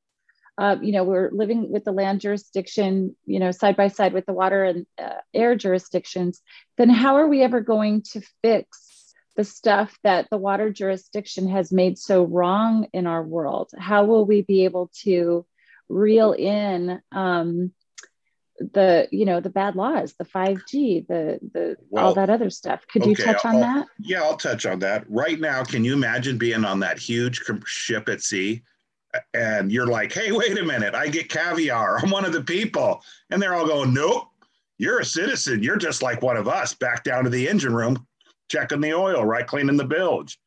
uh, 0.59 0.77
you 0.81 0.93
know, 0.93 1.05
we're 1.05 1.31
living 1.33 1.71
with 1.71 1.85
the 1.85 1.93
land 1.93 2.21
jurisdiction, 2.21 3.15
you 3.27 3.39
know, 3.39 3.51
side 3.51 3.77
by 3.77 3.89
side 3.89 4.13
with 4.13 4.25
the 4.25 4.33
water 4.33 4.65
and 4.65 4.87
uh, 4.99 5.21
air 5.35 5.55
jurisdictions, 5.55 6.41
then 6.79 6.89
how 6.89 7.17
are 7.17 7.27
we 7.27 7.43
ever 7.43 7.61
going 7.61 8.03
to 8.03 8.23
fix 8.43 9.15
the 9.37 9.45
stuff 9.45 9.99
that 10.03 10.29
the 10.31 10.39
water 10.39 10.71
jurisdiction 10.71 11.49
has 11.51 11.71
made 11.71 11.99
so 11.99 12.25
wrong 12.25 12.87
in 12.95 13.07
our 13.07 13.23
world? 13.23 13.71
How 13.79 14.05
will 14.05 14.25
we 14.25 14.43
be 14.43 14.65
able 14.65 14.91
to 15.03 15.45
reel 15.91 16.33
in 16.33 17.01
um, 17.13 17.73
the 18.59 19.07
you 19.13 19.27
know 19.27 19.39
the 19.39 19.51
bad 19.51 19.77
laws 19.77 20.15
the 20.19 20.25
5g 20.25 21.07
the 21.07 21.39
the 21.53 21.77
well, 21.91 22.07
all 22.07 22.15
that 22.15 22.31
other 22.31 22.49
stuff? 22.49 22.87
Could 22.91 23.03
okay, 23.03 23.11
you 23.11 23.17
touch 23.17 23.45
on 23.45 23.57
I'll, 23.57 23.61
that? 23.61 23.87
yeah 23.99 24.23
i'll 24.23 24.39
touch 24.39 24.65
on 24.65 24.79
that. 24.79 25.05
Right 25.11 25.39
now 25.39 25.63
can 25.65 25.85
you 25.85 25.93
imagine 25.93 26.39
being 26.39 26.65
on 26.65 26.81
that 26.81 26.99
huge 26.99 27.43
ship 27.67 28.09
at 28.09 28.23
sea 28.23 28.63
and 29.35 29.71
you're 29.71 29.87
like 29.87 30.13
hey 30.13 30.33
wait 30.33 30.59
a 30.59 30.65
minute 30.65 30.95
i 30.95 31.09
get 31.09 31.29
caviar 31.29 31.99
i'm 31.99 32.11
one 32.11 32.25
of 32.25 32.33
the 32.33 32.43
people. 32.43 33.03
And 33.31 33.41
they're 33.41 33.55
all 33.55 33.67
going 33.67 33.93
nope 33.93 34.29
you're 34.79 35.01
a 35.01 35.05
citizen 35.05 35.63
you're 35.63 35.77
just 35.77 36.03
like 36.03 36.23
one 36.23 36.37
of 36.37 36.49
us 36.49 36.75
back 36.75 37.05
down 37.05 37.25
to 37.25 37.31
the 37.31 37.49
engine 37.49 37.75
room 37.75 38.07
checking 38.49 38.81
the 38.81 38.95
oil 38.95 39.25
right 39.25 39.47
cleaning 39.47 39.77
the 39.77 39.85
bilge. 39.85 40.39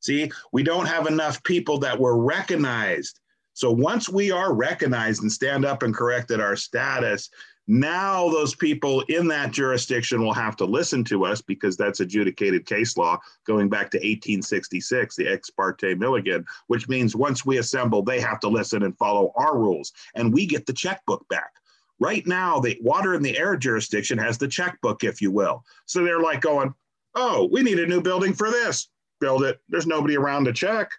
See 0.00 0.30
we 0.52 0.62
don't 0.62 0.86
have 0.86 1.06
enough 1.06 1.42
people 1.42 1.78
that 1.78 1.98
were 1.98 2.18
recognized. 2.18 3.20
So 3.54 3.70
once 3.70 4.08
we 4.08 4.30
are 4.30 4.52
recognized 4.52 5.22
and 5.22 5.32
stand 5.32 5.64
up 5.64 5.82
and 5.82 5.94
corrected 5.94 6.40
our 6.40 6.56
status, 6.56 7.30
now 7.66 8.28
those 8.28 8.54
people 8.54 9.00
in 9.08 9.26
that 9.28 9.50
jurisdiction 9.50 10.22
will 10.22 10.32
have 10.32 10.56
to 10.56 10.64
listen 10.64 11.02
to 11.04 11.24
us 11.24 11.40
because 11.40 11.76
that's 11.76 12.00
adjudicated 12.00 12.64
case 12.64 12.96
law 12.96 13.18
going 13.44 13.68
back 13.68 13.90
to 13.90 13.98
1866, 13.98 15.16
the 15.16 15.28
ex 15.28 15.50
parte 15.50 15.94
Milligan, 15.94 16.44
which 16.68 16.88
means 16.88 17.16
once 17.16 17.44
we 17.44 17.58
assemble, 17.58 18.02
they 18.02 18.20
have 18.20 18.40
to 18.40 18.48
listen 18.48 18.84
and 18.84 18.96
follow 18.96 19.32
our 19.36 19.58
rules, 19.58 19.92
and 20.14 20.32
we 20.32 20.46
get 20.46 20.66
the 20.66 20.72
checkbook 20.72 21.26
back. 21.28 21.52
Right 21.98 22.26
now, 22.26 22.60
the 22.60 22.78
water 22.82 23.14
and 23.14 23.24
the 23.24 23.38
air 23.38 23.56
jurisdiction 23.56 24.18
has 24.18 24.36
the 24.36 24.48
checkbook, 24.48 25.02
if 25.02 25.22
you 25.22 25.30
will. 25.30 25.64
So 25.86 26.04
they're 26.04 26.20
like 26.20 26.42
going, 26.42 26.74
oh, 27.14 27.48
we 27.50 27.62
need 27.62 27.80
a 27.80 27.86
new 27.86 28.02
building 28.02 28.34
for 28.34 28.50
this. 28.50 28.88
Build 29.18 29.44
it. 29.44 29.60
There's 29.68 29.86
nobody 29.86 30.16
around 30.16 30.44
to 30.44 30.52
check. 30.52 30.90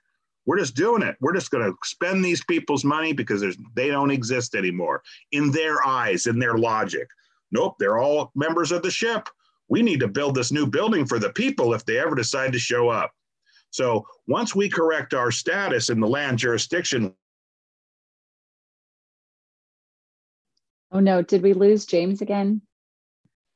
We're 0.47 0.57
just 0.57 0.75
doing 0.75 1.03
it. 1.03 1.17
We're 1.19 1.35
just 1.35 1.51
going 1.51 1.69
to 1.69 1.77
spend 1.83 2.23
these 2.23 2.43
people's 2.45 2.85
money 2.85 3.11
because 3.11 3.43
they 3.75 3.89
don't 3.89 4.09
exist 4.09 4.55
anymore 4.55 5.03
in 5.33 5.51
their 5.51 5.85
eyes, 5.85 6.25
in 6.25 6.39
their 6.39 6.57
logic. 6.57 7.07
Nope, 7.51 7.75
they're 7.79 7.99
all 7.99 8.31
members 8.33 8.71
of 8.71 8.81
the 8.81 8.89
ship. 8.89 9.27
We 9.67 9.81
need 9.81 9.99
to 9.99 10.07
build 10.07 10.35
this 10.35 10.51
new 10.51 10.65
building 10.65 11.05
for 11.05 11.19
the 11.19 11.31
people 11.33 11.73
if 11.73 11.85
they 11.85 11.99
ever 11.99 12.15
decide 12.15 12.53
to 12.53 12.59
show 12.59 12.87
up. 12.87 13.11
So 13.71 14.07
once 14.27 14.55
we 14.55 14.69
correct 14.69 15.13
our 15.13 15.31
status 15.31 15.89
in 15.89 15.99
the 15.99 16.07
land 16.07 16.39
jurisdiction. 16.39 17.13
Oh 20.93 21.01
no, 21.01 21.21
did 21.21 21.41
we 21.41 21.51
lose 21.51 21.85
James 21.85 22.21
again? 22.21 22.61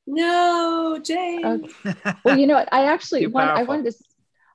No, 0.05 0.99
James. 1.01 1.71
Okay. 1.85 2.15
Well, 2.25 2.37
you 2.37 2.47
know 2.47 2.55
what? 2.55 2.67
I 2.73 2.85
actually 2.85 3.27
want, 3.27 3.51
I 3.51 3.63
wanted 3.63 3.85
to 3.85 3.97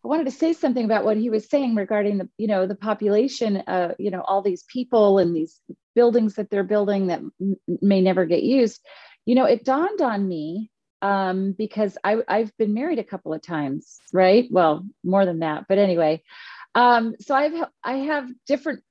I 0.06 0.08
wanted 0.08 0.26
to 0.26 0.32
say 0.32 0.54
something 0.54 0.84
about 0.84 1.04
what 1.04 1.18
he 1.18 1.30
was 1.30 1.50
saying 1.50 1.74
regarding 1.74 2.18
the, 2.18 2.30
you 2.38 2.48
know, 2.48 2.66
the 2.66 2.76
population, 2.76 3.58
uh, 3.58 3.94
you 3.98 4.12
know, 4.12 4.22
all 4.22 4.42
these 4.42 4.64
people 4.72 5.18
and 5.18 5.36
these 5.36 5.60
buildings 5.96 6.36
that 6.36 6.50
they're 6.50 6.64
building 6.64 7.08
that 7.08 7.20
m- 7.40 7.56
may 7.82 8.00
never 8.02 8.26
get 8.26 8.44
used. 8.44 8.80
You 9.26 9.34
know, 9.34 9.46
it 9.46 9.64
dawned 9.64 10.02
on 10.02 10.28
me 10.28 10.70
um, 11.02 11.54
because 11.58 11.98
I, 12.04 12.18
I've 12.28 12.56
been 12.58 12.74
married 12.74 13.00
a 13.00 13.04
couple 13.04 13.34
of 13.34 13.42
times, 13.42 13.98
right? 14.12 14.46
Well, 14.50 14.86
more 15.04 15.26
than 15.26 15.40
that, 15.40 15.66
but 15.68 15.78
anyway. 15.78 16.22
Um, 16.76 17.16
so 17.20 17.34
I've 17.34 17.54
I 17.84 17.94
have 17.98 18.28
different 18.46 18.84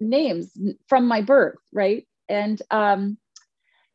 names 0.00 0.52
from 0.88 1.08
my 1.08 1.22
birth, 1.22 1.58
right? 1.72 2.06
And 2.28 2.60
um, 2.70 3.18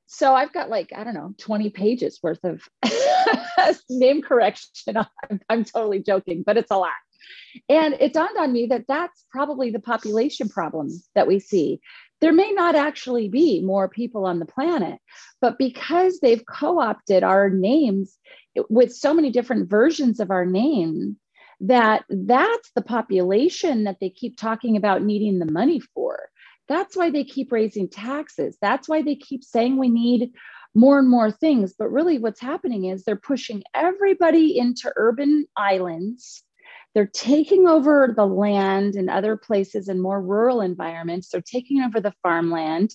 so 0.07 0.33
I've 0.33 0.53
got 0.53 0.69
like, 0.69 0.91
I 0.95 1.03
don't 1.03 1.13
know, 1.13 1.33
20 1.37 1.69
pages 1.69 2.19
worth 2.21 2.43
of 2.43 2.67
name 3.89 4.21
correction. 4.21 4.97
I'm, 5.29 5.39
I'm 5.49 5.63
totally 5.63 6.01
joking, 6.03 6.43
but 6.45 6.57
it's 6.57 6.71
a 6.71 6.77
lot. 6.77 6.91
And 7.69 7.95
it 7.99 8.13
dawned 8.13 8.37
on 8.37 8.51
me 8.51 8.67
that 8.67 8.85
that's 8.87 9.25
probably 9.31 9.71
the 9.71 9.79
population 9.79 10.49
problem 10.49 10.89
that 11.15 11.27
we 11.27 11.39
see. 11.39 11.79
There 12.19 12.33
may 12.33 12.51
not 12.51 12.75
actually 12.75 13.27
be 13.29 13.61
more 13.61 13.89
people 13.89 14.25
on 14.25 14.39
the 14.39 14.45
planet, 14.45 14.99
but 15.41 15.57
because 15.57 16.19
they've 16.19 16.43
co 16.45 16.79
opted 16.79 17.23
our 17.23 17.49
names 17.49 18.17
with 18.69 18.93
so 18.93 19.13
many 19.13 19.29
different 19.29 19.69
versions 19.69 20.19
of 20.19 20.31
our 20.31 20.45
name, 20.45 21.17
that 21.61 22.03
that's 22.09 22.71
the 22.75 22.81
population 22.81 23.85
that 23.85 23.97
they 23.99 24.09
keep 24.09 24.37
talking 24.37 24.75
about 24.77 25.03
needing 25.03 25.39
the 25.39 25.51
money 25.51 25.79
for. 25.79 26.19
That's 26.67 26.95
why 26.95 27.09
they 27.09 27.23
keep 27.23 27.51
raising 27.51 27.89
taxes. 27.89 28.57
That's 28.61 28.87
why 28.87 29.01
they 29.01 29.15
keep 29.15 29.43
saying 29.43 29.77
we 29.77 29.89
need 29.89 30.31
more 30.75 30.99
and 30.99 31.09
more 31.09 31.31
things. 31.31 31.73
But 31.77 31.89
really, 31.89 32.17
what's 32.17 32.41
happening 32.41 32.85
is 32.85 33.03
they're 33.03 33.15
pushing 33.15 33.63
everybody 33.73 34.57
into 34.57 34.91
urban 34.95 35.45
islands. 35.55 36.43
They're 36.93 37.07
taking 37.07 37.67
over 37.67 38.13
the 38.15 38.25
land 38.25 38.95
in 38.95 39.09
other 39.09 39.35
places 39.35 39.89
in 39.89 39.99
more 39.99 40.21
rural 40.21 40.61
environments. 40.61 41.29
They're 41.29 41.41
taking 41.41 41.81
over 41.81 41.99
the 41.99 42.13
farmland. 42.21 42.93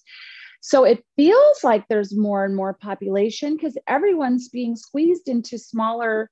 So 0.60 0.84
it 0.84 1.04
feels 1.16 1.62
like 1.62 1.86
there's 1.88 2.16
more 2.16 2.44
and 2.44 2.54
more 2.54 2.74
population 2.74 3.54
because 3.54 3.76
everyone's 3.86 4.48
being 4.48 4.76
squeezed 4.76 5.28
into 5.28 5.58
smaller 5.58 6.30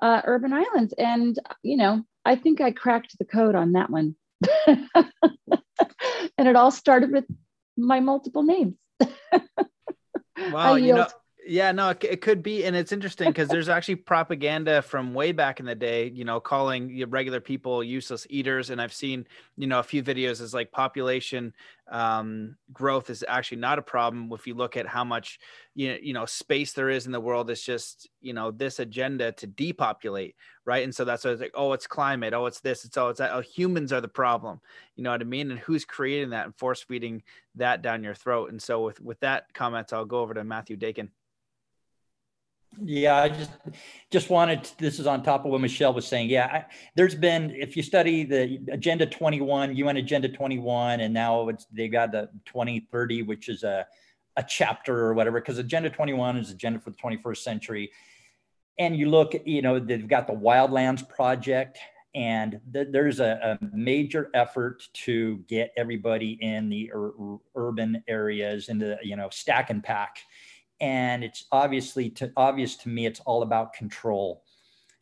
uh, 0.00 0.22
urban 0.24 0.52
islands. 0.52 0.92
And, 0.98 1.38
you 1.62 1.76
know, 1.76 2.04
I 2.24 2.36
think 2.36 2.60
I 2.60 2.70
cracked 2.70 3.16
the 3.18 3.24
code 3.24 3.54
on 3.54 3.72
that 3.72 3.90
one. 3.90 4.16
and 6.38 6.48
it 6.48 6.56
all 6.56 6.70
started 6.70 7.10
with 7.12 7.24
my 7.76 8.00
multiple 8.00 8.42
names. 8.42 8.74
wow, 10.52 10.74
you 10.76 10.94
know, 10.94 11.06
yeah, 11.46 11.72
no, 11.72 11.90
it, 11.90 12.02
it 12.04 12.20
could 12.20 12.42
be, 12.42 12.64
and 12.64 12.74
it's 12.74 12.92
interesting 12.92 13.28
because 13.28 13.48
there's 13.48 13.68
actually 13.70 13.96
propaganda 13.96 14.82
from 14.82 15.14
way 15.14 15.32
back 15.32 15.60
in 15.60 15.66
the 15.66 15.74
day, 15.74 16.10
you 16.14 16.24
know, 16.24 16.40
calling 16.40 17.04
regular 17.10 17.40
people 17.40 17.82
useless 17.82 18.26
eaters, 18.30 18.70
and 18.70 18.80
I've 18.80 18.92
seen, 18.92 19.26
you 19.56 19.66
know, 19.66 19.78
a 19.78 19.82
few 19.82 20.02
videos 20.02 20.40
as 20.40 20.54
like 20.54 20.72
population 20.72 21.52
um, 21.90 22.56
growth 22.72 23.10
is 23.10 23.24
actually 23.28 23.58
not 23.58 23.78
a 23.78 23.82
problem 23.82 24.30
if 24.32 24.46
you 24.46 24.54
look 24.54 24.76
at 24.76 24.86
how 24.86 25.04
much, 25.04 25.38
you 25.74 25.90
know, 25.92 25.98
you 26.00 26.12
know, 26.14 26.24
space 26.24 26.72
there 26.72 26.88
is 26.88 27.06
in 27.06 27.12
the 27.12 27.20
world. 27.20 27.50
It's 27.50 27.62
just, 27.62 28.08
you 28.22 28.32
know, 28.32 28.50
this 28.50 28.78
agenda 28.78 29.32
to 29.32 29.46
depopulate, 29.46 30.36
right? 30.64 30.84
And 30.84 30.94
so 30.94 31.04
that's 31.04 31.24
why 31.24 31.32
it's 31.32 31.42
like, 31.42 31.54
oh, 31.54 31.72
it's 31.72 31.86
climate, 31.86 32.32
oh, 32.32 32.46
it's 32.46 32.60
this, 32.60 32.84
it's 32.84 32.96
all, 32.96 33.10
it's 33.10 33.18
that. 33.18 33.32
Oh, 33.32 33.40
humans 33.40 33.92
are 33.92 34.00
the 34.00 34.08
problem, 34.08 34.60
you 34.96 35.04
know 35.04 35.10
what 35.10 35.20
I 35.20 35.24
mean? 35.24 35.50
And 35.50 35.60
who's 35.60 35.84
creating 35.84 36.30
that 36.30 36.46
and 36.46 36.56
force 36.56 36.82
feeding 36.82 37.22
that 37.56 37.82
down 37.82 38.02
your 38.02 38.14
throat? 38.14 38.50
And 38.50 38.62
so 38.62 38.82
with 38.82 39.00
with 39.00 39.20
that 39.20 39.52
comment, 39.52 39.92
I'll 39.92 40.04
go 40.06 40.20
over 40.20 40.32
to 40.34 40.44
Matthew 40.44 40.76
Dakin. 40.76 41.10
Yeah, 42.82 43.16
I 43.16 43.28
just 43.28 43.50
just 44.10 44.30
wanted. 44.30 44.64
To, 44.64 44.78
this 44.78 44.98
is 44.98 45.06
on 45.06 45.22
top 45.22 45.44
of 45.44 45.50
what 45.50 45.60
Michelle 45.60 45.92
was 45.92 46.06
saying. 46.06 46.30
Yeah, 46.30 46.46
I, 46.46 46.64
there's 46.94 47.14
been 47.14 47.50
if 47.50 47.76
you 47.76 47.82
study 47.82 48.24
the 48.24 48.60
Agenda 48.70 49.06
21, 49.06 49.76
UN 49.76 49.96
Agenda 49.96 50.28
21, 50.28 51.00
and 51.00 51.12
now 51.12 51.48
it's 51.48 51.66
they 51.72 51.88
got 51.88 52.12
the 52.12 52.30
2030, 52.46 53.22
which 53.22 53.48
is 53.48 53.62
a 53.62 53.86
a 54.36 54.42
chapter 54.42 54.98
or 54.98 55.14
whatever, 55.14 55.40
because 55.40 55.58
Agenda 55.58 55.90
21 55.90 56.36
is 56.38 56.50
agenda 56.50 56.80
for 56.80 56.90
the 56.90 56.96
21st 56.96 57.36
century. 57.38 57.90
And 58.78 58.96
you 58.96 59.08
look, 59.08 59.34
you 59.44 59.62
know, 59.62 59.78
they've 59.78 60.08
got 60.08 60.26
the 60.26 60.32
Wildlands 60.32 61.08
Project, 61.08 61.78
and 62.14 62.60
th- 62.72 62.88
there's 62.90 63.20
a, 63.20 63.58
a, 63.62 63.76
major 63.76 64.30
effort 64.34 64.88
to 64.92 65.38
get 65.48 65.72
everybody 65.76 66.38
in 66.40 66.68
the 66.68 66.90
ur- 66.92 67.38
urban 67.54 68.02
areas 68.08 68.68
into, 68.68 68.96
you 69.02 69.14
know, 69.14 69.28
stack 69.30 69.70
and 69.70 69.82
pack 69.82 70.18
and 70.84 71.24
it's 71.24 71.46
obviously 71.50 72.10
to, 72.10 72.30
obvious 72.36 72.76
to 72.76 72.90
me 72.90 73.06
it's 73.06 73.20
all 73.20 73.42
about 73.42 73.72
control. 73.72 74.44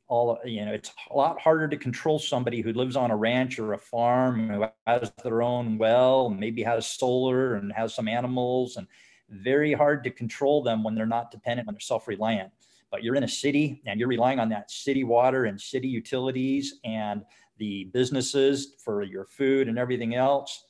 All 0.07 0.39
you 0.45 0.65
know 0.65 0.73
it's 0.73 0.93
a 1.11 1.17
lot 1.17 1.41
harder 1.41 1.67
to 1.67 1.77
control 1.77 2.19
somebody 2.19 2.61
who 2.61 2.73
lives 2.73 2.95
on 2.95 3.11
a 3.11 3.17
ranch 3.17 3.59
or 3.59 3.73
a 3.73 3.79
farm 3.79 4.49
who 4.49 4.67
has 4.87 5.13
their 5.25 5.43
own 5.43 5.79
well 5.79 6.29
maybe 6.29 6.63
has 6.63 6.87
solar 6.87 7.55
and 7.55 7.73
has 7.73 7.95
some 7.95 8.07
animals 8.07 8.77
and 8.77 8.87
very 9.29 9.73
hard 9.73 10.05
to 10.05 10.11
control 10.11 10.63
them 10.63 10.85
when 10.85 10.95
they're 10.95 11.07
not 11.07 11.31
dependent 11.31 11.67
when 11.67 11.75
they're 11.75 11.81
self-reliant. 11.81 12.53
But 12.91 13.03
you're 13.03 13.17
in 13.17 13.25
a 13.25 13.29
city 13.29 13.83
and 13.87 13.99
you're 13.99 14.09
relying 14.09 14.39
on 14.39 14.51
that 14.51 14.71
city 14.71 15.03
water 15.03 15.47
and 15.47 15.61
city 15.61 15.89
utilities 15.89 16.79
and 16.85 17.25
the 17.59 17.85
businesses 17.85 18.75
for 18.85 19.03
your 19.03 19.25
food 19.25 19.67
and 19.67 19.79
everything 19.79 20.15
else 20.15 20.65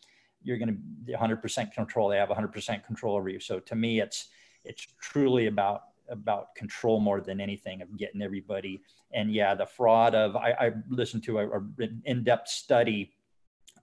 you're 0.45 0.59
going 0.59 0.69
to 0.69 0.81
be 1.05 1.13
100% 1.13 1.73
control. 1.73 2.09
They 2.09 2.17
have 2.17 2.29
100% 2.29 2.85
control 2.85 3.15
over 3.17 3.29
you. 3.29 3.39
So 3.39 3.61
to 3.61 3.77
me 3.77 4.01
it's 4.01 4.29
it's 4.65 4.87
truly 5.01 5.47
about 5.47 5.85
about 6.09 6.55
control 6.55 7.01
more 7.01 7.21
than 7.21 7.41
anything 7.41 7.81
of 7.81 7.97
getting 7.97 8.21
everybody. 8.21 8.83
And 9.13 9.33
yeah, 9.33 9.55
the 9.55 9.67
fraud 9.67 10.15
of 10.15 10.37
I, 10.37 10.51
I 10.53 10.73
listened 10.89 11.25
to 11.25 11.39
a, 11.39 11.49
a 11.49 11.63
in-depth 12.05 12.49
study 12.49 13.13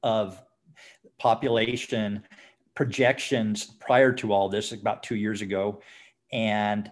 of 0.03 0.41
population 1.18 2.23
projections 2.76 3.65
prior 3.65 4.11
to 4.14 4.31
all 4.31 4.47
this 4.47 4.72
about 4.72 5.03
two 5.03 5.15
years 5.15 5.41
ago, 5.41 5.81
and 6.31 6.91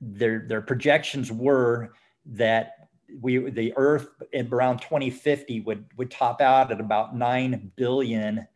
their 0.00 0.44
their 0.48 0.62
projections 0.62 1.30
were 1.30 1.92
that 2.26 2.88
we 3.20 3.50
the 3.50 3.72
Earth 3.76 4.08
around 4.52 4.78
2050 4.78 5.60
would 5.60 5.84
would 5.96 6.10
top 6.10 6.40
out 6.40 6.72
at 6.72 6.80
about 6.80 7.16
nine 7.16 7.70
billion 7.76 8.46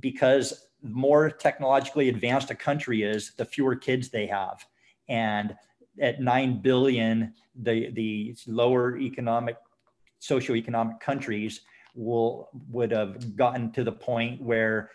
because 0.00 0.65
more 0.82 1.30
technologically 1.30 2.08
advanced 2.08 2.50
a 2.50 2.54
country 2.54 3.02
is, 3.02 3.32
the 3.36 3.44
fewer 3.44 3.76
kids 3.76 4.08
they 4.08 4.26
have. 4.26 4.64
And 5.08 5.56
at 6.00 6.20
9 6.20 6.60
billion 6.60 7.32
the 7.54 7.90
the 7.92 8.36
lower 8.46 8.98
economic 8.98 9.56
socioeconomic 10.20 11.00
countries 11.00 11.62
will 11.94 12.50
would 12.70 12.90
have 12.90 13.36
gotten 13.36 13.72
to 13.72 13.84
the 13.84 13.92
point 13.92 14.40
where 14.42 14.90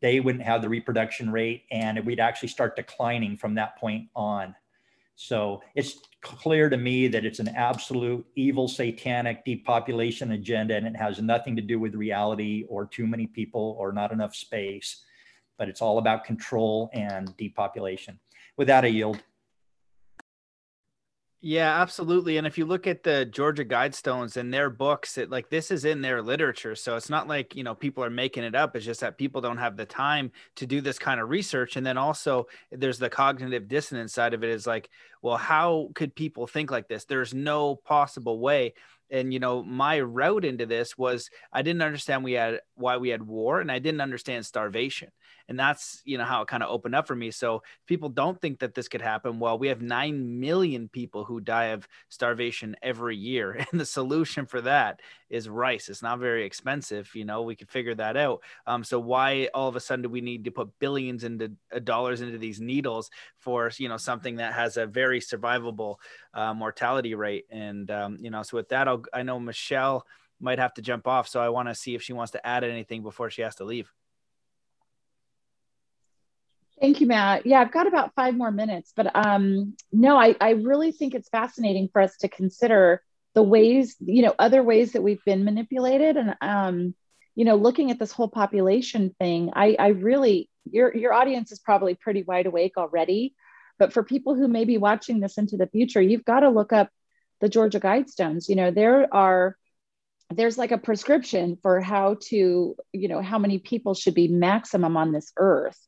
they 0.00 0.20
wouldn't 0.20 0.44
have 0.44 0.62
the 0.62 0.68
reproduction 0.68 1.30
rate 1.30 1.64
and 1.72 2.04
we'd 2.06 2.20
actually 2.20 2.48
start 2.48 2.76
declining 2.76 3.36
from 3.36 3.54
that 3.54 3.76
point 3.76 4.08
on. 4.14 4.54
So 5.16 5.62
it's 5.74 5.98
clear 6.20 6.68
to 6.70 6.76
me 6.76 7.08
that 7.08 7.24
it's 7.24 7.40
an 7.40 7.48
absolute 7.48 8.24
evil 8.36 8.68
satanic 8.68 9.44
depopulation 9.44 10.32
agenda 10.32 10.76
and 10.76 10.86
it 10.86 10.96
has 10.96 11.20
nothing 11.20 11.56
to 11.56 11.62
do 11.62 11.80
with 11.80 11.94
reality 11.94 12.64
or 12.68 12.86
too 12.86 13.06
many 13.06 13.26
people 13.26 13.76
or 13.78 13.92
not 13.92 14.12
enough 14.12 14.34
space 14.34 15.04
but 15.58 15.68
it's 15.68 15.82
all 15.82 15.98
about 15.98 16.24
control 16.24 16.90
and 16.92 17.36
depopulation 17.36 18.18
Without 18.56 18.84
a 18.84 18.90
yield 18.90 19.22
yeah, 21.46 21.78
absolutely. 21.82 22.38
And 22.38 22.46
if 22.46 22.56
you 22.56 22.64
look 22.64 22.86
at 22.86 23.02
the 23.02 23.26
Georgia 23.26 23.66
Guidestones 23.66 24.38
and 24.38 24.52
their 24.52 24.70
books, 24.70 25.18
it 25.18 25.28
like 25.28 25.50
this 25.50 25.70
is 25.70 25.84
in 25.84 26.00
their 26.00 26.22
literature. 26.22 26.74
So 26.74 26.96
it's 26.96 27.10
not 27.10 27.28
like, 27.28 27.54
you 27.54 27.62
know, 27.62 27.74
people 27.74 28.02
are 28.02 28.08
making 28.08 28.44
it 28.44 28.54
up. 28.54 28.74
It's 28.74 28.86
just 28.86 29.02
that 29.02 29.18
people 29.18 29.42
don't 29.42 29.58
have 29.58 29.76
the 29.76 29.84
time 29.84 30.32
to 30.56 30.66
do 30.66 30.80
this 30.80 30.98
kind 30.98 31.20
of 31.20 31.28
research. 31.28 31.76
And 31.76 31.84
then 31.84 31.98
also 31.98 32.46
there's 32.72 32.98
the 32.98 33.10
cognitive 33.10 33.68
dissonance 33.68 34.14
side 34.14 34.32
of 34.32 34.42
it 34.42 34.48
is 34.48 34.66
like, 34.66 34.88
well, 35.20 35.36
how 35.36 35.90
could 35.94 36.14
people 36.14 36.46
think 36.46 36.70
like 36.70 36.88
this? 36.88 37.04
There's 37.04 37.34
no 37.34 37.76
possible 37.76 38.40
way 38.40 38.72
and 39.10 39.32
you 39.34 39.38
know 39.38 39.62
my 39.62 40.00
route 40.00 40.46
into 40.46 40.64
this 40.64 40.96
was 40.96 41.28
i 41.52 41.60
didn't 41.60 41.82
understand 41.82 42.24
we 42.24 42.32
had 42.32 42.60
why 42.74 42.96
we 42.96 43.10
had 43.10 43.22
war 43.22 43.60
and 43.60 43.70
i 43.70 43.78
didn't 43.78 44.00
understand 44.00 44.46
starvation 44.46 45.10
and 45.48 45.58
that's 45.58 46.00
you 46.04 46.18
know 46.18 46.24
how 46.24 46.42
it 46.42 46.48
kind 46.48 46.62
of 46.62 46.70
opened 46.70 46.94
up 46.94 47.06
for 47.06 47.14
me. 47.14 47.30
So 47.30 47.62
people 47.86 48.08
don't 48.08 48.40
think 48.40 48.60
that 48.60 48.74
this 48.74 48.88
could 48.88 49.02
happen. 49.02 49.38
Well 49.38 49.58
we 49.58 49.68
have 49.68 49.82
9 49.82 50.40
million 50.40 50.88
people 50.88 51.24
who 51.24 51.40
die 51.40 51.66
of 51.66 51.86
starvation 52.08 52.76
every 52.82 53.16
year 53.16 53.52
and 53.70 53.80
the 53.80 53.86
solution 53.86 54.46
for 54.46 54.60
that 54.62 55.00
is 55.30 55.48
rice. 55.48 55.88
It's 55.88 56.02
not 56.02 56.18
very 56.18 56.44
expensive 56.44 57.10
you 57.14 57.24
know 57.24 57.42
we 57.42 57.56
could 57.56 57.70
figure 57.70 57.94
that 57.94 58.16
out. 58.16 58.42
Um, 58.66 58.84
so 58.84 58.98
why 58.98 59.48
all 59.54 59.68
of 59.68 59.76
a 59.76 59.80
sudden 59.80 60.02
do 60.02 60.08
we 60.08 60.20
need 60.20 60.44
to 60.44 60.50
put 60.50 60.78
billions 60.78 61.24
into 61.24 61.52
uh, 61.74 61.78
dollars 61.78 62.20
into 62.20 62.38
these 62.38 62.60
needles 62.60 63.10
for 63.38 63.70
you 63.78 63.88
know 63.88 63.96
something 63.96 64.36
that 64.36 64.54
has 64.54 64.76
a 64.76 64.86
very 64.86 65.20
survivable 65.20 65.96
uh, 66.32 66.54
mortality 66.54 67.14
rate? 67.14 67.44
And 67.50 67.90
um, 67.90 68.18
you 68.20 68.30
know 68.30 68.42
so 68.42 68.56
with 68.56 68.68
that 68.70 68.88
I'll, 68.88 69.02
i 69.12 69.22
know 69.22 69.38
michelle 69.38 70.06
might 70.40 70.58
have 70.58 70.74
to 70.74 70.82
jump 70.82 71.06
off 71.06 71.28
so 71.28 71.40
i 71.40 71.48
want 71.48 71.68
to 71.68 71.74
see 71.74 71.94
if 71.94 72.02
she 72.02 72.12
wants 72.12 72.32
to 72.32 72.46
add 72.46 72.64
anything 72.64 73.02
before 73.02 73.30
she 73.30 73.42
has 73.42 73.54
to 73.56 73.64
leave 73.64 73.92
Thank 76.80 77.00
you, 77.00 77.06
Matt. 77.06 77.46
Yeah, 77.46 77.60
I've 77.60 77.72
got 77.72 77.86
about 77.86 78.14
five 78.14 78.36
more 78.36 78.50
minutes, 78.50 78.92
but 78.96 79.14
um, 79.14 79.76
no, 79.92 80.18
I, 80.18 80.34
I 80.40 80.50
really 80.50 80.90
think 80.90 81.14
it's 81.14 81.28
fascinating 81.28 81.88
for 81.92 82.02
us 82.02 82.16
to 82.18 82.28
consider 82.28 83.00
the 83.34 83.42
ways, 83.42 83.96
you 84.00 84.22
know, 84.22 84.34
other 84.38 84.62
ways 84.62 84.92
that 84.92 85.02
we've 85.02 85.24
been 85.24 85.44
manipulated. 85.44 86.16
And, 86.16 86.34
um, 86.40 86.94
you 87.36 87.44
know, 87.44 87.56
looking 87.56 87.90
at 87.90 87.98
this 87.98 88.12
whole 88.12 88.28
population 88.28 89.14
thing, 89.18 89.50
I, 89.54 89.76
I 89.78 89.88
really, 89.88 90.50
your, 90.70 90.94
your 90.94 91.12
audience 91.12 91.52
is 91.52 91.58
probably 91.60 91.94
pretty 91.94 92.22
wide 92.22 92.46
awake 92.46 92.76
already. 92.76 93.34
But 93.78 93.92
for 93.92 94.02
people 94.02 94.34
who 94.34 94.46
may 94.46 94.64
be 94.64 94.78
watching 94.78 95.20
this 95.20 95.38
into 95.38 95.56
the 95.56 95.66
future, 95.66 96.02
you've 96.02 96.24
got 96.24 96.40
to 96.40 96.50
look 96.50 96.72
up 96.72 96.90
the 97.40 97.48
Georgia 97.48 97.80
Guidestones. 97.80 98.48
You 98.48 98.56
know, 98.56 98.70
there 98.70 99.12
are, 99.12 99.56
there's 100.30 100.58
like 100.58 100.70
a 100.72 100.78
prescription 100.78 101.58
for 101.60 101.80
how 101.80 102.16
to, 102.28 102.76
you 102.92 103.08
know, 103.08 103.20
how 103.20 103.38
many 103.38 103.58
people 103.58 103.94
should 103.94 104.14
be 104.14 104.28
maximum 104.28 104.96
on 104.96 105.12
this 105.12 105.32
earth 105.36 105.78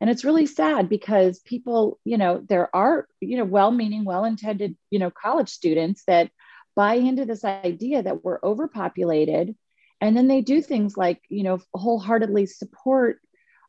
and 0.00 0.10
it's 0.10 0.24
really 0.24 0.46
sad 0.46 0.88
because 0.88 1.38
people 1.40 1.98
you 2.04 2.18
know 2.18 2.42
there 2.48 2.74
are 2.74 3.06
you 3.20 3.36
know 3.36 3.44
well-meaning 3.44 4.04
well-intended 4.04 4.76
you 4.90 4.98
know 4.98 5.10
college 5.10 5.48
students 5.48 6.02
that 6.06 6.30
buy 6.74 6.94
into 6.94 7.24
this 7.24 7.44
idea 7.44 8.02
that 8.02 8.24
we're 8.24 8.40
overpopulated. 8.42 9.54
And 10.00 10.16
then 10.16 10.28
they 10.28 10.40
do 10.40 10.60
things 10.60 10.96
like 10.96 11.22
you 11.28 11.44
know 11.44 11.60
wholeheartedly 11.72 12.46
support 12.46 13.20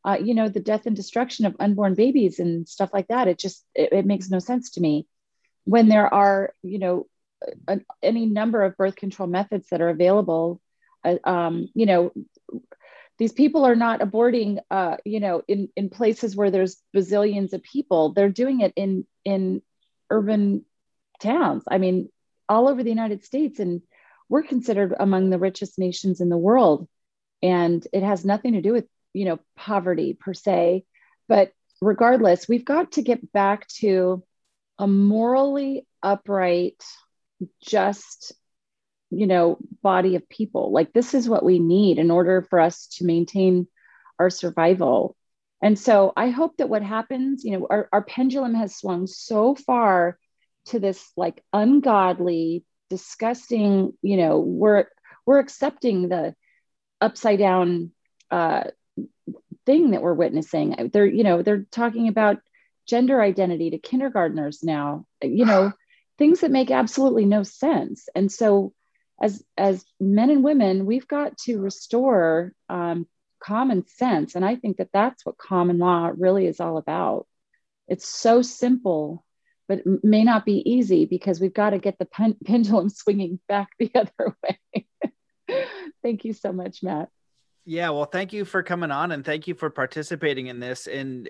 uh, 0.03 0.17
you 0.21 0.33
know 0.33 0.49
the 0.49 0.59
death 0.59 0.85
and 0.85 0.95
destruction 0.95 1.45
of 1.45 1.55
unborn 1.59 1.95
babies 1.95 2.39
and 2.39 2.67
stuff 2.67 2.89
like 2.93 3.07
that. 3.07 3.27
It 3.27 3.39
just 3.39 3.63
it, 3.73 3.93
it 3.93 4.05
makes 4.05 4.29
no 4.29 4.39
sense 4.39 4.71
to 4.71 4.81
me. 4.81 5.07
When 5.63 5.87
there 5.87 6.13
are 6.13 6.53
you 6.61 6.79
know 6.79 7.07
a, 7.67 7.79
any 8.01 8.25
number 8.25 8.63
of 8.63 8.75
birth 8.75 8.95
control 8.95 9.27
methods 9.29 9.67
that 9.69 9.81
are 9.81 9.89
available 9.89 10.61
uh, 11.03 11.17
um, 11.23 11.69
you 11.73 11.85
know 11.85 12.11
these 13.17 13.31
people 13.31 13.65
are 13.65 13.75
not 13.75 14.01
aborting 14.01 14.59
uh, 14.69 14.97
you 15.05 15.19
know 15.19 15.41
in 15.47 15.69
in 15.75 15.89
places 15.89 16.35
where 16.35 16.51
there's 16.51 16.81
bazillions 16.95 17.53
of 17.53 17.63
people. 17.63 18.13
They're 18.13 18.29
doing 18.29 18.61
it 18.61 18.73
in 18.75 19.05
in 19.23 19.61
urban 20.09 20.65
towns. 21.19 21.63
I 21.69 21.77
mean 21.77 22.09
all 22.47 22.67
over 22.67 22.83
the 22.83 22.89
united 22.89 23.23
states 23.23 23.59
and 23.59 23.81
we're 24.29 24.43
considered 24.43 24.93
among 24.99 25.29
the 25.29 25.39
richest 25.39 25.79
nations 25.79 26.21
in 26.21 26.29
the 26.29 26.37
world. 26.37 26.87
And 27.41 27.85
it 27.93 28.03
has 28.03 28.25
nothing 28.25 28.53
to 28.53 28.61
do 28.61 28.73
with 28.73 28.85
you 29.13 29.25
know 29.25 29.39
poverty 29.55 30.13
per 30.13 30.33
se. 30.33 30.85
But 31.27 31.53
regardless 31.81 32.47
we've 32.47 32.65
got 32.65 32.93
to 32.93 33.01
get 33.01 33.31
back 33.31 33.67
to 33.67 34.23
a 34.77 34.87
morally 34.87 35.87
upright 36.03 36.83
just 37.61 38.33
you 39.09 39.27
know 39.27 39.57
body 39.81 40.15
of 40.15 40.27
people. 40.29 40.71
Like 40.71 40.93
this 40.93 41.13
is 41.13 41.29
what 41.29 41.45
we 41.45 41.59
need 41.59 41.99
in 41.99 42.11
order 42.11 42.41
for 42.41 42.59
us 42.59 42.87
to 42.97 43.05
maintain 43.05 43.67
our 44.19 44.29
survival. 44.29 45.15
And 45.61 45.79
so 45.79 46.13
i 46.15 46.29
hope 46.29 46.57
that 46.57 46.69
what 46.69 46.83
happens 46.83 47.43
you 47.43 47.57
know 47.57 47.65
our, 47.67 47.89
our 47.91 48.03
pendulum 48.03 48.53
has 48.53 48.75
swung 48.75 49.07
so 49.07 49.55
far 49.55 50.19
to 50.65 50.79
this 50.79 51.11
like 51.17 51.43
ungodly 51.53 52.65
disgusting 52.89 53.93
you 54.03 54.17
know 54.17 54.37
we're 54.37 54.85
we're 55.25 55.39
accepting 55.39 56.07
the 56.07 56.35
upside 57.01 57.39
down 57.39 57.91
uh, 58.31 58.65
thing 59.65 59.91
that 59.91 60.01
we're 60.01 60.13
witnessing. 60.13 60.89
They're 60.91 61.05
you 61.05 61.23
know 61.23 61.41
they're 61.41 61.65
talking 61.71 62.07
about 62.07 62.37
gender 62.87 63.21
identity 63.21 63.71
to 63.71 63.79
kindergartners 63.79 64.61
now 64.61 65.05
you 65.21 65.45
know 65.45 65.71
things 66.17 66.41
that 66.41 66.51
make 66.51 66.71
absolutely 66.71 67.25
no 67.25 67.43
sense. 67.43 68.07
And 68.15 68.31
so 68.31 68.73
as 69.21 69.43
as 69.57 69.85
men 69.99 70.29
and 70.29 70.43
women 70.43 70.85
we've 70.85 71.07
got 71.07 71.37
to 71.37 71.59
restore 71.59 72.53
um, 72.69 73.07
common 73.39 73.85
sense. 73.87 74.35
And 74.35 74.45
i 74.45 74.55
think 74.55 74.77
that 74.77 74.89
that's 74.93 75.25
what 75.25 75.37
common 75.37 75.77
law 75.77 76.11
really 76.15 76.47
is 76.47 76.59
all 76.59 76.77
about. 76.77 77.27
It's 77.87 78.07
so 78.07 78.41
simple 78.41 79.23
but 79.67 79.79
it 79.79 80.03
may 80.03 80.23
not 80.23 80.45
be 80.45 80.61
easy 80.69 81.05
because 81.05 81.39
we've 81.39 81.53
got 81.53 81.71
to 81.71 81.79
get 81.79 81.97
the 81.97 82.05
pen- 82.05 82.37
pendulum 82.45 82.89
swinging 82.89 83.39
back 83.47 83.69
the 83.79 83.91
other 83.95 84.35
way. 84.43 84.87
Thank 86.03 86.23
you 86.25 86.33
so 86.33 86.51
much 86.51 86.83
matt. 86.83 87.09
Yeah 87.65 87.89
well 87.89 88.05
thank 88.05 88.31
you 88.31 88.45
for 88.45 88.61
coming 88.61 88.91
on 88.91 89.11
and 89.11 89.25
thank 89.25 89.47
you 89.47 89.55
for 89.55 89.69
participating 89.69 90.47
in 90.47 90.59
this. 90.59 90.87
And 90.87 91.29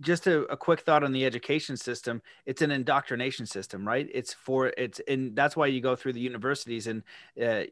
just 0.00 0.26
a, 0.26 0.42
a, 0.46 0.56
quick 0.56 0.80
thought 0.80 1.04
on 1.04 1.12
the 1.12 1.24
education 1.24 1.76
system 1.76 2.22
it's 2.46 2.62
an 2.62 2.70
indoctrination 2.70 3.46
system 3.46 3.86
right? 3.86 4.08
It's 4.12 4.32
for 4.32 4.68
it's 4.76 5.00
and 5.06 5.36
that's 5.36 5.56
why 5.56 5.66
you 5.66 5.80
go 5.80 5.96
through 5.96 6.14
the 6.14 6.20
universities 6.20 6.86
and 6.86 7.02
uh, 7.42 7.64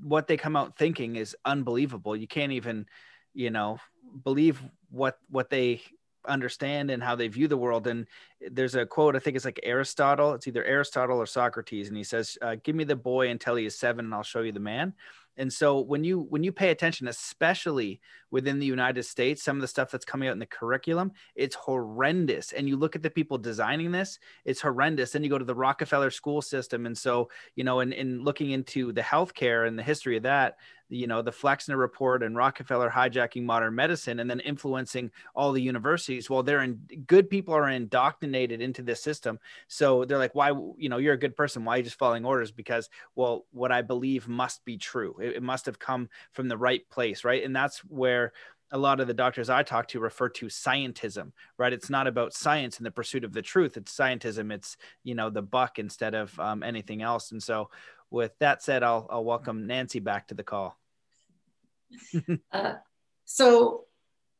what 0.00 0.26
they 0.26 0.36
come 0.36 0.56
out 0.56 0.76
thinking 0.76 1.16
is 1.16 1.36
unbelievable. 1.44 2.16
You 2.16 2.28
can't 2.28 2.52
even 2.52 2.86
you 3.34 3.50
know 3.50 3.78
believe 4.24 4.62
what 4.90 5.18
what 5.28 5.50
they 5.50 5.82
understand 6.26 6.90
and 6.90 7.02
how 7.02 7.14
they 7.14 7.28
view 7.28 7.48
the 7.48 7.56
world. 7.56 7.86
And 7.86 8.06
there's 8.40 8.74
a 8.74 8.86
quote 8.86 9.16
i 9.16 9.18
think 9.18 9.36
it's 9.36 9.44
like 9.44 9.60
aristotle 9.62 10.32
it's 10.32 10.46
either 10.46 10.64
aristotle 10.64 11.18
or 11.18 11.26
socrates 11.26 11.88
and 11.88 11.96
he 11.96 12.04
says 12.04 12.38
uh, 12.42 12.56
give 12.62 12.76
me 12.76 12.84
the 12.84 12.96
boy 12.96 13.28
until 13.30 13.56
he 13.56 13.66
is 13.66 13.76
seven 13.76 14.04
and 14.04 14.14
i'll 14.14 14.22
show 14.22 14.42
you 14.42 14.52
the 14.52 14.60
man 14.60 14.94
and 15.38 15.52
so 15.52 15.80
when 15.80 16.04
you 16.04 16.26
when 16.28 16.44
you 16.44 16.52
pay 16.52 16.70
attention 16.70 17.08
especially 17.08 18.00
within 18.30 18.58
the 18.58 18.66
united 18.66 19.02
states 19.04 19.42
some 19.42 19.56
of 19.56 19.62
the 19.62 19.68
stuff 19.68 19.90
that's 19.90 20.04
coming 20.04 20.28
out 20.28 20.32
in 20.32 20.38
the 20.38 20.46
curriculum 20.46 21.12
it's 21.34 21.54
horrendous. 21.54 22.52
And 22.52 22.68
you 22.68 22.76
look 22.76 22.96
at 22.96 23.02
the 23.02 23.10
people 23.10 23.38
designing 23.38 23.92
this 23.92 24.18
it's 24.44 24.60
horrendous. 24.60 25.12
Then 25.12 25.22
you 25.22 25.30
go 25.30 25.38
to 25.38 25.44
the 25.44 25.54
rockefeller 25.54 26.10
school 26.10 26.42
system. 26.42 26.86
And 26.86 26.96
so 26.96 27.30
you 27.54 27.64
know 27.64 27.80
in, 27.80 27.92
in 27.92 28.22
looking 28.22 28.50
into 28.50 28.92
the 28.92 29.00
healthcare 29.00 29.66
and 29.66 29.78
the 29.78 29.82
history 29.82 30.16
of 30.16 30.24
that 30.24 30.56
you 30.88 31.06
know 31.06 31.22
the 31.22 31.32
flexner 31.32 31.76
report 31.76 32.22
and 32.22 32.36
rockefeller 32.36 32.90
hijacking 32.90 33.44
modern 33.44 33.74
medicine 33.74 34.20
and 34.20 34.30
then 34.30 34.40
influencing 34.40 35.10
all 35.34 35.52
the 35.52 35.62
universities 35.62 36.30
well 36.30 36.42
they're 36.42 36.62
in 36.62 36.80
good 37.06 37.28
people 37.28 37.54
are 37.54 37.68
indoctrinated 37.68 38.60
into 38.60 38.82
this 38.82 39.02
system 39.02 39.38
so 39.66 40.04
they're 40.04 40.18
like 40.18 40.34
why 40.34 40.50
you 40.76 40.88
know 40.88 40.98
you're 40.98 41.14
a 41.14 41.18
good 41.18 41.36
person 41.36 41.64
why 41.64 41.74
are 41.74 41.76
you 41.78 41.82
just 41.82 41.98
following 41.98 42.24
orders 42.24 42.50
because 42.50 42.88
well 43.14 43.44
what 43.52 43.72
i 43.72 43.82
believe 43.82 44.28
must 44.28 44.64
be 44.64 44.76
true 44.76 45.16
it, 45.20 45.36
it 45.36 45.42
must 45.42 45.66
have 45.66 45.78
come 45.78 46.08
from 46.32 46.48
the 46.48 46.56
right 46.56 46.88
place 46.90 47.24
right 47.24 47.44
and 47.44 47.54
that's 47.54 47.78
where 47.80 48.32
a 48.70 48.78
lot 48.78 49.00
of 49.00 49.06
the 49.06 49.14
doctors 49.14 49.48
I 49.48 49.62
talk 49.62 49.88
to 49.88 50.00
refer 50.00 50.28
to 50.28 50.46
scientism, 50.46 51.32
right? 51.56 51.72
It's 51.72 51.88
not 51.88 52.06
about 52.06 52.34
science 52.34 52.76
and 52.76 52.86
the 52.86 52.90
pursuit 52.90 53.24
of 53.24 53.32
the 53.32 53.42
truth. 53.42 53.76
It's 53.76 53.96
scientism. 53.96 54.52
It's, 54.52 54.76
you 55.04 55.14
know, 55.14 55.30
the 55.30 55.42
buck 55.42 55.78
instead 55.78 56.14
of 56.14 56.38
um, 56.38 56.62
anything 56.62 57.02
else. 57.02 57.32
And 57.32 57.42
so 57.42 57.70
with 58.10 58.32
that 58.40 58.62
said, 58.62 58.82
I'll, 58.82 59.06
I'll 59.10 59.24
welcome 59.24 59.66
Nancy 59.66 60.00
back 60.00 60.28
to 60.28 60.34
the 60.34 60.42
call. 60.42 60.78
uh, 62.52 62.74
so 63.24 63.84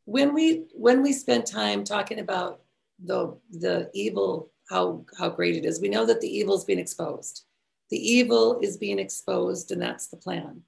when 0.04 0.32
we 0.32 0.64
when 0.72 1.02
we 1.02 1.12
spend 1.12 1.46
time 1.46 1.84
talking 1.84 2.20
about 2.20 2.60
the 3.04 3.36
the 3.50 3.90
evil, 3.94 4.50
how 4.70 5.04
how 5.18 5.28
great 5.28 5.56
it 5.56 5.64
is, 5.64 5.80
we 5.80 5.88
know 5.88 6.06
that 6.06 6.20
the 6.20 6.28
evil 6.28 6.54
is 6.54 6.64
being 6.64 6.78
exposed. 6.78 7.44
The 7.90 7.98
evil 7.98 8.58
is 8.62 8.76
being 8.76 8.98
exposed, 8.98 9.70
and 9.70 9.80
that's 9.80 10.08
the 10.08 10.16
plan. 10.16 10.62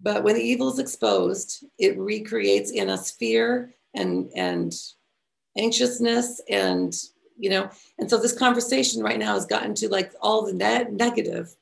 But 0.00 0.22
when 0.22 0.34
the 0.34 0.42
evil 0.42 0.70
is 0.70 0.78
exposed, 0.78 1.64
it 1.78 1.98
recreates 1.98 2.70
in 2.70 2.90
us 2.90 3.10
fear 3.10 3.74
and 3.94 4.30
and 4.34 4.74
anxiousness 5.56 6.40
and 6.48 6.94
you 7.38 7.50
know 7.50 7.70
and 7.98 8.10
so 8.10 8.18
this 8.18 8.38
conversation 8.38 9.02
right 9.02 9.18
now 9.18 9.34
has 9.34 9.46
gotten 9.46 9.74
to 9.74 9.88
like 9.88 10.12
all 10.20 10.44
the 10.44 10.52
ne- 10.52 10.90
negative 10.90 11.54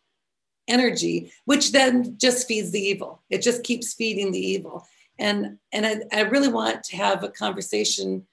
energy, 0.69 1.32
which 1.45 1.73
then 1.73 2.16
just 2.19 2.49
feeds 2.49 2.70
the 2.70 2.81
evil. 2.81 3.23
It 3.31 3.43
just 3.43 3.62
keeps 3.62 3.95
feeding 3.95 4.32
the 4.32 4.39
evil. 4.39 4.86
And, 5.19 5.59
and 5.73 5.86
I, 5.86 6.01
I 6.12 6.20
really 6.23 6.49
want 6.49 6.82
to 6.85 6.97
have 6.97 7.23
a 7.23 7.28
conversation 7.28 8.27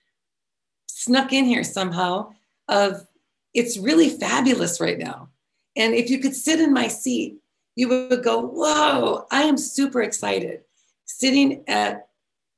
snuck 0.88 1.34
in 1.34 1.46
here 1.46 1.64
somehow 1.64 2.32
of 2.68 3.06
it's 3.54 3.78
really 3.78 4.10
fabulous 4.10 4.80
right 4.80 4.98
now. 4.98 5.30
And 5.76 5.94
if 5.94 6.10
you 6.10 6.20
could 6.20 6.36
sit 6.36 6.60
in 6.60 6.74
my 6.74 6.88
seat, 6.88 7.38
you 7.76 7.88
would 7.88 8.24
go, 8.24 8.42
whoa, 8.42 9.26
I 9.32 9.44
am 9.44 9.58
super 9.58 10.02
excited. 10.02 10.62
Sitting 11.06 11.64
at, 11.68 12.08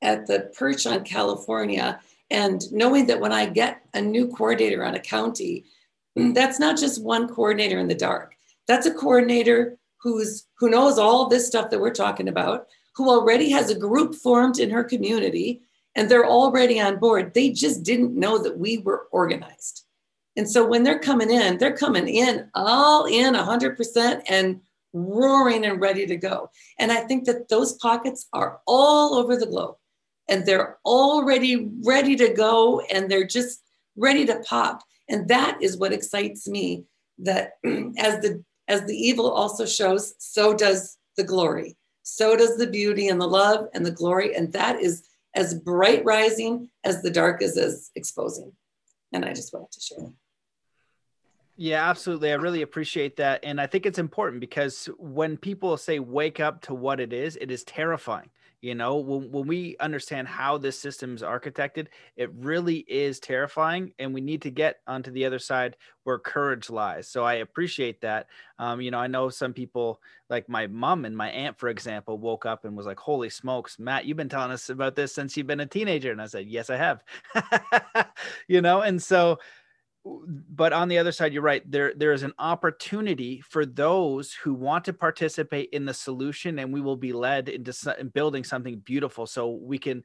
at 0.02 0.26
the 0.26 0.52
perch 0.56 0.86
on 0.86 1.04
California 1.04 2.00
and 2.30 2.70
knowing 2.72 3.06
that 3.06 3.20
when 3.20 3.32
I 3.32 3.46
get 3.46 3.82
a 3.94 4.00
new 4.00 4.28
coordinator 4.28 4.84
on 4.84 4.94
a 4.94 5.00
county, 5.00 5.64
that's 6.16 6.58
not 6.58 6.76
just 6.76 7.02
one 7.02 7.28
coordinator 7.28 7.78
in 7.78 7.88
the 7.88 7.94
dark. 7.94 8.33
That's 8.66 8.86
a 8.86 8.94
coordinator 8.94 9.78
who's 10.00 10.46
who 10.58 10.68
knows 10.68 10.98
all 10.98 11.28
this 11.28 11.46
stuff 11.46 11.70
that 11.70 11.80
we're 11.80 11.92
talking 11.92 12.28
about, 12.28 12.66
who 12.94 13.08
already 13.08 13.50
has 13.50 13.70
a 13.70 13.78
group 13.78 14.14
formed 14.14 14.58
in 14.58 14.70
her 14.70 14.84
community 14.84 15.62
and 15.96 16.08
they're 16.08 16.26
already 16.26 16.80
on 16.80 16.98
board. 16.98 17.34
They 17.34 17.50
just 17.50 17.82
didn't 17.82 18.18
know 18.18 18.38
that 18.42 18.58
we 18.58 18.78
were 18.78 19.06
organized. 19.12 19.84
And 20.36 20.50
so 20.50 20.66
when 20.66 20.82
they're 20.82 20.98
coming 20.98 21.30
in, 21.30 21.58
they're 21.58 21.76
coming 21.76 22.08
in 22.08 22.50
all 22.54 23.06
in 23.06 23.34
100% 23.34 24.22
and 24.28 24.60
roaring 24.92 25.64
and 25.64 25.80
ready 25.80 26.06
to 26.06 26.16
go. 26.16 26.50
And 26.78 26.90
I 26.90 27.00
think 27.02 27.24
that 27.24 27.48
those 27.48 27.74
pockets 27.74 28.26
are 28.32 28.60
all 28.66 29.14
over 29.14 29.36
the 29.36 29.46
globe 29.46 29.76
and 30.28 30.44
they're 30.44 30.78
already 30.84 31.70
ready 31.84 32.16
to 32.16 32.32
go 32.32 32.80
and 32.92 33.10
they're 33.10 33.26
just 33.26 33.62
ready 33.96 34.24
to 34.26 34.40
pop. 34.40 34.82
And 35.08 35.28
that 35.28 35.58
is 35.60 35.76
what 35.76 35.92
excites 35.92 36.48
me 36.48 36.84
that 37.18 37.52
as 37.64 38.20
the 38.20 38.42
as 38.68 38.84
the 38.84 38.96
evil 38.96 39.30
also 39.30 39.66
shows, 39.66 40.14
so 40.18 40.54
does 40.54 40.98
the 41.16 41.24
glory. 41.24 41.76
So 42.02 42.36
does 42.36 42.56
the 42.56 42.66
beauty 42.66 43.08
and 43.08 43.20
the 43.20 43.28
love 43.28 43.66
and 43.74 43.84
the 43.84 43.90
glory. 43.90 44.34
And 44.34 44.52
that 44.52 44.80
is 44.80 45.08
as 45.34 45.54
bright 45.54 46.04
rising 46.04 46.70
as 46.84 47.02
the 47.02 47.10
dark 47.10 47.42
is 47.42 47.56
as 47.56 47.90
exposing. 47.94 48.52
And 49.12 49.24
I 49.24 49.32
just 49.32 49.52
wanted 49.52 49.72
to 49.72 49.80
share 49.80 49.98
that. 50.00 50.12
Yeah, 51.56 51.88
absolutely. 51.88 52.32
I 52.32 52.34
really 52.34 52.62
appreciate 52.62 53.16
that. 53.16 53.40
And 53.44 53.60
I 53.60 53.66
think 53.66 53.86
it's 53.86 53.98
important 53.98 54.40
because 54.40 54.88
when 54.98 55.36
people 55.36 55.76
say 55.76 56.00
wake 56.00 56.40
up 56.40 56.62
to 56.62 56.74
what 56.74 56.98
it 56.98 57.12
is, 57.12 57.36
it 57.40 57.50
is 57.50 57.62
terrifying. 57.62 58.30
You 58.64 58.74
know, 58.74 58.96
when, 58.96 59.30
when 59.30 59.46
we 59.46 59.76
understand 59.78 60.26
how 60.26 60.56
this 60.56 60.78
system 60.78 61.14
is 61.14 61.20
architected, 61.20 61.88
it 62.16 62.32
really 62.32 62.78
is 62.88 63.20
terrifying. 63.20 63.92
And 63.98 64.14
we 64.14 64.22
need 64.22 64.40
to 64.40 64.50
get 64.50 64.80
onto 64.86 65.10
the 65.10 65.26
other 65.26 65.38
side 65.38 65.76
where 66.04 66.18
courage 66.18 66.70
lies. 66.70 67.06
So 67.06 67.24
I 67.24 67.34
appreciate 67.34 68.00
that. 68.00 68.26
Um, 68.58 68.80
you 68.80 68.90
know, 68.90 68.98
I 68.98 69.06
know 69.06 69.28
some 69.28 69.52
people, 69.52 70.00
like 70.30 70.48
my 70.48 70.66
mom 70.66 71.04
and 71.04 71.14
my 71.14 71.28
aunt, 71.28 71.58
for 71.58 71.68
example, 71.68 72.16
woke 72.16 72.46
up 72.46 72.64
and 72.64 72.74
was 72.74 72.86
like, 72.86 72.98
Holy 72.98 73.28
smokes, 73.28 73.78
Matt, 73.78 74.06
you've 74.06 74.16
been 74.16 74.30
telling 74.30 74.50
us 74.50 74.70
about 74.70 74.96
this 74.96 75.14
since 75.14 75.36
you've 75.36 75.46
been 75.46 75.60
a 75.60 75.66
teenager. 75.66 76.10
And 76.10 76.22
I 76.22 76.26
said, 76.26 76.46
Yes, 76.46 76.70
I 76.70 76.76
have. 76.76 77.04
you 78.48 78.62
know, 78.62 78.80
and 78.80 79.02
so 79.02 79.40
but 80.04 80.72
on 80.72 80.88
the 80.88 80.98
other 80.98 81.12
side 81.12 81.32
you're 81.32 81.42
right 81.42 81.68
there 81.70 81.94
there 81.96 82.12
is 82.12 82.22
an 82.22 82.34
opportunity 82.38 83.40
for 83.40 83.64
those 83.64 84.32
who 84.32 84.52
want 84.52 84.84
to 84.84 84.92
participate 84.92 85.70
in 85.72 85.86
the 85.86 85.94
solution 85.94 86.58
and 86.58 86.72
we 86.72 86.80
will 86.80 86.96
be 86.96 87.12
led 87.12 87.48
into 87.48 87.72
building 88.12 88.44
something 88.44 88.78
beautiful. 88.80 89.26
So 89.26 89.50
we 89.50 89.78
can 89.78 90.04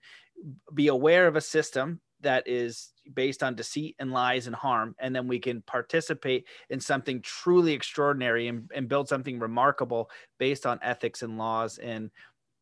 be 0.74 0.88
aware 0.88 1.28
of 1.28 1.36
a 1.36 1.42
system 1.42 2.00
that 2.22 2.48
is 2.48 2.94
based 3.14 3.44
on 3.44 3.56
deceit 3.56 3.96
and 4.00 4.12
lies 4.12 4.48
and 4.48 4.56
harm 4.56 4.96
and 5.00 5.16
then 5.16 5.28
we 5.28 5.40
can 5.40 5.62
participate 5.64 6.46
in 6.70 6.80
something 6.80 7.22
truly 7.22 7.74
extraordinary 7.74 8.48
and, 8.48 8.70
and 8.74 8.88
build 8.88 9.10
something 9.10 9.40
remarkable 9.40 10.10
based 10.38 10.66
on 10.66 10.80
ethics 10.82 11.24
and 11.24 11.38
laws 11.38 11.78
and 11.78 12.10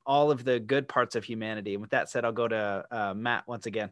all 0.06 0.32
of 0.32 0.44
the 0.44 0.60
good 0.60 0.88
parts 0.88 1.16
of 1.16 1.24
humanity. 1.24 1.74
And 1.74 1.82
with 1.82 1.92
that 1.92 2.10
said 2.10 2.26
i'll 2.26 2.32
go 2.32 2.48
to 2.48 2.86
uh, 2.90 3.14
matt 3.14 3.48
once 3.48 3.68
again 3.68 3.92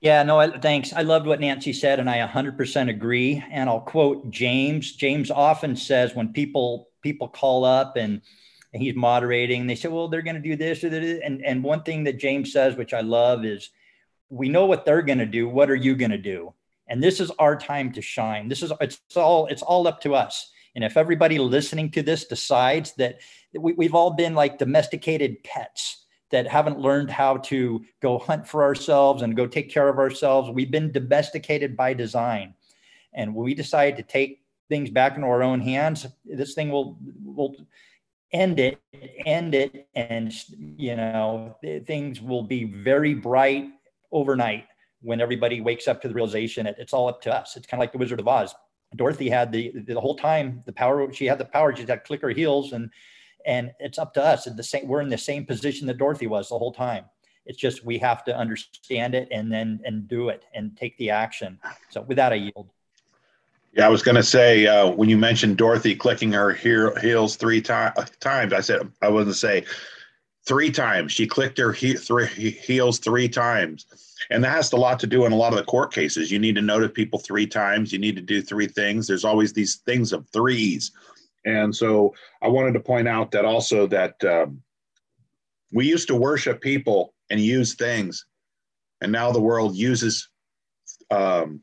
yeah, 0.00 0.22
no, 0.22 0.40
I, 0.40 0.58
thanks. 0.58 0.94
I 0.94 1.02
loved 1.02 1.26
what 1.26 1.40
Nancy 1.40 1.74
said, 1.74 2.00
and 2.00 2.08
I 2.08 2.26
100% 2.26 2.88
agree. 2.88 3.44
And 3.50 3.68
I'll 3.68 3.80
quote 3.80 4.30
James. 4.30 4.92
James 4.96 5.30
often 5.30 5.76
says 5.76 6.14
when 6.14 6.32
people 6.32 6.88
people 7.02 7.28
call 7.28 7.64
up 7.64 7.96
and, 7.96 8.20
and 8.72 8.82
he's 8.82 8.94
moderating, 8.94 9.66
they 9.66 9.74
say, 9.74 9.88
"Well, 9.88 10.08
they're 10.08 10.22
going 10.22 10.36
to 10.36 10.42
do 10.42 10.56
this 10.56 10.82
or 10.84 10.88
that." 10.88 11.20
And 11.22 11.44
and 11.44 11.62
one 11.62 11.82
thing 11.82 12.04
that 12.04 12.18
James 12.18 12.52
says, 12.52 12.76
which 12.76 12.94
I 12.94 13.02
love, 13.02 13.44
is, 13.44 13.70
"We 14.30 14.48
know 14.48 14.64
what 14.64 14.86
they're 14.86 15.02
going 15.02 15.18
to 15.18 15.26
do. 15.26 15.48
What 15.48 15.70
are 15.70 15.76
you 15.76 15.94
going 15.94 16.12
to 16.12 16.18
do?" 16.18 16.54
And 16.88 17.02
this 17.02 17.20
is 17.20 17.30
our 17.38 17.56
time 17.56 17.92
to 17.92 18.02
shine. 18.02 18.48
This 18.48 18.62
is 18.62 18.72
it's 18.80 19.00
all 19.16 19.46
it's 19.46 19.62
all 19.62 19.86
up 19.86 20.00
to 20.02 20.14
us. 20.14 20.50
And 20.74 20.82
if 20.82 20.96
everybody 20.96 21.38
listening 21.38 21.90
to 21.92 22.02
this 22.02 22.24
decides 22.24 22.94
that 22.94 23.18
we, 23.52 23.74
we've 23.74 23.94
all 23.94 24.12
been 24.12 24.34
like 24.34 24.58
domesticated 24.58 25.42
pets 25.44 26.06
that 26.30 26.46
haven't 26.46 26.78
learned 26.78 27.10
how 27.10 27.36
to 27.38 27.84
go 28.00 28.18
hunt 28.18 28.46
for 28.46 28.62
ourselves 28.62 29.22
and 29.22 29.36
go 29.36 29.46
take 29.46 29.70
care 29.70 29.88
of 29.88 29.98
ourselves. 29.98 30.50
We've 30.50 30.70
been 30.70 30.92
domesticated 30.92 31.76
by 31.76 31.94
design. 31.94 32.54
And 33.12 33.34
when 33.34 33.44
we 33.44 33.54
decide 33.54 33.96
to 33.96 34.02
take 34.02 34.42
things 34.68 34.90
back 34.90 35.16
into 35.16 35.26
our 35.26 35.42
own 35.42 35.60
hands, 35.60 36.06
this 36.24 36.54
thing 36.54 36.70
will 36.70 36.98
will 37.24 37.56
end 38.32 38.60
it, 38.60 38.78
end 39.26 39.54
it, 39.54 39.88
and 39.94 40.32
you 40.52 40.96
know 40.96 41.56
things 41.86 42.20
will 42.20 42.44
be 42.44 42.64
very 42.64 43.14
bright 43.14 43.66
overnight 44.12 44.66
when 45.02 45.20
everybody 45.20 45.60
wakes 45.60 45.88
up 45.88 46.00
to 46.02 46.08
the 46.08 46.14
realization 46.14 46.64
that 46.66 46.78
it's 46.78 46.92
all 46.92 47.08
up 47.08 47.20
to 47.22 47.34
us. 47.34 47.56
It's 47.56 47.66
kind 47.66 47.80
of 47.80 47.82
like 47.82 47.92
the 47.92 47.98
Wizard 47.98 48.20
of 48.20 48.28
Oz. 48.28 48.54
Dorothy 48.96 49.28
had 49.28 49.50
the 49.52 49.72
the 49.86 50.00
whole 50.00 50.16
time 50.16 50.62
the 50.66 50.72
power. 50.72 51.12
She 51.12 51.26
had 51.26 51.38
the 51.38 51.44
power. 51.44 51.74
She 51.74 51.80
had 51.80 51.88
to 51.88 51.98
click 51.98 52.22
her 52.22 52.30
heels 52.30 52.72
and 52.72 52.90
and 53.46 53.72
it's 53.78 53.98
up 53.98 54.14
to 54.14 54.24
us. 54.24 54.44
the 54.44 54.62
same, 54.62 54.86
we're 54.88 55.00
in 55.00 55.08
the 55.08 55.18
same 55.18 55.44
position 55.44 55.86
that 55.86 55.98
Dorothy 55.98 56.26
was 56.26 56.48
the 56.48 56.58
whole 56.58 56.72
time. 56.72 57.04
It's 57.46 57.58
just 57.58 57.84
we 57.84 57.98
have 57.98 58.24
to 58.24 58.36
understand 58.36 59.14
it 59.14 59.28
and 59.30 59.50
then 59.50 59.80
and 59.84 60.06
do 60.06 60.28
it 60.28 60.44
and 60.54 60.76
take 60.76 60.96
the 60.98 61.10
action. 61.10 61.58
So 61.88 62.02
with 62.02 62.16
that, 62.16 62.32
I 62.32 62.36
yield. 62.36 62.70
Yeah, 63.72 63.86
I 63.86 63.88
was 63.88 64.02
going 64.02 64.16
to 64.16 64.22
say 64.22 64.66
uh, 64.66 64.90
when 64.90 65.08
you 65.08 65.16
mentioned 65.16 65.56
Dorothy 65.56 65.94
clicking 65.94 66.32
her 66.32 66.52
heels 66.52 67.36
three 67.36 67.62
to- 67.62 68.08
times, 68.20 68.52
I 68.52 68.60
said 68.60 68.90
I 69.00 69.08
wasn't 69.08 69.36
say 69.36 69.64
three 70.44 70.70
times. 70.70 71.12
She 71.12 71.26
clicked 71.26 71.58
her 71.58 71.72
he- 71.72 71.94
three 71.94 72.26
heels 72.26 72.98
three 72.98 73.28
times, 73.28 73.86
and 74.30 74.44
that 74.44 74.50
has 74.50 74.72
a 74.72 74.76
lot 74.76 74.98
to 75.00 75.06
do 75.06 75.24
in 75.24 75.32
a 75.32 75.36
lot 75.36 75.52
of 75.52 75.58
the 75.58 75.64
court 75.64 75.92
cases. 75.92 76.30
You 76.30 76.38
need 76.38 76.56
to 76.56 76.62
notice 76.62 76.90
people 76.92 77.18
three 77.18 77.46
times. 77.46 77.92
You 77.92 77.98
need 77.98 78.16
to 78.16 78.22
do 78.22 78.42
three 78.42 78.66
things. 78.66 79.06
There's 79.06 79.24
always 79.24 79.52
these 79.52 79.76
things 79.86 80.12
of 80.12 80.28
threes 80.28 80.92
and 81.44 81.74
so 81.74 82.14
I 82.42 82.48
wanted 82.48 82.74
to 82.74 82.80
point 82.80 83.08
out 83.08 83.30
that 83.32 83.44
also 83.44 83.86
that 83.88 84.22
um, 84.24 84.62
we 85.72 85.86
used 85.88 86.08
to 86.08 86.16
worship 86.16 86.60
people 86.60 87.14
and 87.30 87.40
use 87.40 87.74
things 87.74 88.24
And 89.02 89.12
now 89.12 89.32
the 89.32 89.40
world 89.40 89.76
uses 89.76 90.28
um, 91.10 91.62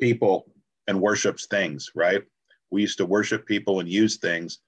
people 0.00 0.46
and 0.88 1.00
worships 1.00 1.46
things, 1.46 1.90
right? 1.94 2.22
We 2.70 2.82
used 2.82 2.98
to 2.98 3.06
worship 3.06 3.46
people 3.46 3.80
and 3.80 3.88
use 3.88 4.18
things, 4.18 4.60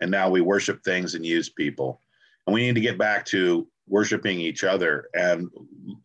and 0.00 0.10
now 0.10 0.30
we 0.30 0.42
worship 0.42 0.82
things 0.84 1.14
and 1.16 1.26
use 1.26 1.50
people. 1.50 2.00
And 2.46 2.54
we 2.54 2.62
need 2.62 2.76
to 2.76 2.82
get 2.82 2.98
back 2.98 3.26
to 3.26 3.68
worshiping 3.88 4.40
each 4.40 4.64
other 4.64 5.08
and 5.14 5.48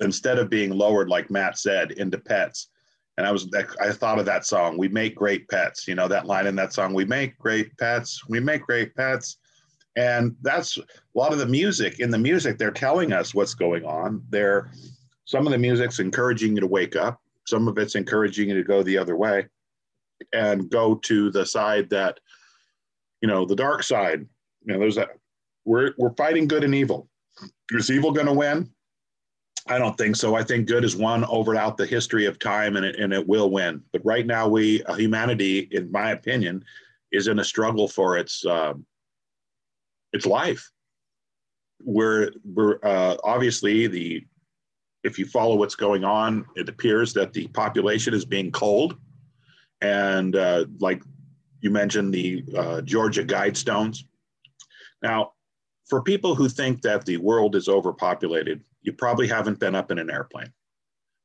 instead 0.02 0.40
of 0.40 0.50
being 0.50 0.72
lowered, 0.72 1.10
like 1.10 1.32
Matt 1.32 1.58
said, 1.58 1.94
into 1.94 2.18
pets. 2.20 2.70
And 3.18 3.26
I 3.26 3.32
was, 3.32 3.50
I 3.80 3.92
thought 3.92 4.20
of 4.20 4.26
that 4.26 4.46
song. 4.46 4.78
We 4.78 4.90
make 4.90 5.16
great 5.16 5.48
pets. 5.48 5.88
You 5.88 5.96
know 5.96 6.08
that 6.08 6.26
line 6.26 6.48
in 6.48 6.56
that 6.58 6.74
song. 6.74 6.94
We 6.94 7.06
make 7.06 7.38
great 7.38 7.76
pets. 7.78 8.28
We 8.28 8.40
make 8.40 8.64
great 8.64 8.94
pets. 8.96 9.38
And 9.96 10.36
that's 10.42 10.78
a 10.78 10.84
lot 11.14 11.32
of 11.32 11.40
the 11.40 11.46
music. 11.46 12.00
In 12.00 12.10
the 12.10 12.18
music, 12.18 12.58
they're 12.58 12.72
telling 12.72 13.14
us 13.14 13.34
what's 13.34 13.54
going 13.54 13.86
on. 13.86 14.22
They're 14.30 14.72
some 15.24 15.48
of 15.48 15.52
the 15.52 15.58
music's 15.58 16.00
encouraging 16.00 16.56
you 16.56 16.62
to 16.62 16.68
wake 16.68 16.96
up. 16.96 17.22
Some 17.48 17.68
of 17.68 17.78
it's 17.78 17.96
encouraging 17.96 18.50
you 18.50 18.56
to 18.56 18.64
go 18.64 18.84
the 18.84 18.98
other 18.98 19.16
way 19.16 19.48
and 20.34 20.70
go 20.70 20.96
to 20.96 21.32
the 21.32 21.46
side 21.46 21.90
that, 21.92 22.20
you 23.22 23.28
know, 23.28 23.46
the 23.46 23.56
dark 23.56 23.84
side. 23.84 24.26
You 24.66 24.74
know, 24.74 24.80
there's 24.80 24.96
that 24.96 25.10
we're 25.64 25.94
we're 25.98 26.14
fighting 26.16 26.48
good 26.48 26.64
and 26.64 26.76
evil. 26.76 27.08
Is 27.72 27.90
evil 27.90 28.12
going 28.12 28.28
to 28.28 28.34
win? 28.34 28.70
I 29.68 29.80
don't 29.80 29.98
think 29.98 30.16
so. 30.16 30.36
I 30.36 30.44
think 30.44 30.68
good 30.68 30.84
has 30.84 30.96
won 30.96 31.26
over 31.26 31.56
out 31.56 31.76
the 31.78 31.88
history 31.88 32.26
of 32.26 32.38
time, 32.38 32.76
and 32.76 32.86
it, 32.86 32.98
and 32.98 33.12
it 33.12 33.28
will 33.28 33.50
win. 33.50 33.82
But 33.92 34.06
right 34.06 34.26
now, 34.26 34.48
we 34.48 34.84
uh, 34.84 34.94
humanity, 34.94 35.68
in 35.72 35.92
my 35.92 36.12
opinion, 36.12 36.64
is 37.12 37.28
in 37.28 37.40
a 37.40 37.44
struggle 37.44 37.88
for 37.88 38.18
its 38.18 38.46
uh, 38.46 38.74
its 40.14 40.26
life. 40.26 40.72
We're 41.84 42.32
we're 42.44 42.80
uh, 42.84 43.18
obviously 43.24 43.88
the 43.88 44.26
if 45.04 45.18
you 45.18 45.26
follow 45.26 45.56
what's 45.56 45.76
going 45.76 46.04
on, 46.04 46.46
it 46.56 46.70
appears 46.70 47.14
that 47.14 47.34
the 47.34 47.48
population 47.48 48.14
is 48.14 48.26
being 48.26 48.52
culled, 48.52 48.98
and 49.82 50.36
uh, 50.36 50.66
like 50.80 51.02
you 51.62 51.72
mentioned, 51.72 52.14
the 52.14 52.44
uh, 52.56 52.82
Georgia 52.82 53.24
Guidestones. 53.24 54.04
Now, 55.02 55.32
for 55.88 56.04
people 56.04 56.36
who 56.36 56.50
think 56.50 56.82
that 56.84 57.06
the 57.06 57.18
world 57.18 57.56
is 57.56 57.68
overpopulated, 57.68 58.62
you 58.86 58.94
probably 58.94 59.28
haven't 59.28 59.60
been 59.60 59.76
up 59.76 59.92
in 59.92 60.00
an 60.00 60.10
airplane. 60.10 60.54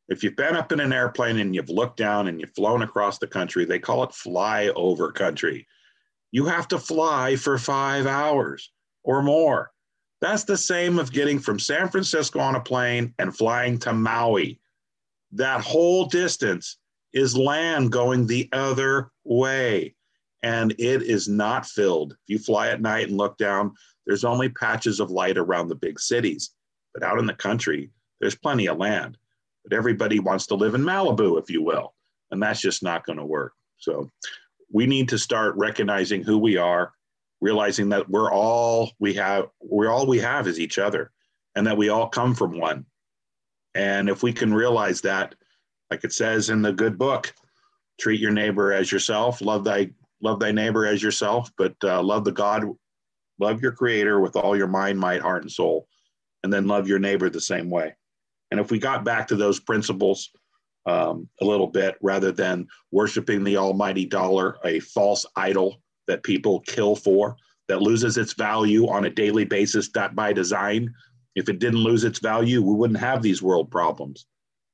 If 0.09 0.24
you've 0.24 0.37
been 0.37 0.57
up 0.57 0.73
in 0.73 0.81
an 0.81 0.93
airplane 0.93 1.39
and 1.39 1.55
you've 1.55 1.69
looked 1.69 1.97
down 1.97 2.27
and 2.27 2.41
you've 2.41 2.55
flown 2.55 2.82
across 2.82 3.19
the 3.19 3.27
country, 3.28 3.65
they 3.65 3.78
call 3.78 4.03
it 4.03 4.11
flyover 4.11 5.15
country. 5.15 5.69
You 6.32 6.47
have 6.47 6.66
to 6.69 6.78
fly 6.78 7.37
for 7.37 7.59
five 7.59 8.07
hours 8.07 8.73
or 9.05 9.23
more. 9.23 9.70
That's 10.20 10.45
the 10.45 10.57
same 10.57 10.99
of 10.99 11.12
getting 11.12 11.39
from 11.39 11.59
San 11.59 11.89
Francisco 11.89 12.41
on 12.41 12.57
a 12.57 12.61
plane 12.61 13.15
and 13.19 13.37
flying 13.37 13.78
to 13.81 13.93
Maui. 13.93 14.61
That 15.32 15.61
whole 15.61 16.07
distance 16.07 16.77
is 17.12 17.37
land 17.37 17.93
going 17.93 18.27
the 18.27 18.49
other 18.53 19.11
way. 19.24 19.95
And 20.43 20.73
it 20.73 21.03
is 21.03 21.28
not 21.28 21.66
filled. 21.66 22.12
If 22.12 22.19
you 22.27 22.39
fly 22.39 22.69
at 22.69 22.81
night 22.81 23.09
and 23.09 23.16
look 23.16 23.37
down, 23.39 23.73
there's 24.07 24.24
only 24.24 24.49
patches 24.49 24.99
of 24.99 25.11
light 25.11 25.37
around 25.39 25.69
the 25.69 25.74
big 25.74 26.01
cities. 26.01 26.51
But 26.94 27.02
out 27.02 27.18
in 27.18 27.26
the 27.26 27.34
country, 27.34 27.90
there's 28.20 28.34
plenty 28.34 28.66
of 28.66 28.78
land. 28.78 29.16
But 29.64 29.76
everybody 29.76 30.18
wants 30.18 30.46
to 30.48 30.54
live 30.54 30.74
in 30.74 30.82
Malibu, 30.82 31.40
if 31.40 31.50
you 31.50 31.62
will. 31.62 31.94
And 32.30 32.42
that's 32.42 32.60
just 32.60 32.82
not 32.82 33.04
going 33.04 33.18
to 33.18 33.24
work. 33.24 33.52
So 33.78 34.10
we 34.72 34.86
need 34.86 35.08
to 35.10 35.18
start 35.18 35.56
recognizing 35.56 36.22
who 36.22 36.38
we 36.38 36.56
are, 36.56 36.92
realizing 37.40 37.88
that 37.90 38.08
we're 38.08 38.32
all 38.32 38.92
we 38.98 39.14
have, 39.14 39.46
we're 39.60 39.90
all 39.90 40.06
we 40.06 40.18
have 40.18 40.46
is 40.46 40.60
each 40.60 40.78
other, 40.78 41.10
and 41.54 41.66
that 41.66 41.76
we 41.76 41.88
all 41.88 42.08
come 42.08 42.34
from 42.34 42.58
one. 42.58 42.86
And 43.74 44.08
if 44.08 44.22
we 44.22 44.32
can 44.32 44.52
realize 44.52 45.00
that, 45.02 45.34
like 45.90 46.04
it 46.04 46.12
says 46.12 46.50
in 46.50 46.62
the 46.62 46.72
good 46.72 46.98
book, 46.98 47.32
treat 47.98 48.20
your 48.20 48.30
neighbor 48.30 48.72
as 48.72 48.90
yourself, 48.90 49.40
love 49.40 49.64
thy 49.64 49.90
love 50.22 50.38
thy 50.38 50.52
neighbor 50.52 50.86
as 50.86 51.02
yourself, 51.02 51.50
but 51.56 51.74
uh, 51.82 52.02
love 52.02 52.24
the 52.24 52.32
God 52.32 52.64
love 53.40 53.62
your 53.62 53.72
creator 53.72 54.20
with 54.20 54.36
all 54.36 54.56
your 54.56 54.68
mind, 54.68 54.98
might, 54.98 55.22
heart, 55.22 55.42
and 55.42 55.50
soul, 55.50 55.88
and 56.42 56.52
then 56.52 56.66
love 56.66 56.88
your 56.88 56.98
neighbor 56.98 57.28
the 57.28 57.40
same 57.40 57.70
way. 57.70 57.94
And 58.50 58.58
if 58.58 58.70
we 58.70 58.78
got 58.78 59.04
back 59.04 59.28
to 59.28 59.36
those 59.36 59.60
principles 59.60 60.30
um, 60.86 61.28
a 61.40 61.44
little 61.44 61.66
bit, 61.66 61.96
rather 62.02 62.32
than 62.32 62.66
worshiping 62.90 63.44
the 63.44 63.56
almighty 63.56 64.06
dollar, 64.06 64.56
a 64.64 64.80
false 64.80 65.26
idol 65.36 65.80
that 66.06 66.22
people 66.22 66.60
kill 66.60 66.96
for, 66.96 67.36
that 67.68 67.82
loses 67.82 68.16
its 68.16 68.32
value 68.32 68.88
on 68.88 69.04
a 69.04 69.10
daily 69.10 69.44
basis, 69.44 69.90
not 69.94 70.16
by 70.16 70.32
design. 70.32 70.92
If 71.36 71.48
it 71.48 71.60
didn't 71.60 71.78
lose 71.80 72.02
its 72.02 72.18
value, 72.18 72.62
we 72.62 72.74
wouldn't 72.74 72.98
have 72.98 73.22
these 73.22 73.42
world 73.42 73.70
problems. 73.70 74.26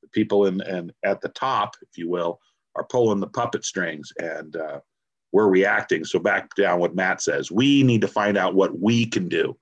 The 0.03 0.09
people 0.09 0.47
in 0.47 0.63
and 0.63 0.93
at 1.05 1.21
the 1.21 1.29
top, 1.29 1.75
if 1.83 1.99
you 1.99 2.09
will, 2.09 2.41
are 2.75 2.85
pulling 2.85 3.21
the 3.21 3.27
puppet 3.27 3.65
strings, 3.65 4.13
and 4.19 4.57
uh, 4.57 4.81
we're 5.33 5.49
reacting. 5.49 6.05
So 6.05 6.19
back 6.19 6.55
down 6.55 6.81
what 6.81 6.95
Matt 6.95 7.21
says, 7.21 7.51
we 7.51 7.83
need 7.83 8.01
to 8.01 8.09
find 8.09 8.39
out 8.39 8.55
what 8.55 8.79
we 8.79 9.05
can 9.05 9.29
do. 9.29 9.57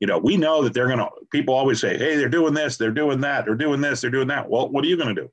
You 0.00 0.06
know, 0.06 0.18
we 0.18 0.36
know 0.36 0.62
that 0.64 0.72
they're 0.72 0.86
going 0.86 0.98
to, 0.98 1.08
people 1.30 1.54
always 1.54 1.80
say, 1.80 1.96
hey, 1.98 2.16
they're 2.16 2.28
doing 2.28 2.54
this, 2.54 2.76
they're 2.76 2.90
doing 2.90 3.20
that, 3.20 3.44
they're 3.44 3.54
doing 3.54 3.80
this, 3.80 4.00
they're 4.00 4.10
doing 4.10 4.28
that. 4.28 4.48
Well, 4.48 4.70
what 4.70 4.84
are 4.84 4.88
you 4.88 4.96
going 4.96 5.14
to 5.14 5.22
do? 5.22 5.30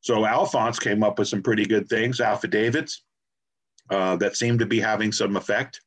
So 0.00 0.24
Alfonse 0.24 0.78
came 0.78 1.02
up 1.02 1.18
with 1.18 1.28
some 1.28 1.42
pretty 1.42 1.64
good 1.64 1.88
things, 1.88 2.20
affidavits 2.20 3.02
uh, 3.90 4.16
that 4.16 4.36
seem 4.36 4.58
to 4.58 4.66
be 4.66 4.80
having 4.80 5.12
some 5.12 5.36
effect. 5.36 5.80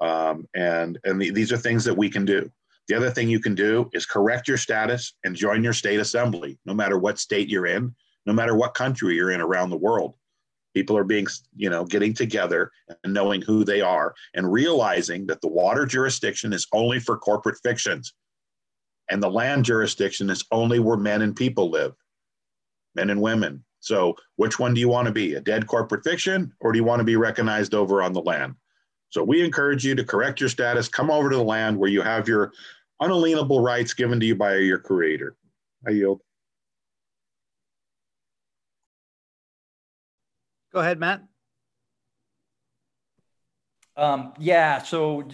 Um, 0.00 0.48
and 0.54 0.98
and 1.04 1.20
the, 1.20 1.30
these 1.30 1.52
are 1.52 1.58
things 1.58 1.84
that 1.84 1.96
we 1.96 2.08
can 2.08 2.24
do. 2.24 2.50
The 2.88 2.94
other 2.94 3.10
thing 3.10 3.28
you 3.28 3.40
can 3.40 3.54
do 3.54 3.88
is 3.92 4.06
correct 4.06 4.48
your 4.48 4.56
status 4.56 5.14
and 5.24 5.36
join 5.36 5.62
your 5.62 5.72
state 5.72 6.00
assembly, 6.00 6.58
no 6.64 6.74
matter 6.74 6.98
what 6.98 7.18
state 7.18 7.48
you're 7.48 7.66
in, 7.66 7.94
no 8.26 8.32
matter 8.32 8.56
what 8.56 8.74
country 8.74 9.14
you're 9.14 9.30
in 9.30 9.40
around 9.40 9.70
the 9.70 9.76
world 9.76 10.14
people 10.74 10.96
are 10.96 11.04
being 11.04 11.26
you 11.56 11.70
know 11.70 11.84
getting 11.84 12.14
together 12.14 12.70
and 13.04 13.12
knowing 13.14 13.42
who 13.42 13.64
they 13.64 13.80
are 13.80 14.14
and 14.34 14.52
realizing 14.52 15.26
that 15.26 15.40
the 15.40 15.48
water 15.48 15.86
jurisdiction 15.86 16.52
is 16.52 16.66
only 16.72 16.98
for 16.98 17.18
corporate 17.18 17.58
fictions. 17.62 18.14
And 19.10 19.22
the 19.22 19.30
land 19.30 19.64
jurisdiction 19.64 20.30
is 20.30 20.44
only 20.52 20.78
where 20.78 20.96
men 20.96 21.22
and 21.22 21.34
people 21.34 21.70
live 21.70 21.94
men 22.94 23.10
and 23.10 23.20
women. 23.20 23.64
So 23.80 24.14
which 24.36 24.58
one 24.58 24.74
do 24.74 24.80
you 24.80 24.88
want 24.88 25.06
to 25.06 25.12
be 25.12 25.34
a 25.34 25.40
dead 25.40 25.66
corporate 25.66 26.04
fiction 26.04 26.52
or 26.60 26.72
do 26.72 26.78
you 26.78 26.84
want 26.84 27.00
to 27.00 27.04
be 27.04 27.16
recognized 27.16 27.74
over 27.74 28.02
on 28.02 28.12
the 28.12 28.20
land? 28.20 28.54
So 29.08 29.24
we 29.24 29.44
encourage 29.44 29.84
you 29.84 29.94
to 29.94 30.04
correct 30.04 30.40
your 30.40 30.48
status 30.48 30.88
come 30.88 31.10
over 31.10 31.30
to 31.30 31.36
the 31.36 31.42
land 31.42 31.76
where 31.76 31.90
you 31.90 32.02
have 32.02 32.28
your 32.28 32.52
unalienable 33.00 33.60
rights 33.60 33.94
given 33.94 34.20
to 34.20 34.26
you 34.26 34.36
by 34.36 34.56
your 34.56 34.78
creator. 34.78 35.36
I 35.86 35.90
yield 35.90 36.20
Go 40.72 40.80
ahead, 40.80 40.98
Matt. 40.98 41.22
Um, 43.96 44.32
yeah, 44.38 44.82
so 44.82 45.28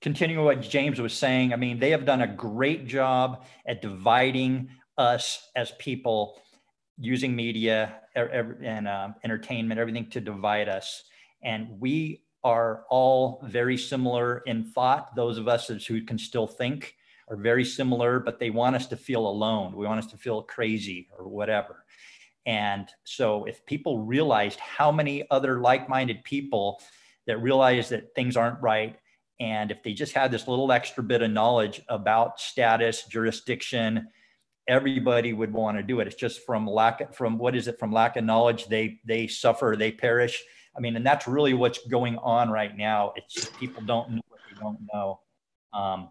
continuing 0.00 0.44
what 0.44 0.60
James 0.60 1.00
was 1.00 1.14
saying, 1.14 1.52
I 1.52 1.56
mean, 1.56 1.78
they 1.78 1.90
have 1.90 2.04
done 2.04 2.20
a 2.20 2.26
great 2.26 2.86
job 2.86 3.44
at 3.66 3.80
dividing 3.80 4.68
us 4.98 5.48
as 5.56 5.72
people 5.78 6.42
using 6.98 7.34
media 7.34 8.00
and 8.14 8.86
uh, 8.86 9.08
entertainment, 9.24 9.80
everything 9.80 10.10
to 10.10 10.20
divide 10.20 10.68
us. 10.68 11.04
And 11.42 11.80
we 11.80 12.24
are 12.44 12.84
all 12.90 13.40
very 13.44 13.78
similar 13.78 14.38
in 14.46 14.64
thought. 14.64 15.14
Those 15.16 15.38
of 15.38 15.48
us 15.48 15.68
who 15.68 16.02
can 16.02 16.18
still 16.18 16.46
think 16.46 16.94
are 17.28 17.36
very 17.36 17.64
similar, 17.64 18.20
but 18.20 18.38
they 18.38 18.50
want 18.50 18.76
us 18.76 18.86
to 18.88 18.96
feel 18.96 19.26
alone. 19.26 19.74
We 19.74 19.86
want 19.86 20.04
us 20.04 20.10
to 20.10 20.18
feel 20.18 20.42
crazy 20.42 21.08
or 21.16 21.28
whatever. 21.28 21.81
And 22.46 22.88
so, 23.04 23.44
if 23.44 23.64
people 23.66 24.00
realized 24.00 24.58
how 24.58 24.90
many 24.90 25.24
other 25.30 25.60
like 25.60 25.88
minded 25.88 26.24
people 26.24 26.80
that 27.26 27.40
realize 27.40 27.90
that 27.90 28.14
things 28.14 28.36
aren't 28.36 28.60
right, 28.60 28.96
and 29.38 29.70
if 29.70 29.82
they 29.82 29.92
just 29.92 30.12
had 30.12 30.30
this 30.30 30.48
little 30.48 30.70
extra 30.72 31.02
bit 31.02 31.22
of 31.22 31.30
knowledge 31.30 31.82
about 31.88 32.40
status, 32.40 33.04
jurisdiction, 33.06 34.08
everybody 34.68 35.32
would 35.32 35.52
want 35.52 35.76
to 35.76 35.82
do 35.82 36.00
it. 36.00 36.06
It's 36.06 36.16
just 36.16 36.44
from 36.46 36.66
lack 36.66 37.00
of, 37.00 37.14
from 37.14 37.38
what 37.38 37.56
is 37.56 37.68
it 37.68 37.78
from 37.78 37.92
lack 37.92 38.16
of 38.16 38.24
knowledge 38.24 38.66
they 38.66 39.00
they 39.04 39.26
suffer, 39.26 39.74
they 39.78 39.92
perish. 39.92 40.42
I 40.76 40.80
mean, 40.80 40.96
and 40.96 41.04
that's 41.04 41.28
really 41.28 41.54
what's 41.54 41.86
going 41.86 42.18
on 42.18 42.50
right 42.50 42.76
now. 42.76 43.12
It's 43.16 43.34
just 43.34 43.56
people 43.58 43.82
don't 43.82 44.10
know 44.12 44.22
what 44.28 44.40
they 44.48 44.60
don't 44.60 44.78
know. 44.92 45.20
Um, 45.72 46.08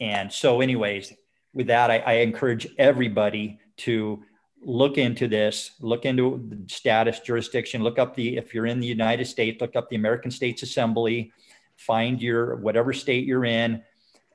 and 0.00 0.32
so, 0.32 0.60
anyways, 0.60 1.12
with 1.52 1.68
that, 1.68 1.90
I, 1.90 1.98
I 1.98 2.12
encourage 2.14 2.66
everybody 2.78 3.60
to 3.78 4.22
look 4.66 4.98
into 4.98 5.28
this, 5.28 5.72
look 5.80 6.04
into 6.04 6.42
the 6.48 6.72
status, 6.72 7.20
jurisdiction, 7.20 7.82
look 7.82 7.98
up 7.98 8.14
the, 8.14 8.36
if 8.36 8.54
you're 8.54 8.66
in 8.66 8.80
the 8.80 8.86
United 8.86 9.26
States, 9.26 9.60
look 9.60 9.76
up 9.76 9.88
the 9.88 9.96
American 9.96 10.30
States 10.30 10.62
Assembly, 10.62 11.32
find 11.76 12.20
your, 12.20 12.56
whatever 12.56 12.92
state 12.92 13.26
you're 13.26 13.44
in, 13.44 13.82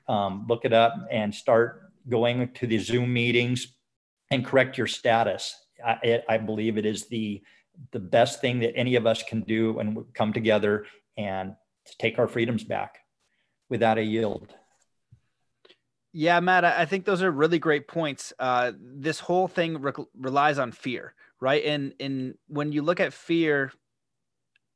um, 0.07 0.45
look 0.47 0.65
it 0.65 0.73
up 0.73 0.93
and 1.11 1.34
start 1.34 1.91
going 2.07 2.49
to 2.53 2.68
the 2.68 2.77
Zoom 2.77 3.14
meetings 3.14 3.68
and 4.31 4.45
correct 4.45 4.77
your 4.77 4.88
status. 4.88 5.56
I, 5.85 6.22
I 6.27 6.38
believe 6.38 6.77
it 6.77 6.85
is 6.85 7.07
the, 7.07 7.41
the 7.91 7.99
best 7.99 8.41
thing 8.41 8.60
that 8.60 8.76
any 8.76 8.95
of 8.95 9.06
us 9.06 9.23
can 9.23 9.41
do 9.41 9.80
and 9.80 10.06
come 10.14 10.34
together 10.34 10.85
and 11.18 11.56
take 11.97 12.19
our 12.19 12.27
freedoms 12.27 12.64
back. 12.64 12.99
without 13.69 13.97
a 13.97 14.03
yield. 14.03 14.53
Yeah, 16.11 16.40
Matt, 16.40 16.65
I 16.65 16.86
think 16.86 17.06
those 17.06 17.22
are 17.22 17.30
really 17.31 17.60
great 17.60 17.88
points. 17.88 18.34
Uh, 18.40 18.72
this 18.80 19.19
whole 19.19 19.48
thing 19.48 19.80
re- 19.80 19.94
relies 20.18 20.57
on 20.57 20.72
fear, 20.72 21.14
right? 21.40 21.64
And 21.64 21.94
and 21.99 22.36
when 22.48 22.72
you 22.72 22.81
look 22.81 22.99
at 22.99 23.14
fear 23.14 23.72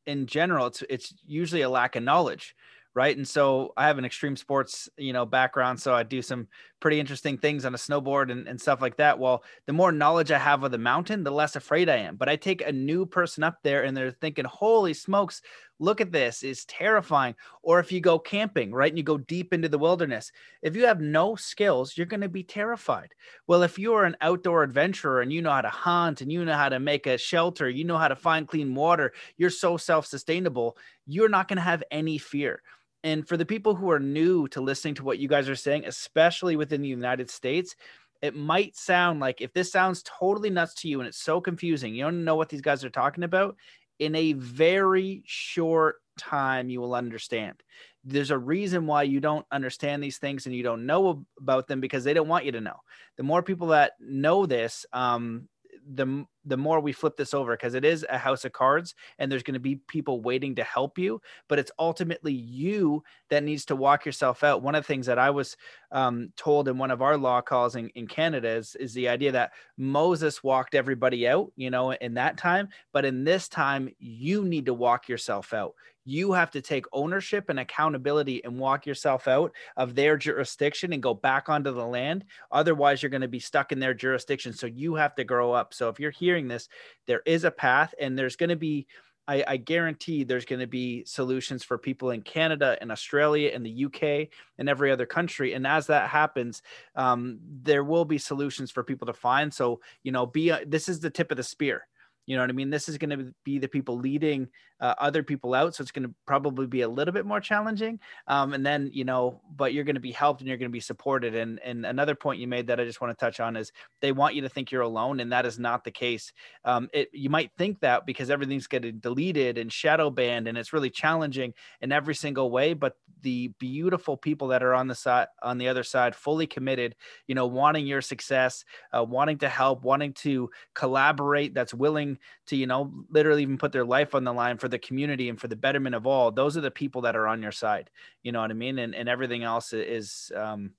in 0.06 0.26
general, 0.28 0.68
it's 0.68 0.84
it's 0.90 1.14
usually 1.26 1.62
a 1.62 1.70
lack 1.70 1.96
of 1.96 2.04
knowledge, 2.04 2.56
right? 2.94 3.16
And 3.16 3.28
so 3.28 3.72
I 3.78 3.88
have 3.88 3.98
an 3.98 4.06
extreme 4.06 4.36
sports, 4.36 4.90
you 4.98 5.14
know, 5.14 5.26
background, 5.26 5.80
so 5.82 5.94
I 5.94 6.04
do 6.04 6.22
some 6.22 6.48
pretty 6.82 7.00
interesting 7.00 7.38
things 7.38 7.64
on 7.66 7.74
a 7.74 7.78
snowboard 7.78 8.30
and, 8.32 8.48
and 8.48 8.60
stuff 8.60 8.82
like 8.82 8.98
that. 8.98 9.18
Well, 9.18 9.44
the 9.66 9.74
more 9.74 9.92
knowledge 9.94 10.32
I 10.32 10.40
have 10.40 10.64
of 10.64 10.72
the 10.72 10.78
mountain, 10.78 11.24
the 11.24 11.32
less 11.32 11.56
afraid 11.56 11.88
I 11.90 11.98
am. 11.98 12.18
But 12.18 12.28
I 12.28 12.36
take 12.36 12.62
a 12.62 12.72
new 12.72 13.06
person 13.06 13.44
up 13.44 13.60
there 13.64 13.84
and 13.84 13.96
they're 13.96 14.12
thinking, 14.12 14.46
"Holy 14.46 14.94
smokes, 14.94 15.42
look 15.84 16.02
at 16.02 16.12
this! 16.12 16.44
It's 16.44 16.66
terrifying." 16.66 17.36
Or 17.62 17.80
if 17.80 17.92
you 17.92 18.00
go 18.02 18.18
camping, 18.18 18.72
right, 18.72 18.92
and 18.92 18.98
you 18.98 19.04
go 19.04 19.18
deep 19.18 19.54
into 19.54 19.70
the 19.70 19.78
wilderness, 19.78 20.32
if 20.62 20.76
you 20.76 20.86
have 20.86 21.02
no 21.02 21.36
skills, 21.36 21.98
you're 21.98 22.06
going 22.06 22.22
to 22.22 22.30
be 22.30 22.44
terrified. 22.44 23.14
Well, 23.48 23.64
if 23.64 23.78
you're 23.78 24.06
an 24.06 24.18
outdoor 24.22 24.64
adventurer 24.64 25.22
and 25.22 25.32
you 25.32 25.42
know 25.42 25.52
how 25.52 25.62
to 25.62 25.70
hunt 25.70 26.22
and 26.22 26.32
you 26.32 26.44
know 26.46 26.54
how 26.54 26.70
to 26.70 26.80
make 26.80 27.08
a 27.08 27.18
shelter, 27.18 27.70
you 27.70 27.84
know 27.84 27.98
how 27.98 28.08
to 28.08 28.16
find 28.16 28.48
clean 28.48 28.74
water, 28.76 29.14
you're 29.38 29.50
so 29.50 29.78
self-sustainable, 29.78 30.78
you're 31.06 31.30
not 31.30 31.48
going 31.48 31.58
to 31.58 31.64
have 31.64 31.84
any 31.92 32.18
fear. 32.18 32.62
And 33.04 33.28
for 33.28 33.36
the 33.36 33.46
people 33.46 33.76
who 33.76 33.92
are 33.92 34.00
new 34.00 34.48
to 34.50 34.62
listening 34.62 34.96
to 34.96 35.04
what 35.04 35.20
you 35.20 35.28
guys 35.28 35.50
are 35.50 35.56
saying, 35.56 35.86
especially 35.86 36.56
within 36.56 36.82
the 36.82 36.88
United 36.88 37.30
States, 37.30 37.76
it 38.22 38.34
might 38.34 38.78
sound 38.78 39.20
like 39.20 39.42
if 39.42 39.52
this 39.52 39.70
sounds 39.70 40.02
totally 40.04 40.50
nuts 40.50 40.74
to 40.76 40.88
you 40.88 41.02
and 41.02 41.08
it's 41.10 41.22
so 41.22 41.42
confusing, 41.42 41.94
you 41.94 42.06
don't 42.06 42.24
know 42.24 42.38
what 42.38 42.48
these 42.48 42.62
guys 42.62 42.86
are 42.86 42.90
talking 42.90 43.26
about, 43.26 43.58
in 44.00 44.16
a 44.16 44.34
very 44.34 45.24
short 45.26 45.98
time, 46.18 46.70
you 46.70 46.82
will 46.82 46.96
understand. 46.96 47.62
There's 48.04 48.32
a 48.32 48.38
reason 48.38 48.86
why 48.86 49.04
you 49.04 49.20
don't 49.20 49.46
understand 49.52 50.04
these 50.04 50.18
things 50.18 50.46
and 50.46 50.56
you 50.56 50.64
don't 50.64 50.86
know 50.86 51.26
about 51.40 51.68
them 51.68 51.80
because 51.80 52.04
they 52.04 52.14
don't 52.14 52.28
want 52.28 52.46
you 52.46 52.52
to 52.52 52.62
know. 52.62 52.78
The 53.18 53.24
more 53.24 53.42
people 53.42 53.68
that 53.68 53.94
know 54.00 54.46
this, 54.46 54.86
um, 54.92 55.48
the 55.94 56.26
the 56.46 56.58
more 56.58 56.80
we 56.80 56.92
flip 56.92 57.18
this 57.18 57.34
over 57.34 57.54
because 57.56 57.74
it 57.74 57.86
is 57.86 58.06
a 58.10 58.18
house 58.18 58.46
of 58.46 58.52
cards 58.52 58.96
and 59.20 59.32
there's 59.32 59.44
going 59.44 59.54
to 59.54 59.60
be 59.60 59.76
people 59.88 60.22
waiting 60.22 60.56
to 60.56 60.64
help 60.64 60.98
you 60.98 61.22
but 61.48 61.60
it's 61.60 61.72
ultimately 61.80 62.34
you 62.34 63.04
that 63.30 63.44
needs 63.44 63.66
to 63.66 63.76
walk 63.76 64.06
yourself 64.06 64.44
out. 64.44 64.62
One 64.62 64.76
of 64.76 64.84
the 64.84 64.88
things 64.88 65.06
that 65.06 65.20
i 65.20 65.30
was 65.30 65.56
um, 65.92 66.32
told 66.36 66.68
in 66.68 66.78
one 66.78 66.92
of 66.92 67.02
our 67.02 67.18
law 67.18 67.42
calls 67.42 67.76
in, 67.76 67.90
in 67.90 68.08
canada 68.08 68.50
is, 68.50 68.76
is 68.76 68.94
the 68.94 69.08
idea 69.08 69.32
that 69.32 69.52
moses 69.78 70.44
walked 70.44 70.76
everybody 70.76 71.28
out 71.28 71.52
you 71.56 71.70
know 71.70 71.92
in 71.92 72.16
that 72.16 72.38
time 72.38 72.70
but 72.92 73.06
in 73.06 73.24
this 73.24 73.48
time 73.48 73.90
you 74.00 74.44
need 74.44 74.66
to 74.66 74.74
walk 74.74 75.08
yourself 75.08 75.54
out. 75.54 75.74
You 76.06 76.34
have 76.34 76.52
to 76.52 76.62
take 76.62 76.86
ownership 76.92 77.50
and 77.50 77.60
accountability 77.60 78.44
and 78.44 78.60
walk 78.60 78.86
yourself 78.86 79.28
out 79.28 79.54
of 79.78 79.96
their 79.96 80.18
jurisdiction 80.18 80.92
and 80.92 81.02
go 81.02 81.14
back 81.14 81.48
onto 81.48 81.74
the 81.74 81.86
land. 81.86 82.26
Otherwise 82.52 83.02
you're 83.02 83.10
going 83.10 83.22
to 83.22 83.30
be 83.30 83.40
stuck 83.40 83.72
in 83.72 83.80
their 83.80 83.94
jurisdiction 83.94 84.52
so 84.52 84.68
you 84.68 84.96
have 84.96 85.16
to 85.16 85.24
grow 85.24 85.54
up. 85.54 85.74
So 85.74 85.88
if 85.88 86.02
you're 86.02 86.12
here 86.12 86.33
hearing 86.34 86.48
this, 86.48 86.68
there 87.06 87.22
is 87.26 87.44
a 87.44 87.52
path, 87.52 87.94
and 88.00 88.18
there's 88.18 88.36
going 88.36 88.50
to 88.50 88.56
be 88.56 88.88
I, 89.26 89.44
I, 89.48 89.56
guarantee 89.58 90.26
there's 90.26 90.44
going 90.44 90.60
to 90.60 90.68
be 90.68 91.06
solutions 91.06 91.64
for 91.64 91.78
people 91.78 92.10
in 92.10 92.24
Canada 92.24 92.78
and 92.82 92.92
Australia 92.92 93.52
and 93.54 93.66
the 93.66 93.86
UK 93.86 94.28
and 94.58 94.68
every 94.68 94.92
other 94.92 95.06
country. 95.06 95.54
And 95.54 95.66
as 95.66 95.88
that 95.88 96.10
happens, 96.10 96.62
um, 96.96 97.40
there 97.62 97.86
will 97.86 98.04
be 98.04 98.18
solutions 98.18 98.70
for 98.70 98.84
people 98.84 99.08
to 99.08 99.14
find. 99.14 99.54
So, 99.54 99.80
you 100.04 100.12
know, 100.12 100.26
be 100.26 100.52
this 100.68 100.90
is 100.90 101.00
the 101.00 101.10
tip 101.10 101.32
of 101.32 101.38
the 101.38 101.44
spear. 101.44 101.88
You 102.26 102.36
know 102.36 102.44
what 102.44 102.50
I 102.50 102.54
mean? 102.54 102.70
This 102.70 102.88
is 102.88 102.98
going 102.98 103.10
to 103.10 103.34
be 103.44 103.60
the 103.60 103.68
people 103.68 103.98
leading 103.98 104.48
uh, 104.80 104.96
other 104.98 105.24
people 105.24 105.54
out. 105.54 105.76
So 105.76 105.82
it's 105.82 105.92
going 105.92 106.08
to 106.08 106.14
probably 106.26 106.68
be 106.68 106.82
a 106.82 106.88
little 106.88 107.14
bit 107.14 107.26
more 107.26 107.40
challenging. 107.40 108.00
Um, 108.28 108.54
and 108.54 108.66
then, 108.66 108.90
you 108.94 109.06
know, 109.06 109.42
but 109.56 109.74
you're 109.74 109.84
going 109.84 109.96
to 109.96 110.02
be 110.02 110.12
helped 110.12 110.42
and 110.42 110.48
you're 110.48 110.58
going 110.58 110.70
to 110.70 110.74
be 110.74 110.80
supported. 110.80 111.36
And, 111.36 111.60
and 111.60 111.86
another 111.86 112.16
point 112.16 112.40
you 112.40 112.48
made 112.48 112.68
that 112.68 112.80
I 112.80 112.86
just 112.86 113.02
want 113.02 113.18
to 113.18 113.26
touch 113.26 113.40
on 113.40 113.56
is 113.56 113.72
they 114.02 114.12
want 114.12 114.36
you 114.36 114.42
to 114.42 114.50
think 114.50 114.72
you're 114.72 114.82
alone. 114.82 115.20
And 115.20 115.32
that 115.32 115.46
is 115.46 115.60
not 115.60 115.84
the 115.84 115.92
case. 115.92 116.32
Um, 116.66 116.90
it, 116.94 117.10
you 117.14 117.30
might 117.30 117.52
think 117.58 117.80
that 117.82 118.06
because 118.06 118.30
everything's 118.30 118.68
getting 118.68 119.00
deleted 119.00 119.58
and 119.58 119.72
shadow 119.72 120.10
banned 120.10 120.48
and 120.48 120.58
it's 120.58 120.74
really 120.74 120.90
challenging 120.90 121.54
in 121.82 121.92
every 121.92 122.16
single 122.16 122.52
way. 122.52 122.74
But 122.74 122.98
the 123.22 123.50
beautiful 123.60 124.18
people 124.18 124.50
that 124.50 124.64
are 124.64 124.74
on 124.74 124.88
the 124.88 124.96
side, 124.96 125.28
on 125.42 125.58
the 125.58 125.68
other 125.70 125.84
side, 125.84 126.16
fully 126.16 126.48
committed, 126.48 126.96
you 127.28 127.36
know, 127.36 127.48
wanting 127.48 127.86
your 127.88 128.02
success, 128.02 128.66
uh, 128.92 129.04
wanting 129.04 129.38
to 129.40 129.50
help, 129.50 129.84
wanting 129.84 130.14
to 130.14 130.50
collaborate, 130.74 131.54
that's 131.54 131.74
willing 131.74 132.13
to 132.48 132.56
you 132.56 132.68
know 132.68 132.92
literally 133.10 133.42
even 133.42 133.58
put 133.58 133.72
their 133.72 133.86
life 133.86 134.16
on 134.16 134.24
the 134.24 134.34
line 134.34 134.58
for 134.58 134.68
the 134.68 134.80
community 134.80 135.30
and 135.30 135.40
for 135.40 135.48
the 135.48 135.56
betterment 135.56 135.96
of 135.96 136.08
all 136.08 136.32
those 136.32 136.58
are 136.58 136.62
the 136.62 136.72
people 136.72 137.02
that 137.02 137.16
are 137.16 137.28
on 137.28 137.42
your 137.42 137.52
side 137.52 137.90
you 138.24 138.32
know 138.32 138.42
what 138.42 138.52
i 138.52 138.54
mean? 138.54 138.80
And, 138.80 138.96
and 138.96 139.10
everything 139.10 139.44
else 139.44 139.74
is 139.74 140.32
um 140.36 140.72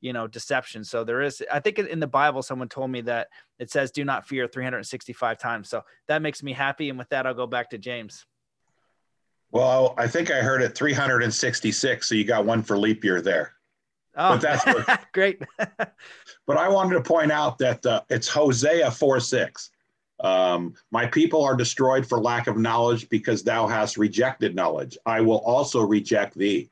you 0.00 0.12
know 0.12 0.26
deception. 0.26 0.84
So 0.84 1.04
there 1.04 1.22
is 1.22 1.42
i 1.50 1.60
think 1.60 1.78
in 1.78 2.00
the 2.00 2.06
bible 2.06 2.42
someone 2.42 2.68
told 2.68 2.90
me 2.90 3.00
that 3.02 3.28
it 3.58 3.70
says 3.70 3.90
do 3.90 4.04
not 4.04 4.26
fear 4.26 4.46
365 4.46 5.38
times. 5.38 5.70
So 5.70 5.82
that 6.08 6.22
makes 6.22 6.42
me 6.42 6.52
happy. 6.52 6.90
And 6.90 6.98
with 6.98 7.08
that 7.10 7.26
i'll 7.26 7.34
go 7.34 7.46
back 7.46 7.70
to 7.70 7.78
james. 7.78 8.26
Well 9.50 9.94
i 9.96 10.06
think 10.06 10.30
i 10.30 10.40
heard 10.42 10.62
it 10.62 10.76
366 10.76 12.08
so 12.08 12.14
you 12.14 12.24
got 12.24 12.44
one 12.44 12.62
for 12.62 12.76
leap 12.76 13.04
year 13.04 13.22
there. 13.22 13.54
Oh, 14.14 14.36
but 14.36 14.40
that's 14.42 14.66
what, 14.66 15.06
great. 15.12 15.42
but 15.58 16.56
I 16.58 16.68
wanted 16.68 16.96
to 16.96 17.02
point 17.02 17.32
out 17.32 17.56
that 17.58 17.84
uh, 17.86 18.02
it's 18.10 18.28
Hosea 18.28 18.90
4 18.90 19.20
6. 19.20 19.70
Um, 20.22 20.74
my 20.92 21.06
people 21.06 21.42
are 21.42 21.56
destroyed 21.56 22.06
for 22.06 22.20
lack 22.20 22.46
of 22.46 22.56
knowledge 22.56 23.08
because 23.08 23.42
thou 23.42 23.66
hast 23.66 23.96
rejected 23.98 24.54
knowledge. 24.54 24.96
I 25.04 25.20
will 25.20 25.38
also 25.38 25.82
reject 25.82 26.38
thee. 26.38 26.70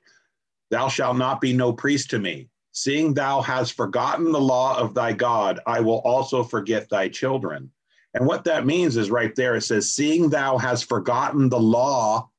Thou 0.70 0.88
shalt 0.88 1.16
not 1.16 1.40
be 1.40 1.52
no 1.52 1.72
priest 1.72 2.10
to 2.10 2.20
me. 2.20 2.48
Seeing 2.72 3.12
thou 3.12 3.40
hast 3.40 3.76
forgotten 3.76 4.30
the 4.30 4.40
law 4.40 4.78
of 4.78 4.94
thy 4.94 5.12
God, 5.12 5.58
I 5.66 5.80
will 5.80 5.98
also 5.98 6.44
forget 6.44 6.88
thy 6.88 7.08
children. 7.08 7.70
And 8.14 8.26
what 8.26 8.44
that 8.44 8.66
means 8.66 8.96
is 8.96 9.10
right 9.10 9.34
there 9.34 9.56
it 9.56 9.62
says, 9.62 9.90
Seeing 9.90 10.30
thou 10.30 10.56
hast 10.56 10.88
forgotten 10.88 11.48
the 11.48 11.60
law 11.60 12.30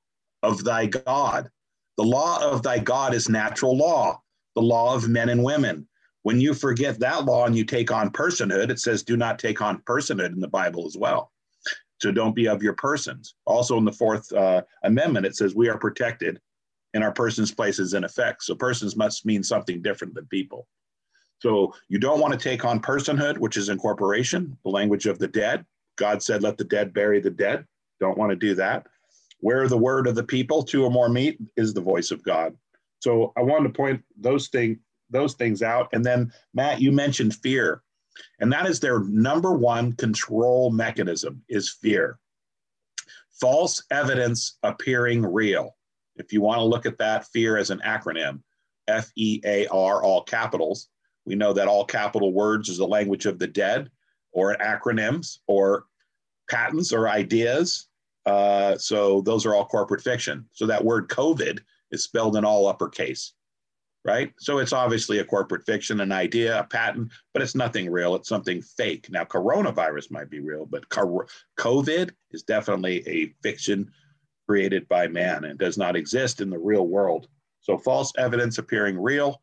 of 0.44 0.64
thy 0.64 0.86
God. 0.86 1.50
The 1.98 2.04
law 2.04 2.42
of 2.42 2.64
thy 2.64 2.80
God 2.80 3.14
is 3.14 3.28
natural 3.28 3.78
law, 3.78 4.22
the 4.56 4.62
law 4.62 4.96
of 4.96 5.10
men 5.10 5.30
and 5.30 5.44
women. 5.44 5.88
When 6.24 6.40
you 6.40 6.54
forget 6.54 7.00
that 7.00 7.26
law 7.26 7.46
and 7.46 7.56
you 7.56 7.66
take 7.66 7.92
on 7.92 8.12
personhood, 8.12 8.70
it 8.70 8.80
says 8.80 9.04
do 9.04 9.18
not 9.18 9.40
take 9.40 9.62
on 9.62 9.82
personhood 9.82 10.34
in 10.34 10.40
the 10.40 10.48
Bible 10.48 10.86
as 10.86 10.96
well. 10.98 11.32
So 12.00 12.12
don't 12.12 12.36
be 12.36 12.48
of 12.48 12.64
your 12.64 12.74
persons. 12.74 13.36
Also 13.46 13.78
in 13.78 13.86
the 13.86 13.92
Fourth 13.92 14.32
uh, 14.34 14.62
Amendment, 14.84 15.26
it 15.26 15.36
says 15.36 15.56
we 15.56 15.70
are 15.70 15.78
protected 15.78 16.40
in 16.94 17.04
our 17.04 17.12
persons, 17.12 17.52
places, 17.52 17.94
and 17.94 18.04
effects. 18.04 18.48
So 18.48 18.56
persons 18.56 18.96
must 18.96 19.26
mean 19.26 19.44
something 19.44 19.82
different 19.82 20.14
than 20.14 20.26
people. 20.26 20.68
So 21.40 21.74
you 21.90 21.98
don't 22.00 22.20
want 22.20 22.34
to 22.34 22.40
take 22.40 22.66
on 22.66 22.82
personhood, 22.82 23.38
which 23.38 23.58
is 23.58 23.70
incorporation, 23.70 24.58
the 24.64 24.70
language 24.70 25.06
of 25.08 25.18
the 25.18 25.28
dead. 25.28 25.66
God 25.96 26.22
said, 26.22 26.44
let 26.44 26.58
the 26.58 26.64
dead 26.64 26.94
bury 26.94 27.20
the 27.20 27.32
dead. 27.32 27.66
Don't 28.00 28.18
want 28.18 28.32
to 28.32 28.36
do 28.36 28.56
that. 28.56 28.86
Where 29.40 29.68
the 29.68 29.78
word 29.78 30.08
of 30.08 30.16
the 30.16 30.24
people, 30.24 30.62
two 30.62 30.84
or 30.84 30.92
more 30.92 31.10
meet, 31.10 31.40
is 31.58 31.74
the 31.74 31.82
voice 31.82 32.12
of 32.12 32.24
God. 32.24 32.56
So 33.00 33.34
I 33.36 33.42
wanted 33.42 33.70
to 33.70 33.74
point 33.74 34.04
those 34.20 34.50
things 34.50 34.78
those 35.12 35.34
things 35.36 35.62
out. 35.62 35.90
And 35.94 36.04
then 36.04 36.32
Matt, 36.54 36.82
you 36.82 36.92
mentioned 36.92 37.36
fear, 37.36 37.84
and 38.40 38.52
that 38.52 38.66
is 38.66 38.80
their 38.80 39.00
number 39.00 39.54
one 39.54 39.94
control 39.94 40.72
mechanism 40.72 41.42
is 41.50 41.70
fear. 41.70 42.20
False 43.40 43.84
evidence 43.92 44.58
appearing 44.64 45.24
real. 45.24 45.76
If 46.16 46.32
you 46.34 46.42
want 46.42 46.60
to 46.60 46.66
look 46.66 46.86
at 46.86 46.98
that 47.00 47.26
fear 47.28 47.58
as 47.58 47.70
an 47.70 47.82
acronym, 47.86 48.42
F 48.88 49.12
E 49.16 49.42
A 49.46 49.68
R, 49.68 50.04
all 50.04 50.24
capitals. 50.24 50.90
We 51.26 51.36
know 51.36 51.54
that 51.54 51.68
all 51.68 51.86
capital 51.86 52.34
words 52.34 52.68
is 52.70 52.78
the 52.78 52.88
language 52.88 53.26
of 53.26 53.40
the 53.40 53.48
dead, 53.48 53.90
or 54.32 54.56
acronyms, 54.56 55.38
or 55.48 55.86
patents, 56.50 56.92
or 56.92 57.08
ideas. 57.08 57.88
Uh, 58.26 58.78
so 58.78 59.22
those 59.22 59.46
are 59.46 59.56
all 59.56 59.66
corporate 59.66 60.04
fiction. 60.04 60.46
So 60.52 60.68
that 60.68 60.84
word 60.84 61.10
COVID 61.10 61.60
is 61.92 62.04
spelled 62.04 62.36
in 62.36 62.46
all 62.46 62.68
uppercase 62.68 63.34
right? 64.04 64.34
So 64.40 64.58
it's 64.58 64.74
obviously 64.74 65.20
a 65.20 65.26
corporate 65.26 65.66
fiction, 65.66 66.02
an 66.02 66.12
idea, 66.12 66.60
a 66.60 66.64
patent, 66.64 67.12
but 67.34 67.42
it's 67.42 67.56
nothing 67.56 67.92
real. 67.92 68.16
It's 68.16 68.30
something 68.30 68.62
fake. 68.62 69.08
Now, 69.10 69.24
coronavirus 69.24 70.12
might 70.12 70.30
be 70.30 70.40
real, 70.40 70.66
but 70.66 70.90
COVID 70.90 72.12
is 72.32 72.44
definitely 72.44 73.08
a 73.08 73.34
fiction 73.44 73.92
created 74.48 74.88
by 74.90 75.08
man 75.08 75.46
and 75.46 75.60
does 75.60 75.78
not 75.78 75.96
exist 75.96 76.42
in 76.42 76.50
the 76.50 76.60
real 76.60 76.88
world. 76.88 77.28
So 77.62 77.78
false 77.78 78.12
evidence 78.18 78.58
appearing 78.58 79.00
real 79.00 79.42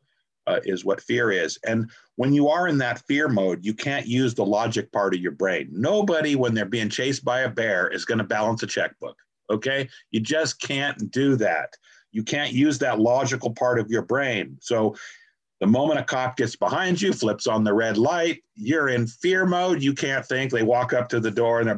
uh, 0.48 0.60
is 0.64 0.84
what 0.84 1.00
fear 1.02 1.30
is. 1.30 1.58
And 1.64 1.90
when 2.16 2.32
you 2.32 2.48
are 2.48 2.66
in 2.66 2.78
that 2.78 3.02
fear 3.06 3.28
mode, 3.28 3.64
you 3.64 3.74
can't 3.74 4.06
use 4.06 4.34
the 4.34 4.44
logic 4.44 4.90
part 4.90 5.14
of 5.14 5.20
your 5.20 5.32
brain. 5.32 5.68
Nobody, 5.70 6.34
when 6.34 6.54
they're 6.54 6.64
being 6.64 6.88
chased 6.88 7.24
by 7.24 7.40
a 7.40 7.48
bear, 7.48 7.88
is 7.88 8.04
going 8.04 8.18
to 8.18 8.24
balance 8.24 8.62
a 8.62 8.66
checkbook. 8.66 9.16
Okay. 9.50 9.88
You 10.10 10.20
just 10.20 10.60
can't 10.60 11.10
do 11.10 11.36
that 11.36 11.70
you 12.18 12.24
can't 12.24 12.52
use 12.52 12.80
that 12.80 12.98
logical 12.98 13.52
part 13.52 13.78
of 13.78 13.92
your 13.92 14.02
brain. 14.02 14.58
So 14.60 14.96
the 15.60 15.68
moment 15.68 16.00
a 16.00 16.02
cop 16.02 16.36
gets 16.36 16.56
behind 16.56 17.00
you, 17.00 17.12
flips 17.12 17.46
on 17.46 17.62
the 17.62 17.72
red 17.72 17.96
light, 17.96 18.42
you're 18.56 18.88
in 18.88 19.06
fear 19.06 19.46
mode. 19.46 19.80
You 19.80 19.94
can't 19.94 20.26
think. 20.26 20.50
They 20.50 20.64
walk 20.64 20.92
up 20.92 21.08
to 21.10 21.20
the 21.20 21.30
door 21.30 21.60
and 21.60 21.68
they're 21.68 21.76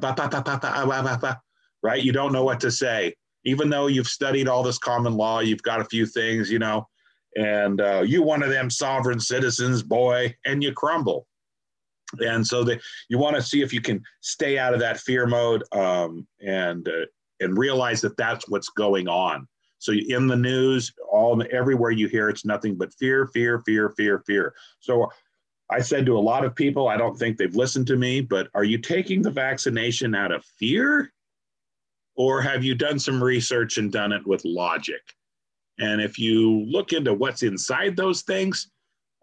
right? 1.82 2.02
You 2.02 2.12
don't 2.12 2.32
know 2.32 2.42
what 2.42 2.58
to 2.60 2.70
say. 2.70 3.14
Even 3.44 3.68
though 3.68 3.86
you've 3.86 4.06
studied 4.06 4.48
all 4.48 4.62
this 4.62 4.78
common 4.78 5.12
law, 5.12 5.40
you've 5.40 5.62
got 5.62 5.82
a 5.82 5.84
few 5.84 6.06
things, 6.06 6.50
you 6.50 6.58
know, 6.58 6.88
and 7.36 7.82
uh, 7.82 8.02
you 8.02 8.22
one 8.22 8.42
of 8.42 8.48
them 8.48 8.70
sovereign 8.70 9.20
citizens, 9.20 9.82
boy, 9.82 10.34
and 10.46 10.62
you 10.62 10.72
crumble. 10.72 11.26
And 12.24 12.46
so 12.46 12.64
that 12.64 12.80
you 13.10 13.18
want 13.18 13.36
to 13.36 13.42
see 13.42 13.60
if 13.60 13.74
you 13.74 13.82
can 13.82 14.02
stay 14.22 14.56
out 14.56 14.72
of 14.72 14.80
that 14.80 15.00
fear 15.00 15.26
mode 15.26 15.64
um, 15.72 16.26
and 16.40 16.88
uh, 16.88 17.04
and 17.40 17.56
realize 17.58 18.00
that 18.02 18.16
that's 18.16 18.48
what's 18.48 18.68
going 18.70 19.06
on. 19.06 19.46
So 19.80 19.92
in 19.92 20.26
the 20.26 20.36
news, 20.36 20.92
all 21.10 21.42
everywhere 21.50 21.90
you 21.90 22.06
hear, 22.06 22.28
it's 22.28 22.44
nothing 22.44 22.76
but 22.76 22.92
fear, 22.94 23.26
fear, 23.26 23.62
fear, 23.64 23.90
fear, 23.96 24.22
fear. 24.26 24.54
So 24.78 25.10
I 25.70 25.80
said 25.80 26.04
to 26.06 26.18
a 26.18 26.20
lot 26.20 26.44
of 26.44 26.54
people, 26.54 26.86
I 26.86 26.98
don't 26.98 27.18
think 27.18 27.36
they've 27.36 27.56
listened 27.56 27.86
to 27.86 27.96
me, 27.96 28.20
but 28.20 28.48
are 28.54 28.64
you 28.64 28.76
taking 28.76 29.22
the 29.22 29.30
vaccination 29.30 30.14
out 30.14 30.32
of 30.32 30.44
fear? 30.58 31.12
Or 32.14 32.42
have 32.42 32.62
you 32.62 32.74
done 32.74 32.98
some 32.98 33.24
research 33.24 33.78
and 33.78 33.90
done 33.90 34.12
it 34.12 34.26
with 34.26 34.44
logic? 34.44 35.00
And 35.78 36.02
if 36.02 36.18
you 36.18 36.66
look 36.66 36.92
into 36.92 37.14
what's 37.14 37.42
inside 37.42 37.96
those 37.96 38.20
things, 38.20 38.70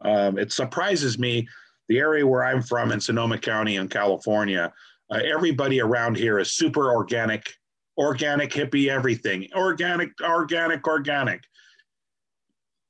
um, 0.01 0.39
it 0.39 0.51
surprises 0.51 1.19
me. 1.19 1.47
The 1.87 1.99
area 1.99 2.25
where 2.25 2.43
I'm 2.43 2.63
from 2.63 2.91
in 2.91 2.99
Sonoma 2.99 3.37
County 3.37 3.75
in 3.75 3.87
California, 3.89 4.73
uh, 5.11 5.19
everybody 5.23 5.81
around 5.81 6.17
here 6.17 6.39
is 6.39 6.51
super 6.51 6.91
organic, 6.91 7.53
organic 7.97 8.51
hippie, 8.51 8.89
everything 8.89 9.47
organic, 9.55 10.11
organic, 10.21 10.87
organic. 10.87 11.43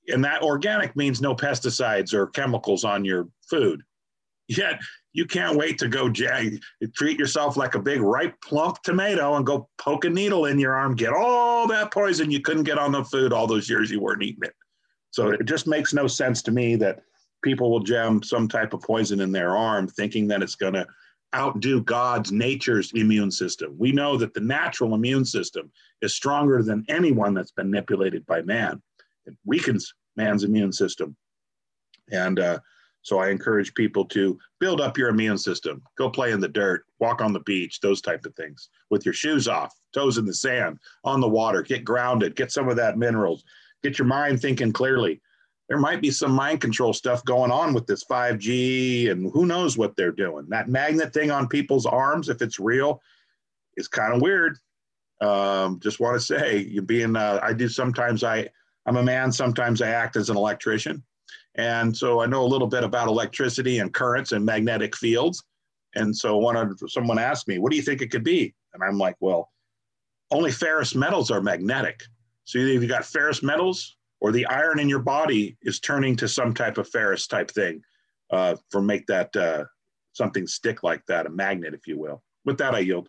And 0.09 0.23
that 0.23 0.41
organic 0.41 0.95
means 0.95 1.21
no 1.21 1.35
pesticides 1.35 2.13
or 2.13 2.27
chemicals 2.27 2.83
on 2.83 3.03
your 3.03 3.27
food. 3.49 3.83
Yet 4.47 4.79
you 5.11 5.25
can't 5.25 5.57
wait 5.57 5.77
to 5.79 5.89
go 5.89 6.09
jag, 6.09 6.61
treat 6.95 7.19
yourself 7.19 7.57
like 7.57 7.75
a 7.75 7.81
big 7.81 8.01
ripe 8.01 8.35
plump 8.41 8.81
tomato 8.83 9.35
and 9.35 9.45
go 9.45 9.67
poke 9.77 10.05
a 10.05 10.09
needle 10.09 10.45
in 10.45 10.59
your 10.59 10.75
arm, 10.75 10.95
get 10.95 11.11
all 11.11 11.67
that 11.67 11.91
poison 11.91 12.31
you 12.31 12.39
couldn't 12.39 12.63
get 12.63 12.77
on 12.77 12.91
the 12.91 13.03
food 13.03 13.33
all 13.33 13.47
those 13.47 13.69
years 13.69 13.91
you 13.91 13.99
weren't 13.99 14.23
eating 14.23 14.43
it. 14.43 14.53
So 15.11 15.29
it 15.29 15.45
just 15.45 15.67
makes 15.67 15.93
no 15.93 16.07
sense 16.07 16.41
to 16.43 16.51
me 16.51 16.75
that 16.77 16.99
people 17.43 17.71
will 17.71 17.79
jam 17.79 18.21
some 18.23 18.47
type 18.47 18.73
of 18.73 18.81
poison 18.81 19.19
in 19.19 19.31
their 19.31 19.57
arm 19.57 19.87
thinking 19.87 20.27
that 20.27 20.43
it's 20.43 20.55
going 20.55 20.73
to 20.73 20.85
outdo 21.35 21.81
God's 21.81 22.31
nature's 22.31 22.91
immune 22.93 23.31
system. 23.31 23.75
We 23.77 23.91
know 23.91 24.17
that 24.17 24.33
the 24.33 24.39
natural 24.39 24.95
immune 24.95 25.25
system 25.25 25.71
is 26.01 26.15
stronger 26.15 26.63
than 26.63 26.85
anyone 26.89 27.33
that's 27.33 27.51
been 27.51 27.69
manipulated 27.69 28.25
by 28.25 28.41
man. 28.41 28.81
It 29.25 29.35
weakens 29.45 29.93
man's 30.15 30.43
immune 30.43 30.71
system. 30.71 31.15
And 32.11 32.39
uh, 32.39 32.59
so 33.01 33.19
I 33.19 33.29
encourage 33.29 33.73
people 33.73 34.05
to 34.05 34.37
build 34.59 34.81
up 34.81 34.97
your 34.97 35.09
immune 35.09 35.37
system. 35.37 35.81
Go 35.97 36.09
play 36.09 36.31
in 36.31 36.39
the 36.39 36.47
dirt, 36.47 36.85
walk 36.99 37.21
on 37.21 37.33
the 37.33 37.39
beach, 37.41 37.79
those 37.79 38.01
type 38.01 38.25
of 38.25 38.35
things 38.35 38.69
with 38.89 39.05
your 39.05 39.13
shoes 39.13 39.47
off, 39.47 39.73
toes 39.93 40.17
in 40.17 40.25
the 40.25 40.33
sand, 40.33 40.79
on 41.03 41.21
the 41.21 41.27
water, 41.27 41.61
get 41.61 41.83
grounded, 41.83 42.35
get 42.35 42.51
some 42.51 42.69
of 42.69 42.75
that 42.77 42.97
minerals, 42.97 43.43
get 43.83 43.97
your 43.97 44.07
mind 44.07 44.41
thinking 44.41 44.73
clearly. 44.73 45.21
There 45.69 45.77
might 45.77 46.01
be 46.01 46.11
some 46.11 46.31
mind 46.31 46.61
control 46.61 46.93
stuff 46.93 47.25
going 47.25 47.51
on 47.51 47.73
with 47.73 47.87
this 47.87 48.03
5G 48.05 49.11
and 49.11 49.31
who 49.33 49.45
knows 49.45 49.77
what 49.77 49.95
they're 49.95 50.13
doing. 50.13 50.45
That 50.49 50.69
magnet 50.69 51.13
thing 51.13 51.29
on 51.29 51.47
people's 51.47 51.85
arms, 51.85 52.29
if 52.29 52.41
it's 52.41 52.59
real, 52.59 53.01
is 53.75 53.87
kind 53.87 54.13
of 54.13 54.21
weird. 54.21 54.57
Um, 55.19 55.79
just 55.81 55.99
want 55.99 56.15
to 56.15 56.25
say, 56.25 56.59
you 56.59 56.81
being, 56.81 57.15
uh, 57.15 57.39
I 57.43 57.51
do 57.51 57.67
sometimes 57.67 58.23
I, 58.23 58.47
I'm 58.85 58.97
a 58.97 59.03
man, 59.03 59.31
sometimes 59.31 59.81
I 59.81 59.89
act 59.89 60.15
as 60.15 60.29
an 60.29 60.37
electrician. 60.37 61.03
And 61.55 61.95
so 61.95 62.21
I 62.21 62.27
know 62.27 62.45
a 62.45 62.47
little 62.47 62.67
bit 62.67 62.83
about 62.83 63.07
electricity 63.09 63.79
and 63.79 63.93
currents 63.93 64.31
and 64.31 64.45
magnetic 64.45 64.95
fields. 64.95 65.43
And 65.95 66.15
so 66.15 66.37
one 66.37 66.77
someone 66.87 67.19
asked 67.19 67.47
me, 67.47 67.57
what 67.57 67.71
do 67.71 67.75
you 67.75 67.81
think 67.81 68.01
it 68.01 68.11
could 68.11 68.23
be? 68.23 68.53
And 68.73 68.83
I'm 68.83 68.97
like, 68.97 69.15
well, 69.19 69.51
only 70.31 70.51
ferrous 70.51 70.95
metals 70.95 71.31
are 71.31 71.41
magnetic. 71.41 72.03
So 72.45 72.59
you've 72.59 72.87
got 72.87 73.05
ferrous 73.05 73.43
metals 73.43 73.96
or 74.19 74.31
the 74.31 74.45
iron 74.47 74.79
in 74.79 74.89
your 74.89 74.99
body 74.99 75.57
is 75.61 75.79
turning 75.79 76.15
to 76.17 76.27
some 76.27 76.53
type 76.53 76.77
of 76.77 76.89
ferrous 76.89 77.27
type 77.27 77.51
thing 77.51 77.81
uh, 78.31 78.55
for 78.71 78.81
make 78.81 79.05
that 79.07 79.35
uh, 79.35 79.65
something 80.13 80.47
stick 80.47 80.83
like 80.83 81.05
that, 81.07 81.25
a 81.25 81.29
magnet, 81.29 81.73
if 81.73 81.87
you 81.87 81.97
will. 81.97 82.23
With 82.45 82.57
that, 82.57 82.73
I 82.73 82.79
yield. 82.79 83.07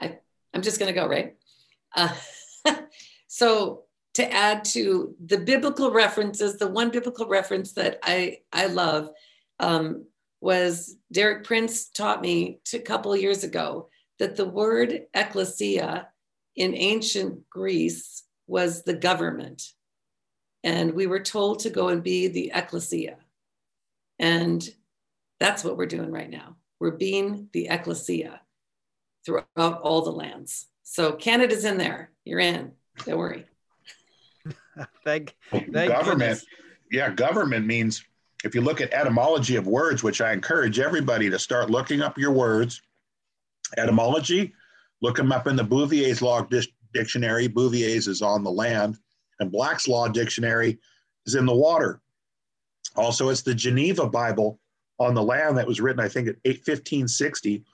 I, 0.00 0.18
I'm 0.52 0.62
just 0.62 0.78
going 0.78 0.92
to 0.92 1.00
go, 1.00 1.06
right? 1.06 1.36
Uh, 1.94 2.14
so 3.28 3.84
to 4.14 4.32
add 4.32 4.64
to 4.64 5.14
the 5.24 5.38
biblical 5.38 5.90
references, 5.90 6.58
the 6.58 6.68
one 6.68 6.90
biblical 6.90 7.26
reference 7.26 7.72
that 7.72 7.98
I, 8.02 8.38
I 8.52 8.66
love 8.66 9.10
um, 9.60 10.06
was 10.40 10.96
Derek 11.12 11.44
Prince 11.44 11.88
taught 11.90 12.20
me 12.20 12.60
a 12.72 12.78
couple 12.78 13.16
years 13.16 13.44
ago 13.44 13.88
that 14.18 14.36
the 14.36 14.44
word 14.44 15.02
ecclesia 15.14 16.08
in 16.56 16.74
ancient 16.74 17.48
Greece 17.50 18.22
was 18.46 18.82
the 18.82 18.94
government. 18.94 19.62
And 20.62 20.94
we 20.94 21.06
were 21.06 21.20
told 21.20 21.60
to 21.60 21.70
go 21.70 21.88
and 21.88 22.02
be 22.02 22.28
the 22.28 22.52
ecclesia. 22.54 23.16
And 24.18 24.66
that's 25.40 25.64
what 25.64 25.76
we're 25.76 25.86
doing 25.86 26.10
right 26.10 26.30
now. 26.30 26.56
We're 26.80 26.92
being 26.92 27.48
the 27.52 27.68
ecclesia 27.70 28.40
throughout 29.24 29.46
all 29.56 30.02
the 30.02 30.10
lands. 30.10 30.66
So 30.82 31.12
Canada's 31.12 31.64
in 31.64 31.78
there. 31.78 32.10
You're 32.24 32.40
in. 32.40 32.72
Don't 33.04 33.18
worry. 33.18 33.46
thank, 35.04 35.34
thank 35.50 35.72
government. 35.72 36.18
Goodness. 36.18 36.46
Yeah, 36.90 37.10
government 37.10 37.66
means 37.66 38.04
if 38.44 38.54
you 38.54 38.60
look 38.60 38.80
at 38.80 38.92
etymology 38.92 39.56
of 39.56 39.66
words, 39.66 40.02
which 40.02 40.20
I 40.20 40.32
encourage 40.32 40.78
everybody 40.78 41.30
to 41.30 41.38
start 41.38 41.70
looking 41.70 42.02
up 42.02 42.18
your 42.18 42.30
words, 42.30 42.80
etymology, 43.76 44.52
look 45.04 45.16
them 45.16 45.32
up 45.32 45.46
in 45.46 45.56
the 45.56 45.62
Bouvier's 45.62 46.22
Law 46.22 46.46
Dictionary. 46.92 47.48
Bouvier's 47.48 48.08
is 48.08 48.22
on 48.22 48.42
the 48.42 48.50
land, 48.50 48.96
and 49.40 49.52
Black's 49.52 49.86
Law 49.86 50.08
Dictionary 50.08 50.78
is 51.26 51.34
in 51.34 51.46
the 51.46 51.54
water. 51.54 52.00
Also, 52.96 53.28
it's 53.28 53.42
the 53.42 53.54
Geneva 53.54 54.08
Bible 54.08 54.58
on 54.98 55.14
the 55.14 55.22
land 55.22 55.58
that 55.58 55.66
was 55.66 55.80
written, 55.80 56.00
I 56.00 56.08
think, 56.08 56.28
at 56.28 56.36
1560. 56.44 57.64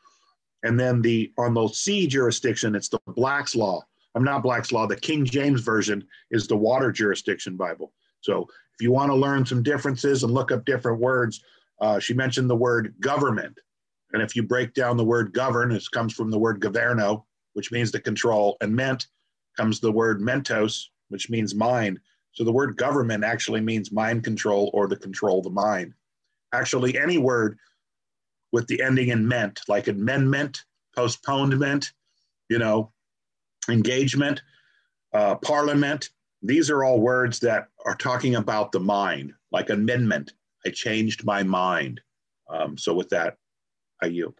And 0.62 0.78
then 0.78 1.00
the 1.00 1.32
on 1.38 1.54
the 1.54 1.68
sea 1.68 2.06
jurisdiction, 2.06 2.74
it's 2.74 2.88
the 2.88 3.00
Black's 3.06 3.54
Law 3.54 3.82
I'm 4.14 4.24
not 4.24 4.42
Black's 4.42 4.72
Law. 4.72 4.86
The 4.86 4.96
King 4.96 5.24
James 5.24 5.60
Version 5.60 6.06
is 6.30 6.46
the 6.46 6.56
water 6.56 6.90
jurisdiction 6.90 7.56
Bible. 7.56 7.92
So 8.20 8.42
if 8.74 8.82
you 8.82 8.92
want 8.92 9.10
to 9.10 9.16
learn 9.16 9.46
some 9.46 9.62
differences 9.62 10.22
and 10.22 10.32
look 10.32 10.52
up 10.52 10.64
different 10.64 11.00
words, 11.00 11.42
uh, 11.80 11.98
she 11.98 12.14
mentioned 12.14 12.50
the 12.50 12.56
word 12.56 12.94
government. 13.00 13.58
And 14.12 14.22
if 14.22 14.34
you 14.34 14.42
break 14.42 14.74
down 14.74 14.96
the 14.96 15.04
word 15.04 15.32
govern, 15.32 15.72
it 15.72 15.84
comes 15.92 16.12
from 16.12 16.30
the 16.30 16.38
word 16.38 16.60
governo, 16.60 17.24
which 17.52 17.72
means 17.72 17.90
to 17.92 18.00
control, 18.00 18.56
and 18.60 18.74
ment 18.74 19.06
comes 19.56 19.80
the 19.80 19.92
word 19.92 20.20
mentos, 20.20 20.86
which 21.08 21.30
means 21.30 21.54
mind. 21.54 21.98
So 22.32 22.44
the 22.44 22.52
word 22.52 22.76
government 22.76 23.24
actually 23.24 23.60
means 23.60 23.92
mind 23.92 24.24
control 24.24 24.70
or 24.72 24.86
to 24.86 24.96
control 24.96 25.42
the 25.42 25.50
mind. 25.50 25.94
Actually, 26.52 26.98
any 26.98 27.18
word 27.18 27.58
with 28.52 28.66
the 28.66 28.82
ending 28.82 29.08
in 29.08 29.26
ment, 29.26 29.60
like 29.68 29.88
amendment, 29.88 30.64
postponement, 30.96 31.92
you 32.48 32.58
know, 32.58 32.92
engagement, 33.68 34.42
uh, 35.12 35.36
parliament. 35.36 36.10
These 36.42 36.70
are 36.70 36.84
all 36.84 37.00
words 37.00 37.38
that 37.40 37.68
are 37.84 37.94
talking 37.94 38.36
about 38.36 38.72
the 38.72 38.80
mind, 38.80 39.32
like 39.52 39.70
amendment. 39.70 40.32
I 40.66 40.70
changed 40.70 41.24
my 41.24 41.42
mind. 41.42 42.00
Um, 42.48 42.76
so 42.76 42.94
with 42.94 43.08
that, 43.10 43.36
I 44.02 44.06
yield. 44.06 44.34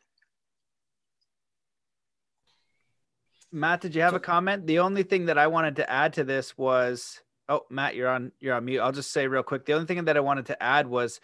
Matt, 3.52 3.80
did 3.80 3.94
you 3.94 4.02
have 4.02 4.14
a 4.14 4.20
comment? 4.20 4.66
The 4.66 4.78
only 4.78 5.02
thing 5.02 5.26
that 5.26 5.38
I 5.38 5.48
wanted 5.48 5.76
to 5.76 5.90
add 5.90 6.12
to 6.14 6.24
this 6.24 6.56
was, 6.56 7.20
oh, 7.48 7.66
Matt, 7.68 7.96
you're 7.96 8.08
on, 8.08 8.30
you're 8.38 8.54
on 8.54 8.64
mute. 8.64 8.80
I'll 8.80 8.92
just 8.92 9.12
say 9.12 9.26
real 9.26 9.42
quick. 9.42 9.66
The 9.66 9.72
only 9.72 9.86
thing 9.86 10.04
that 10.04 10.16
I 10.16 10.20
wanted 10.20 10.46
to 10.46 10.62
add 10.62 10.86
was 10.86 11.20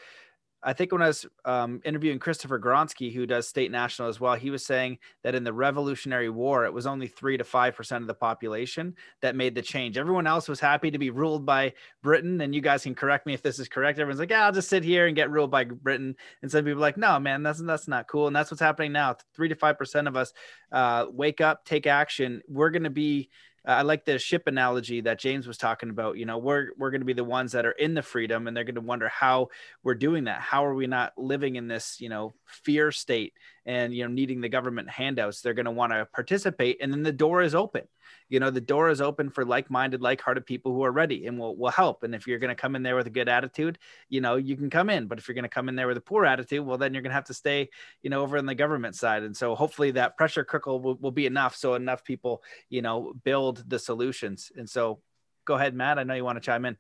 I 0.63 0.73
think 0.73 0.91
when 0.91 1.03
I 1.03 1.09
was 1.09 1.27
um, 1.45 1.81
interviewing 1.85 2.19
Christopher 2.19 2.59
Gronsky, 2.59 3.13
who 3.13 3.27
does 3.27 3.47
state 3.47 3.71
national 3.71 4.09
as 4.09 4.19
well, 4.19 4.35
he 4.35 4.51
was 4.51 4.65
saying 4.65 4.99
that 5.23 5.35
in 5.35 5.45
the 5.45 5.53
Revolutionary 5.53 6.29
War, 6.29 6.65
it 6.65 6.73
was 6.73 6.87
only 6.87 7.07
three 7.07 7.37
to 7.37 7.45
five 7.45 7.77
percent 7.77 8.03
of 8.03 8.09
the 8.09 8.15
population 8.15 8.95
that 9.23 9.37
made 9.37 9.55
the 9.55 9.63
change. 9.63 9.97
Everyone 9.97 10.27
else 10.27 10.49
was 10.49 10.59
happy 10.59 10.91
to 10.91 10.99
be 10.99 11.11
ruled 11.11 11.47
by 11.47 11.75
Britain, 12.03 12.41
and 12.41 12.55
you 12.55 12.61
guys 12.61 12.83
can 12.83 12.95
correct 12.95 13.27
me 13.27 13.35
if 13.35 13.43
this 13.43 13.59
is 13.59 13.69
correct. 13.69 13.99
Everyone's 13.99 14.19
like, 14.19 14.31
"Yeah, 14.31 14.47
I'll 14.47 14.53
just 14.53 14.69
sit 14.69 14.83
here 14.83 15.07
and 15.07 15.15
get 15.15 15.31
ruled 15.31 15.51
by 15.51 15.65
Britain," 15.65 16.17
and 16.43 16.51
some 16.51 16.65
people 16.65 16.79
are 16.79 16.81
like, 16.81 16.97
"No, 16.97 17.21
man, 17.21 17.43
that's 17.43 17.61
that's 17.63 17.89
not 17.89 18.09
cool." 18.09 18.27
And 18.27 18.35
that's 18.35 18.51
what's 18.51 18.61
happening 18.61 18.93
now. 18.93 19.17
Three 19.35 19.49
to 19.49 19.55
five 19.55 19.79
percent 19.79 20.09
of 20.09 20.17
us 20.17 20.33
uh, 20.73 21.07
wake 21.11 21.41
up, 21.41 21.65
take 21.65 21.87
action. 21.87 22.43
We're 22.49 22.71
going 22.71 22.85
to 22.85 22.91
be 22.91 23.31
I 23.67 23.83
like 23.83 24.05
the 24.05 24.19
ship 24.19 24.47
analogy 24.47 25.01
that 25.03 25.19
James 25.19 25.47
was 25.47 25.59
talking 25.59 25.91
about. 25.91 26.17
You 26.17 26.25
know, 26.25 26.39
we're 26.39 26.69
we're 26.79 26.91
going 26.91 27.01
to 27.01 27.07
be 27.07 27.13
the 27.13 27.25
ones 27.25 27.53
that 27.53 27.67
are 27.67 27.73
in 27.73 27.95
the 27.95 28.03
freedom, 28.03 28.47
and 28.47 28.57
they're 28.57 28.65
going 28.65 28.77
to 28.77 28.81
wonder 28.81 29.09
how 29.09 29.49
we're 29.83 29.95
doing 29.95 30.25
that. 30.25 30.41
How 30.41 30.65
are 30.65 30.75
we 30.75 30.87
not 30.87 31.13
living 31.17 31.57
in 31.57 31.67
this, 31.67 32.01
you 32.01 32.09
know, 32.09 32.35
fear 32.45 32.93
state 32.93 33.33
and 33.67 33.95
you 33.95 34.05
know 34.05 34.13
needing 34.13 34.41
the 34.41 34.49
government 34.49 34.89
handouts? 34.89 35.43
They're 35.43 35.55
going 35.55 35.67
to 35.67 35.71
want 35.71 35.93
to 35.93 36.07
participate, 36.07 36.79
and 36.81 36.93
then 36.93 37.03
the 37.03 37.13
door 37.13 37.43
is 37.43 37.55
open 37.55 37.83
you 38.29 38.41
know 38.41 38.51
the 38.51 38.61
door 38.61 38.89
is 38.89 39.01
open 39.01 39.31
for 39.31 39.45
like-minded 39.45 40.01
like-hearted 40.01 40.47
people 40.47 40.73
who 40.73 40.85
are 40.85 40.93
ready 40.93 41.27
and 41.27 41.39
will, 41.39 41.57
will 41.57 41.71
help 41.71 42.03
and 42.03 42.15
if 42.15 42.27
you're 42.27 42.39
going 42.39 42.55
to 42.55 42.61
come 42.61 42.77
in 42.77 42.83
there 42.83 42.97
with 42.97 43.07
a 43.07 43.11
good 43.11 43.29
attitude 43.29 43.79
you 44.09 44.21
know 44.21 44.37
you 44.37 44.57
can 44.57 44.71
come 44.71 44.91
in 44.91 45.07
but 45.07 45.19
if 45.19 45.27
you're 45.27 45.35
going 45.35 45.43
to 45.43 45.49
come 45.49 45.69
in 45.69 45.75
there 45.75 45.89
with 45.89 45.97
a 45.97 46.01
poor 46.01 46.25
attitude 46.25 46.65
well 46.65 46.79
then 46.79 46.95
you're 46.95 47.03
going 47.03 47.11
to 47.11 47.17
have 47.17 47.25
to 47.25 47.35
stay 47.35 47.69
you 48.03 48.11
know 48.11 48.23
over 48.23 48.39
on 48.39 48.47
the 48.47 48.55
government 48.55 48.95
side 48.95 49.25
and 49.25 49.37
so 49.37 49.55
hopefully 49.55 49.91
that 49.91 50.17
pressure 50.17 50.45
cooker 50.45 50.77
will, 50.77 50.95
will 50.97 51.11
be 51.11 51.27
enough 51.27 51.57
so 51.57 51.75
enough 51.75 52.05
people 52.05 52.43
you 52.69 52.83
know 52.83 53.13
build 53.25 53.65
the 53.69 53.79
solutions. 53.79 54.51
And 54.57 54.69
so, 54.69 55.01
go 55.45 55.55
ahead, 55.55 55.75
Matt. 55.75 55.99
I 55.99 56.05
know 56.05 56.15
you 56.15 56.25
want 56.25 56.37
to 56.37 56.45
chime 56.45 56.65
in. 56.65 56.77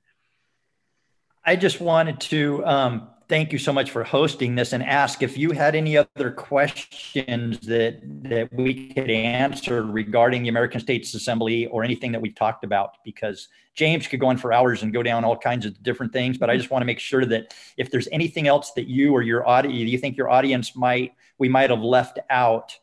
I 1.47 1.55
just 1.55 1.81
wanted 1.81 2.18
to 2.23 2.66
um, 2.66 3.09
thank 3.28 3.52
you 3.52 3.59
so 3.59 3.73
much 3.73 3.93
for 3.93 4.02
hosting 4.02 4.56
this 4.56 4.73
and 4.73 4.82
ask 4.82 5.23
if 5.23 5.39
you 5.39 5.52
had 5.52 5.77
any 5.77 5.97
other 5.97 6.32
questions 6.32 7.60
that 7.60 8.01
that 8.24 8.52
we 8.52 8.93
could 8.93 9.10
answer 9.10 9.85
regarding 9.85 10.43
the 10.43 10.48
American 10.48 10.81
States 10.81 11.14
Assembly 11.14 11.66
or 11.66 11.85
anything 11.85 12.10
that 12.12 12.20
we've 12.20 12.35
talked 12.35 12.64
about 12.64 12.97
because 13.05 13.47
James 13.74 14.09
could 14.09 14.18
go 14.18 14.27
on 14.27 14.39
for 14.39 14.52
hours 14.52 14.82
and 14.82 14.93
go 14.93 15.05
down 15.05 15.24
all 15.24 15.36
kinds 15.36 15.66
of 15.66 15.81
different 15.85 16.12
things 16.12 16.36
but 16.36 16.51
I 16.51 16.56
just 16.56 16.70
want 16.70 16.82
to 16.82 16.86
make 16.86 16.98
sure 16.98 17.24
that 17.24 17.55
if 17.77 17.93
there's 17.93 18.09
anything 18.10 18.48
else 18.48 18.73
that 18.73 18.89
you 18.89 19.12
or 19.12 19.23
your 19.23 19.47
audience 19.47 19.90
you 19.90 19.98
think 19.98 20.16
your 20.16 20.28
audience 20.28 20.74
might 20.74 21.14
we 21.39 21.48
might 21.48 21.70
have 21.70 21.82
left 21.82 22.18
out 22.28 22.77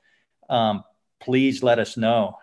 um, 0.49 0.85
please 1.19 1.63
let 1.63 1.79
us 1.79 1.97
know. 1.97 2.37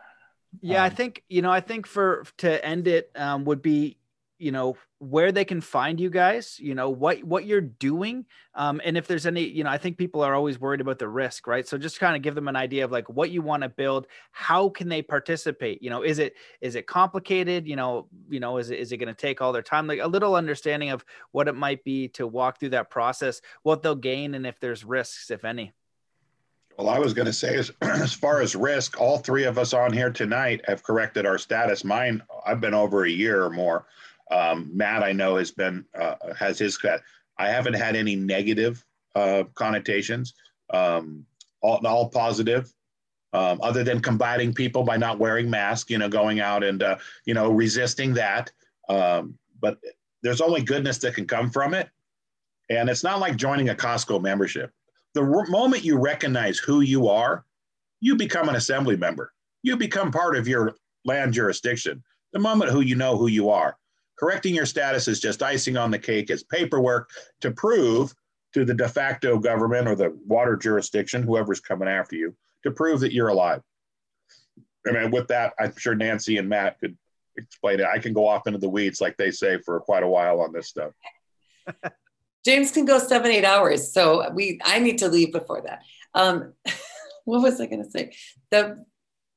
Yeah 0.60 0.80
um, 0.80 0.86
I 0.86 0.90
think 0.90 1.22
you 1.28 1.40
know 1.40 1.50
I 1.50 1.60
think 1.60 1.86
for 1.86 2.24
to 2.38 2.64
end 2.64 2.88
it 2.88 3.10
um, 3.14 3.44
would 3.44 3.62
be 3.62 3.96
you 4.40 4.52
know 4.52 4.76
where 4.98 5.32
they 5.32 5.44
can 5.44 5.60
find 5.60 6.00
you 6.00 6.10
guys 6.10 6.58
you 6.58 6.74
know 6.74 6.90
what 6.90 7.22
what 7.24 7.44
you're 7.44 7.60
doing 7.60 8.24
um, 8.54 8.80
and 8.84 8.96
if 8.96 9.06
there's 9.06 9.26
any 9.26 9.42
you 9.42 9.64
know 9.64 9.70
i 9.70 9.78
think 9.78 9.96
people 9.96 10.22
are 10.22 10.34
always 10.34 10.60
worried 10.60 10.80
about 10.80 10.98
the 10.98 11.08
risk 11.08 11.46
right? 11.50 11.66
So 11.66 11.76
just 11.76 11.98
kind 11.98 12.16
of 12.16 12.22
give 12.22 12.34
them 12.34 12.48
an 12.48 12.56
idea 12.56 12.84
of 12.84 12.92
like 12.92 13.08
what 13.08 13.30
you 13.30 13.42
want 13.42 13.62
to 13.64 13.68
build 13.68 14.06
how 14.30 14.68
can 14.68 14.88
they 14.88 15.02
participate? 15.02 15.82
You 15.82 15.90
know 15.90 16.02
is 16.02 16.18
it 16.18 16.34
is 16.60 16.76
it 16.76 16.86
complicated? 16.86 17.66
You 17.66 17.76
know 17.76 18.06
you 18.28 18.40
know 18.40 18.58
is 18.58 18.70
it, 18.70 18.78
is 18.78 18.92
it 18.92 18.98
going 18.98 19.14
to 19.14 19.20
take 19.20 19.40
all 19.40 19.52
their 19.52 19.62
time? 19.62 19.86
Like 19.86 20.00
a 20.00 20.06
little 20.06 20.34
understanding 20.34 20.90
of 20.90 21.04
what 21.32 21.48
it 21.48 21.54
might 21.54 21.84
be 21.84 22.08
to 22.08 22.26
walk 22.26 22.58
through 22.58 22.70
that 22.70 22.90
process 22.90 23.40
what 23.62 23.82
they'll 23.82 23.94
gain 23.94 24.34
and 24.34 24.46
if 24.46 24.58
there's 24.60 24.84
risks 24.84 25.30
if 25.30 25.44
any. 25.44 25.72
Well, 26.78 26.88
I 26.88 26.98
was 26.98 27.12
going 27.12 27.26
to 27.26 27.32
say, 27.32 27.56
as, 27.56 27.70
as 27.82 28.14
far 28.14 28.40
as 28.40 28.56
risk, 28.56 28.98
all 28.98 29.18
three 29.18 29.44
of 29.44 29.58
us 29.58 29.74
on 29.74 29.92
here 29.92 30.10
tonight 30.10 30.62
have 30.66 30.82
corrected 30.82 31.26
our 31.26 31.36
status. 31.36 31.84
Mine, 31.84 32.22
I've 32.46 32.60
been 32.60 32.72
over 32.72 33.04
a 33.04 33.10
year 33.10 33.44
or 33.44 33.50
more. 33.50 33.86
Um, 34.30 34.70
Matt, 34.72 35.02
I 35.02 35.12
know, 35.12 35.36
has 35.36 35.50
been 35.50 35.84
uh, 35.98 36.14
has 36.38 36.58
his. 36.58 36.78
I 37.38 37.48
haven't 37.48 37.74
had 37.74 37.96
any 37.96 38.16
negative 38.16 38.84
uh, 39.14 39.44
connotations. 39.54 40.34
Um, 40.72 41.26
all, 41.62 41.84
all 41.86 42.08
positive. 42.08 42.72
Um, 43.32 43.60
other 43.62 43.84
than 43.84 44.00
combating 44.00 44.52
people 44.52 44.82
by 44.82 44.96
not 44.96 45.20
wearing 45.20 45.48
masks, 45.48 45.88
you 45.88 45.98
know, 45.98 46.08
going 46.08 46.40
out 46.40 46.64
and 46.64 46.82
uh, 46.82 46.96
you 47.26 47.34
know 47.34 47.50
resisting 47.50 48.12
that. 48.14 48.50
Um, 48.88 49.38
but 49.60 49.78
there's 50.22 50.40
only 50.40 50.62
goodness 50.62 50.98
that 50.98 51.14
can 51.14 51.26
come 51.26 51.48
from 51.50 51.74
it, 51.74 51.88
and 52.70 52.88
it's 52.88 53.04
not 53.04 53.20
like 53.20 53.36
joining 53.36 53.68
a 53.68 53.74
Costco 53.74 54.20
membership. 54.20 54.72
The 55.14 55.22
r- 55.22 55.46
moment 55.46 55.84
you 55.84 55.96
recognize 55.96 56.58
who 56.58 56.80
you 56.80 57.08
are, 57.08 57.44
you 58.00 58.16
become 58.16 58.48
an 58.48 58.56
assembly 58.56 58.96
member. 58.96 59.32
You 59.62 59.76
become 59.76 60.10
part 60.10 60.36
of 60.36 60.48
your 60.48 60.74
land 61.04 61.32
jurisdiction. 61.32 62.02
The 62.32 62.38
moment 62.40 62.70
who 62.72 62.80
you 62.80 62.96
know 62.96 63.16
who 63.16 63.28
you 63.28 63.50
are, 63.50 63.76
Correcting 64.20 64.54
your 64.54 64.66
status 64.66 65.08
is 65.08 65.18
just 65.18 65.42
icing 65.42 65.78
on 65.78 65.90
the 65.90 65.98
cake 65.98 66.30
as 66.30 66.42
paperwork 66.42 67.08
to 67.40 67.50
prove 67.50 68.14
to 68.52 68.66
the 68.66 68.74
de 68.74 68.86
facto 68.86 69.38
government 69.38 69.88
or 69.88 69.94
the 69.94 70.14
water 70.26 70.56
jurisdiction, 70.56 71.22
whoever's 71.22 71.60
coming 71.60 71.88
after 71.88 72.16
you, 72.16 72.36
to 72.62 72.70
prove 72.70 73.00
that 73.00 73.14
you're 73.14 73.28
alive. 73.28 73.62
I 74.86 74.92
mean, 74.92 75.10
with 75.10 75.26
that, 75.28 75.54
I'm 75.58 75.74
sure 75.78 75.94
Nancy 75.94 76.36
and 76.36 76.50
Matt 76.50 76.78
could 76.80 76.98
explain 77.38 77.80
it. 77.80 77.86
I 77.86 77.98
can 77.98 78.12
go 78.12 78.28
off 78.28 78.46
into 78.46 78.58
the 78.58 78.68
weeds, 78.68 79.00
like 79.00 79.16
they 79.16 79.30
say, 79.30 79.56
for 79.56 79.80
quite 79.80 80.02
a 80.02 80.08
while 80.08 80.42
on 80.42 80.52
this 80.52 80.68
stuff. 80.68 80.92
James 82.44 82.72
can 82.72 82.84
go 82.84 82.98
seven, 82.98 83.30
eight 83.30 83.46
hours. 83.46 83.90
So 83.90 84.30
we, 84.34 84.60
I 84.64 84.80
need 84.80 84.98
to 84.98 85.08
leave 85.08 85.32
before 85.32 85.62
that. 85.62 85.82
Um, 86.14 86.52
what 87.24 87.40
was 87.40 87.58
I 87.58 87.64
going 87.64 87.84
to 87.84 87.90
say? 87.90 88.14
The, 88.50 88.84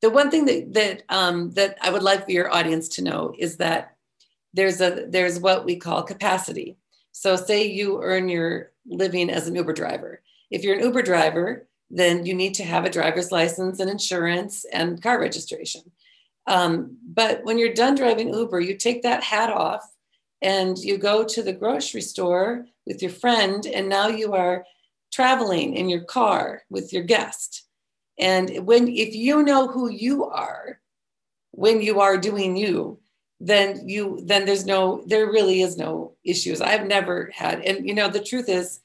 the 0.02 0.10
one 0.10 0.30
thing 0.30 0.44
that 0.46 0.74
that 0.74 1.04
um, 1.08 1.52
that 1.52 1.78
I 1.82 1.90
would 1.90 2.04
like 2.04 2.26
for 2.26 2.32
your 2.32 2.54
audience 2.54 2.90
to 2.90 3.02
know 3.02 3.34
is 3.38 3.56
that 3.58 3.93
there's 4.54 4.82
a 4.82 5.06
there's 5.10 5.40
what 5.40 5.66
we 5.66 5.76
call 5.76 6.04
capacity. 6.04 6.78
So 7.12 7.36
say 7.36 7.66
you 7.66 8.02
earn 8.02 8.30
your 8.30 8.72
living 8.86 9.30
as 9.30 9.48
an 9.48 9.56
Uber 9.56 9.74
driver. 9.74 10.22
If 10.52 10.64
you're 10.64 10.78
an 10.78 10.84
Uber 10.84 11.04
driver, 11.04 11.68
then 11.90 12.26
you 12.26 12.34
need 12.34 12.56
to 12.56 12.64
have 12.64 12.86
a 12.86 12.90
driver's 12.90 13.32
license 13.32 13.80
and 13.80 13.90
insurance 13.90 14.66
and 14.66 15.02
car 15.02 15.20
registration. 15.20 15.84
Um, 16.48 16.98
but 17.06 17.44
when 17.44 17.58
you're 17.58 17.74
done 17.74 17.96
driving 17.96 18.34
Uber, 18.34 18.60
you 18.60 18.76
take 18.76 19.04
that 19.04 19.24
hat 19.24 19.50
off 19.52 19.88
and 20.42 20.78
you 20.78 20.98
go 20.98 21.24
to 21.24 21.42
the 21.42 21.54
grocery 21.54 22.02
store 22.02 22.66
with 22.86 23.02
your 23.02 23.12
friend, 23.12 23.66
and 23.66 23.88
now 23.88 24.08
you 24.08 24.34
are 24.34 24.66
traveling 25.14 25.74
in 25.76 25.88
your 25.88 26.04
car 26.04 26.64
with 26.70 26.92
your 26.92 27.04
guest. 27.04 27.66
And 28.20 28.66
when 28.66 28.88
if 28.90 29.16
you 29.16 29.42
know 29.44 29.68
who 29.68 29.90
you 29.90 30.26
are 30.26 30.80
when 31.52 31.82
you 31.82 32.02
are 32.02 32.18
doing 32.18 32.58
you, 32.58 33.00
then 33.46 33.88
you 33.88 34.22
then 34.24 34.46
there's 34.46 34.66
no 34.66 35.04
there 35.06 35.28
really 35.28 35.62
is 35.62 35.78
no 35.78 36.14
issues 36.24 36.62
i've 36.62 36.88
never 36.88 37.30
had 37.34 37.60
and 37.62 37.86
you 37.86 37.94
know 37.94 38.08
the 38.08 38.24
truth 38.24 38.48
is 38.48 38.80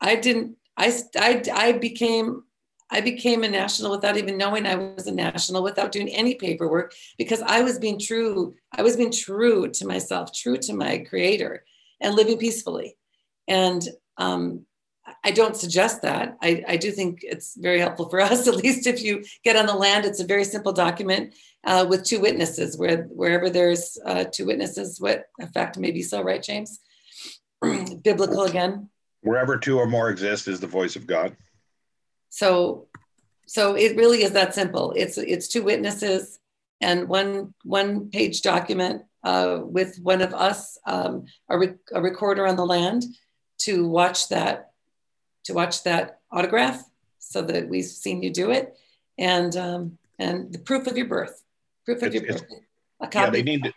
i 0.00 0.14
didn't 0.14 0.56
i 0.76 0.92
i, 1.16 1.42
I 1.52 1.72
became 1.72 2.44
i 2.90 3.00
became 3.00 3.42
a 3.42 3.48
national 3.48 3.90
without 3.90 4.16
even 4.16 4.38
knowing 4.38 4.66
i 4.66 4.76
was 4.76 5.08
a 5.08 5.12
national 5.12 5.64
without 5.64 5.90
doing 5.90 6.08
any 6.10 6.36
paperwork 6.36 6.94
because 7.18 7.42
i 7.42 7.60
was 7.60 7.80
being 7.80 7.98
true 7.98 8.54
i 8.76 8.82
was 8.82 8.96
being 8.96 9.12
true 9.12 9.68
to 9.68 9.86
myself 9.86 10.32
true 10.32 10.58
to 10.58 10.72
my 10.72 10.98
creator 10.98 11.64
and 12.00 12.14
living 12.14 12.38
peacefully 12.38 12.96
and 13.48 13.88
um, 14.18 14.64
I 15.22 15.30
don't 15.30 15.56
suggest 15.56 16.02
that. 16.02 16.36
I, 16.42 16.64
I, 16.66 16.76
do 16.76 16.90
think 16.90 17.20
it's 17.22 17.54
very 17.56 17.78
helpful 17.78 18.08
for 18.08 18.20
us, 18.30 18.48
at 18.48 18.56
least 18.56 18.86
if 18.86 19.02
you 19.02 19.24
get 19.44 19.56
on 19.56 19.66
the 19.66 19.74
land. 19.74 20.04
It's 20.04 20.20
a 20.20 20.26
very 20.26 20.44
simple 20.44 20.72
document 20.72 21.34
uh, 21.66 21.84
with 21.88 22.04
two 22.04 22.20
witnesses, 22.20 22.78
where 22.78 23.02
wherever 23.04 23.50
there's 23.50 23.98
uh, 24.06 24.24
two 24.24 24.46
witnesses, 24.46 25.00
what 25.00 25.24
effect 25.40 25.76
may 25.76 25.90
be 25.90 26.02
so, 26.02 26.22
right, 26.22 26.42
James? 26.42 26.80
Biblical 28.02 28.44
again. 28.44 28.88
Wherever 29.22 29.58
two 29.58 29.78
or 29.78 29.86
more 29.86 30.08
exist 30.08 30.46
is 30.46 30.60
the 30.60 30.68
voice 30.68 30.94
of 30.94 31.06
God. 31.06 31.36
So, 32.30 32.86
so 33.46 33.74
it 33.74 33.96
really 33.96 34.22
is 34.22 34.32
that 34.32 34.54
simple. 34.54 34.92
It's 34.94 35.18
it's 35.18 35.48
two 35.48 35.62
witnesses 35.62 36.38
and 36.80 37.08
one 37.08 37.54
one 37.64 38.10
page 38.10 38.42
document 38.42 39.02
uh, 39.24 39.60
with 39.62 39.98
one 40.00 40.22
of 40.22 40.32
us, 40.34 40.78
um, 40.86 41.24
a, 41.48 41.58
re- 41.58 41.74
a 41.92 42.00
recorder 42.00 42.46
on 42.46 42.54
the 42.54 42.66
land, 42.66 43.04
to 43.58 43.88
watch 43.88 44.28
that 44.28 44.70
to 45.44 45.54
watch 45.54 45.82
that 45.82 46.20
autograph 46.30 46.84
so 47.18 47.42
that 47.42 47.68
we've 47.68 47.84
seen 47.84 48.22
you 48.22 48.32
do 48.32 48.50
it 48.50 48.76
and 49.18 49.56
um, 49.56 49.98
and 50.18 50.52
the 50.52 50.58
proof 50.58 50.86
of 50.86 50.96
your 50.96 51.06
birth 51.06 51.42
it's, 51.86 52.42
a 53.00 53.06
copy. 53.06 53.18
yeah 53.18 53.30
they 53.30 53.42
need 53.42 53.64
to 53.64 53.72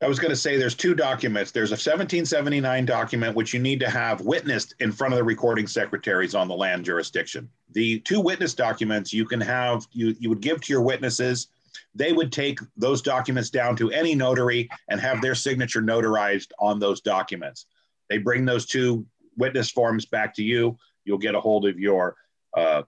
I 0.00 0.06
was 0.06 0.20
going 0.20 0.30
to 0.30 0.36
say 0.36 0.56
there's 0.56 0.76
two 0.76 0.94
documents. 0.94 1.50
There's 1.50 1.70
a 1.70 1.72
1779 1.72 2.84
document 2.84 3.34
which 3.34 3.52
you 3.52 3.58
need 3.58 3.80
to 3.80 3.90
have 3.90 4.20
witnessed 4.20 4.74
in 4.78 4.92
front 4.92 5.12
of 5.12 5.18
the 5.18 5.24
recording 5.24 5.66
secretaries 5.66 6.36
on 6.36 6.46
the 6.46 6.54
land 6.54 6.84
jurisdiction. 6.84 7.48
The 7.72 7.98
two 8.00 8.20
witness 8.20 8.54
documents 8.54 9.12
you 9.12 9.24
can 9.24 9.40
have 9.40 9.86
you 9.90 10.14
you 10.20 10.28
would 10.28 10.40
give 10.40 10.60
to 10.60 10.72
your 10.72 10.82
witnesses. 10.82 11.48
They 11.96 12.12
would 12.12 12.30
take 12.30 12.60
those 12.76 13.02
documents 13.02 13.50
down 13.50 13.74
to 13.76 13.90
any 13.90 14.14
notary 14.14 14.68
and 14.88 15.00
have 15.00 15.20
their 15.20 15.34
signature 15.34 15.82
notarized 15.82 16.52
on 16.60 16.78
those 16.78 17.00
documents. 17.00 17.66
They 18.08 18.18
bring 18.18 18.44
those 18.44 18.66
two 18.66 19.04
witness 19.36 19.70
forms 19.70 20.06
back 20.06 20.32
to 20.34 20.44
you. 20.44 20.78
You'll 21.04 21.18
get 21.18 21.34
a 21.34 21.40
hold 21.40 21.66
of 21.66 21.78
your 21.78 22.14
uh, 22.56 22.82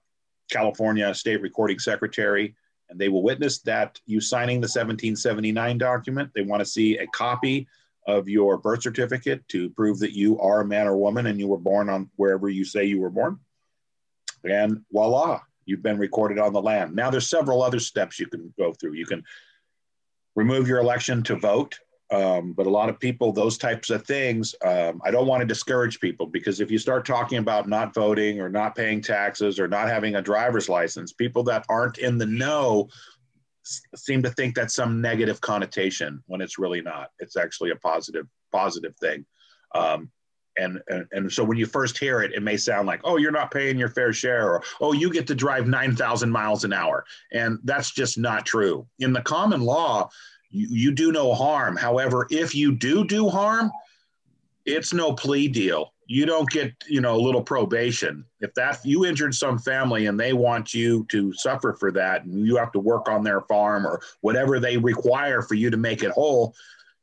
California 0.49 1.13
State 1.13 1.41
Recording 1.41 1.79
Secretary, 1.79 2.55
and 2.91 2.99
they 2.99 3.09
will 3.09 3.23
witness 3.23 3.59
that 3.59 3.99
you 4.05 4.19
signing 4.19 4.57
the 4.57 4.65
1779 4.65 5.77
document. 5.77 6.29
They 6.35 6.41
want 6.41 6.59
to 6.59 6.65
see 6.65 6.97
a 6.97 7.07
copy 7.07 7.67
of 8.05 8.27
your 8.27 8.57
birth 8.57 8.83
certificate 8.83 9.47
to 9.47 9.69
prove 9.71 9.99
that 9.99 10.11
you 10.11 10.37
are 10.39 10.61
a 10.61 10.65
man 10.65 10.87
or 10.87 10.97
woman 10.97 11.27
and 11.27 11.39
you 11.39 11.47
were 11.47 11.57
born 11.57 11.89
on 11.89 12.09
wherever 12.17 12.49
you 12.49 12.65
say 12.65 12.83
you 12.83 12.99
were 12.99 13.09
born. 13.09 13.39
And 14.43 14.81
voila, 14.91 15.39
you've 15.65 15.83
been 15.83 15.99
recorded 15.99 16.37
on 16.37 16.51
the 16.51 16.61
land. 16.61 16.95
Now, 16.95 17.09
there's 17.09 17.29
several 17.29 17.63
other 17.63 17.79
steps 17.79 18.19
you 18.19 18.27
can 18.27 18.53
go 18.57 18.73
through. 18.73 18.93
You 18.93 19.05
can 19.05 19.23
remove 20.35 20.67
your 20.67 20.79
election 20.79 21.23
to 21.23 21.35
vote 21.35 21.79
um, 22.11 22.51
but 22.51 22.67
a 22.67 22.69
lot 22.69 22.89
of 22.89 22.99
people, 22.99 23.31
those 23.31 23.57
types 23.57 23.89
of 23.89 24.05
things, 24.05 24.53
um, 24.65 25.01
I 25.05 25.11
don't 25.11 25.27
want 25.27 25.41
to 25.41 25.47
discourage 25.47 25.99
people 26.01 26.25
because 26.25 26.59
if 26.59 26.69
you 26.69 26.77
start 26.77 27.05
talking 27.05 27.37
about 27.37 27.69
not 27.69 27.93
voting 27.93 28.41
or 28.41 28.49
not 28.49 28.75
paying 28.75 29.01
taxes 29.01 29.59
or 29.59 29.67
not 29.67 29.87
having 29.87 30.15
a 30.15 30.21
driver's 30.21 30.67
license, 30.67 31.13
people 31.13 31.43
that 31.43 31.65
aren't 31.69 31.99
in 31.99 32.17
the 32.17 32.25
know 32.25 32.89
seem 33.95 34.21
to 34.23 34.29
think 34.29 34.55
that's 34.55 34.75
some 34.75 34.99
negative 34.99 35.39
connotation 35.39 36.21
when 36.27 36.41
it's 36.41 36.59
really 36.59 36.81
not. 36.81 37.11
It's 37.19 37.37
actually 37.37 37.71
a 37.71 37.77
positive, 37.77 38.27
positive 38.51 38.95
thing. 38.97 39.25
Um, 39.73 40.11
and, 40.57 40.81
and, 40.89 41.05
and 41.13 41.31
so 41.31 41.45
when 41.45 41.57
you 41.57 41.65
first 41.65 41.97
hear 41.97 42.21
it, 42.21 42.33
it 42.33 42.43
may 42.43 42.57
sound 42.57 42.87
like, 42.87 42.99
oh, 43.05 43.15
you're 43.15 43.31
not 43.31 43.51
paying 43.51 43.79
your 43.79 43.87
fair 43.87 44.11
share, 44.11 44.51
or 44.51 44.63
oh, 44.81 44.91
you 44.91 45.09
get 45.09 45.27
to 45.27 45.35
drive 45.35 45.65
9,000 45.65 46.29
miles 46.29 46.65
an 46.65 46.73
hour. 46.73 47.05
And 47.31 47.59
that's 47.63 47.91
just 47.91 48.17
not 48.17 48.45
true. 48.45 48.85
In 48.99 49.13
the 49.13 49.21
common 49.21 49.61
law, 49.61 50.09
you, 50.51 50.67
you 50.69 50.91
do 50.91 51.11
no 51.11 51.33
harm. 51.33 51.75
However, 51.75 52.27
if 52.29 52.53
you 52.53 52.73
do 52.73 53.05
do 53.05 53.29
harm, 53.29 53.71
it's 54.65 54.93
no 54.93 55.13
plea 55.13 55.47
deal. 55.47 55.93
you 56.11 56.25
don't 56.25 56.49
get 56.49 56.73
you 56.87 56.99
know 56.99 57.15
a 57.15 57.23
little 57.25 57.41
probation 57.41 58.25
if 58.41 58.53
that 58.53 58.77
you 58.83 59.05
injured 59.05 59.33
some 59.33 59.57
family 59.57 60.07
and 60.07 60.19
they 60.19 60.33
want 60.33 60.73
you 60.73 61.05
to 61.09 61.31
suffer 61.33 61.73
for 61.79 61.89
that 61.89 62.25
and 62.25 62.45
you 62.45 62.57
have 62.57 62.71
to 62.73 62.79
work 62.79 63.07
on 63.07 63.23
their 63.23 63.41
farm 63.41 63.87
or 63.87 64.01
whatever 64.19 64.59
they 64.59 64.75
require 64.75 65.41
for 65.41 65.55
you 65.55 65.69
to 65.69 65.77
make 65.77 66.03
it 66.03 66.11
whole 66.11 66.53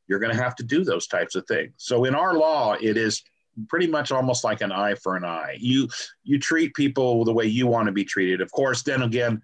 you're 0.07 0.19
going 0.19 0.35
to 0.35 0.41
have 0.41 0.55
to 0.55 0.63
do 0.63 0.83
those 0.83 1.07
types 1.07 1.33
of 1.33 1.43
things 1.47 1.73
so 1.77 2.05
in 2.05 2.13
our 2.13 2.35
law 2.37 2.73
it 2.79 2.97
is 2.97 3.23
pretty 3.67 3.87
much 3.87 4.11
almost 4.11 4.43
like 4.43 4.61
an 4.61 4.71
eye 4.71 4.93
for 4.95 5.15
an 5.15 5.25
eye 5.25 5.57
you 5.59 5.87
you 6.23 6.37
treat 6.37 6.73
people 6.75 7.25
the 7.25 7.33
way 7.33 7.45
you 7.45 7.65
want 7.65 7.87
to 7.87 7.91
be 7.91 8.05
treated 8.05 8.41
of 8.41 8.51
course 8.51 8.83
then 8.83 9.01
again 9.01 9.41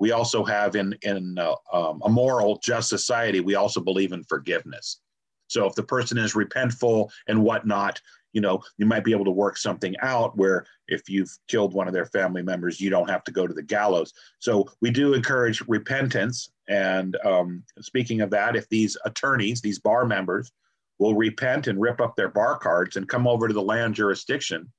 we 0.00 0.12
also 0.12 0.44
have 0.44 0.74
in 0.74 0.96
in 1.02 1.38
uh, 1.38 1.54
um, 1.72 2.00
a 2.04 2.08
moral 2.08 2.58
just 2.62 2.88
society 2.88 3.40
we 3.40 3.54
also 3.54 3.80
believe 3.80 4.12
in 4.12 4.24
forgiveness 4.24 5.00
so 5.48 5.66
if 5.66 5.74
the 5.74 5.82
person 5.82 6.18
is 6.18 6.34
repentful 6.34 7.08
and 7.28 7.42
whatnot 7.42 8.00
you 8.32 8.40
know, 8.40 8.62
you 8.78 8.86
might 8.86 9.04
be 9.04 9.12
able 9.12 9.24
to 9.24 9.30
work 9.30 9.56
something 9.56 9.94
out 10.00 10.36
where 10.36 10.64
if 10.88 11.08
you've 11.08 11.36
killed 11.48 11.74
one 11.74 11.88
of 11.88 11.94
their 11.94 12.06
family 12.06 12.42
members, 12.42 12.80
you 12.80 12.90
don't 12.90 13.10
have 13.10 13.24
to 13.24 13.32
go 13.32 13.46
to 13.46 13.54
the 13.54 13.62
gallows. 13.62 14.12
So 14.38 14.68
we 14.80 14.90
do 14.90 15.14
encourage 15.14 15.62
repentance. 15.68 16.50
And 16.68 17.16
um, 17.24 17.64
speaking 17.80 18.20
of 18.20 18.30
that, 18.30 18.56
if 18.56 18.68
these 18.68 18.96
attorneys, 19.04 19.60
these 19.60 19.78
bar 19.78 20.06
members, 20.06 20.52
will 20.98 21.14
repent 21.14 21.66
and 21.66 21.80
rip 21.80 22.00
up 22.00 22.14
their 22.14 22.28
bar 22.28 22.58
cards 22.58 22.96
and 22.96 23.08
come 23.08 23.26
over 23.26 23.48
to 23.48 23.54
the 23.54 23.62
land 23.62 23.94
jurisdiction 23.94 24.70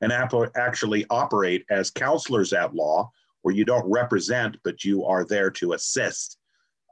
and 0.00 0.12
actually 0.12 1.04
operate 1.10 1.64
as 1.70 1.90
counselors 1.90 2.52
at 2.52 2.74
law, 2.74 3.10
where 3.48 3.56
you 3.56 3.64
don't 3.64 3.90
represent, 3.90 4.58
but 4.62 4.84
you 4.84 5.06
are 5.06 5.24
there 5.24 5.50
to 5.50 5.72
assist. 5.72 6.36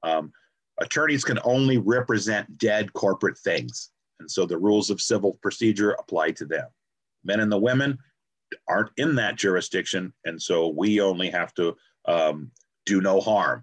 Um, 0.03 0.33
attorneys 0.81 1.23
can 1.23 1.39
only 1.45 1.77
represent 1.77 2.57
dead 2.57 2.95
corporate 2.95 3.37
things. 3.37 3.91
And 4.21 4.31
so 4.31 4.47
the 4.47 4.57
rules 4.57 4.89
of 4.89 5.03
civil 5.03 5.35
procedure 5.43 5.91
apply 5.91 6.31
to 6.31 6.47
them. 6.47 6.67
Men 7.25 7.41
and 7.41 7.53
the 7.53 7.59
women 7.59 7.99
aren't 8.67 8.89
in 8.97 9.17
that 9.17 9.37
jurisdiction. 9.37 10.15
And 10.25 10.41
so 10.41 10.69
we 10.69 10.99
only 11.03 11.29
have 11.29 11.53
to 11.57 11.77
um, 12.07 12.51
do 12.87 13.03
no 13.03 13.21
harm. 13.21 13.63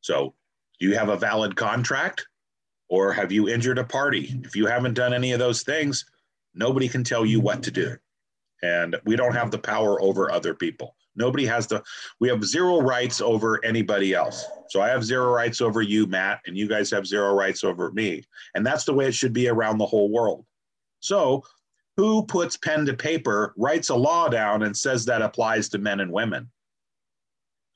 So 0.00 0.34
do 0.80 0.88
you 0.88 0.96
have 0.96 1.10
a 1.10 1.16
valid 1.16 1.54
contract 1.54 2.26
or 2.88 3.12
have 3.12 3.30
you 3.30 3.48
injured 3.48 3.78
a 3.78 3.84
party? 3.84 4.36
If 4.42 4.56
you 4.56 4.66
haven't 4.66 4.94
done 4.94 5.14
any 5.14 5.30
of 5.30 5.38
those 5.38 5.62
things, 5.62 6.04
nobody 6.56 6.88
can 6.88 7.04
tell 7.04 7.24
you 7.24 7.38
what 7.38 7.62
to 7.62 7.70
do. 7.70 7.96
And 8.64 8.96
we 9.04 9.14
don't 9.14 9.36
have 9.36 9.52
the 9.52 9.60
power 9.60 10.02
over 10.02 10.32
other 10.32 10.54
people. 10.54 10.96
Nobody 11.14 11.44
has 11.46 11.66
the, 11.66 11.82
we 12.20 12.28
have 12.28 12.44
zero 12.44 12.80
rights 12.80 13.20
over 13.20 13.62
anybody 13.64 14.14
else. 14.14 14.46
So 14.68 14.80
I 14.80 14.88
have 14.88 15.04
zero 15.04 15.30
rights 15.30 15.60
over 15.60 15.82
you, 15.82 16.06
Matt, 16.06 16.40
and 16.46 16.56
you 16.56 16.68
guys 16.68 16.90
have 16.90 17.06
zero 17.06 17.34
rights 17.34 17.64
over 17.64 17.92
me. 17.92 18.24
And 18.54 18.64
that's 18.64 18.84
the 18.84 18.94
way 18.94 19.06
it 19.06 19.14
should 19.14 19.32
be 19.32 19.48
around 19.48 19.78
the 19.78 19.86
whole 19.86 20.10
world. 20.10 20.44
So 21.00 21.44
who 21.96 22.24
puts 22.24 22.56
pen 22.56 22.86
to 22.86 22.94
paper, 22.94 23.52
writes 23.56 23.90
a 23.90 23.94
law 23.94 24.28
down, 24.28 24.62
and 24.62 24.76
says 24.76 25.04
that 25.04 25.22
applies 25.22 25.68
to 25.70 25.78
men 25.78 26.00
and 26.00 26.10
women? 26.10 26.50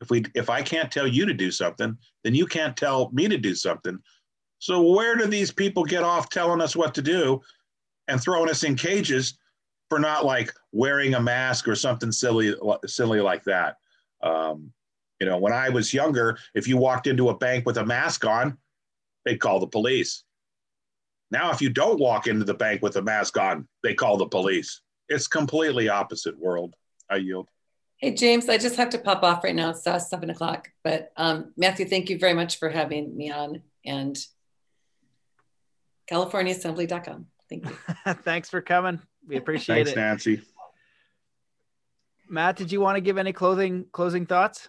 If 0.00 0.10
we 0.10 0.24
if 0.34 0.50
I 0.50 0.62
can't 0.62 0.90
tell 0.90 1.06
you 1.06 1.26
to 1.26 1.34
do 1.34 1.50
something, 1.50 1.96
then 2.22 2.34
you 2.34 2.46
can't 2.46 2.76
tell 2.76 3.10
me 3.12 3.28
to 3.28 3.38
do 3.38 3.54
something. 3.54 3.98
So 4.58 4.82
where 4.82 5.16
do 5.16 5.26
these 5.26 5.50
people 5.50 5.84
get 5.84 6.02
off 6.02 6.30
telling 6.30 6.60
us 6.60 6.74
what 6.74 6.94
to 6.94 7.02
do 7.02 7.40
and 8.08 8.20
throwing 8.20 8.48
us 8.48 8.64
in 8.64 8.76
cages 8.76 9.38
for 9.88 9.98
not 9.98 10.24
like 10.24 10.52
wearing 10.72 11.14
a 11.14 11.20
mask 11.20 11.68
or 11.68 11.74
something 11.74 12.12
silly, 12.12 12.54
silly 12.86 13.20
like 13.20 13.44
that. 13.44 13.76
Um, 14.22 14.72
you 15.20 15.26
know, 15.26 15.38
when 15.38 15.52
I 15.52 15.68
was 15.68 15.94
younger, 15.94 16.38
if 16.54 16.68
you 16.68 16.76
walked 16.76 17.06
into 17.06 17.28
a 17.28 17.36
bank 17.36 17.64
with 17.66 17.78
a 17.78 17.86
mask 17.86 18.26
on, 18.26 18.58
they'd 19.24 19.40
call 19.40 19.60
the 19.60 19.66
police. 19.66 20.24
Now, 21.30 21.50
if 21.50 21.60
you 21.60 21.70
don't 21.70 21.98
walk 21.98 22.26
into 22.26 22.44
the 22.44 22.54
bank 22.54 22.82
with 22.82 22.96
a 22.96 23.02
mask 23.02 23.38
on, 23.38 23.66
they 23.82 23.94
call 23.94 24.16
the 24.16 24.26
police. 24.26 24.80
It's 25.08 25.26
completely 25.26 25.88
opposite 25.88 26.38
world. 26.38 26.74
I 27.08 27.16
yield. 27.16 27.48
Hey, 27.98 28.12
James, 28.12 28.48
I 28.48 28.58
just 28.58 28.76
have 28.76 28.90
to 28.90 28.98
pop 28.98 29.22
off 29.22 29.42
right 29.42 29.54
now. 29.54 29.70
It's 29.70 29.86
uh, 29.86 29.98
seven 29.98 30.28
o'clock. 30.30 30.70
But 30.84 31.12
um, 31.16 31.52
Matthew, 31.56 31.86
thank 31.86 32.10
you 32.10 32.18
very 32.18 32.34
much 32.34 32.58
for 32.58 32.68
having 32.68 33.16
me 33.16 33.30
on 33.30 33.62
and 33.84 34.18
CaliforniaAssembly.com. 36.10 37.26
Thank 37.48 37.64
you. 37.64 37.76
Thanks 38.22 38.50
for 38.50 38.60
coming. 38.60 39.00
We 39.26 39.36
appreciate 39.36 39.76
Thanks, 39.76 39.90
it. 39.90 39.94
Thanks, 39.94 40.26
Nancy. 40.26 40.42
Matt, 42.28 42.56
did 42.56 42.72
you 42.72 42.80
want 42.80 42.96
to 42.96 43.00
give 43.00 43.18
any 43.18 43.32
closing 43.32 43.86
closing 43.92 44.26
thoughts? 44.26 44.68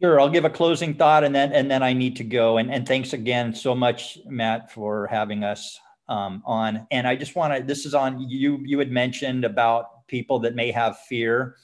Sure, 0.00 0.18
I'll 0.18 0.30
give 0.30 0.46
a 0.46 0.50
closing 0.50 0.94
thought 0.94 1.24
and 1.24 1.34
then 1.34 1.52
and 1.52 1.70
then 1.70 1.82
I 1.82 1.92
need 1.92 2.16
to 2.16 2.24
go. 2.24 2.58
And 2.58 2.72
and 2.72 2.86
thanks 2.86 3.12
again 3.12 3.54
so 3.54 3.74
much, 3.74 4.18
Matt, 4.26 4.72
for 4.72 5.06
having 5.06 5.44
us 5.44 5.78
um, 6.08 6.42
on. 6.44 6.86
And 6.90 7.06
I 7.06 7.16
just 7.16 7.36
want 7.36 7.54
to. 7.54 7.62
This 7.62 7.86
is 7.86 7.94
on 7.94 8.28
you. 8.28 8.60
You 8.64 8.78
had 8.78 8.90
mentioned 8.90 9.44
about 9.44 10.06
people 10.06 10.40
that 10.40 10.54
may 10.54 10.70
have 10.70 10.98
fear, 11.00 11.56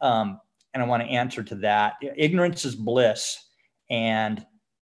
um, 0.00 0.40
and 0.72 0.82
I 0.82 0.86
want 0.86 1.02
to 1.02 1.08
answer 1.08 1.42
to 1.42 1.54
that. 1.56 1.94
Ignorance 2.16 2.64
is 2.64 2.74
bliss, 2.74 3.38
and 3.90 4.44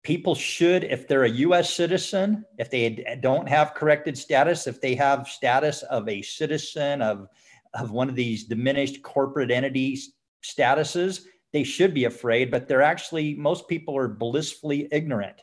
people 0.03 0.35
should, 0.35 0.83
if 0.83 1.07
they're 1.07 1.23
a 1.23 1.29
U.S. 1.29 1.73
citizen, 1.73 2.45
if 2.57 2.69
they 2.69 3.17
don't 3.21 3.47
have 3.47 3.73
corrected 3.73 4.17
status, 4.17 4.67
if 4.67 4.81
they 4.81 4.95
have 4.95 5.27
status 5.27 5.81
of 5.83 6.07
a 6.07 6.21
citizen 6.21 7.01
of 7.01 7.27
of 7.73 7.89
one 7.89 8.07
of 8.07 8.15
these 8.15 8.43
diminished 8.43 9.01
corporate 9.01 9.49
entities 9.49 10.13
statuses, 10.43 11.21
they 11.53 11.63
should 11.63 11.93
be 11.93 12.05
afraid. 12.05 12.51
But 12.51 12.67
they're 12.67 12.81
actually 12.81 13.33
most 13.35 13.67
people 13.67 13.97
are 13.97 14.07
blissfully 14.07 14.87
ignorant, 14.91 15.41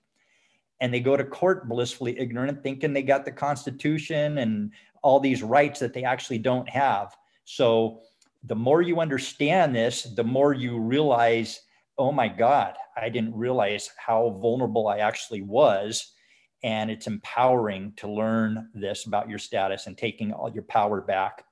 and 0.80 0.92
they 0.92 1.00
go 1.00 1.16
to 1.16 1.24
court 1.24 1.68
blissfully 1.68 2.18
ignorant, 2.18 2.62
thinking 2.62 2.92
they 2.92 3.02
got 3.02 3.24
the 3.24 3.32
Constitution 3.32 4.38
and 4.38 4.72
all 5.02 5.18
these 5.18 5.42
rights 5.42 5.80
that 5.80 5.94
they 5.94 6.04
actually 6.04 6.38
don't 6.38 6.68
have. 6.68 7.16
So 7.44 8.02
the 8.44 8.54
more 8.54 8.82
you 8.82 9.00
understand 9.00 9.74
this, 9.74 10.02
the 10.02 10.24
more 10.24 10.52
you 10.52 10.78
realize 10.78 11.60
oh 12.00 12.10
my 12.10 12.28
God, 12.28 12.76
I 12.96 13.10
didn't 13.10 13.36
realize 13.36 13.90
how 13.98 14.38
vulnerable 14.40 14.88
I 14.88 14.98
actually 14.98 15.42
was. 15.42 16.14
And 16.62 16.90
it's 16.90 17.06
empowering 17.06 17.92
to 17.96 18.10
learn 18.10 18.70
this 18.74 19.06
about 19.06 19.28
your 19.28 19.38
status 19.38 19.86
and 19.86 19.96
taking 19.96 20.32
all 20.32 20.50
your 20.50 20.62
power 20.62 21.02
back. 21.02 21.44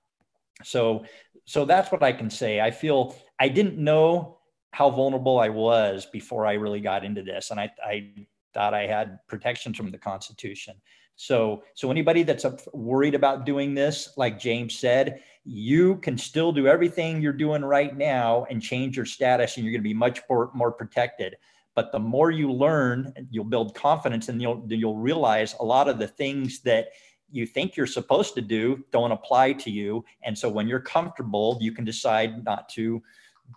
So, 0.64 1.04
so 1.44 1.66
that's 1.66 1.92
what 1.92 2.02
I 2.02 2.12
can 2.12 2.30
say. 2.30 2.60
I 2.60 2.70
feel 2.70 3.14
I 3.38 3.48
didn't 3.48 3.78
know 3.78 4.38
how 4.72 4.90
vulnerable 4.90 5.38
I 5.38 5.50
was 5.50 6.06
before 6.06 6.46
I 6.46 6.54
really 6.54 6.80
got 6.80 7.04
into 7.04 7.22
this. 7.22 7.50
And 7.50 7.60
I, 7.60 7.70
I 7.84 8.10
thought 8.54 8.72
I 8.72 8.86
had 8.86 9.18
protections 9.28 9.76
from 9.76 9.90
the 9.90 9.98
Constitution. 9.98 10.74
So, 11.16 11.64
so 11.74 11.90
anybody 11.90 12.22
that's 12.22 12.46
worried 12.72 13.14
about 13.14 13.44
doing 13.44 13.74
this, 13.74 14.14
like 14.16 14.38
James 14.38 14.78
said, 14.78 15.20
you 15.44 15.96
can 15.96 16.18
still 16.18 16.52
do 16.52 16.66
everything 16.66 17.20
you're 17.20 17.32
doing 17.32 17.64
right 17.64 17.96
now 17.96 18.46
and 18.50 18.62
change 18.62 18.96
your 18.96 19.06
status, 19.06 19.56
and 19.56 19.64
you're 19.64 19.72
going 19.72 19.82
to 19.82 19.88
be 19.88 19.94
much 19.94 20.20
more, 20.28 20.50
more 20.54 20.72
protected. 20.72 21.36
But 21.74 21.92
the 21.92 21.98
more 21.98 22.30
you 22.30 22.52
learn, 22.52 23.14
you'll 23.30 23.44
build 23.44 23.74
confidence, 23.74 24.28
and 24.28 24.42
you'll 24.42 24.64
you'll 24.68 24.96
realize 24.96 25.54
a 25.60 25.64
lot 25.64 25.88
of 25.88 25.98
the 25.98 26.08
things 26.08 26.60
that 26.62 26.88
you 27.30 27.46
think 27.46 27.76
you're 27.76 27.86
supposed 27.86 28.34
to 28.34 28.40
do 28.40 28.84
don't 28.90 29.12
apply 29.12 29.52
to 29.52 29.70
you. 29.70 30.04
And 30.24 30.36
so 30.36 30.48
when 30.48 30.66
you're 30.66 30.80
comfortable, 30.80 31.58
you 31.60 31.72
can 31.72 31.84
decide 31.84 32.44
not 32.44 32.68
to 32.70 33.02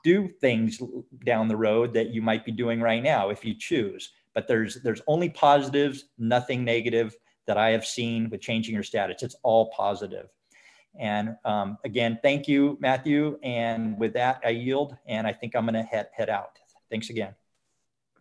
do 0.03 0.29
things 0.39 0.81
down 1.25 1.47
the 1.47 1.57
road 1.57 1.93
that 1.93 2.09
you 2.09 2.21
might 2.21 2.45
be 2.45 2.51
doing 2.51 2.81
right 2.81 3.03
now 3.03 3.29
if 3.29 3.43
you 3.43 3.55
choose. 3.57 4.11
But 4.33 4.47
there's 4.47 4.81
there's 4.83 5.01
only 5.07 5.29
positives, 5.29 6.05
nothing 6.17 6.63
negative 6.63 7.15
that 7.47 7.57
I 7.57 7.71
have 7.71 7.85
seen 7.85 8.29
with 8.29 8.41
changing 8.41 8.73
your 8.73 8.83
status. 8.83 9.23
It's 9.23 9.35
all 9.43 9.71
positive. 9.75 10.27
And 10.99 11.35
um, 11.45 11.77
again, 11.85 12.19
thank 12.21 12.47
you, 12.47 12.77
Matthew. 12.79 13.39
And 13.43 13.97
with 13.97 14.13
that, 14.13 14.41
I 14.45 14.49
yield. 14.49 14.95
And 15.07 15.25
I 15.25 15.33
think 15.33 15.55
I'm 15.55 15.65
going 15.65 15.73
to 15.75 15.83
head 15.83 16.09
head 16.13 16.29
out. 16.29 16.59
Thanks 16.89 17.09
again. 17.09 17.35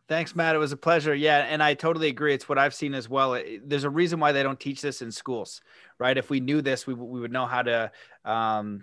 Thanks, 0.08 0.34
Matt. 0.34 0.56
It 0.56 0.58
was 0.58 0.72
a 0.72 0.76
pleasure. 0.76 1.14
Yeah, 1.14 1.38
and 1.48 1.62
I 1.62 1.74
totally 1.74 2.08
agree. 2.08 2.34
It's 2.34 2.48
what 2.48 2.58
I've 2.58 2.74
seen 2.74 2.94
as 2.94 3.08
well. 3.08 3.40
There's 3.64 3.84
a 3.84 3.90
reason 3.90 4.18
why 4.18 4.32
they 4.32 4.42
don't 4.42 4.58
teach 4.58 4.82
this 4.82 5.02
in 5.02 5.12
schools, 5.12 5.60
right? 6.00 6.18
If 6.18 6.30
we 6.30 6.40
knew 6.40 6.62
this, 6.62 6.84
we, 6.84 6.94
we 6.94 7.20
would 7.20 7.30
know 7.30 7.46
how 7.46 7.62
to 7.62 7.92
um, 8.24 8.80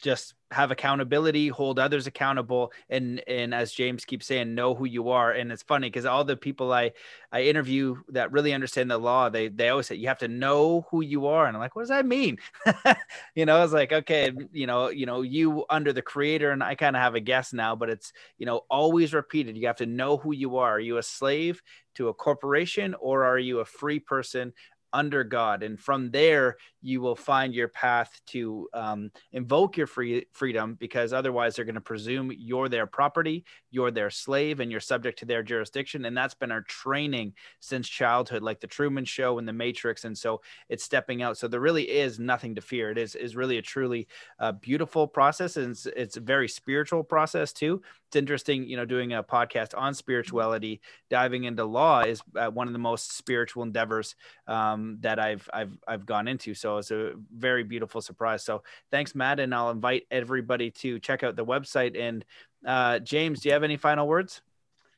just 0.00 0.34
have 0.50 0.70
accountability, 0.72 1.48
hold 1.48 1.78
others 1.78 2.06
accountable, 2.06 2.72
and 2.88 3.22
and 3.28 3.54
as 3.54 3.72
James 3.72 4.04
keeps 4.04 4.26
saying, 4.26 4.54
know 4.54 4.74
who 4.74 4.84
you 4.84 5.10
are. 5.10 5.30
And 5.30 5.52
it's 5.52 5.62
funny 5.62 5.88
because 5.88 6.04
all 6.06 6.24
the 6.24 6.36
people 6.36 6.72
I 6.72 6.92
I 7.30 7.42
interview 7.42 7.96
that 8.08 8.32
really 8.32 8.52
understand 8.52 8.90
the 8.90 8.98
law, 8.98 9.28
they 9.28 9.48
they 9.48 9.68
always 9.68 9.86
say 9.86 9.94
you 9.94 10.08
have 10.08 10.18
to 10.18 10.28
know 10.28 10.86
who 10.90 11.02
you 11.02 11.26
are. 11.26 11.46
And 11.46 11.56
I'm 11.56 11.60
like, 11.60 11.76
what 11.76 11.82
does 11.82 11.90
that 11.90 12.06
mean? 12.06 12.38
you 13.34 13.46
know, 13.46 13.62
it's 13.62 13.72
like 13.72 13.92
okay, 13.92 14.32
you 14.52 14.66
know, 14.66 14.88
you 14.88 15.06
know, 15.06 15.22
you 15.22 15.64
under 15.70 15.92
the 15.92 16.02
creator, 16.02 16.50
and 16.50 16.62
I 16.62 16.74
kind 16.74 16.96
of 16.96 17.02
have 17.02 17.14
a 17.14 17.20
guess 17.20 17.52
now, 17.52 17.76
but 17.76 17.90
it's 17.90 18.12
you 18.38 18.46
know 18.46 18.62
always 18.70 19.14
repeated. 19.14 19.56
You 19.56 19.68
have 19.68 19.76
to 19.76 19.86
know 19.86 20.16
who 20.16 20.32
you 20.34 20.56
are. 20.56 20.72
Are 20.72 20.80
you 20.80 20.98
a 20.98 21.02
slave 21.02 21.62
to 21.94 22.08
a 22.08 22.14
corporation 22.14 22.94
or 23.00 23.24
are 23.24 23.38
you 23.38 23.60
a 23.60 23.64
free 23.64 23.98
person 23.98 24.52
under 24.92 25.24
God. 25.24 25.62
And 25.62 25.78
from 25.78 26.10
there, 26.10 26.56
you 26.82 27.00
will 27.00 27.16
find 27.16 27.54
your 27.54 27.68
path 27.68 28.20
to 28.28 28.68
um, 28.72 29.10
invoke 29.32 29.76
your 29.76 29.86
free 29.86 30.26
freedom 30.32 30.76
because 30.80 31.12
otherwise 31.12 31.54
they're 31.54 31.64
going 31.64 31.74
to 31.74 31.80
presume 31.80 32.32
you're 32.36 32.68
their 32.68 32.86
property, 32.86 33.44
you're 33.70 33.90
their 33.90 34.10
slave, 34.10 34.60
and 34.60 34.70
you're 34.70 34.80
subject 34.80 35.18
to 35.20 35.26
their 35.26 35.42
jurisdiction. 35.42 36.04
And 36.04 36.16
that's 36.16 36.34
been 36.34 36.50
our 36.50 36.62
training 36.62 37.34
since 37.60 37.88
childhood, 37.88 38.42
like 38.42 38.60
the 38.60 38.66
Truman 38.66 39.04
Show 39.04 39.38
and 39.38 39.46
the 39.46 39.52
Matrix. 39.52 40.04
And 40.04 40.16
so 40.16 40.40
it's 40.68 40.84
stepping 40.84 41.22
out. 41.22 41.38
So 41.38 41.48
there 41.48 41.60
really 41.60 41.88
is 41.88 42.18
nothing 42.18 42.54
to 42.54 42.60
fear. 42.60 42.90
It 42.90 42.98
is 42.98 43.14
is 43.14 43.36
really 43.36 43.58
a 43.58 43.62
truly 43.62 44.08
uh, 44.38 44.52
beautiful 44.52 45.06
process, 45.06 45.56
and 45.56 45.70
it's, 45.72 45.86
it's 45.86 46.16
a 46.16 46.20
very 46.20 46.48
spiritual 46.48 47.04
process 47.04 47.52
too. 47.52 47.82
It's 48.10 48.16
interesting, 48.16 48.64
you 48.64 48.76
know, 48.76 48.84
doing 48.84 49.12
a 49.12 49.22
podcast 49.22 49.72
on 49.78 49.94
spirituality, 49.94 50.80
diving 51.10 51.44
into 51.44 51.64
law 51.64 52.00
is 52.00 52.20
uh, 52.34 52.50
one 52.50 52.66
of 52.66 52.72
the 52.72 52.80
most 52.80 53.16
spiritual 53.16 53.62
endeavors 53.62 54.16
um, 54.48 54.98
that 55.02 55.20
I've 55.20 55.48
I've 55.52 55.78
I've 55.86 56.06
gone 56.06 56.26
into. 56.26 56.52
So 56.52 56.78
it's 56.78 56.90
a 56.90 57.12
very 57.32 57.62
beautiful 57.62 58.00
surprise. 58.00 58.42
So 58.42 58.64
thanks, 58.90 59.14
Matt, 59.14 59.38
and 59.38 59.54
I'll 59.54 59.70
invite 59.70 60.08
everybody 60.10 60.72
to 60.72 60.98
check 60.98 61.22
out 61.22 61.36
the 61.36 61.46
website. 61.46 61.96
And 61.96 62.24
uh, 62.66 62.98
James, 62.98 63.42
do 63.42 63.48
you 63.48 63.52
have 63.52 63.62
any 63.62 63.76
final 63.76 64.08
words? 64.08 64.42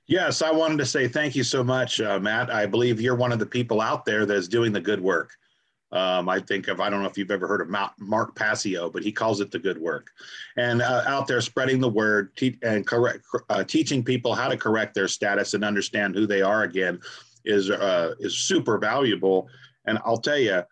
Yes, 0.07 0.41
I 0.41 0.51
wanted 0.51 0.79
to 0.79 0.87
say 0.87 1.07
thank 1.07 1.37
you 1.37 1.45
so 1.45 1.63
much, 1.63 2.01
uh, 2.01 2.19
Matt. 2.19 2.51
I 2.51 2.65
believe 2.65 2.99
you're 2.99 3.15
one 3.15 3.31
of 3.31 3.41
the 3.41 3.45
people 3.45 3.83
out 3.83 4.07
there 4.07 4.25
that's 4.25 4.49
doing 4.49 4.73
the 4.73 4.81
good 4.81 5.03
work. 5.03 5.37
Um, 5.93 6.29
I 6.29 6.41
think 6.41 6.69
of, 6.69 6.81
I 6.81 6.89
don't 6.89 7.03
know 7.03 7.09
if 7.09 7.19
you've 7.19 7.31
ever 7.31 7.47
heard 7.47 7.61
of 7.61 7.69
Mark 7.99 8.35
Passio, 8.35 8.89
but 8.89 9.03
he 9.03 9.13
calls 9.13 9.41
it 9.41 9.51
the 9.51 9.59
good 9.59 9.79
work. 9.79 10.11
And 10.57 10.81
uh, 10.81 11.05
out 11.07 11.27
there 11.27 11.41
spreading 11.43 11.81
the 11.81 11.89
word 11.89 12.35
te- 12.35 12.59
and 12.63 12.87
correct, 12.87 13.25
uh, 13.51 13.63
teaching 13.63 14.03
people 14.03 14.35
how 14.35 14.49
to 14.49 14.57
correct 14.57 14.95
their 14.95 15.09
status 15.09 15.53
and 15.53 15.65
understand 15.65 16.15
who 16.15 16.27
they 16.27 16.41
are 16.41 16.63
again 16.63 16.99
is, 17.45 17.71
uh, 17.71 18.15
is 18.21 18.39
super 18.39 18.79
valuable. 18.79 19.49
And 19.85 19.99
I'll 20.05 20.17
tell 20.17 20.39
you, 20.39 20.63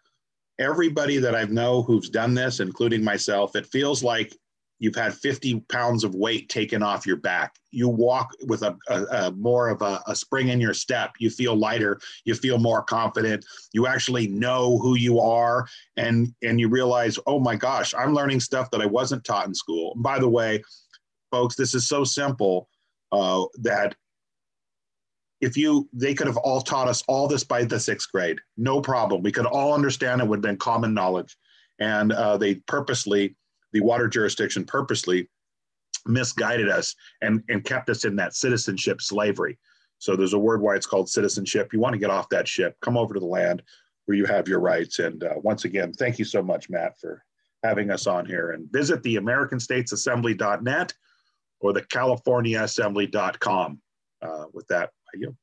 everybody 0.58 1.18
that 1.18 1.34
I 1.34 1.44
know 1.44 1.82
who's 1.82 2.08
done 2.08 2.34
this, 2.34 2.60
including 2.60 3.04
myself, 3.04 3.56
it 3.56 3.66
feels 3.66 4.02
like 4.02 4.34
you've 4.80 4.96
had 4.96 5.14
50 5.14 5.60
pounds 5.68 6.02
of 6.02 6.14
weight 6.14 6.48
taken 6.48 6.82
off 6.82 7.06
your 7.06 7.16
back. 7.16 7.54
You 7.70 7.88
walk 7.88 8.32
with 8.46 8.62
a, 8.62 8.76
a, 8.88 9.02
a 9.04 9.30
more 9.32 9.68
of 9.68 9.82
a, 9.82 10.02
a, 10.06 10.16
spring 10.16 10.48
in 10.48 10.60
your 10.60 10.74
step. 10.74 11.12
You 11.20 11.30
feel 11.30 11.54
lighter. 11.54 12.00
You 12.24 12.34
feel 12.34 12.58
more 12.58 12.82
confident. 12.82 13.44
You 13.72 13.86
actually 13.86 14.26
know 14.26 14.78
who 14.78 14.96
you 14.96 15.20
are, 15.20 15.68
and 15.96 16.34
and 16.42 16.58
you 16.58 16.68
realize, 16.68 17.18
oh 17.26 17.38
my 17.38 17.54
gosh, 17.54 17.94
I'm 17.94 18.14
learning 18.14 18.40
stuff 18.40 18.70
that 18.72 18.80
I 18.80 18.86
wasn't 18.86 19.24
taught 19.24 19.46
in 19.46 19.54
school. 19.54 19.92
And 19.94 20.02
by 20.02 20.18
the 20.18 20.28
way, 20.28 20.62
folks, 21.30 21.54
this 21.54 21.74
is 21.74 21.86
so 21.86 22.02
simple 22.02 22.68
uh, 23.12 23.44
that 23.60 23.94
if 25.40 25.56
you 25.56 25.88
they 25.92 26.14
could 26.14 26.26
have 26.26 26.38
all 26.38 26.60
taught 26.60 26.88
us 26.88 27.04
all 27.06 27.28
this 27.28 27.44
by 27.44 27.64
the 27.64 27.78
sixth 27.78 28.10
grade, 28.10 28.40
no 28.56 28.80
problem. 28.80 29.22
We 29.22 29.32
could 29.32 29.46
all 29.46 29.74
understand 29.74 30.20
it 30.20 30.26
would 30.26 30.38
have 30.38 30.42
been 30.42 30.56
common 30.56 30.94
knowledge, 30.94 31.36
and 31.78 32.12
uh, 32.12 32.36
they 32.38 32.56
purposely 32.56 33.36
the 33.72 33.80
water 33.80 34.08
jurisdiction 34.08 34.64
purposely 34.64 35.28
misguided 36.06 36.68
us 36.68 36.94
and, 37.22 37.42
and 37.48 37.64
kept 37.64 37.90
us 37.90 38.04
in 38.04 38.16
that 38.16 38.34
citizenship 38.34 39.00
slavery. 39.00 39.58
So 39.98 40.16
there's 40.16 40.32
a 40.32 40.38
word 40.38 40.62
why 40.62 40.76
it's 40.76 40.86
called 40.86 41.10
citizenship. 41.10 41.72
You 41.72 41.80
want 41.80 41.92
to 41.92 41.98
get 41.98 42.10
off 42.10 42.28
that 42.30 42.48
ship, 42.48 42.76
come 42.80 42.96
over 42.96 43.12
to 43.14 43.20
the 43.20 43.26
land 43.26 43.62
where 44.06 44.16
you 44.16 44.24
have 44.24 44.48
your 44.48 44.60
rights. 44.60 44.98
And 44.98 45.22
uh, 45.22 45.34
once 45.36 45.64
again, 45.66 45.92
thank 45.92 46.18
you 46.18 46.24
so 46.24 46.42
much, 46.42 46.70
Matt, 46.70 46.98
for 46.98 47.22
having 47.62 47.90
us 47.90 48.06
on 48.06 48.24
here. 48.24 48.52
And 48.52 48.70
visit 48.72 49.02
the 49.02 49.16
AmericanStatesAssembly.net 49.16 50.94
or 51.60 51.72
the 51.72 51.82
CaliforniaAssembly.com. 51.82 53.80
Uh, 54.22 54.44
with 54.52 54.66
that, 54.68 54.90
I 55.14 55.18
yield. 55.18 55.36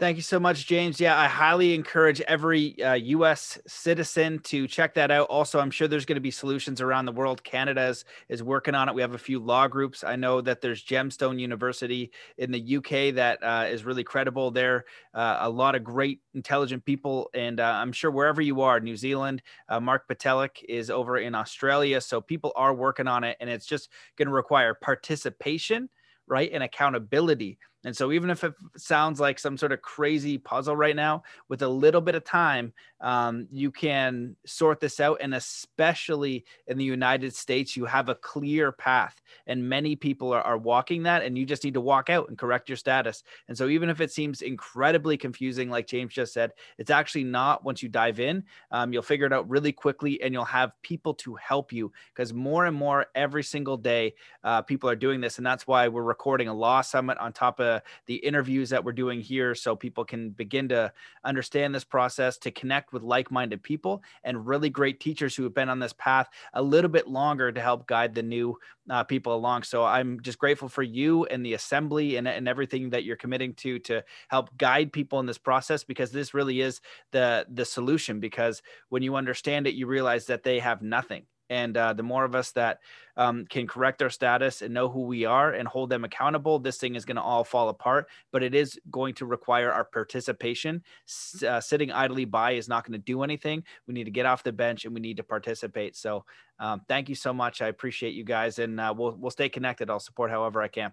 Thank 0.00 0.16
you 0.16 0.22
so 0.22 0.40
much, 0.40 0.66
James. 0.66 0.98
Yeah, 0.98 1.14
I 1.20 1.26
highly 1.26 1.74
encourage 1.74 2.22
every 2.22 2.82
uh, 2.82 2.94
U.S. 2.94 3.58
citizen 3.66 4.38
to 4.44 4.66
check 4.66 4.94
that 4.94 5.10
out. 5.10 5.28
Also, 5.28 5.60
I'm 5.60 5.70
sure 5.70 5.88
there's 5.88 6.06
going 6.06 6.16
to 6.16 6.22
be 6.22 6.30
solutions 6.30 6.80
around 6.80 7.04
the 7.04 7.12
world. 7.12 7.44
Canada 7.44 7.84
is, 7.84 8.06
is 8.30 8.42
working 8.42 8.74
on 8.74 8.88
it. 8.88 8.94
We 8.94 9.02
have 9.02 9.12
a 9.12 9.18
few 9.18 9.38
law 9.38 9.68
groups. 9.68 10.02
I 10.02 10.16
know 10.16 10.40
that 10.40 10.62
there's 10.62 10.82
Gemstone 10.82 11.38
University 11.38 12.12
in 12.38 12.50
the 12.50 12.76
UK 12.78 13.14
that 13.16 13.42
uh, 13.42 13.66
is 13.68 13.84
really 13.84 14.02
credible. 14.02 14.50
There, 14.50 14.86
uh, 15.12 15.40
a 15.40 15.50
lot 15.50 15.74
of 15.74 15.84
great, 15.84 16.20
intelligent 16.32 16.82
people, 16.86 17.28
and 17.34 17.60
uh, 17.60 17.64
I'm 17.64 17.92
sure 17.92 18.10
wherever 18.10 18.40
you 18.40 18.62
are, 18.62 18.80
New 18.80 18.96
Zealand, 18.96 19.42
uh, 19.68 19.80
Mark 19.80 20.08
Patelik 20.08 20.64
is 20.66 20.88
over 20.88 21.18
in 21.18 21.34
Australia. 21.34 22.00
So 22.00 22.22
people 22.22 22.52
are 22.56 22.72
working 22.72 23.06
on 23.06 23.22
it, 23.22 23.36
and 23.38 23.50
it's 23.50 23.66
just 23.66 23.90
going 24.16 24.28
to 24.28 24.34
require 24.34 24.72
participation, 24.72 25.90
right, 26.26 26.50
and 26.50 26.62
accountability 26.62 27.58
and 27.84 27.96
so, 27.96 28.12
even 28.12 28.28
if 28.28 28.44
it 28.44 28.52
sounds 28.76 29.20
like 29.20 29.38
some 29.38 29.56
sort 29.56 29.72
of 29.72 29.80
crazy 29.80 30.36
puzzle 30.36 30.76
right 30.76 30.94
now, 30.94 31.22
with 31.48 31.62
a 31.62 31.68
little 31.68 32.02
bit 32.02 32.14
of 32.14 32.24
time, 32.24 32.74
um, 33.00 33.48
you 33.50 33.70
can 33.70 34.36
sort 34.44 34.80
this 34.80 35.00
out. 35.00 35.18
And 35.22 35.34
especially 35.34 36.44
in 36.66 36.76
the 36.76 36.84
United 36.84 37.34
States, 37.34 37.78
you 37.78 37.86
have 37.86 38.10
a 38.10 38.14
clear 38.14 38.70
path, 38.70 39.22
and 39.46 39.66
many 39.66 39.96
people 39.96 40.30
are, 40.34 40.42
are 40.42 40.58
walking 40.58 41.04
that, 41.04 41.22
and 41.22 41.38
you 41.38 41.46
just 41.46 41.64
need 41.64 41.72
to 41.72 41.80
walk 41.80 42.10
out 42.10 42.28
and 42.28 42.36
correct 42.36 42.68
your 42.68 42.76
status. 42.76 43.22
And 43.48 43.56
so, 43.56 43.68
even 43.68 43.88
if 43.88 44.02
it 44.02 44.12
seems 44.12 44.42
incredibly 44.42 45.16
confusing, 45.16 45.70
like 45.70 45.86
James 45.86 46.12
just 46.12 46.34
said, 46.34 46.52
it's 46.76 46.90
actually 46.90 47.24
not 47.24 47.64
once 47.64 47.82
you 47.82 47.88
dive 47.88 48.20
in. 48.20 48.44
Um, 48.70 48.92
you'll 48.92 49.02
figure 49.02 49.26
it 49.26 49.32
out 49.32 49.48
really 49.48 49.72
quickly, 49.72 50.20
and 50.20 50.34
you'll 50.34 50.44
have 50.44 50.72
people 50.82 51.14
to 51.14 51.34
help 51.36 51.72
you 51.72 51.92
because 52.14 52.34
more 52.34 52.66
and 52.66 52.76
more 52.76 53.06
every 53.14 53.42
single 53.42 53.78
day, 53.78 54.14
uh, 54.44 54.60
people 54.60 54.90
are 54.90 54.96
doing 54.96 55.22
this. 55.22 55.38
And 55.38 55.46
that's 55.46 55.66
why 55.66 55.88
we're 55.88 56.02
recording 56.02 56.48
a 56.48 56.54
law 56.54 56.82
summit 56.82 57.16
on 57.16 57.32
top 57.32 57.58
of 57.58 57.69
the 58.06 58.16
interviews 58.16 58.70
that 58.70 58.84
we're 58.84 58.92
doing 58.92 59.20
here 59.20 59.54
so 59.54 59.76
people 59.76 60.04
can 60.04 60.30
begin 60.30 60.68
to 60.68 60.92
understand 61.24 61.74
this 61.74 61.84
process, 61.84 62.38
to 62.38 62.50
connect 62.50 62.92
with 62.92 63.02
like 63.02 63.30
minded 63.30 63.62
people 63.62 64.02
and 64.24 64.46
really 64.46 64.70
great 64.70 65.00
teachers 65.00 65.36
who 65.36 65.42
have 65.44 65.54
been 65.54 65.68
on 65.68 65.78
this 65.78 65.92
path 65.92 66.28
a 66.54 66.62
little 66.62 66.90
bit 66.90 67.06
longer 67.08 67.52
to 67.52 67.60
help 67.60 67.86
guide 67.86 68.14
the 68.14 68.22
new 68.22 68.56
uh, 68.88 69.04
people 69.04 69.34
along. 69.34 69.62
So 69.62 69.84
I'm 69.84 70.20
just 70.20 70.38
grateful 70.38 70.68
for 70.68 70.82
you 70.82 71.24
and 71.26 71.44
the 71.44 71.54
assembly 71.54 72.16
and, 72.16 72.26
and 72.26 72.48
everything 72.48 72.90
that 72.90 73.04
you're 73.04 73.16
committing 73.16 73.54
to 73.54 73.78
to 73.80 74.02
help 74.28 74.56
guide 74.56 74.92
people 74.92 75.20
in 75.20 75.26
this 75.26 75.38
process 75.38 75.84
because 75.84 76.10
this 76.10 76.34
really 76.34 76.60
is 76.60 76.80
the 77.12 77.46
the 77.48 77.64
solution 77.64 78.20
because 78.20 78.62
when 78.88 79.02
you 79.02 79.16
understand 79.16 79.66
it 79.66 79.74
you 79.74 79.86
realize 79.86 80.26
that 80.26 80.42
they 80.42 80.58
have 80.58 80.82
nothing 80.82 81.24
and 81.50 81.76
uh, 81.76 81.92
the 81.92 82.02
more 82.02 82.24
of 82.24 82.34
us 82.34 82.52
that 82.52 82.78
um, 83.16 83.44
can 83.44 83.66
correct 83.66 84.00
our 84.02 84.08
status 84.08 84.62
and 84.62 84.72
know 84.72 84.88
who 84.88 85.02
we 85.02 85.24
are 85.24 85.52
and 85.52 85.68
hold 85.68 85.90
them 85.90 86.04
accountable, 86.04 86.60
this 86.60 86.78
thing 86.78 86.94
is 86.94 87.04
going 87.04 87.16
to 87.16 87.22
all 87.22 87.44
fall 87.44 87.68
apart. 87.68 88.08
But 88.32 88.42
it 88.42 88.54
is 88.54 88.78
going 88.90 89.14
to 89.14 89.26
require 89.26 89.70
our 89.72 89.84
participation. 89.84 90.82
S- 91.06 91.42
uh, 91.42 91.60
sitting 91.60 91.90
idly 91.90 92.24
by 92.24 92.52
is 92.52 92.68
not 92.68 92.86
going 92.86 92.98
to 92.98 93.04
do 93.04 93.22
anything. 93.22 93.64
We 93.86 93.94
need 93.94 94.04
to 94.04 94.10
get 94.12 94.26
off 94.26 94.44
the 94.44 94.52
bench 94.52 94.84
and 94.84 94.94
we 94.94 95.00
need 95.00 95.16
to 95.18 95.24
participate. 95.24 95.96
So 95.96 96.24
um, 96.60 96.82
thank 96.88 97.08
you 97.08 97.16
so 97.16 97.32
much. 97.32 97.60
I 97.60 97.66
appreciate 97.66 98.14
you 98.14 98.24
guys, 98.24 98.58
and 98.58 98.78
uh, 98.78 98.94
we'll 98.96 99.16
we'll 99.18 99.30
stay 99.30 99.48
connected. 99.48 99.90
I'll 99.90 99.98
support 99.98 100.30
however 100.30 100.62
I 100.62 100.68
can. 100.68 100.92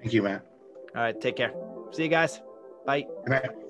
Thank 0.00 0.12
you, 0.12 0.22
Matt. 0.22 0.44
All 0.94 1.02
right, 1.02 1.18
take 1.18 1.36
care. 1.36 1.54
See 1.92 2.02
you 2.02 2.08
guys. 2.08 2.42
Bye. 2.84 3.06
Good 3.24 3.30
night. 3.30 3.69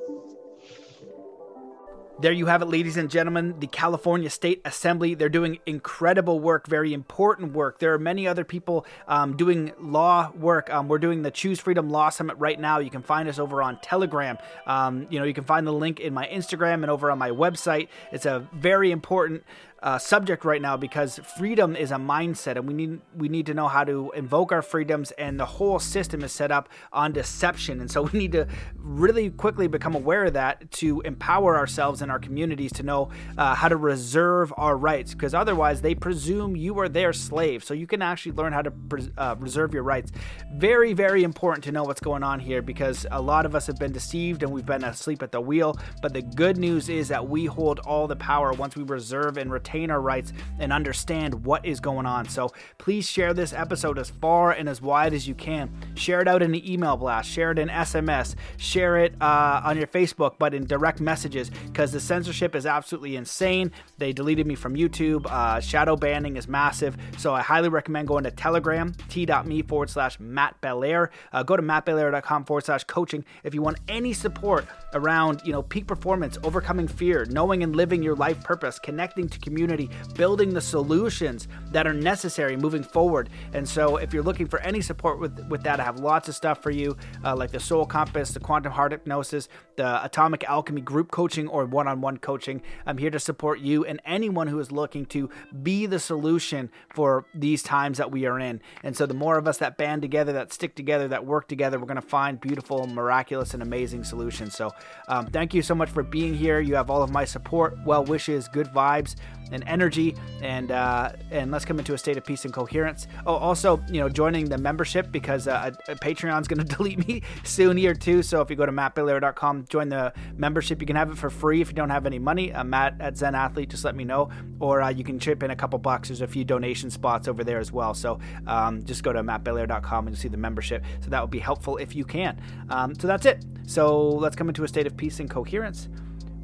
There 2.21 2.33
you 2.33 2.45
have 2.47 2.61
it, 2.61 2.67
ladies 2.67 2.99
and 2.99 3.11
gentlemen. 3.11 3.55
The 3.61 3.67
California 3.67 4.29
State 4.29 4.61
Assembly. 4.67 5.15
They're 5.15 5.31
doing 5.31 5.59
incredible 5.65 6.39
work, 6.39 6.67
very 6.67 6.93
important 6.93 7.55
work. 7.55 7.79
There 7.79 7.95
are 7.95 7.99
many 7.99 8.29
other 8.29 8.45
people 8.45 8.85
um, 9.09 9.39
doing 9.39 9.73
law 9.81 10.31
work. 10.33 10.69
Um, 10.69 10.89
we're 10.89 10.99
doing 10.99 11.23
the 11.23 11.31
Choose 11.31 11.61
Freedom 11.61 11.89
Law 11.89 12.11
Summit 12.11 12.37
right 12.37 12.61
now. 12.61 12.79
You 12.79 12.91
can 12.91 13.01
find 13.01 13.27
us 13.27 13.39
over 13.39 13.63
on 13.63 13.79
Telegram. 13.81 14.37
Um, 14.67 15.07
you 15.09 15.19
know, 15.19 15.25
you 15.25 15.33
can 15.33 15.45
find 15.45 15.67
the 15.67 15.73
link 15.73 15.99
in 15.99 16.13
my 16.13 16.27
Instagram 16.27 16.83
and 16.83 16.91
over 16.91 17.11
on 17.11 17.17
my 17.17 17.31
website. 17.31 17.89
It's 18.13 18.27
a 18.27 18.47
very 18.53 18.91
important 18.91 19.43
uh, 19.83 19.99
subject 19.99 20.45
right 20.45 20.61
now 20.61 20.77
because 20.77 21.19
freedom 21.37 21.75
is 21.75 21.91
a 21.91 21.97
mindset, 21.97 22.57
and 22.57 22.67
we 22.67 22.75
need 22.75 23.01
we 23.17 23.29
need 23.29 23.47
to 23.47 23.55
know 23.55 23.69
how 23.69 23.85
to 23.85 24.13
invoke 24.15 24.53
our 24.53 24.63
freedoms. 24.63 25.11
And 25.13 25.41
the 25.41 25.47
whole 25.47 25.79
system 25.79 26.23
is 26.23 26.33
set 26.33 26.51
up 26.51 26.69
on 26.93 27.13
deception, 27.13 27.81
and 27.81 27.91
so 27.91 28.03
we 28.13 28.19
need 28.19 28.33
to 28.33 28.47
really 28.77 29.31
quickly 29.31 29.69
become 29.69 29.95
aware 29.95 30.27
of 30.27 30.35
that 30.35 30.71
to 30.73 31.01
empower 31.03 31.57
ourselves 31.57 32.03
and 32.03 32.11
our 32.11 32.19
communities 32.19 32.73
to 32.73 32.83
know 32.83 33.11
uh, 33.39 33.55
how 33.55 33.69
to 33.69 33.77
reserve 33.77 34.53
our 34.57 34.77
rights. 34.77 35.15
Because 35.15 35.35
otherwise, 35.35 35.81
they 35.81 35.95
presume 35.95 36.57
you 36.57 36.79
are 36.79 36.89
their 36.89 37.13
slave. 37.13 37.65
So 37.65 37.75
you 37.75 37.87
can 37.87 38.03
actually 38.03 38.33
learn 38.33 38.53
how 38.53 38.63
to 38.63 38.71
pres- 38.71 39.11
uh, 39.17 39.37
reserve 39.39 39.73
your 39.73 39.83
rights. 39.83 40.13
Very 40.57 40.93
very 40.93 41.25
important 41.25 41.65
to 41.65 41.73
know 41.73 41.85
what's 41.85 42.01
going 42.01 42.23
on 42.23 42.41
here 42.41 42.61
because 42.61 43.07
a 43.11 43.21
lot 43.21 43.47
of 43.47 43.55
us 43.55 43.67
have 43.67 43.79
been 43.79 43.93
deceived 43.93 44.43
and 44.43 44.53
we've 44.53 44.67
been 44.67 44.85
asleep 44.85 45.23
at 45.23 45.33
the 45.33 45.41
wheel. 45.41 45.79
But 46.03 46.13
the 46.13 46.23
good 46.23 46.59
news 46.59 46.89
is 46.89 47.09
that 47.09 47.27
we 47.27 47.47
hold 47.47 47.79
all 47.81 48.07
the 48.07 48.17
power 48.17 48.53
once 48.53 48.77
we 48.77 48.83
reserve 48.83 49.39
and 49.39 49.51
retain 49.51 49.70
our 49.91 50.01
rights 50.01 50.33
and 50.59 50.73
understand 50.73 51.45
what 51.45 51.65
is 51.65 51.81
going 51.81 52.07
on. 52.07 52.29
So 52.29 52.51
please 52.79 53.09
share 53.09 53.33
this 53.33 53.53
episode 53.53 53.99
as 53.99 54.11
far 54.11 54.53
and 54.53 54.69
as 54.69 54.83
wide 54.83 55.15
as 55.15 55.29
you 55.29 55.35
can. 55.35 55.71
Share 55.95 56.21
it 56.21 56.29
out 56.29 56.43
in 56.43 56.55
an 56.55 56.69
email 56.69 56.97
blast, 56.97 57.31
share 57.31 57.53
it 57.53 57.59
in 57.59 57.69
SMS, 57.69 58.35
share 58.57 58.99
it 58.99 59.15
uh, 59.21 59.61
on 59.65 59.77
your 59.77 59.87
Facebook, 59.87 60.35
but 60.39 60.55
in 60.55 60.67
direct 60.67 61.01
messages 61.01 61.51
because 61.67 61.93
the 61.93 62.01
censorship 62.01 62.55
is 62.55 62.67
absolutely 62.67 63.17
insane. 63.17 63.73
They 63.99 64.13
deleted 64.13 64.47
me 64.47 64.55
from 64.55 64.75
YouTube. 64.75 65.27
Uh, 65.27 65.61
shadow 65.61 65.97
banning 65.97 66.37
is 66.37 66.49
massive. 66.49 66.97
So 67.19 67.35
I 67.35 67.43
highly 67.43 67.69
recommend 67.69 68.09
going 68.09 68.25
to 68.25 68.31
Telegram, 68.31 68.93
t.me 69.09 69.63
forward 69.63 69.91
slash 69.91 70.19
Matt 70.19 70.61
Belair. 70.61 71.11
Uh, 71.33 71.43
go 71.43 71.57
to 71.57 71.63
mattbelair.com 71.63 72.45
forward 72.45 72.65
slash 72.65 72.85
coaching 72.85 73.25
if 73.45 73.55
you 73.55 73.63
want 73.63 73.79
any 73.89 74.13
support 74.13 74.67
around, 74.95 75.43
you 75.45 75.53
know, 75.53 75.63
peak 75.63 75.87
performance, 75.87 76.39
overcoming 76.43 76.89
fear, 76.89 77.27
knowing 77.31 77.63
and 77.63 77.77
living 77.77 78.03
your 78.03 78.17
life 78.17 78.43
purpose, 78.43 78.79
connecting 78.79 79.29
to 79.29 79.39
community, 79.61 79.91
building 80.15 80.55
the 80.55 80.61
solutions 80.61 81.47
that 81.71 81.87
are 81.87 81.93
necessary 81.93 82.57
moving 82.57 82.83
forward. 82.83 83.29
And 83.53 83.69
so 83.69 83.99
if 83.99 84.15
you're 84.15 84.23
looking 84.23 84.47
for 84.47 84.59
any 84.61 84.81
support 84.81 85.21
with, 85.21 85.39
with 85.49 85.63
that, 85.65 85.79
I 85.79 85.85
have 85.85 86.01
lots 86.01 86.29
of 86.29 86.35
stuff 86.35 86.63
for 86.63 86.71
you, 86.71 86.97
uh, 87.25 87.37
like 87.37 87.51
the 87.51 87.61
Soul 87.61 87.85
Compass, 87.85 88.31
the 88.31 88.41
Quantum 88.41 88.73
Heart 88.73 88.93
Hypnosis, 88.93 89.49
the 89.77 90.03
Atomic 90.05 90.45
Alchemy 90.45 90.81
group 90.81 91.11
coaching 91.11 91.47
or 91.47 91.67
one 91.67 91.87
on 91.89 92.01
one 92.01 92.17
coaching. 92.17 92.63
I'm 92.87 92.97
here 92.97 93.11
to 93.11 93.21
support 93.21 93.61
you 93.61 93.85
and 93.85 94.01
anyone 94.07 94.47
who 94.47 94.59
is 94.61 94.73
looking 94.73 95.05
to 95.07 95.29
be 95.63 95.85
the 95.85 95.99
solution 95.99 96.71
for 96.95 97.27
these 97.35 97.63
times 97.63 97.99
that 97.99 98.11
we 98.11 98.25
are 98.25 98.39
in. 98.39 98.63
And 98.83 98.97
so 98.97 99.05
the 99.05 99.15
more 99.15 99.37
of 99.37 99.47
us 99.47 99.59
that 99.59 99.77
band 99.77 100.01
together, 100.01 100.33
that 100.33 100.53
stick 100.55 100.75
together, 100.75 101.09
that 101.09 101.27
work 101.27 101.49
together, 101.49 101.79
we're 101.79 101.87
going 101.87 101.97
to 101.97 102.03
find 102.03 102.41
beautiful, 102.41 102.87
miraculous, 102.87 103.53
and 103.53 103.63
amazing 103.63 104.05
solutions. 104.05 104.57
So 104.57 104.71
um, 105.09 105.27
thank 105.27 105.53
you 105.53 105.61
so 105.61 105.75
much 105.75 105.91
for 105.91 106.03
being 106.03 106.35
here. 106.35 106.61
You 106.61 106.77
have 106.77 106.89
all 106.89 107.03
of 107.03 107.11
my 107.11 107.27
support, 107.27 107.77
well 107.85 108.05
wishes, 108.05 108.49
good 108.49 108.69
vibes 108.69 109.17
and 109.53 109.65
energy 109.67 110.15
and 110.43 110.71
uh, 110.71 111.13
and 111.31 111.51
let's 111.51 111.65
come 111.65 111.79
into 111.79 111.95
a 111.95 111.99
state 111.99 112.17
of 112.17 112.25
peace 112.25 112.45
and 112.45 112.55
coherence. 112.55 113.07
Oh 113.27 113.35
also 113.35 113.83
you 113.91 114.01
know 114.01 114.09
joining 114.09 114.49
the 114.49 114.59
membership 114.59 115.11
because 115.11 115.47
uh, 115.49 115.71
patreon's 115.89 116.49
going 116.51 116.67
to 116.67 116.77
delete 116.77 117.07
me 117.07 117.23
soon 117.45 117.77
here 117.77 117.95
too. 117.95 118.23
So 118.23 118.41
if 118.41 118.51
you 118.51 118.57
go 118.57 118.67
to 118.67 118.73
mattbelair.com 118.73 119.67
join 119.69 119.89
the 119.89 120.13
membership. 120.37 120.81
You 120.81 120.87
can 120.87 120.97
have 120.97 121.11
it 121.11 121.19
for 121.19 121.31
free 121.31 121.61
if 121.61 121.69
you 121.69 121.75
don't 121.75 121.91
have 121.91 122.07
any 122.07 122.19
money. 122.19 122.53
Uh, 122.53 122.65
matt 122.65 122.95
at 123.01 123.17
zen 123.17 123.35
athlete 123.35 123.71
just 123.71 123.85
let 123.85 123.95
me 123.95 124.05
know. 124.05 124.31
Or 124.59 124.83
uh, 124.83 124.91
you 124.91 125.05
can 125.05 125.19
chip 125.19 125.43
in 125.43 125.51
a 125.51 125.57
couple 125.57 125.79
bucks. 125.79 126.09
There's 126.09 126.21
a 126.21 126.27
few 126.27 126.45
donation 126.45 126.91
spots 126.91 127.29
over 127.29 127.45
there 127.45 127.59
as 127.59 127.73
well. 127.73 127.95
So 127.95 128.19
um, 128.47 128.85
just 128.85 129.03
go 129.03 129.13
to 129.13 129.23
mattbelair.com 129.23 130.07
and 130.07 130.15
you'll 130.15 130.21
see 130.21 130.29
the 130.29 130.37
membership. 130.37 130.85
So 131.01 131.11
that 131.11 131.21
would 131.21 131.31
be 131.31 131.39
helpful 131.39 131.77
if 131.77 131.95
you 131.95 132.05
can. 132.05 132.41
Um, 132.69 132.95
so 132.95 133.07
that's 133.07 133.27
it. 133.27 133.45
So 133.67 134.09
let's 134.09 134.37
come 134.37 134.49
into 134.49 134.65
a 134.65 134.69
state 134.69 134.87
of 134.87 134.97
peace 134.97 135.21
and 135.21 135.31
coherence. 135.31 135.89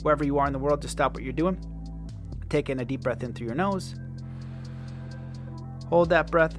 Wherever 0.03 0.25
you 0.25 0.39
are 0.39 0.47
in 0.47 0.53
the 0.53 0.59
world 0.59 0.83
just 0.83 0.93
stop 0.93 1.15
what 1.15 1.25
you're 1.25 1.33
doing 1.33 1.59
Take 2.49 2.71
in 2.71 2.81
a 2.81 2.85
deep 2.85 3.03
breath 3.03 3.23
in 3.23 3.33
through 3.33 3.49
your 3.49 3.57
nose. 3.57 3.95
Hold 5.89 6.11
that 6.11 6.31
breath 6.31 6.57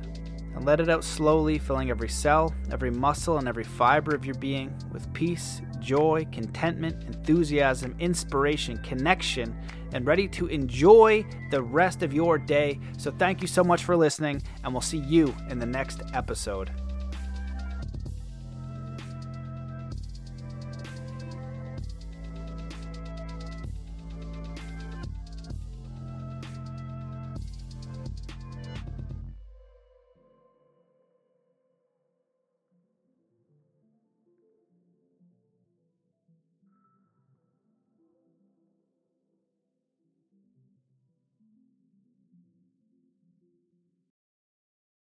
and 0.58 0.66
let 0.66 0.80
it 0.80 0.90
out 0.90 1.04
slowly, 1.04 1.60
filling 1.60 1.92
every 1.92 2.10
cell, 2.10 2.54
every 2.72 2.90
muscle, 2.90 3.38
and 3.38 3.48
every 3.48 3.64
fiber 3.64 4.16
of 4.16 4.26
your 4.26 4.36
being 4.36 4.74
with 4.92 5.12
peace, 5.14 5.62
joy, 5.80 6.26
contentment, 6.32 7.04
enthusiasm, 7.04 7.96
inspiration, 8.00 8.78
connection, 8.80 9.56
and 9.94 10.08
ready 10.08 10.28
to 10.28 10.48
enjoy 10.48 11.24
the 11.52 11.62
rest 11.62 12.02
of 12.02 12.12
your 12.12 12.40
day. 12.40 12.80
So, 12.98 13.12
thank 13.12 13.42
you 13.42 13.48
so 13.48 13.64
much 13.64 13.84
for 13.84 13.96
listening, 13.96 14.42
and 14.64 14.74
we'll 14.74 14.82
see 14.82 14.98
you 14.98 15.36
in 15.50 15.60
the 15.60 15.66
next 15.66 16.02
episode. 16.14 16.72